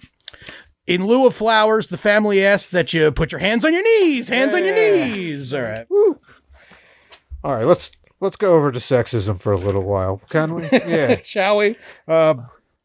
In 0.86 1.08
lieu 1.08 1.26
of 1.26 1.34
flowers, 1.34 1.88
the 1.88 1.98
family 1.98 2.46
asks 2.46 2.70
that 2.74 2.94
you 2.94 3.12
put 3.12 3.32
your 3.32 3.40
hands 3.40 3.66
on 3.66 3.74
your 3.74 3.82
knees. 3.82 4.30
Hands 4.30 4.54
on 4.54 4.64
your 4.64 4.76
knees. 4.76 5.52
All 5.52 5.64
right. 5.64 5.88
All 7.44 7.54
right, 7.56 7.66
let's 7.66 7.90
let's 8.22 8.38
go 8.38 8.56
over 8.56 8.72
to 8.72 8.80
sexism 8.80 9.40
for 9.42 9.52
a 9.52 9.58
little 9.58 9.84
while, 9.84 10.22
can 10.30 10.56
we? 10.56 10.70
Yeah. 10.72 11.20
Shall 11.24 11.58
we? 11.58 11.76
Uh, 12.08 12.36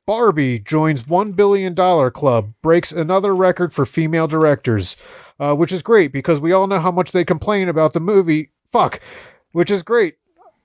Barbie 0.07 0.59
joins 0.59 1.07
one 1.07 1.33
billion 1.33 1.75
dollar 1.75 2.11
club, 2.11 2.53
breaks 2.63 2.91
another 2.93 3.35
record 3.35 3.73
for 3.73 3.87
female 3.87 4.27
directors, 4.27 4.97
uh, 5.39 5.55
which 5.55 5.73
is 5.73 5.83
great 5.83 6.13
because 6.13 6.41
we 6.41 6.53
all 6.53 6.67
know 6.67 6.81
how 6.81 6.91
much 6.93 7.13
they 7.13 7.25
complain 7.25 7.69
about 7.69 7.93
the 7.93 8.01
movie. 8.01 8.51
Fuck, 8.71 9.01
which 9.53 9.71
is 9.71 9.83
great 9.83 10.17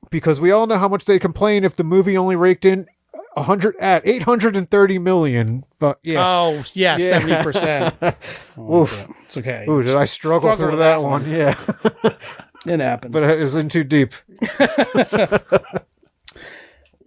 because 0.09 0.39
we 0.39 0.51
all 0.51 0.65
know 0.67 0.77
how 0.77 0.87
much 0.87 1.05
they 1.05 1.19
complain 1.19 1.63
if 1.63 1.75
the 1.75 1.83
movie 1.83 2.17
only 2.17 2.35
raked 2.35 2.65
in 2.65 2.87
a 3.35 3.43
hundred 3.43 3.75
at 3.79 4.05
eight 4.05 4.23
hundred 4.23 4.55
and 4.55 4.69
thirty 4.69 4.99
million. 4.99 5.63
But 5.79 5.99
yeah, 6.03 6.23
Oh, 6.23 6.63
yeah, 6.73 6.97
Yeah. 6.97 7.19
70%. 7.21 8.15
Oof. 8.73 9.07
It's 9.25 9.37
okay. 9.37 9.65
Ooh, 9.69 9.81
did 9.81 9.95
I 9.95 10.05
struggle, 10.05 10.53
Struggle 10.53 10.71
through 10.73 10.79
that, 10.79 11.01
one. 11.01 11.27
Yeah, 11.29 11.57
It 12.65 12.79
happens. 12.79 13.11
but 13.11 13.23
it 13.23 13.39
was 13.39 13.55
in 13.55 13.69
too 13.69 13.83
deep. 13.83 14.13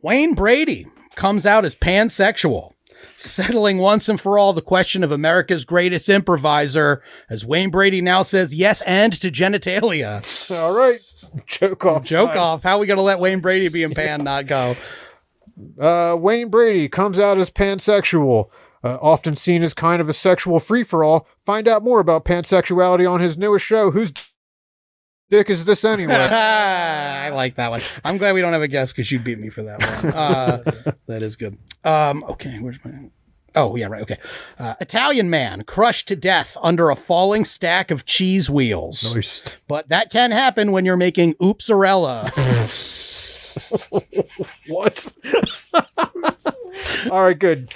Wayne 0.03 0.35
Brady 0.35 0.87
comes 1.15 1.47
out 1.47 1.65
as 1.65 1.75
pansexual, 1.75 2.73
settling 3.17 3.79
once 3.79 4.09
and 4.09 4.21
for 4.21 4.39
all 4.39 4.53
the 4.53 4.61
question 4.61 5.03
of 5.05 5.13
America's 5.13 5.65
greatest 5.65 6.09
improviser, 6.09 7.03
as 7.31 7.47
Wayne 7.47 7.71
Brady 7.71 8.01
now 8.01 8.23
says 8.23 8.55
yes 8.55 8.83
and 8.83 9.13
to 9.21 9.31
genitalia. 9.31 10.23
All 10.51 10.77
right, 10.77 10.99
joke 11.47 11.85
off. 11.87 12.05
Joke 12.05 12.31
time. 12.31 12.39
off. 12.39 12.63
How 12.65 12.77
are 12.77 12.81
we 12.81 12.87
going 12.87 12.99
to 12.99 13.03
let 13.03 13.21
Wayne 13.21 13.41
Brady 13.41 13.69
be 13.69 13.83
in 13.83 13.93
pan, 13.93 14.25
not 14.25 14.47
go? 14.47 14.77
Uh, 15.81 16.17
Wayne 16.19 16.49
Brady 16.49 16.89
comes 16.89 17.19
out 17.19 17.39
as 17.39 17.49
pansexual, 17.49 18.49
uh, 18.83 18.99
often 19.01 19.37
seen 19.37 19.63
as 19.63 19.73
kind 19.73 20.03
of 20.03 20.09
a 20.09 20.13
sexual 20.13 20.59
free 20.59 20.83
for 20.83 21.05
all. 21.05 21.29
Find 21.47 21.69
out 21.69 21.85
more 21.85 22.01
about 22.01 22.25
pansexuality 22.25 23.11
on 23.11 23.21
his 23.21 23.39
newest 23.39 23.65
show, 23.65 23.93
Who's 23.93 24.13
dick 25.31 25.51
is 25.51 25.65
this 25.65 25.85
anyway? 25.85 26.15
I 26.15 27.31
like 27.31 27.57
that 27.57 27.71
one. 27.71 27.81
I'm 28.05 28.19
glad 28.19 28.35
we 28.35 28.41
don't 28.41 28.53
have 28.53 28.63
a 28.63 28.69
guest 28.69 28.95
because 28.95 29.11
you 29.11 29.19
beat 29.19 29.39
me 29.39 29.51
for 29.51 29.63
that 29.63 29.81
one. 30.05 30.15
Uh, 30.25 30.63
that 31.07 31.23
is 31.23 31.37
good. 31.37 31.59
Um, 31.85 32.25
okay, 32.25 32.59
where's 32.61 32.79
my? 32.85 32.93
Oh 33.57 33.77
yeah, 33.77 33.87
right. 33.87 34.03
Okay. 34.03 34.19
Uh, 34.59 34.75
Italian 34.81 35.31
man 35.31 35.63
crushed 35.63 36.09
to 36.09 36.17
death 36.17 36.57
under 36.63 36.91
a 36.91 36.97
falling 36.97 37.45
stack 37.45 37.91
of 37.91 38.05
cheese 38.05 38.51
wheels. 38.51 39.15
Nice. 39.15 39.43
But 39.69 39.89
that 39.89 40.11
can 40.11 40.31
happen 40.31 40.73
when 40.73 40.85
you're 40.85 40.97
making 40.97 41.35
oopsarella. 41.35 42.31
What? 44.67 45.13
All 47.11 47.23
right, 47.23 47.39
good. 47.39 47.73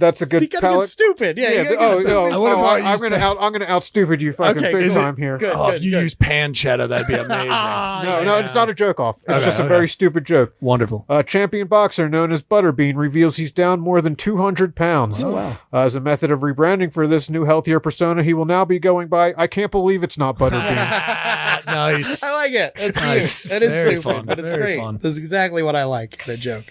That's 0.00 0.22
a 0.22 0.26
good. 0.26 0.42
you 0.42 0.48
good 0.48 0.60
gotta 0.60 0.66
palette. 0.66 0.80
get 0.82 0.90
stupid. 0.90 1.38
Yeah. 1.38 1.50
Yeah, 1.50 1.62
you 1.62 1.68
the- 1.68 1.74
gotta 1.76 1.84
oh, 1.94 1.98
get 1.98 2.06
no, 2.08 2.30
stupid. 2.30 2.36
Oh, 2.36 2.60
I, 2.64 2.78
you 2.78 2.84
I'm 2.84 2.98
gonna 2.98 3.16
out. 3.16 3.36
I'm 3.40 3.52
gonna 3.52 3.64
out 3.66 3.84
stupid 3.84 4.20
you 4.20 4.32
fucking 4.32 4.64
Okay, 4.64 4.72
big 4.72 4.82
is 4.86 4.94
time 4.94 5.16
here. 5.16 5.38
Good. 5.38 5.52
Oh, 5.54 5.68
if 5.68 5.80
you 5.82 5.90
good. 5.92 6.02
use 6.02 6.14
pancetta, 6.14 6.88
that'd 6.88 7.06
be 7.06 7.14
amazing. 7.14 7.50
Ah, 7.52 8.00
No, 8.04 8.18
yeah. 8.18 8.24
no, 8.24 8.38
it's 8.38 8.54
not 8.54 8.68
a 8.70 8.74
joke 8.74 8.98
off. 8.98 9.16
It's 9.22 9.28
Okay, 9.30 9.44
just 9.44 9.58
a 9.58 9.62
okay. 9.62 9.68
very 9.68 9.88
stupid 9.88 10.24
joke. 10.24 10.54
Wonderful. 10.60 11.04
A 11.08 11.22
champion 11.22 11.66
boxer 11.68 12.08
known 12.08 12.32
as 12.32 12.42
Butterbean 12.42 12.96
reveals 12.96 13.36
he's 13.36 13.52
down 13.52 13.80
more 13.80 14.00
than 14.00 14.16
200 14.16 14.74
pounds. 14.74 15.22
Oh, 15.22 15.32
wow. 15.34 15.58
Uh, 15.72 15.78
as 15.80 15.94
a 15.94 16.00
method 16.00 16.30
of 16.30 16.40
rebranding 16.40 16.92
for 16.92 17.06
this 17.06 17.28
new 17.28 17.44
healthier 17.44 17.78
persona, 17.80 18.22
he 18.22 18.32
will 18.34 18.44
now 18.46 18.64
be 18.64 18.78
going 18.78 19.08
by 19.08 19.34
I 19.36 19.46
can't 19.46 19.70
believe 19.70 20.02
it's 20.02 20.16
not 20.18 20.38
Butterbean. 20.38 20.74
nice. 21.66 22.22
I 22.24 22.32
like 22.34 22.52
it. 22.52 22.74
That's 22.76 22.96
cute. 22.96 23.06
Nice. 23.08 23.42
That 23.44 23.62
is 23.62 23.70
Very 23.72 23.96
stupid, 23.96 24.02
fun. 24.02 24.26
but 24.26 24.38
it's 24.38 24.50
Very 24.50 24.62
great. 24.62 24.78
fun. 24.78 24.98
That's 25.02 25.16
exactly 25.16 25.62
what 25.62 25.76
I 25.76 25.84
like. 25.84 26.24
The 26.24 26.36
joke. 26.36 26.64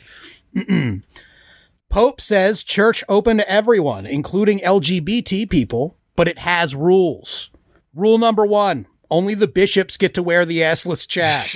Pope 1.90 2.22
says 2.22 2.64
church 2.64 3.04
open 3.10 3.38
to 3.38 3.50
everyone, 3.52 4.06
including 4.06 4.60
LGBT 4.60 5.50
people, 5.50 5.98
but 6.16 6.28
it 6.28 6.40
has 6.40 6.76
rules. 6.76 7.50
Rule 7.96 8.18
number 8.18 8.46
one: 8.46 8.86
only 9.10 9.34
the 9.34 9.48
bishops 9.48 9.98
get 9.98 10.14
to 10.14 10.24
wear 10.24 10.46
the 10.46 10.60
assless 10.60 11.08
chat. 11.08 11.50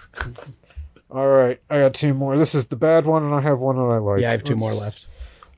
All 1.10 1.28
right, 1.28 1.60
I 1.68 1.80
got 1.80 1.94
two 1.94 2.14
more. 2.14 2.38
This 2.38 2.54
is 2.54 2.66
the 2.68 2.76
bad 2.76 3.04
one, 3.04 3.24
and 3.24 3.34
I 3.34 3.40
have 3.40 3.58
one 3.58 3.76
that 3.76 3.82
I 3.82 3.98
like. 3.98 4.20
yeah, 4.20 4.28
I 4.28 4.32
have 4.32 4.44
two 4.44 4.54
Let's- 4.54 4.60
more 4.60 4.72
left. 4.74 5.08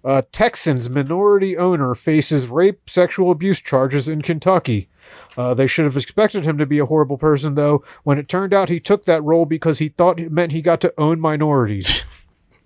Uh, 0.05 0.23
Texans 0.33 0.91
minority 0.91 1.57
owner 1.57 1.95
faces 1.95 2.49
rape, 2.49 2.91
sexual 2.91 3.31
abuse 3.31 3.61
charges 3.63 4.09
in 4.09 4.21
Kentucky. 4.21 4.89
Uh, 5.37 5.55
they 5.55 5.67
should 5.67 5.85
have 5.85 5.97
expected 5.97 6.45
him 6.45 6.59
to 6.59 6.67
be 6.67 6.79
a 6.79 6.87
horrible 6.87 7.19
person, 7.19 7.55
though, 7.55 7.85
when 8.05 8.19
it 8.19 8.29
turned 8.29 8.53
out 8.53 8.69
he 8.69 8.81
took 8.81 9.05
that 9.05 9.23
role 9.23 9.47
because 9.47 9.79
he 9.79 9.89
thought 9.89 10.21
it 10.21 10.33
meant 10.33 10.53
he 10.53 10.63
got 10.63 10.81
to 10.81 10.93
own 10.99 11.21
minorities. 11.21 12.05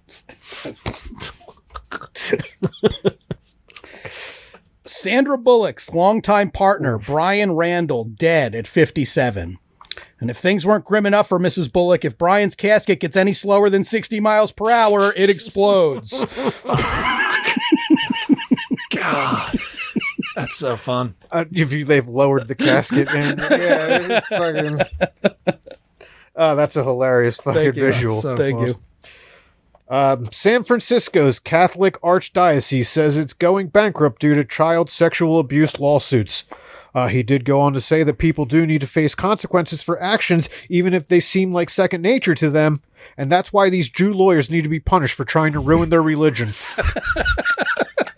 Sandra 4.85 5.36
Bullock's 5.36 5.93
longtime 5.93 6.51
partner, 6.51 6.98
Brian 6.98 7.52
Randall, 7.52 8.05
dead 8.05 8.55
at 8.55 8.66
57. 8.66 9.59
And 10.20 10.31
if 10.31 10.39
things 10.39 10.64
weren't 10.64 10.85
grim 10.85 11.06
enough 11.06 11.28
for 11.28 11.39
Mrs. 11.39 11.73
Bullock, 11.73 12.05
if 12.05 12.16
Brian's 12.16 12.55
casket 12.55 13.01
gets 13.01 13.16
any 13.16 13.32
slower 13.32 13.68
than 13.68 13.85
60 13.85 14.20
miles 14.20 14.52
per 14.52 14.70
hour, 14.70 15.12
it 15.16 15.28
explodes. 15.28 16.24
God. 18.90 19.59
That's 20.36 20.56
so 20.56 20.76
fun. 20.76 21.14
uh, 21.32 21.46
if 21.50 21.72
you 21.72 21.84
they've 21.84 22.06
lowered 22.06 22.46
the 22.46 22.54
casket, 22.54 23.12
and 23.12 23.38
yeah, 23.50 24.18
it's 24.18 24.26
fucking. 24.28 25.56
Oh, 26.38 26.54
that's 26.54 26.76
a 26.76 26.84
hilarious 26.84 27.38
fucking 27.38 27.54
Thank 27.62 27.76
you. 27.76 27.82
visual. 27.86 28.20
So 28.20 28.36
Thank 28.36 28.58
fun. 28.58 28.66
you. 28.68 28.74
Um, 29.88 30.26
San 30.32 30.64
Francisco's 30.64 31.38
Catholic 31.38 31.98
Archdiocese 32.02 32.84
says 32.84 33.16
it's 33.16 33.32
going 33.32 33.68
bankrupt 33.68 34.20
due 34.20 34.34
to 34.34 34.44
child 34.44 34.90
sexual 34.90 35.38
abuse 35.38 35.80
lawsuits. 35.80 36.44
Uh, 36.94 37.06
he 37.08 37.22
did 37.22 37.46
go 37.46 37.60
on 37.62 37.72
to 37.72 37.80
say 37.80 38.02
that 38.02 38.18
people 38.18 38.44
do 38.44 38.66
need 38.66 38.82
to 38.82 38.86
face 38.86 39.14
consequences 39.14 39.82
for 39.82 39.98
actions, 40.02 40.50
even 40.68 40.92
if 40.92 41.08
they 41.08 41.20
seem 41.20 41.54
like 41.54 41.70
second 41.70 42.02
nature 42.02 42.34
to 42.34 42.50
them, 42.50 42.82
and 43.16 43.32
that's 43.32 43.50
why 43.50 43.70
these 43.70 43.88
Jew 43.88 44.12
lawyers 44.12 44.50
need 44.50 44.62
to 44.62 44.68
be 44.68 44.80
punished 44.80 45.14
for 45.14 45.24
trying 45.24 45.54
to 45.54 45.58
ruin 45.58 45.88
their 45.88 46.02
religion. 46.02 46.48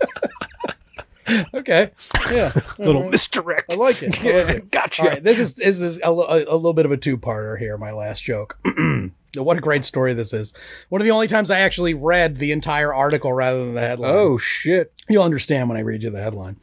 Okay. 1.55 1.91
Yeah. 2.31 2.53
Little 2.79 3.03
uh-huh. 3.03 3.11
misdirect. 3.11 3.73
I 3.73 3.77
like 3.77 4.03
it. 4.03 4.25
I 4.25 4.43
like 4.43 4.49
it. 4.57 4.71
gotcha. 4.71 5.03
All 5.03 5.09
right. 5.09 5.23
This 5.23 5.39
is, 5.39 5.55
this 5.55 5.81
is 5.81 5.99
a, 6.03 6.09
a, 6.09 6.45
a 6.45 6.57
little 6.57 6.75
bit 6.75 6.87
of 6.87 6.93
a 6.93 6.97
two 6.97 7.19
parter 7.19 7.59
here, 7.59 7.77
my 7.77 7.93
last 7.93 8.23
joke. 8.23 8.59
what 9.37 9.57
a 9.57 9.61
great 9.61 9.85
story 9.85 10.15
this 10.15 10.33
is. 10.33 10.53
One 10.89 11.01
of 11.01 11.05
the 11.05 11.11
only 11.11 11.27
times 11.27 11.51
I 11.51 11.61
actually 11.61 11.95
read 11.95 12.39
the 12.39 12.53
entire 12.53 12.95
article 12.95 13.33
rather 13.33 13.65
than 13.65 13.75
the 13.75 13.81
headline. 13.81 14.15
Oh 14.15 14.39
shit! 14.39 14.93
You'll 15.09 15.23
understand 15.23 15.69
when 15.69 15.79
I 15.79 15.83
read 15.83 16.03
you 16.03 16.11
the 16.11 16.23
headline. 16.23 16.57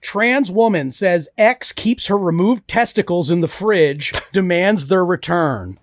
Trans 0.00 0.50
woman 0.50 0.90
says 0.90 1.28
ex 1.36 1.72
keeps 1.72 2.06
her 2.06 2.16
removed 2.16 2.66
testicles 2.66 3.30
in 3.30 3.40
the 3.40 3.48
fridge, 3.48 4.12
demands 4.32 4.86
their 4.86 5.04
return. 5.04 5.78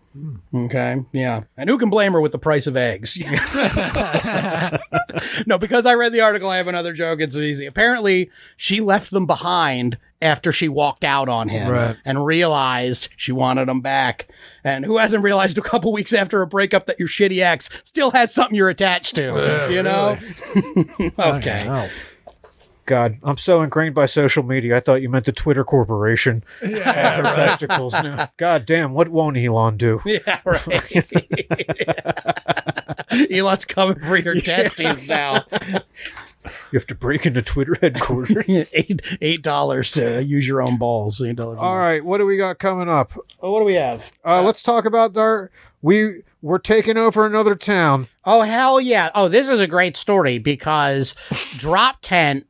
Okay, 0.53 1.03
yeah. 1.11 1.44
And 1.56 1.69
who 1.69 1.77
can 1.77 1.89
blame 1.89 2.14
her 2.14 2.22
with 2.22 2.31
the 2.31 2.39
price 2.39 2.68
of 2.68 2.77
eggs? 2.77 3.18
no, 5.45 5.57
because 5.57 5.85
I 5.85 5.94
read 5.95 6.14
the 6.14 6.22
article, 6.22 6.49
I 6.49 6.57
have 6.57 6.68
another 6.68 6.94
joke. 6.94 7.19
It's 7.22 7.35
easy. 7.35 7.65
Apparently, 7.65 8.30
she 8.56 8.80
left 8.81 9.11
them 9.11 9.26
behind 9.26 9.98
after 10.22 10.52
she 10.52 10.68
walked 10.68 11.03
out 11.03 11.30
on 11.30 11.48
him 11.49 11.69
Right. 11.69 11.95
and 12.03 12.26
realized 12.26 13.10
she 13.15 13.31
wanted 13.31 13.68
them 13.68 13.81
back. 13.81 14.27
And 14.64 14.84
who 14.84 14.98
hasn't 14.98 15.23
realized 15.23 15.60
a 15.60 15.61
couple 15.61 15.94
weeks 15.94 16.11
after 16.11 16.41
a 16.41 16.48
breakup 16.48 16.88
that 16.88 16.98
your 16.98 17.07
shitty 17.07 17.39
ex 17.39 17.69
still 17.84 18.10
has 18.11 18.34
something 18.34 18.56
you're 18.56 18.69
attached 18.69 19.15
to? 19.15 19.68
you 19.69 19.84
know? 19.84 20.15
okay. 21.19 21.89
God, 22.88 23.18
I'm 23.22 23.38
so 23.38 23.61
ingrained 23.61 23.93
by 23.93 24.05
social 24.05 24.43
media. 24.43 24.77
I 24.77 24.80
thought 24.80 25.01
you 25.01 25.09
meant 25.09 25.26
the 25.26 25.34
Twitter 25.34 25.65
corporation. 25.65 26.41
Yeah, 26.64 27.22
testicles. 27.35 27.91
No. 27.91 28.27
God 28.38 28.65
damn, 28.65 28.93
what 28.93 29.09
won't 29.09 29.38
Elon 29.38 29.76
do? 29.77 30.01
Yeah, 30.07 30.39
right. 30.45 31.03
Elon's 33.31 33.65
coming 33.65 33.99
for 33.99 34.15
your 34.18 34.39
testes 34.39 35.07
now. 35.07 35.43
You 36.72 36.80
have 36.80 36.88
to 36.88 36.95
break 36.95 37.26
into 37.26 37.41
Twitter 37.41 37.77
headquarters. 37.81 38.73
eight 38.73 39.01
eight 39.22 39.41
dollars 39.43 39.91
to 39.91 40.23
use 40.23 40.47
your 40.47 40.61
own 40.61 40.77
balls. 40.77 41.22
Eight 41.22 41.35
dollars. 41.35 41.59
All 41.59 41.77
right, 41.77 42.03
what 42.03 42.19
do 42.19 42.26
we 42.26 42.38
got 42.38 42.57
coming 42.57 42.88
up? 42.88 43.11
Oh, 43.41 43.51
what 43.51 43.59
do 43.59 43.65
we 43.65 43.76
have? 43.76 44.11
Uh, 44.26 44.41
let's 44.43 44.64
talk 44.64 44.85
about 44.85 45.15
our 45.18 45.51
we 45.81 46.22
we're 46.41 46.57
taking 46.57 46.97
over 46.97 47.26
another 47.26 47.55
town. 47.55 48.07
Oh 48.23 48.41
hell 48.41 48.80
yeah! 48.80 49.09
Oh, 49.14 49.27
this 49.27 49.49
is 49.49 49.59
a 49.59 49.68
great 49.68 49.97
story 49.97 50.38
because 50.38 51.15
DropTent. 51.31 52.45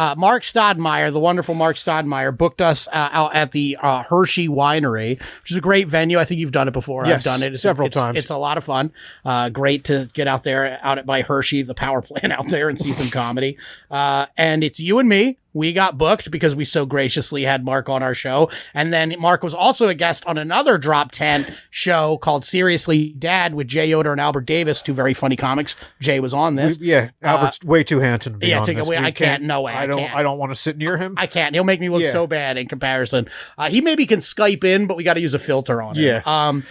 Uh, 0.00 0.14
Mark 0.16 0.44
Stodmeyer, 0.44 1.12
the 1.12 1.20
wonderful 1.20 1.54
Mark 1.54 1.76
Stodmeyer, 1.76 2.34
booked 2.34 2.62
us 2.62 2.88
uh, 2.88 3.10
out 3.12 3.34
at 3.34 3.52
the 3.52 3.76
uh, 3.82 4.02
Hershey 4.02 4.48
Winery, 4.48 5.20
which 5.42 5.50
is 5.50 5.58
a 5.58 5.60
great 5.60 5.88
venue. 5.88 6.18
I 6.18 6.24
think 6.24 6.40
you've 6.40 6.52
done 6.52 6.68
it 6.68 6.70
before. 6.70 7.04
Yes, 7.04 7.26
I've 7.26 7.38
done 7.38 7.52
it 7.52 7.58
several 7.58 7.88
it's- 7.88 8.02
times. 8.02 8.16
It's 8.16 8.30
a 8.30 8.38
lot 8.38 8.56
of 8.56 8.64
fun. 8.64 8.92
Uh, 9.26 9.50
great 9.50 9.84
to 9.84 10.08
get 10.14 10.26
out 10.26 10.42
there, 10.42 10.78
out 10.80 10.96
at 10.96 11.04
by 11.04 11.20
Hershey, 11.20 11.60
the 11.60 11.74
power 11.74 12.00
plant 12.10 12.32
out 12.32 12.48
there, 12.48 12.70
and 12.70 12.78
see 12.78 12.94
some 12.94 13.10
comedy. 13.10 13.58
Uh, 13.90 14.24
and 14.38 14.64
it's 14.64 14.80
you 14.80 15.00
and 15.00 15.08
me. 15.08 15.36
We 15.52 15.72
got 15.72 15.98
booked 15.98 16.30
because 16.30 16.54
we 16.54 16.64
so 16.64 16.86
graciously 16.86 17.42
had 17.42 17.64
Mark 17.64 17.88
on 17.88 18.02
our 18.02 18.14
show. 18.14 18.50
And 18.74 18.92
then 18.92 19.14
Mark 19.18 19.42
was 19.42 19.52
also 19.54 19.88
a 19.88 19.94
guest 19.94 20.24
on 20.26 20.38
another 20.38 20.78
DropTent 20.78 21.52
show 21.70 22.18
called 22.18 22.44
Seriously 22.44 23.14
Dad 23.18 23.54
with 23.54 23.66
Jay 23.66 23.86
Yoder 23.86 24.12
and 24.12 24.20
Albert 24.20 24.46
Davis, 24.46 24.80
two 24.82 24.94
very 24.94 25.14
funny 25.14 25.36
comics. 25.36 25.74
Jay 26.00 26.20
was 26.20 26.32
on 26.32 26.54
this. 26.54 26.78
Yeah, 26.80 27.10
Albert's 27.22 27.58
way 27.64 27.82
too 27.82 27.98
handsome 28.00 28.34
to 28.34 28.38
be 28.38 28.46
Uh, 28.46 28.48
yeah, 28.50 28.58
on 28.60 28.64
take 28.66 28.76
this. 28.76 28.86
away- 28.86 28.98
I 28.98 29.10
can't, 29.10 29.42
no 29.42 29.62
way, 29.62 29.72
I 29.72 29.82
I 29.82 29.86
don't. 29.86 29.98
can't. 29.98 30.14
I 30.14 30.22
don't 30.22 30.38
want 30.38 30.52
to 30.52 30.56
sit 30.56 30.76
near 30.76 30.96
him. 30.96 31.14
I 31.16 31.26
can't. 31.26 31.54
He'll 31.54 31.64
make 31.64 31.80
me 31.80 31.88
look 31.88 32.02
Yeah. 32.02 32.12
so 32.12 32.26
bad 32.26 32.56
in 32.56 32.68
comparison. 32.68 33.28
Uh, 33.58 33.68
he 33.68 33.80
maybe 33.80 34.06
can 34.06 34.20
Skype 34.20 34.62
in, 34.64 34.86
but 34.86 34.96
we 34.96 35.02
got 35.04 35.14
to 35.14 35.20
use 35.20 35.34
a 35.34 35.38
filter 35.38 35.82
on 35.82 35.96
it. 35.96 36.02
Yeah. 36.02 36.22
Um, 36.26 36.64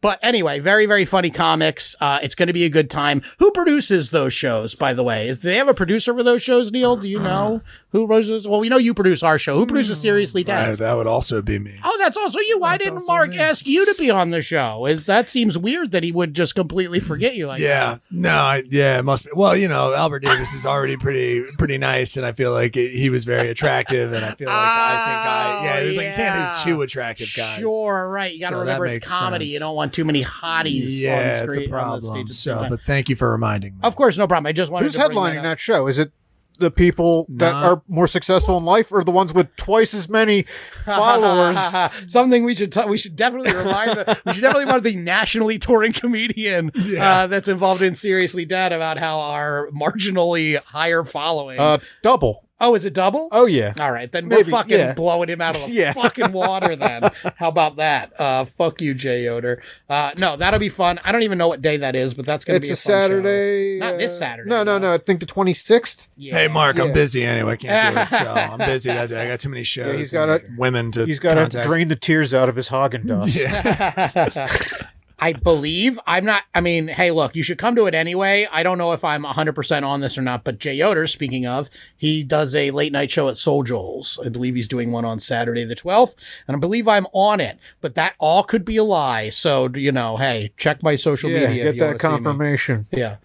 but 0.00 0.18
anyway, 0.22 0.58
very 0.60 0.86
very 0.86 1.04
funny 1.04 1.30
comics. 1.30 1.94
Uh, 2.00 2.18
it's 2.22 2.34
going 2.34 2.46
to 2.48 2.52
be 2.52 2.64
a 2.64 2.68
good 2.70 2.90
time. 2.90 3.22
Who 3.38 3.50
produces 3.52 4.10
those 4.10 4.32
shows, 4.32 4.74
by 4.74 4.92
the 4.94 5.02
way? 5.02 5.28
Is 5.28 5.38
do 5.38 5.48
they 5.48 5.56
have 5.56 5.68
a 5.68 5.74
producer 5.74 6.14
for 6.14 6.22
those 6.22 6.42
shows? 6.42 6.70
Neil, 6.72 6.96
do 6.96 7.08
you 7.08 7.18
know 7.20 7.60
who 7.90 8.06
produces? 8.06 8.46
Well, 8.46 8.60
we 8.60 8.68
know 8.68 8.76
you 8.76 8.94
produce 8.94 9.22
our 9.22 9.38
show. 9.38 9.56
Who 9.58 9.66
produces 9.66 10.00
Seriously 10.00 10.42
Right, 10.42 10.66
Dad? 10.66 10.76
that 10.76 10.96
would 10.96 11.06
also 11.06 11.40
be 11.42 11.58
me. 11.58 11.78
Oh, 11.84 11.96
that's 11.98 12.16
also 12.16 12.38
you. 12.40 12.58
Why 12.58 12.72
That's 12.72 12.84
didn't 12.84 13.06
Mark 13.06 13.30
me. 13.30 13.38
ask 13.38 13.66
you 13.66 13.84
to 13.86 13.94
be 13.98 14.10
on 14.10 14.30
the 14.30 14.42
show? 14.42 14.86
Is 14.86 15.04
that 15.04 15.28
seems 15.28 15.56
weird 15.58 15.90
that 15.92 16.02
he 16.02 16.12
would 16.12 16.34
just 16.34 16.54
completely 16.54 17.00
forget 17.00 17.34
you 17.34 17.46
like 17.46 17.60
yeah, 17.60 17.98
no, 18.10 18.30
I, 18.30 18.62
yeah, 18.70 18.98
it 18.98 19.02
must 19.04 19.24
be. 19.24 19.30
Well, 19.34 19.56
you 19.56 19.66
know, 19.68 19.94
Albert 19.94 20.20
Davis 20.20 20.52
is 20.54 20.66
already 20.66 20.96
pretty, 20.96 21.42
pretty 21.58 21.78
nice, 21.78 22.16
and 22.16 22.24
I 22.26 22.32
feel 22.32 22.52
like 22.52 22.76
it, 22.76 22.90
he 22.92 23.10
was 23.10 23.24
very 23.24 23.48
attractive, 23.48 24.12
and 24.12 24.24
I 24.24 24.32
feel 24.32 24.48
like 24.48 24.56
I 24.56 25.04
think 25.06 25.26
I, 25.26 25.64
yeah, 25.64 25.80
it 25.80 25.86
was 25.86 25.96
like 25.96 26.06
you 26.06 26.12
can't 26.12 26.34
yeah. 26.36 26.64
do 26.64 26.70
two 26.70 26.82
attractive 26.82 27.32
guys. 27.36 27.58
Sure, 27.60 28.08
right. 28.08 28.32
You 28.32 28.40
got 28.40 28.50
to 28.50 28.54
So 28.54 28.58
that 28.58 28.60
remember 28.60 28.86
it's 28.86 29.08
comedy. 29.08 29.46
sense. 29.46 29.52
You 29.54 29.58
don't 29.60 29.74
want 29.74 29.85
too 29.90 30.04
many 30.04 30.22
hotties. 30.24 31.00
Yeah, 31.00 31.14
on 31.14 31.18
the 31.22 31.28
it's 31.28 31.36
a 31.36 31.40
on 31.40 31.46
the 31.46 31.52
stage 31.52 31.70
problem. 31.70 32.20
at 32.20 32.26
the 32.28 32.32
So, 32.32 32.66
but 32.68 32.80
thank 32.82 33.08
you 33.08 33.16
for 33.16 33.30
reminding 33.32 33.74
me. 33.74 33.80
Of 33.82 33.96
course, 33.96 34.16
no 34.18 34.26
problem. 34.26 34.46
I 34.46 34.52
just 34.52 34.70
wanted 34.72 34.84
Who's 34.86 34.94
to 34.94 35.00
headlining 35.00 35.36
that 35.42 35.42
that, 35.42 35.60
show? 35.60 35.86
Is 35.86 35.98
it 35.98 36.12
the 36.58 36.70
people 36.70 37.26
that 37.28 37.52
Not- 37.52 37.64
are 37.64 37.82
more 37.86 38.06
successful 38.06 38.56
in 38.56 38.64
life, 38.64 38.90
or 38.90 39.04
the 39.04 39.10
ones 39.10 39.34
with 39.34 39.54
twice 39.56 39.92
as 39.92 40.08
many 40.08 40.46
followers? 40.86 41.58
Something 42.10 42.44
we 42.44 42.54
should 42.54 42.72
t- 42.72 42.84
we 42.86 42.96
should 42.98 43.14
definitely 43.16 43.52
remind 43.54 43.90
the 43.90 44.18
we 44.24 44.32
should 44.32 44.40
definitely 44.40 44.64
remind 44.64 44.84
the 44.84 44.96
nationally 44.96 45.58
touring 45.58 45.92
comedian 45.92 46.70
uh, 46.98 47.26
that's 47.26 47.48
involved 47.48 47.82
in 47.82 47.94
Seriously 47.94 48.44
Dead 48.46 48.72
about 48.72 48.96
how 48.98 49.20
our 49.20 49.68
marginally 49.70 50.56
higher 50.64 51.04
following. 51.04 51.58
Uh, 51.58 51.78
double. 52.02 52.42
Oh, 52.58 52.74
is 52.74 52.86
it 52.86 52.94
double? 52.94 53.28
Oh 53.32 53.44
yeah. 53.44 53.74
All 53.78 53.92
right, 53.92 54.10
then 54.10 54.28
Maybe, 54.28 54.44
we're 54.44 54.50
fucking 54.50 54.78
yeah. 54.78 54.94
blowing 54.94 55.28
him 55.28 55.42
out 55.42 55.56
of 55.56 55.66
the 55.66 55.72
Yeah. 55.74 55.92
fucking 55.92 56.32
water. 56.32 56.74
Then 56.74 57.02
how 57.36 57.48
about 57.48 57.76
that? 57.76 58.18
Uh, 58.18 58.46
fuck 58.56 58.80
you, 58.80 58.94
Jay 58.94 59.24
Yoder. 59.24 59.62
Uh, 59.90 60.12
no, 60.18 60.36
that'll 60.36 60.58
be 60.58 60.70
fun. 60.70 60.98
I 61.04 61.12
don't 61.12 61.22
even 61.22 61.36
know 61.36 61.48
what 61.48 61.60
day 61.60 61.76
that 61.76 61.94
is, 61.94 62.14
but 62.14 62.24
that's 62.24 62.44
gonna 62.46 62.56
It's 62.56 62.66
be 62.66 62.70
a, 62.70 62.72
a, 62.72 62.76
fun 62.76 62.82
show. 62.86 63.00
Saturday. 63.02 63.78
Not 63.78 63.98
this 63.98 64.18
Saturday, 64.18 64.48
No, 64.48 64.62
no, 64.62 64.78
no. 64.78 64.88
no. 64.88 64.94
I 64.94 64.98
think 64.98 65.20
the 65.20 65.26
twenty 65.26 65.52
sixth. 65.52 66.08
Yeah. 66.16 66.34
Hey, 66.34 66.48
Mark, 66.48 66.78
Yeah. 66.78 66.84
I'm 66.84 66.92
busy 66.94 67.24
anyway. 67.24 67.58
Can't 67.58 67.94
do 67.94 68.00
it. 68.00 68.08
So 68.08 68.16
I'm 68.32 68.58
busy. 68.58 68.90
That's 68.90 69.12
it. 69.12 69.18
I 69.18 69.26
got 69.28 69.40
too 69.40 69.50
many 69.50 69.62
shows. 69.62 69.94
he's 69.96 70.12
gotta- 70.12 70.42
women 70.56 70.90
to. 70.92 71.04
He's 71.04 71.18
got 71.20 71.50
to 71.50 71.62
drain 71.62 71.88
the 71.88 71.96
tears 71.96 72.32
out 72.32 72.48
of 72.48 72.56
his 72.56 72.70
Haagen 72.70 73.04
Dazs. 73.04 73.36
Yeah. 73.36 74.48
I 75.18 75.32
believe 75.32 75.98
I'm 76.06 76.26
not. 76.26 76.42
I 76.54 76.60
mean, 76.60 76.88
hey, 76.88 77.10
look, 77.10 77.34
you 77.34 77.42
should 77.42 77.56
come 77.56 77.74
to 77.76 77.86
it 77.86 77.94
anyway. 77.94 78.46
I 78.52 78.62
don't 78.62 78.76
know 78.76 78.92
if 78.92 79.02
I'm 79.02 79.24
100% 79.24 79.82
on 79.82 80.00
this 80.00 80.18
or 80.18 80.22
not, 80.22 80.44
but 80.44 80.58
Jay 80.58 80.74
Yoder, 80.74 81.06
speaking 81.06 81.46
of, 81.46 81.70
he 81.96 82.22
does 82.22 82.54
a 82.54 82.70
late 82.70 82.92
night 82.92 83.10
show 83.10 83.28
at 83.30 83.38
Soul 83.38 83.62
Joel's. 83.62 84.18
I 84.24 84.28
believe 84.28 84.54
he's 84.54 84.68
doing 84.68 84.92
one 84.92 85.06
on 85.06 85.18
Saturday 85.18 85.64
the 85.64 85.74
12th, 85.74 86.16
and 86.46 86.54
I 86.54 86.60
believe 86.60 86.86
I'm 86.86 87.06
on 87.14 87.40
it, 87.40 87.58
but 87.80 87.94
that 87.94 88.14
all 88.18 88.42
could 88.42 88.64
be 88.64 88.76
a 88.76 88.84
lie. 88.84 89.30
So, 89.30 89.70
you 89.74 89.90
know, 89.90 90.18
hey, 90.18 90.52
check 90.58 90.82
my 90.82 90.96
social 90.96 91.30
Yeah, 91.30 91.48
media. 91.48 91.68
if 91.70 91.74
get 91.76 91.80
that 91.80 91.86
wanna 91.86 91.98
see 91.98 92.08
me. 92.08 92.12
confirmation. 92.24 92.86
Yeah. 92.90 93.16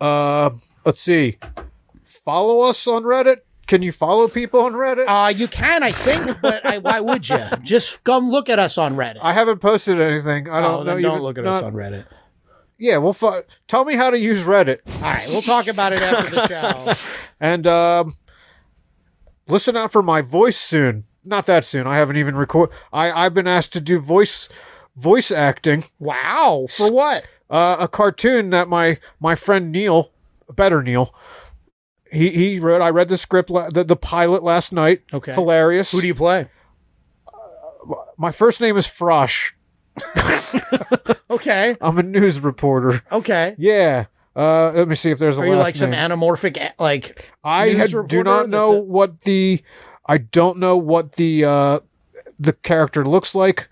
Uh, 0.00 0.50
let's 0.84 1.00
see. 1.00 1.38
Follow 2.04 2.60
us 2.60 2.86
on 2.86 3.04
Reddit. 3.04 3.38
Can 3.66 3.80
you 3.82 3.92
follow 3.92 4.28
people 4.28 4.60
on 4.60 4.72
Reddit? 4.74 5.06
Uh, 5.06 5.28
you 5.28 5.46
can, 5.48 5.82
I 5.82 5.92
think, 5.92 6.40
but 6.42 6.66
I, 6.66 6.78
why 6.78 7.00
would 7.00 7.28
you? 7.28 7.38
Just 7.62 8.02
come 8.04 8.28
look 8.30 8.48
at 8.48 8.58
us 8.58 8.76
on 8.76 8.96
Reddit. 8.96 9.18
I 9.22 9.32
haven't 9.32 9.60
posted 9.60 10.00
anything. 10.00 10.48
I 10.48 10.58
Oh, 10.58 10.78
don't 10.78 10.86
then 10.86 11.02
know. 11.02 11.08
don't 11.10 11.22
look 11.22 11.38
at 11.38 11.44
not- 11.44 11.54
us 11.54 11.62
on 11.62 11.72
Reddit. 11.74 12.04
Yeah, 12.78 12.96
well, 12.96 13.12
fu- 13.12 13.42
tell 13.68 13.84
me 13.84 13.94
how 13.94 14.10
to 14.10 14.18
use 14.18 14.42
Reddit, 14.42 14.78
All 14.96 15.02
right, 15.02 15.24
we'll 15.28 15.42
talk 15.42 15.68
about 15.68 15.92
it 15.92 16.02
after 16.02 16.30
the 16.34 16.48
show. 16.48 17.20
and 17.38 17.64
um, 17.66 18.14
listen 19.48 19.76
out 19.76 19.92
for 19.92 20.02
my 20.02 20.20
voice 20.20 20.56
soon. 20.58 21.04
Not 21.24 21.46
that 21.46 21.64
soon. 21.64 21.86
I 21.86 21.96
haven't 21.96 22.16
even 22.16 22.34
record. 22.34 22.70
I 22.92 23.12
I've 23.12 23.34
been 23.34 23.46
asked 23.46 23.72
to 23.74 23.80
do 23.80 24.00
voice 24.00 24.48
voice 24.96 25.30
acting. 25.30 25.84
Wow, 26.00 26.66
for 26.68 26.90
what? 26.90 27.24
Uh, 27.48 27.76
a 27.78 27.86
cartoon 27.86 28.50
that 28.50 28.66
my 28.68 28.98
my 29.20 29.36
friend 29.36 29.70
Neil, 29.70 30.10
better 30.52 30.82
Neil, 30.82 31.14
he 32.12 32.30
he 32.30 32.58
wrote. 32.60 32.82
I 32.82 32.90
read 32.90 33.08
the 33.08 33.16
script, 33.16 33.50
la- 33.50 33.70
the 33.70 33.84
the 33.84 33.96
pilot 33.96 34.42
last 34.42 34.72
night. 34.72 35.02
Okay. 35.12 35.32
hilarious. 35.32 35.90
Who 35.92 36.00
do 36.00 36.06
you 36.06 36.14
play? 36.14 36.48
my 38.16 38.30
first 38.30 38.60
name 38.60 38.76
is 38.76 38.86
Frosh. 38.86 39.52
Okay, 41.30 41.76
I'm 41.80 41.96
a 41.98 42.02
news 42.02 42.40
reporter. 42.40 43.02
okay. 43.10 43.54
Yeah. 43.58 44.04
Uh, 44.36 44.70
let 44.74 44.86
me 44.86 44.94
see 44.94 45.10
if 45.10 45.18
there's 45.18 45.38
a 45.38 45.40
Are 45.40 45.46
you 45.46 45.52
last 45.52 45.62
like 45.64 45.76
some 45.76 45.90
name. 45.90 46.10
anamorphic, 46.10 46.72
like 46.78 47.26
I 47.42 47.66
news 47.68 47.76
had, 47.78 47.90
do 47.90 47.96
reporter 47.98 48.24
not 48.24 48.38
that's 48.42 48.48
know 48.50 48.74
a- 48.76 48.80
what 48.80 49.22
the 49.22 49.62
I 50.06 50.18
don't 50.18 50.58
know 50.58 50.76
what 50.76 51.12
the 51.12 51.44
uh 51.46 51.80
the 52.38 52.52
character 52.52 53.04
looks 53.06 53.34
like. 53.34 53.68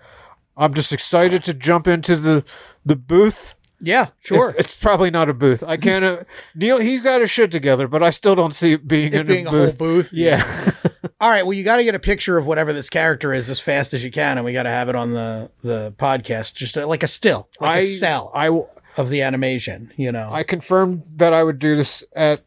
I'm 0.57 0.73
just 0.75 0.91
excited 0.93 1.45
to 1.45 1.55
jump 1.55 1.87
into 1.87 2.17
the 2.17 2.45
the 2.85 2.97
booth. 2.97 3.55
Yeah, 3.81 4.09
If- 4.21 4.27
sure. 4.27 4.55
it's 4.59 4.77
probably 4.79 5.11
not 5.11 5.29
a 5.29 5.35
booth. 5.35 5.63
I 5.67 5.77
can't. 5.77 6.05
Uh, 6.05 6.19
Neil, 6.55 6.79
he's 6.79 7.03
got 7.03 7.21
his 7.21 7.31
shit 7.31 7.51
together, 7.51 7.89
but 7.89 8.03
I 8.03 8.11
still 8.11 8.35
don't 8.35 8.55
see 8.55 8.73
it 8.75 8.87
being 8.87 9.13
It 9.13 9.21
in 9.21 9.27
being 9.27 9.47
a 9.47 9.49
a 9.49 9.53
whole 9.53 9.67
booth. 9.67 9.79
booth. 9.79 10.13
Yeah. 10.13 10.45
All 11.21 11.29
right. 11.31 11.45
Well, 11.45 11.53
you 11.53 11.65
got 11.65 11.77
to 11.77 11.85
get 11.85 11.95
a 11.95 11.99
picture 11.99 12.39
of 12.39 12.47
whatever 12.47 12.73
this 12.73 12.89
character 12.91 13.33
is 13.33 13.51
as 13.51 13.61
fast 13.61 13.93
as 13.95 14.03
you 14.05 14.11
can, 14.11 14.39
and 14.39 14.45
we 14.45 14.53
got 14.53 14.63
to 14.65 14.71
have 14.71 14.89
it 14.89 14.95
on 14.95 15.13
the 15.13 15.51
the 15.63 15.93
podcast, 15.99 16.55
just 16.55 16.77
uh, 16.79 16.87
like 16.87 17.03
a 17.03 17.07
still, 17.09 17.49
like 17.61 17.71
I 17.71 17.79
a 17.79 17.83
cell 17.83 18.31
I 18.35 18.47
w- 18.47 18.67
of 18.97 19.09
the 19.11 19.23
animation. 19.23 19.93
You 19.97 20.13
know. 20.13 20.31
I 20.33 20.43
confirmed 20.43 21.03
that 21.17 21.33
I 21.33 21.43
would 21.43 21.59
do 21.59 21.77
this 21.77 22.03
at 22.15 22.43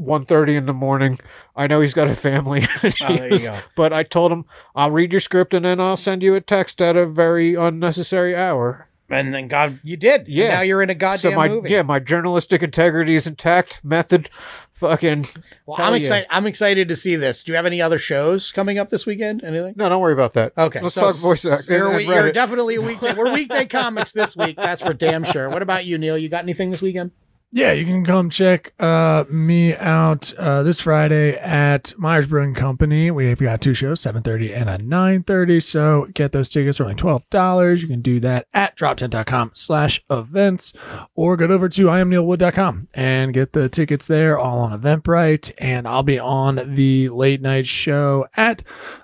1.30 0.00 0.56
in 0.56 0.66
the 0.66 0.72
morning. 0.72 1.18
I 1.56 1.66
know 1.66 1.80
he's 1.82 1.92
got 1.94 2.08
a 2.08 2.14
family, 2.14 2.62
Oh, 2.82 2.88
there 3.08 3.24
you 3.26 3.30
was- 3.32 3.48
go. 3.48 3.58
but 3.76 3.92
I 3.92 4.02
told 4.02 4.32
him 4.32 4.44
I'll 4.74 4.90
read 4.90 5.12
your 5.12 5.20
script 5.20 5.52
and 5.54 5.64
then 5.64 5.78
I'll 5.80 5.96
send 5.96 6.22
you 6.22 6.34
a 6.34 6.40
text 6.40 6.80
at 6.80 6.96
a 6.96 7.06
very 7.06 7.54
unnecessary 7.54 8.34
hour. 8.36 8.88
And 9.10 9.34
then 9.34 9.48
God, 9.48 9.80
you 9.82 9.96
did. 9.96 10.22
And 10.22 10.28
Yeah. 10.28 10.48
now 10.48 10.60
you're 10.62 10.82
in 10.82 10.90
a 10.90 10.94
goddamn 10.94 11.32
so 11.32 11.36
my 11.36 11.48
movie. 11.48 11.70
yeah, 11.70 11.82
my 11.82 11.98
journalistic 11.98 12.62
integrity 12.62 13.14
is 13.16 13.26
intact. 13.26 13.80
Method, 13.84 14.30
fucking. 14.72 15.26
Well, 15.66 15.76
I'm 15.80 15.92
yeah. 15.94 15.98
excited. 15.98 16.26
I'm 16.30 16.46
excited 16.46 16.88
to 16.88 16.96
see 16.96 17.16
this. 17.16 17.44
Do 17.44 17.52
you 17.52 17.56
have 17.56 17.66
any 17.66 17.82
other 17.82 17.98
shows 17.98 18.52
coming 18.52 18.78
up 18.78 18.90
this 18.90 19.06
weekend? 19.06 19.42
Anything? 19.44 19.74
No, 19.76 19.88
don't 19.88 20.00
worry 20.00 20.12
about 20.12 20.34
that. 20.34 20.52
Okay, 20.56 20.80
let's 20.80 20.94
so 20.94 21.02
talk 21.02 21.16
voice 21.16 21.44
acting. 21.44 21.76
You're, 21.76 21.96
and 21.96 22.06
you're 22.06 22.32
definitely 22.32 22.76
a 22.76 22.82
weekday. 22.82 23.14
We're 23.14 23.32
weekday 23.34 23.66
comics 23.66 24.12
this 24.12 24.36
week. 24.36 24.56
That's 24.56 24.82
for 24.82 24.94
damn 24.94 25.24
sure. 25.24 25.48
What 25.50 25.62
about 25.62 25.84
you, 25.84 25.98
Neil? 25.98 26.16
You 26.16 26.28
got 26.28 26.44
anything 26.44 26.70
this 26.70 26.82
weekend? 26.82 27.10
Yeah, 27.52 27.72
you 27.72 27.84
can 27.84 28.04
come 28.04 28.30
check 28.30 28.74
uh, 28.78 29.24
me 29.28 29.74
out 29.74 30.32
uh, 30.38 30.62
this 30.62 30.80
Friday 30.82 31.36
at 31.36 31.92
Myers 31.98 32.28
Brewing 32.28 32.54
Company. 32.54 33.10
We've 33.10 33.40
got 33.40 33.60
two 33.60 33.74
shows, 33.74 34.00
7.30 34.02 34.54
and 34.54 34.70
a 34.70 34.78
9.30. 34.78 35.60
So 35.60 36.06
get 36.14 36.30
those 36.30 36.48
tickets 36.48 36.76
for 36.76 36.84
only 36.84 36.94
$12. 36.94 37.82
You 37.82 37.88
can 37.88 38.02
do 38.02 38.20
that 38.20 38.46
at 38.54 38.76
droptent.com 38.76 39.50
slash 39.54 40.00
events 40.08 40.72
or 41.16 41.36
go 41.36 41.46
over 41.46 41.68
to 41.68 41.86
iamneilwood.com 41.86 42.86
and 42.94 43.34
get 43.34 43.52
the 43.52 43.68
tickets 43.68 44.06
there 44.06 44.38
all 44.38 44.60
on 44.60 44.80
Eventbrite. 44.80 45.50
And 45.58 45.88
I'll 45.88 46.04
be 46.04 46.20
on 46.20 46.76
the 46.76 47.08
late 47.08 47.42
night 47.42 47.66
show 47.66 48.28
at 48.36 48.62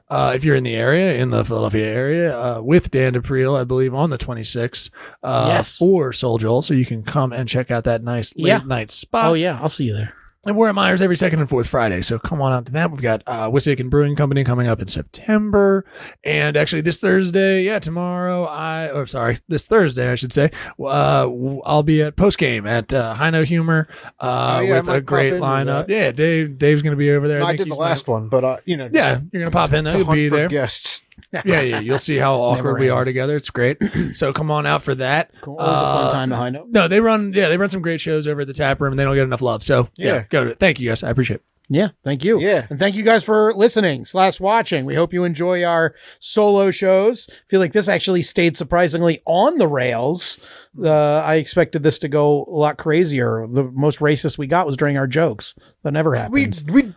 uh, 0.08 0.32
if 0.34 0.44
you're 0.44 0.56
in 0.56 0.64
the 0.64 0.74
area, 0.76 1.14
in 1.14 1.30
the 1.30 1.44
Philadelphia 1.44 1.86
area, 1.86 2.38
uh, 2.38 2.60
with 2.62 2.90
Dan 2.90 3.12
D'Aprile, 3.14 3.58
I 3.58 3.64
believe, 3.64 3.94
on 3.94 4.10
the 4.10 4.18
26th 4.18 4.90
uh, 5.22 5.46
Yes. 5.48 5.76
for 5.76 6.12
Soul 6.12 6.38
Joel. 6.38 6.62
So 6.62 6.74
you 6.74 6.84
can 6.86 7.02
come 7.02 7.32
and 7.32 7.48
check 7.48 7.70
out 7.70 7.84
that 7.84 8.02
nice 8.02 8.34
late 8.36 8.48
Yeah. 8.50 8.60
night 8.66 8.90
spot. 8.90 9.26
Oh 9.26 9.34
yeah, 9.34 9.58
I'll 9.60 9.68
see 9.68 9.84
you 9.84 9.94
there. 9.94 10.14
And 10.46 10.56
we're 10.56 10.68
at 10.68 10.76
Myers 10.76 11.02
every 11.02 11.16
second 11.16 11.40
and 11.40 11.48
fourth 11.48 11.66
Friday. 11.66 12.02
So 12.02 12.20
come 12.20 12.40
on 12.40 12.52
out 12.52 12.66
to 12.66 12.72
that. 12.72 12.92
We've 12.92 13.02
got 13.02 13.22
uh, 13.26 13.50
Wissahickon 13.50 13.80
and 13.80 13.90
Brewing 13.90 14.14
Company 14.14 14.44
coming 14.44 14.68
up 14.68 14.80
in 14.80 14.86
September. 14.86 15.84
And 16.22 16.56
actually, 16.56 16.82
this 16.82 17.00
Thursday, 17.00 17.64
yeah, 17.64 17.80
tomorrow, 17.80 18.44
I, 18.44 18.90
or 18.92 19.06
sorry, 19.06 19.38
this 19.48 19.66
Thursday, 19.66 20.08
I 20.10 20.14
should 20.14 20.32
say, 20.32 20.52
uh, 20.78 21.28
I'll 21.64 21.82
be 21.82 22.00
at 22.02 22.14
post 22.14 22.38
game 22.38 22.64
at 22.64 22.92
uh, 22.92 23.14
High 23.14 23.30
Note 23.30 23.48
Humor 23.48 23.88
uh, 24.20 24.58
Oh, 24.58 24.60
yeah, 24.60 24.74
I 24.76 24.80
with 24.80 24.88
a 24.88 25.00
great 25.00 25.32
lineup. 25.34 25.88
Yeah, 25.88 26.12
Dave 26.12 26.58
Dave's 26.58 26.82
going 26.82 26.92
to 26.92 26.96
be 26.96 27.10
over 27.10 27.26
there. 27.26 27.40
No, 27.40 27.46
I 27.46 27.48
think 27.48 27.58
did 27.58 27.64
the 27.66 27.74
he's 27.74 27.78
my- 27.80 27.84
last 27.88 28.06
one, 28.06 28.28
but 28.28 28.44
uh, 28.44 28.56
you 28.64 28.76
know, 28.76 28.88
Yeah, 28.92 29.20
you're 29.32 29.40
going 29.40 29.44
to 29.46 29.50
pop 29.50 29.72
in 29.72 29.82
there. 29.84 29.98
You'll 29.98 30.12
be 30.12 30.28
there. 30.28 30.48
guests. 30.48 31.00
Yeah, 31.44 31.60
yeah. 31.60 31.80
You'll 31.80 31.98
see 31.98 32.16
how 32.16 32.34
awkward 32.40 32.78
we 32.80 32.88
are 32.88 33.04
together. 33.04 33.36
It's 33.36 33.50
great. 33.50 33.78
So 34.14 34.32
come 34.32 34.50
on 34.50 34.66
out 34.66 34.82
for 34.82 34.94
that. 34.94 35.30
Cool. 35.40 35.56
Always 35.58 35.78
a 35.78 35.82
fun 35.82 36.04
Uh, 36.06 36.12
time 36.12 36.30
to 36.30 36.36
high 36.36 36.50
note. 36.50 36.68
No, 36.70 36.88
they 36.88 37.00
run. 37.00 37.32
Yeah, 37.34 37.48
they 37.48 37.56
run 37.58 37.68
some 37.68 37.82
great 37.82 38.00
shows 38.00 38.26
over 38.26 38.42
at 38.42 38.46
the 38.46 38.54
tap 38.54 38.80
room, 38.80 38.92
and 38.92 38.98
they 38.98 39.04
don't 39.04 39.14
get 39.14 39.24
enough 39.24 39.42
love. 39.42 39.62
So 39.62 39.88
yeah, 39.96 40.14
Yeah. 40.14 40.24
go 40.30 40.44
to 40.44 40.50
it. 40.50 40.58
Thank 40.58 40.80
you 40.80 40.88
guys. 40.88 41.02
I 41.02 41.10
appreciate 41.10 41.36
it. 41.36 41.42
Yeah, 41.68 41.88
thank 42.04 42.24
you. 42.24 42.40
Yeah. 42.40 42.64
And 42.70 42.78
thank 42.78 42.94
you 42.94 43.02
guys 43.02 43.24
for 43.24 43.52
listening 43.52 44.04
slash 44.04 44.38
watching. 44.38 44.84
We 44.84 44.94
hope 44.94 45.12
you 45.12 45.24
enjoy 45.24 45.64
our 45.64 45.96
solo 46.20 46.70
shows. 46.70 47.26
I 47.28 47.34
feel 47.48 47.58
like 47.58 47.72
this 47.72 47.88
actually 47.88 48.22
stayed 48.22 48.56
surprisingly 48.56 49.20
on 49.26 49.58
the 49.58 49.66
rails. 49.66 50.38
Uh, 50.80 50.92
I 50.92 51.34
expected 51.36 51.82
this 51.82 51.98
to 52.00 52.08
go 52.08 52.44
a 52.44 52.50
lot 52.56 52.78
crazier. 52.78 53.48
The 53.50 53.64
most 53.64 53.98
racist 53.98 54.38
we 54.38 54.46
got 54.46 54.66
was 54.66 54.76
during 54.76 54.96
our 54.96 55.08
jokes. 55.08 55.54
That 55.82 55.92
never 55.92 56.14
happened. 56.14 56.62
We 56.66 56.72
we 56.72 56.94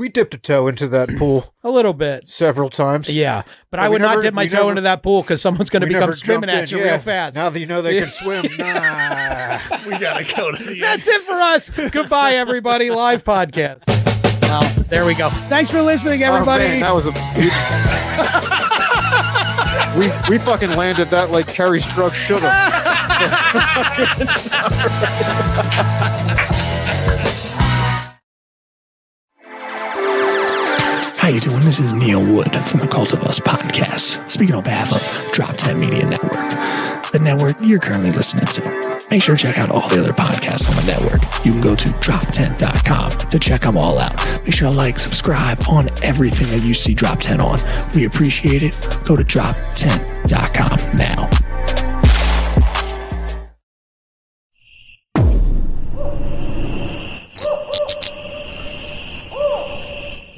we 0.00 0.08
dipped 0.08 0.34
a 0.34 0.38
toe 0.38 0.66
into 0.66 0.88
that 0.88 1.08
pool 1.18 1.52
a 1.62 1.70
little 1.70 1.92
bit. 1.92 2.30
several 2.30 2.70
times. 2.70 3.10
Yeah. 3.10 3.42
But 3.70 3.80
I 3.80 3.88
would 3.90 4.00
not 4.00 4.22
dip 4.22 4.32
my 4.32 4.46
toe 4.46 4.56
never- 4.56 4.70
into 4.70 4.80
that 4.82 5.02
pool 5.02 5.20
because 5.20 5.42
someone's 5.42 5.68
going 5.68 5.82
to 5.82 5.86
become 5.86 6.14
swimming 6.14 6.48
at 6.48 6.72
you 6.72 6.78
Yeah. 6.78 6.92
real 6.92 6.98
fast. 7.00 7.36
Now 7.36 7.50
that 7.50 7.60
you 7.60 7.66
know 7.66 7.82
they 7.82 8.00
can 8.00 8.08
swim, 8.10 8.46
nah. 8.58 9.58
We 9.86 9.98
gotta 9.98 10.24
go 10.34 10.52
to 10.52 10.64
the 10.64 10.80
That's 10.80 11.06
it 11.06 11.20
for 11.22 11.34
us. 11.34 11.70
Goodbye, 11.90 12.32
everybody. 12.34 12.88
Live 12.90 13.24
podcast. 13.24 13.82
Well, 14.42 14.62
there 14.88 15.04
we 15.04 15.14
go. 15.14 15.28
Thanks 15.48 15.70
for 15.70 15.82
listening, 15.82 16.22
everybody. 16.22 16.64
Oh, 16.64 16.68
man, 16.68 16.80
that 16.80 16.94
was 16.94 17.06
a. 17.06 17.10
we 19.98 20.10
we 20.30 20.38
fucking 20.44 20.70
landed 20.70 21.08
that 21.10 21.30
like 21.30 21.46
Kerri 21.46 21.80
Strug 21.80 22.12
should 22.14 22.42
have. 22.42 22.80
How 31.30 31.34
you 31.34 31.40
doing? 31.40 31.64
This 31.64 31.78
is 31.78 31.92
Neil 31.92 32.20
Wood 32.20 32.52
from 32.64 32.80
the 32.80 32.88
Cult 32.88 33.12
of 33.12 33.22
Us 33.22 33.38
podcast, 33.38 34.28
speaking 34.28 34.56
on 34.56 34.64
behalf 34.64 34.92
of 34.92 35.00
DropTent 35.30 35.78
Media 35.78 36.04
Network, 36.04 36.32
the 37.12 37.20
network 37.22 37.56
you're 37.60 37.78
currently 37.78 38.10
listening 38.10 38.46
to. 38.46 39.06
Make 39.12 39.22
sure 39.22 39.36
to 39.36 39.42
check 39.44 39.56
out 39.56 39.70
all 39.70 39.88
the 39.88 40.00
other 40.00 40.12
podcasts 40.12 40.68
on 40.68 40.74
the 40.74 40.82
network. 40.82 41.22
You 41.46 41.52
can 41.52 41.60
go 41.60 41.76
to 41.76 41.88
droptent.com 41.88 43.10
to 43.28 43.38
check 43.38 43.60
them 43.60 43.76
all 43.76 44.00
out. 44.00 44.16
Make 44.42 44.54
sure 44.54 44.70
to 44.70 44.74
like, 44.76 44.98
subscribe 44.98 45.62
on 45.68 45.88
everything 46.02 46.48
that 46.48 46.66
you 46.66 46.74
see 46.74 46.96
DropTent 46.96 47.38
on. 47.38 47.60
We 47.94 48.06
appreciate 48.06 48.64
it. 48.64 48.74
Go 49.04 49.14
to 49.14 49.22
droptent.com 49.22 50.96
now. 50.96 51.49